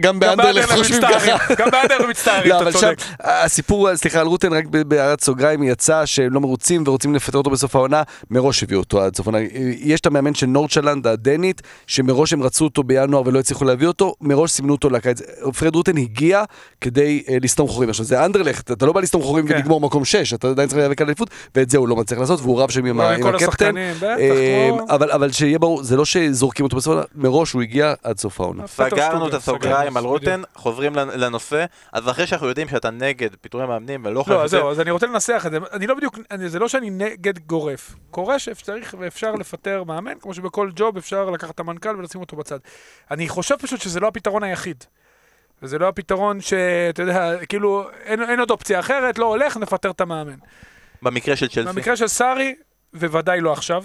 גם 0.00 0.20
באנדרלך 0.20 0.72
חושבים 0.72 1.00
ככה. 1.02 1.54
גם 1.58 1.70
באנדרלך 1.70 2.08
מצטערים, 2.10 2.50
לא, 2.52 2.62
אתה 2.62 2.72
צודק. 2.72 2.96
הסיפור, 3.20 3.96
סליחה, 3.96 4.20
על 4.20 4.26
רוטן, 4.26 4.52
רק 4.52 4.64
בהערת 4.66 5.20
סוגריים, 5.20 5.62
יצא 5.62 6.06
שהם 6.06 6.32
לא 6.32 6.40
מרוצים 6.40 6.82
ורוצים 6.86 7.14
לפטר 7.14 7.38
אותו 7.38 7.50
בסוף 7.50 7.76
העונה, 7.76 8.02
מראש 8.30 8.62
הביאו 8.62 8.80
אותו 8.80 9.02
עד 9.02 9.16
סוף 9.16 9.26
העונה. 9.26 9.38
יש 9.78 10.00
את 10.00 10.06
המאמן 10.06 10.34
של 10.34 10.46
נורדשלנד 10.46 11.06
הדנית, 11.06 11.62
שמראש 11.86 12.32
הם 12.32 12.42
רצו 12.42 12.64
אותו 12.64 12.82
בינואר 12.82 13.22
ולא 13.26 13.38
הצליחו 13.38 13.64
להביא 13.64 13.86
אותו, 13.86 14.14
מראש 14.20 14.50
סימנו 14.50 14.72
אותו 14.72 14.90
לקיץ. 14.90 15.20
פרד 15.58 15.74
רוטן 15.74 15.96
הגיע 15.96 16.42
כדי 16.80 17.22
אה, 17.28 17.36
לסתום 17.42 17.68
חורים. 17.68 17.88
עכשיו, 17.90 18.04
זה 18.04 18.24
אנדרלכט, 18.24 18.70
אתה 18.72 18.86
לא 18.86 18.92
בא 18.92 19.00
לסתום 19.00 19.22
חורים 19.22 19.46
כן. 19.48 19.54
ולגמור 19.54 19.80
מקום 19.80 20.04
6, 20.04 20.32
אתה 20.34 20.48
עדיין 20.48 20.68
צריך 20.68 20.78
להיאבק 20.78 21.00
על 21.00 21.06
אליפות, 21.06 21.30
ואת 21.54 21.70
זה 21.70 21.78
הוא 21.78 21.98
מצליח 21.98 22.20
לעשות, 22.20 22.40
והוא 22.40 22.60
רב 22.62 22.70
שם 22.70 22.84
עם 22.84 23.00
ה- 23.00 23.10
עם 23.10 23.22
כל 23.22 23.28
הקפטן. 23.28 23.46
השחקנים, 23.48 23.94
בטח, 23.96 24.06
כמו- 24.68 24.86
אבל 24.94 25.10
אבל 25.10 25.32
שיהיה 25.32 25.58
ברור, 25.58 25.82
זה 25.82 25.96
לא 25.96 26.04
שזורקים 26.10 26.64
אותו 26.64 26.76
בסוף 26.76 27.04
מראש 27.14 27.52
הוא 27.52 27.62
הגיע 27.62 27.94
עד 28.02 28.18
סוף 28.18 28.40
העונה. 28.40 28.66
סגרנו 28.66 29.28
את 29.28 29.34
הסוגריים 29.34 29.96
על 29.96 30.04
רוטן, 30.04 30.42
חוזרים 30.54 30.94
לנ- 30.96 31.16
לנושא, 31.16 31.64
אז 31.92 32.08
אחרי 32.08 32.26
שאנחנו 32.26 32.46
יודעים 32.48 32.68
שאתה 32.68 32.90
נגד 32.90 33.28
פיטורי 33.40 33.66
מאמנים 33.66 34.04
ולא 34.04 34.22
חושב 34.22 34.34
לא, 34.34 34.46
זהו, 34.46 34.70
אז 34.70 34.80
אני 34.80 34.90
רוצה 34.90 35.06
לנסח 35.06 35.42
את 35.46 35.50
זה. 35.50 35.58
אני 35.72 35.86
לא 35.86 35.94
בדיוק, 35.94 36.18
אני- 36.30 36.48
זה 36.48 36.58
לא 36.58 36.68
שאני 36.68 36.90
נגד 36.90 37.38
גורף. 37.38 37.94
קורה 38.10 38.38
שצריך 38.38 38.94
ואפשר 38.98 39.32
לפטר 39.34 39.84
מאמן, 39.84 40.12
כמו 40.20 40.34
שבכל 40.34 40.70
ג'וב 40.76 40.96
אפשר 40.96 41.30
לקחת 41.30 41.54
את 41.54 41.60
המנכ"ל 41.60 41.96
ולשים 41.96 42.20
אותו 42.20 42.36
בצד. 42.36 42.58
אני 43.10 43.28
חושב 43.28 43.54
פשוט 43.56 43.80
שזה 43.80 44.00
לא 44.00 44.08
הפתרון 44.08 44.42
היחיד. 44.42 44.84
וזה 45.62 45.78
לא 45.78 45.88
הפתרון 45.88 46.40
שאתה 46.40 47.02
יודע, 47.02 47.44
כאילו, 47.48 47.84
אין, 48.04 48.22
אין 48.22 48.40
עוד 48.40 48.50
אופציה 48.50 48.80
אחרת, 48.80 49.18
לא 49.18 49.26
הולך, 49.26 49.56
נפטר 49.56 49.90
את 49.90 50.00
המאמן. 50.00 50.36
במקרה 51.02 51.36
של 51.36 51.48
צ'לסי. 51.48 51.72
במקרה 51.72 51.96
של 51.96 52.08
סארי, 52.08 52.54
וודאי 52.94 53.40
לא 53.40 53.52
עכשיו, 53.52 53.84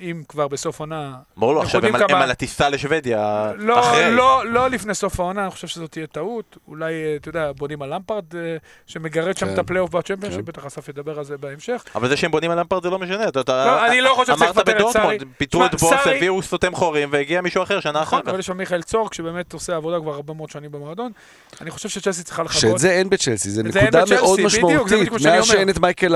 אם 0.00 0.22
כבר 0.28 0.48
בסוף 0.48 0.80
עונה... 0.80 1.14
ברור 1.36 1.54
לו, 1.54 1.60
אנחנו 1.60 1.66
עכשיו 1.78 1.86
הם 1.88 1.94
על- 1.94 2.02
הם 2.02 2.08
כמה- 2.08 2.22
על 2.22 2.30
הטיסה 2.30 2.68
לשוודיה 2.68 3.52
לא, 3.56 3.80
אחרי. 3.80 4.10
לא, 4.10 4.42
לא 4.46 4.70
לפני 4.70 4.94
סוף 4.94 5.20
העונה, 5.20 5.42
אני 5.42 5.50
חושב 5.50 5.66
שזאת 5.66 5.90
תהיה 5.92 6.06
טעות. 6.06 6.56
אולי, 6.68 6.92
אה, 6.92 7.16
אתה 7.16 7.28
יודע, 7.28 7.52
בונים 7.52 7.82
על 7.82 7.94
למפרד, 7.94 8.24
אה, 8.34 8.56
שמגרד 8.86 9.36
שם 9.36 9.46
כן. 9.46 9.52
את 9.52 9.58
הפלייאוף 9.58 9.90
בצ'מפיונשיפ, 9.90 10.40
כן. 10.40 10.44
בטח 10.46 10.66
אסף 10.66 10.88
ידבר 10.88 11.18
על 11.18 11.24
זה 11.24 11.36
בהמשך. 11.38 11.84
אבל 11.94 12.08
זה 12.08 12.16
שהם 12.16 12.30
בונים 12.30 12.50
על 12.50 12.58
למפרד 12.58 12.82
זה 12.82 12.90
לא 12.90 12.98
משנה. 12.98 13.28
אתה- 13.28 13.40
אתה- 13.40 13.66
לא, 13.66 13.86
אני 13.86 14.00
לא 14.00 14.12
חושב 14.14 14.32
שצריך 14.36 14.42
אמרת 14.42 14.56
לפטר 14.56 14.72
את 14.72 14.76
בדורטמונד, 14.76 15.18
סארי. 15.20 15.30
פיטרו 15.38 15.64
את 15.66 15.70
בוס, 15.74 15.90
סארי- 15.90 16.16
הביאו 16.16 16.42
סותם 16.42 16.74
חורים 16.74 17.08
והגיע 17.12 17.40
מישהו 17.40 17.62
אחר 17.62 17.80
שנה 17.80 17.90
אחר 17.92 18.00
נכון, 18.02 18.22
כך. 18.22 18.28
אבל 18.28 18.38
יש 18.38 18.46
שם 18.46 18.56
מיכאל 18.56 18.82
צורק, 18.82 19.14
שבאמת 19.14 19.52
עושה 19.52 19.76
עבודה 19.76 20.00
כבר 20.00 20.14
הרבה 20.14 20.34
מאוד 20.34 20.50
שנים 20.50 20.70
במועדון. 20.70 21.12
אני 21.60 21.70
חושב 21.70 21.88
שצ'לסי 21.88 22.22
צריכה 22.22 22.42
לחכות. 22.42 22.60
שאת 22.60 22.78
זה 22.78 22.90
אין 22.90 23.10
בצ'לסי, 23.10 23.50
זה 23.50 23.62
נקודה 23.62 24.04
מאוד 24.10 24.40
משמעותית. 24.40 25.12
מאז. 25.26 25.46
שאין 25.46 25.68
את 25.70 25.78
מייקל 25.78 26.14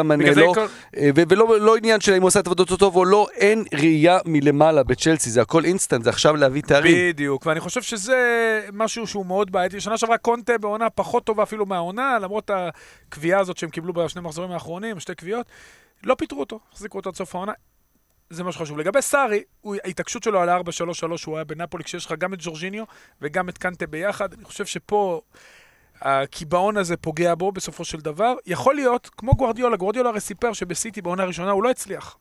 כל- 0.54 0.66
אה, 0.96 1.10
ולא 1.28 1.60
לא 1.60 1.76
עניין 1.76 2.00
של 2.00 2.12
אם 2.14 2.22
הוא 2.22 2.28
עשה 2.28 2.40
את 2.40 2.46
עבודתו 2.46 2.76
טוב 2.76 2.96
או 2.96 3.04
לא, 3.04 3.26
אין 3.36 3.64
ראייה 3.72 4.18
מלמעלה 4.24 4.82
בצ'לסי, 4.82 5.30
זה 5.30 5.42
הכל 5.42 5.64
אינסטנט, 5.64 6.04
זה 6.04 6.10
עכשיו 6.10 6.36
להביא 6.36 6.62
תארים. 6.62 6.96
בדיוק, 7.08 7.46
ואני 7.46 7.60
חושב 7.60 7.82
שזה 7.82 8.60
משהו 8.72 9.06
שהוא 9.06 9.26
מאוד 9.26 9.52
בעייתי. 9.52 9.80
שנה 9.80 9.98
שעברה 9.98 10.18
קונטה 10.18 10.58
בעונה 10.58 10.90
פחות 10.90 11.24
טובה 11.24 11.42
אפילו 11.42 11.66
מהעונה, 11.66 12.18
למרות 12.18 12.50
הקביעה 12.54 13.40
הזאת 13.40 13.56
שהם 13.56 13.70
קיבלו 13.70 13.92
בשני 13.92 14.22
מחזורים 14.22 14.50
האחרונים, 14.50 15.00
שתי 15.00 15.14
קביעות. 15.14 15.46
לא 16.04 16.14
פיטרו 16.14 16.40
אותו, 16.40 16.60
החזיקו 16.72 16.98
אותו 16.98 17.10
עד 17.10 17.16
סוף 17.16 17.34
העונה. 17.34 17.52
זה 18.30 18.44
מה 18.44 18.52
שחשוב. 18.52 18.78
לגבי 18.78 19.02
סארי, 19.02 19.42
ההתעקשות 19.84 20.22
שלו 20.22 20.40
על 20.40 20.48
ה-4-3-3, 20.48 21.06
הוא 21.26 21.36
היה 21.36 21.44
בנפולי, 21.44 21.84
כשיש 21.84 22.06
לך 22.06 22.12
גם 22.18 22.34
את 22.34 22.38
ג'ורג'יניו 22.42 22.84
וגם 23.22 23.48
את 23.48 23.58
קנטה 23.58 23.86
ביחד. 23.86 24.34
אני 24.34 24.44
חושב 24.44 24.66
שפה 24.66 25.20
הקיבעון 26.00 26.76
הזה 26.76 26.96
פוגע 26.96 27.34
בו 27.34 27.52
בסופו 27.52 27.84
של 27.84 28.00
דבר. 28.00 28.34
יכול 28.46 28.74
להיות, 28.74 29.10
כמו 29.16 29.34
גוורדיולה, 29.34 29.76
גוורדיולה 29.76 30.08
הרי 30.08 30.20
סיפר 30.20 30.52
שבסיטי 30.52 31.02
בעונה 31.02 31.22
הראשונה 31.22 31.50
הוא 31.50 31.62
לא 31.62 31.70
הצליח. 31.70 32.16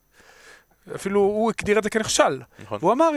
אפילו 0.96 1.20
הוא 1.20 1.52
הגדיר 1.58 1.78
את 1.78 1.84
זה 1.84 1.90
כנכשל. 1.90 2.42
נכון. 2.64 2.78
והוא 2.82 2.94
אמר, 2.94 3.10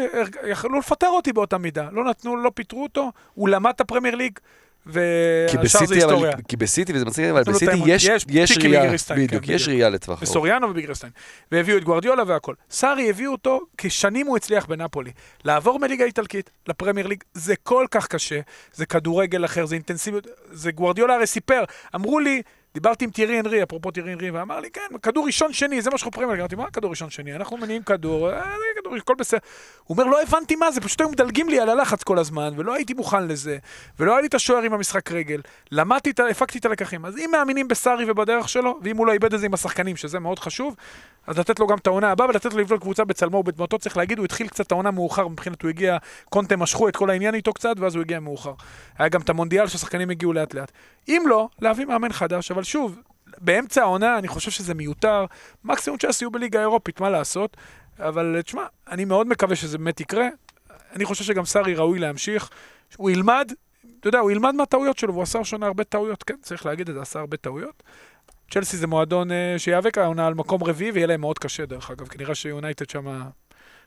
יכלו 0.47 0.79
לפטר 0.79 1.09
אותי 1.09 1.33
באותה 1.33 1.59
מידה. 1.59 1.89
לא 1.93 2.05
נתנו, 2.05 2.37
לא 2.37 2.51
פיטרו 2.55 2.83
אותו, 2.83 3.13
הוא 3.35 3.49
למד 3.49 3.73
את 3.75 3.81
הפרמייר 3.81 4.15
ליג, 4.15 4.39
כי 4.85 4.91
והשאר 4.91 5.51
זה 5.51 5.59
בסיטי, 5.59 5.85
אבל, 5.85 5.95
היסטוריה. 5.95 6.33
כי 6.49 6.57
בסיטי, 6.57 6.93
וזה 6.93 7.05
מצחיק, 7.05 7.25
אבל 7.31 7.43
בסיטי. 7.43 7.77
יש, 7.87 8.05
יש 8.05 8.27
יש 8.29 8.59
ראייה, 8.59 8.81
וגיריסטיין, 8.81 9.27
בדיוק, 9.27 9.45
כן, 9.45 9.53
יש. 9.53 9.69
ראייה 9.69 9.89
לטווח 9.89 10.19
ארוך. 10.19 10.23
וסוריאנו 10.23 10.71
ובגרסטיין. 10.71 11.13
והביאו 11.53 11.79
את 11.79 11.85
גוורדיולה 11.85 12.23
והכל. 12.27 12.55
סארי 12.71 13.11
הביאו 13.11 13.33
אותו, 13.33 13.61
כשנים 13.79 14.27
הוא 14.27 14.37
הצליח 14.37 14.67
בנפולי. 14.67 15.11
לעבור 15.45 15.79
מליגה 15.79 16.05
איטלקית 16.05 16.51
לפרמייר 16.69 17.07
ליג, 17.07 17.23
זה 17.35 17.55
כל 17.63 17.87
כך 17.91 18.07
קשה, 18.07 18.41
זה 18.73 18.87
כדורגל 18.87 19.45
אחר, 19.45 19.67
זה 19.67 19.75
אינטנסיביות, 19.75 20.27
זה 20.53 20.71
גוורדיולה 20.71 21.15
הרי 21.15 21.27
סיפר, 21.27 21.65
אמרו 21.95 22.19
לי, 22.19 22.43
דיברתי 22.75 23.05
עם 23.05 23.11
טירי 23.11 23.41
אנרי, 23.41 23.63
אפרופו 23.63 23.91
טירי 23.91 24.13
אנרי, 24.13 24.31
ואמר 24.31 24.61
לי, 24.61 24.71
כן, 24.71 24.99
כדור 25.03 25.27
ראשון 25.27 25.53
שני, 25.53 25.83
זה 25.83 25.91
מה 25.91 25.99
שאנחנו 25.99 26.23
ליג. 26.23 26.41
אמרתי, 26.41 26.57
מה 26.57 26.71
כדור 26.71 26.91
ראשון 26.91 27.11
שני? 27.11 27.35
אנחנו 27.35 27.57
מניעים 27.57 27.83
כדור, 27.83 28.31
אה, 28.31 28.43
זה 28.43 28.81
כדור, 28.81 28.95
הכל 28.97 29.15
בסדר. 29.19 29.39
הוא 29.85 29.99
אומר, 29.99 30.11
לא 30.11 30.23
הבנתי 30.23 30.57
מה 30.57 30.71
זה, 30.71 30.81
פשוט 30.81 31.01
היו 31.01 31.09
מדלגים 31.09 31.49
לי 31.49 31.61
על 31.61 31.69
הלחץ 31.69 32.03
כל 32.03 32.19
הזמן, 32.19 32.53
ולא 32.57 32.75
הייתי 32.75 32.95
מוכן 32.95 33.29
לזה, 33.29 33.59
ולא 33.99 34.13
היה 34.13 34.21
לי 34.21 34.27
את 34.27 34.35
השוער 34.35 34.63
עם 34.63 34.73
המשחק 34.73 35.13
רגל, 35.13 35.41
למדתי, 35.73 36.13
הפקתי 36.31 36.59
את 36.59 36.65
הלקחים. 36.65 37.07
אז 37.07 37.19
אם 37.19 37.31
מאמינים 37.33 37.69
בסארי 37.69 38.11
ובדרך 38.11 38.49
שלו, 38.49 38.79
ואם 38.83 38.97
הוא 38.97 39.07
לא 39.07 39.13
איבד 39.13 39.35
את 39.35 39.41
זה 39.41 39.47
עם 39.47 39.55
השחקנים, 39.55 39.97
שזה 39.97 40.19
מאוד 40.19 40.39
חשוב, 40.39 40.77
אז 41.27 41.39
לתת 41.39 41.59
לו 41.59 41.67
גם 41.67 41.79
את 41.79 41.87
העונה 41.87 42.11
הבאה, 42.11 42.29
ולתת 42.29 42.55
לו 42.55 42.61
לבנות 42.61 42.81
קבוצה 42.81 43.05
בצלמו 43.05 43.37
ובדמותו, 43.37 43.79
צריך 43.79 43.97
להגיד, 43.97 44.19
הוא 44.19 44.25
התחיל 44.25 44.49
קצת 44.49 44.73
העונה 44.73 44.91
מאוחר, 44.91 45.29
מבחינת 45.29 45.63
הוא 45.63 45.69
הגיע, 45.69 45.97
קונטה 46.29 46.57
משכו 46.57 46.89
את 46.89 46.97
כל 46.97 47.11
העניין 47.11 47.35
איתו 47.35 47.53
קצת, 47.53 47.75
ואז 47.79 47.95
הוא 47.95 48.03
הגיע 48.03 48.21
מאוחר. 48.21 48.53
היה 48.99 49.09
גם 49.09 49.21
את 49.21 49.29
המונדיאל 49.29 49.67
שהשחקנים 49.67 50.11
הגיעו 50.11 50.33
לאט 50.33 50.55
לאט. 50.55 50.73
אם 51.09 51.23
לא, 51.27 51.49
להביא 51.61 51.85
מאמן 51.85 52.13
חדש, 52.13 52.51
אבל 52.51 52.64
שוב, 52.65 53.01
באמצע 53.39 53.83
העונה 53.83 54.19
אני 54.19 54.29
חושב 54.29 54.51
שזה 54.51 54.75
מיותר, 54.75 55.27
מקסימום 55.65 55.99
צ'לסי 55.99 56.25
יהיו 56.25 56.31
בליגה 56.31 56.59
האירופית, 56.59 57.01
מה 57.01 57.11
לעשות? 57.11 57.57
אבל 57.99 58.43
תשמע, 58.43 58.63
אני 58.91 59.05
מאוד 59.05 59.27
מקווה 59.27 59.57
שזה 59.57 59.79
באמת 59.79 60.01
יקרה. 60.01 60.29
אני 60.93 61.05
חושב 61.05 61.25
שגם 61.25 61.45
סארי 61.45 61.75
ראוי 61.75 61.99
להמשיך. 61.99 62.51
הוא 62.97 63.11
ילמד, 63.11 63.53
אתה 64.01 64.09
יודע, 64.09 64.19
הוא 64.19 64.31
ילמד 64.31 64.55
מהטעויות 64.55 64.99
שלו, 64.99 65.13
והוא 65.13 65.23
עשה 65.23 65.41
השנה 65.41 65.67
הרבה 65.67 65.85
טעויות, 65.85 66.23
כן, 66.23 66.37
צריך 66.43 66.67
להגיד 66.67 66.89
את 66.89 66.95
זה, 66.95 67.03
עשה 67.03 67.19
הרבה 67.19 67.37
טעויות. 67.37 67.83
צ'לסי 68.51 68.77
זה 68.77 68.87
מועדון 68.87 69.31
uh, 69.31 69.35
שיאבק 69.59 69.99
העונה 69.99 70.27
על 70.27 70.35
מקום 70.35 70.65
רביעי, 70.65 70.91
ויהיה 70.91 71.07
להם 71.07 71.21
מאוד 71.21 71.39
קשה 71.39 71.67
דרך 71.67 71.91
אגב, 71.91 72.09
כי 72.09 72.19
נראה 72.19 72.35
שיונייטד 72.35 72.91
שם 72.91 73.23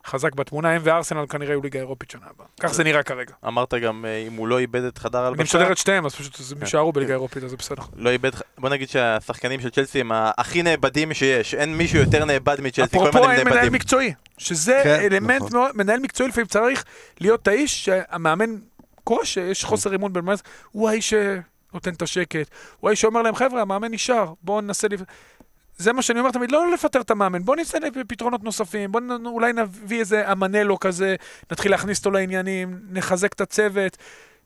חזק 0.08 0.36
בתמונה, 0.36 0.72
הם 0.72 0.82
וארסנל 0.84 1.26
כנראה 1.30 1.52
יהיו 1.52 1.62
ליגה 1.62 1.80
אירופית 1.80 2.12
שנה 2.12 2.26
הבאה. 2.36 2.48
כך 2.60 2.74
זה 2.74 2.84
נראה 2.84 3.04
כרגע. 3.04 3.34
אמרת 3.48 3.74
גם 3.74 4.06
אה, 4.06 4.18
אם 4.28 4.34
הוא 4.34 4.48
לא 4.48 4.60
איבד 4.60 4.84
את 4.84 4.98
חדר 4.98 5.20
אני 5.20 5.26
ההלבשה, 5.26 5.44
משדר 5.44 5.72
את 5.72 5.78
שתיהם, 5.78 6.06
אז 6.06 6.16
פשוט 6.16 6.36
כן. 6.36 6.44
הם 6.56 6.62
יישארו 6.62 6.92
בליגה 6.92 7.14
אירופית, 7.14 7.44
אז 7.44 7.50
זה 7.50 7.58
בסדר. 7.58 7.82
לא 7.96 8.10
איבד, 8.10 8.32
בוא 8.58 8.70
נגיד 8.70 8.90
שהשחקנים 8.90 9.62
של 9.62 9.70
צ'לסי 9.70 10.00
הם 10.00 10.12
הכי 10.14 10.64
נאבדים 10.64 11.14
שיש, 11.14 11.54
אין 11.54 11.78
מישהו 11.78 12.00
יותר 12.00 12.26
נאבד 12.26 12.62
מצ'לסי, 12.62 12.98
כל 12.98 13.10
אפרופו 13.10 13.20
הזמן 13.20 13.32
הם 13.32 13.38
אין 13.38 13.48
מנהל. 13.48 13.70
מקצועי, 13.70 14.14
שזה 14.38 14.82
כן, 14.84 15.00
אלמנט 15.02 15.42
נכון. 15.42 15.54
מאוד, 15.54 15.72
מנהל 15.76 16.00
מקצועי 16.00 16.30
לפעמים 16.30 16.48
צריך 16.48 16.84
להיות 17.20 17.48
האיש 17.48 17.86
שהמאמן, 17.86 18.56
קורה 19.04 19.26
שיש 19.26 19.64
חוסר 19.64 19.96
אמון 19.96 20.14
בין 20.14 20.24
הוא 20.72 20.90
האיש 20.90 21.14
שנותן 21.14 21.94
את 21.94 22.02
השקט, 22.02 22.50
הוא 22.80 22.90
האיש 22.90 23.02
שאומר 23.02 23.22
להם, 23.22 23.36
חבר'ה, 23.36 23.62
המאמן 23.62 23.92
נשאר, 23.92 24.34
בואו 24.42 24.62
ננסה... 24.62 24.88
זה 25.78 25.94
מה 25.94 26.02
שאני 26.02 26.20
אומר 26.20 26.32
תמיד, 26.32 26.52
לא 26.52 26.72
לפטר 26.74 27.02
את 27.02 27.12
המאמן, 27.12 27.44
בואו 27.44 27.58
ננסה 27.58 27.78
לפתרונות 27.80 28.44
נוספים, 28.44 28.92
בואו 28.92 29.04
נ... 29.04 29.26
אולי 29.26 29.54
נביא 29.54 30.00
איזה 30.00 30.32
אמנלו 30.32 30.80
כזה, 30.80 31.16
נתחיל 31.52 31.72
להכניס 31.72 31.98
אותו 31.98 32.12
לעניינים, 32.12 32.80
נחזק 32.90 33.34
את 33.34 33.42
הצוות. 33.42 33.98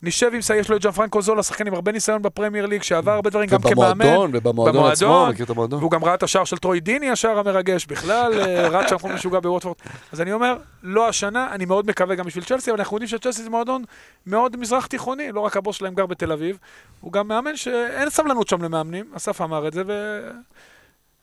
נשב 0.04 0.32
עם 0.34 0.42
סי, 0.42 0.56
יש 0.56 0.70
לו 0.70 0.76
את 0.76 0.82
ג'אן 0.82 0.92
פרנקו 0.92 1.22
זולה, 1.22 1.44
שחקן 1.44 1.68
עם 1.68 1.74
הרבה 1.74 1.92
ניסיון 1.92 2.22
בפרמייר 2.22 2.66
ליג, 2.66 2.82
שעבר 2.82 3.12
הרבה 3.12 3.30
דברים 3.30 3.50
גם 3.50 3.62
כמאמן. 3.62 4.06
ובמועדון, 4.06 4.32
ובמועדון 4.34 4.92
עצמו, 4.92 5.28
מכיר 5.30 5.46
את 5.46 5.50
המועדון. 5.50 5.80
והוא 5.80 5.92
גם 5.92 6.04
ראה 6.04 6.14
את 6.14 6.24
השער 6.24 6.44
של 6.44 6.58
טרוי 6.58 6.80
דיני, 6.80 7.10
השער 7.10 7.40
המרגש 7.40 7.86
בכלל, 7.86 8.34
אה, 8.40 8.68
רץ 8.78 8.90
שם 8.90 8.98
כמו 8.98 9.10
משוגע 9.10 9.40
בווטפורד. 9.40 9.76
אז 10.12 10.22
אני 10.22 10.34
אומר, 10.34 10.58
לא 10.84 11.08
השנה, 11.08 11.48
אני 11.52 11.66
מאוד 11.66 11.88
מקווה 11.88 12.16
גם 12.16 12.26
בשביל 12.26 12.44
צ'לסי, 12.44 12.72
אבל 12.72 12.80
אנחנו 12.80 12.96
יודעים 12.96 13.08
שצ'לסי 13.08 13.44
זה 13.44 13.50
מועדון 13.50 13.84
מאוד 14.28 14.58
מזרח 14.58 14.86
תיכוני, 14.86 15.32
לא 15.32 15.40
רק 15.40 15.58
הבוס 15.58 15.76
שלהם 15.76 15.94
גר 15.94 16.06
בתל 16.06 16.32
אביב, 16.32 16.58
הוא 17.02 17.12
גם 17.12 17.28
מאמן 17.28 17.56
שאין 17.56 18.10
סבלנות 18.10 18.48
שם 18.48 18.62
למאמנים, 18.62 19.06
אסף 19.16 19.42
אמר 19.42 19.68
את 19.68 19.74
זה, 19.74 19.84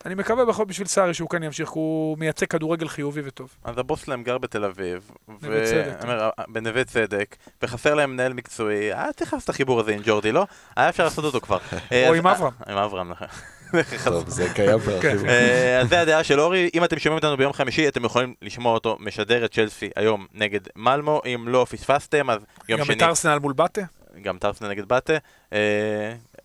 ואני 0.04 0.14
מקווה 0.14 0.44
בכל 0.44 0.64
בשביל 0.64 0.86
סארי 0.86 1.14
שהוא 1.14 1.28
כאן 1.28 1.42
ימשיך, 1.42 1.68
הוא 1.70 2.18
מייצג 2.18 2.46
כדורגל 2.46 2.88
חיובי 2.88 3.20
וטוב. 3.24 3.54
אז 3.64 3.78
הבוס 3.78 4.04
שלהם 4.04 4.22
גר 4.22 4.38
בתל 4.38 4.64
אביב. 4.64 5.10
ו- 5.40 5.92
אומר, 6.02 6.30
בנווה 6.48 6.84
צדק, 6.84 7.36
וחסר 7.62 7.94
להם 7.94 8.12
מנהל 8.12 8.32
מקצועי, 8.32 8.92
היה 8.92 9.12
צריך 9.12 9.32
לעשות 9.32 9.44
את 9.44 9.54
החיבור 9.54 9.80
הזה 9.80 9.94
עם 9.94 10.00
ג'ורדי, 10.04 10.32
לא? 10.32 10.46
היה 10.76 10.88
אפשר 10.88 11.04
לעשות 11.04 11.24
אותו 11.24 11.40
כבר. 11.40 11.58
אה, 11.92 12.08
או 12.08 12.14
עם 12.14 12.26
אברהם. 12.26 12.52
עם 12.68 12.76
אברהם, 12.76 13.10
נכון. 13.10 13.28
טוב, 14.04 14.28
זה 14.28 14.48
קיים 14.54 14.80
כבר. 14.80 15.00
כן. 15.00 15.16
אה, 15.28 15.80
אז 15.80 15.88
זה 15.88 16.00
הדעה 16.00 16.24
של 16.24 16.40
אורי, 16.40 16.70
אם 16.74 16.84
אתם 16.84 16.98
שומעים 16.98 17.16
אותנו 17.16 17.36
ביום 17.36 17.52
חמישי, 17.52 17.88
אתם 17.88 18.04
יכולים 18.04 18.34
לשמוע 18.42 18.74
אותו 18.74 18.96
משדר 19.00 19.44
את 19.44 19.54
צ'לסי 19.54 19.90
היום 19.96 20.26
נגד 20.34 20.60
מלמו, 20.76 21.22
אם 21.26 21.44
לא 21.48 21.66
פספסתם, 21.70 22.30
אז 22.30 22.40
יום 22.68 22.80
גם 22.80 22.86
שני, 22.86 22.96
את 22.96 23.02
ארסנל 23.02 23.38
מול 23.38 23.52
באטה. 23.52 23.82
גם 24.22 24.38
ארסנל 24.38 24.68
נגד 24.68 24.84
באטה. 24.84 25.14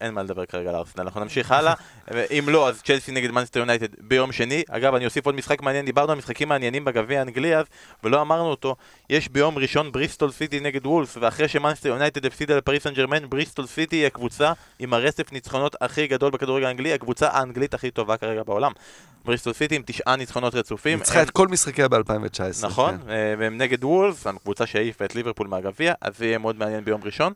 אין 0.01 0.13
מה 0.13 0.23
לדבר 0.23 0.45
כרגע 0.45 0.69
על 0.69 0.75
ארסנל, 0.75 1.03
אנחנו 1.03 1.21
נמשיך 1.21 1.51
הלאה, 1.51 1.73
אם 2.11 2.43
לא, 2.47 2.69
אז 2.69 2.81
צ'לסי 2.81 3.11
נגד 3.11 3.31
מנצ'סטר 3.31 3.59
יונייטד 3.59 3.87
ביום 3.99 4.31
שני. 4.31 4.63
אגב, 4.69 4.95
אני 4.95 5.05
אוסיף 5.05 5.25
עוד 5.25 5.35
משחק 5.35 5.61
מעניין, 5.61 5.85
דיברנו 5.85 6.11
על 6.11 6.17
משחקים 6.17 6.49
מעניינים 6.49 6.85
בגביע 6.85 7.19
האנגלי 7.19 7.55
אז, 7.55 7.65
ולא 8.03 8.21
אמרנו 8.21 8.49
אותו, 8.49 8.75
יש 9.09 9.29
ביום 9.29 9.57
ראשון 9.57 9.91
בריסטול 9.91 10.31
סיטי 10.31 10.59
נגד 10.59 10.85
וולבס, 10.85 11.17
ואחרי 11.21 11.47
שמנצ'סטר 11.47 11.89
יונייטד 11.89 12.25
הפסידה 12.25 12.57
לפריס 12.57 12.83
סן 12.83 12.93
ג'רמן, 12.93 13.29
בריסטול 13.29 13.67
סיטי 13.67 13.95
היא 13.95 14.07
הקבוצה 14.07 14.51
עם 14.79 14.93
הרצף 14.93 15.31
ניצחונות 15.31 15.75
הכי 15.81 16.07
גדול 16.07 16.31
בכדורגל 16.31 16.65
האנגלי, 16.65 16.93
הקבוצה 16.93 17.27
האנגלית 17.27 17.73
הכי 17.73 17.91
טובה 17.91 18.17
כרגע 18.17 18.43
בעולם. 18.43 18.71
בריסטול 19.25 19.53
סיטי 19.53 19.75
עם 19.75 19.81
תשעה 19.85 20.15
ניצחונות 20.15 20.55
רצופים. 20.55 20.97
ניצחה 20.99 21.19
הם- 21.19 21.25
את 21.25 21.29
כל 21.29 21.47
משחקיה 21.47 21.87
ב-2019. 21.87 22.65
נכון, 22.65 22.97
אה, 23.09 23.33
והם 23.39 23.57
נגד 23.57 23.83
וולס, 23.83 24.27
הקבוצה 24.27 24.65
שהעיפה 24.65 25.05
את 25.05 25.15
ליברפול 25.15 25.47
מהגביע, 25.47 25.93
אז 26.01 26.17
זה 26.17 26.25
יהיה 26.25 26.37
מאוד 26.37 26.55
מעניין 26.55 26.85
ביום 26.85 27.01
ראשון. 27.03 27.33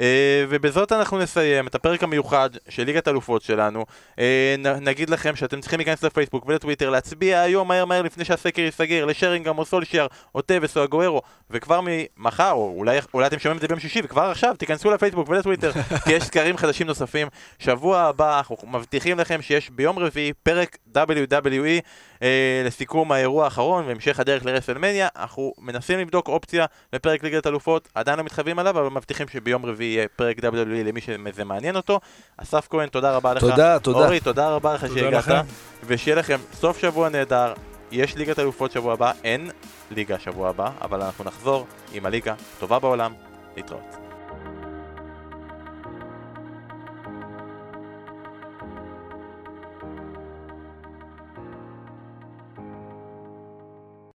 אה, 0.00 0.44
ובזאת 0.48 0.92
אנחנו 0.92 1.18
נסיים 1.18 1.66
את 1.66 1.74
הפרק 1.74 2.02
המיוחד 2.02 2.50
של 2.68 2.84
ליגת 2.84 3.08
אלופות 3.08 3.42
שלנו. 3.42 3.84
אה, 4.18 4.54
נגיד 4.80 5.10
לכם 5.10 5.36
שאתם 5.36 5.60
צריכים 5.60 5.78
להיכנס 5.78 6.04
לפייסבוק 6.04 6.46
ולטוויטר, 6.46 6.90
להצביע 6.90 7.40
היום 7.40 7.68
מהר 7.68 7.84
מהר 7.84 8.02
לפני 8.02 8.24
שהסקר 8.24 8.62
ייסגר, 8.62 9.04
לשרינגהם 9.04 9.58
או 9.58 9.64
סולשיאר 9.64 10.06
או 10.34 10.42
טבס 10.42 10.76
או 10.76 10.82
הגוארו, 10.82 11.22
וכבר 11.50 11.80
ממחר, 11.84 12.52
או 12.52 12.74
אולי, 12.76 12.98
אולי 13.14 13.26
אתם 13.26 13.38
שומעים 13.38 13.56
את 13.56 13.60
זה 13.62 13.68
ביום 13.68 13.80
שישי, 13.80 14.00
וכבר 14.04 14.22
עכשיו 14.22 14.54
תיכנסו 14.58 14.90
לפייסבוק 14.90 15.28
ולטוויטר, 15.28 15.72
כי 16.04 16.12
יש 16.12 16.22
סקרים 16.24 16.56
חדשים 16.56 16.86
נוספים. 16.86 17.28
שבוע 17.58 18.00
הבא 18.00 18.38
אנחנו 18.38 18.56
מבטיחים 18.66 19.18
לכם 19.18 19.42
שיש 19.42 19.70
ביום 19.70 19.98
רביעי 19.98 20.32
פרק 20.32 20.76
WWE 20.96 21.82
אה, 22.22 22.62
לסיכום 22.64 23.12
האירוע 23.12 23.44
האחרון 23.44 23.86
והמשך 23.86 24.20
הדרך 24.20 24.44
לרסלמניה. 24.44 25.08
אנחנו 25.16 25.52
מנסים 25.58 25.98
לבדוק 25.98 26.28
אופציה 26.28 26.66
לפרק 26.92 27.22
ליגת 27.22 27.46
אלופות, 27.46 27.88
עדיין 27.94 28.18
לא 28.18 28.24
מתחייבים 28.24 28.58
עליו, 28.58 28.80
אבל 28.80 28.88
מבטיחים 28.88 29.28
שביום 29.28 29.66
רביעי 29.66 29.85
יהיה 29.86 30.06
פרק 30.16 30.38
WWE 30.38 30.84
למי 30.84 31.00
שזה 31.00 31.44
מעניין 31.44 31.76
אותו. 31.76 32.00
אסף 32.36 32.66
כהן, 32.70 32.88
תודה 32.88 33.16
רבה 33.16 33.34
לך. 33.34 33.40
תודה, 33.40 33.78
תודה. 33.78 33.98
אורי, 33.98 34.20
תודה 34.20 34.48
רבה 34.48 34.74
לך 34.74 34.86
שהגעת. 34.94 35.44
ושיהיה 35.86 36.16
לכם 36.16 36.38
סוף 36.52 36.78
שבוע 36.78 37.08
נהדר. 37.08 37.52
יש 37.90 38.16
ליגת 38.16 38.38
אלופות 38.38 38.72
שבוע 38.72 38.92
הבא, 38.92 39.12
אין 39.24 39.50
ליגה 39.90 40.18
שבוע 40.18 40.48
הבא, 40.48 40.70
אבל 40.80 41.02
אנחנו 41.02 41.24
נחזור 41.24 41.66
עם 41.92 42.06
הליגה 42.06 42.34
הטובה 42.56 42.78
בעולם. 42.78 43.12
להתראות. 43.56 44.05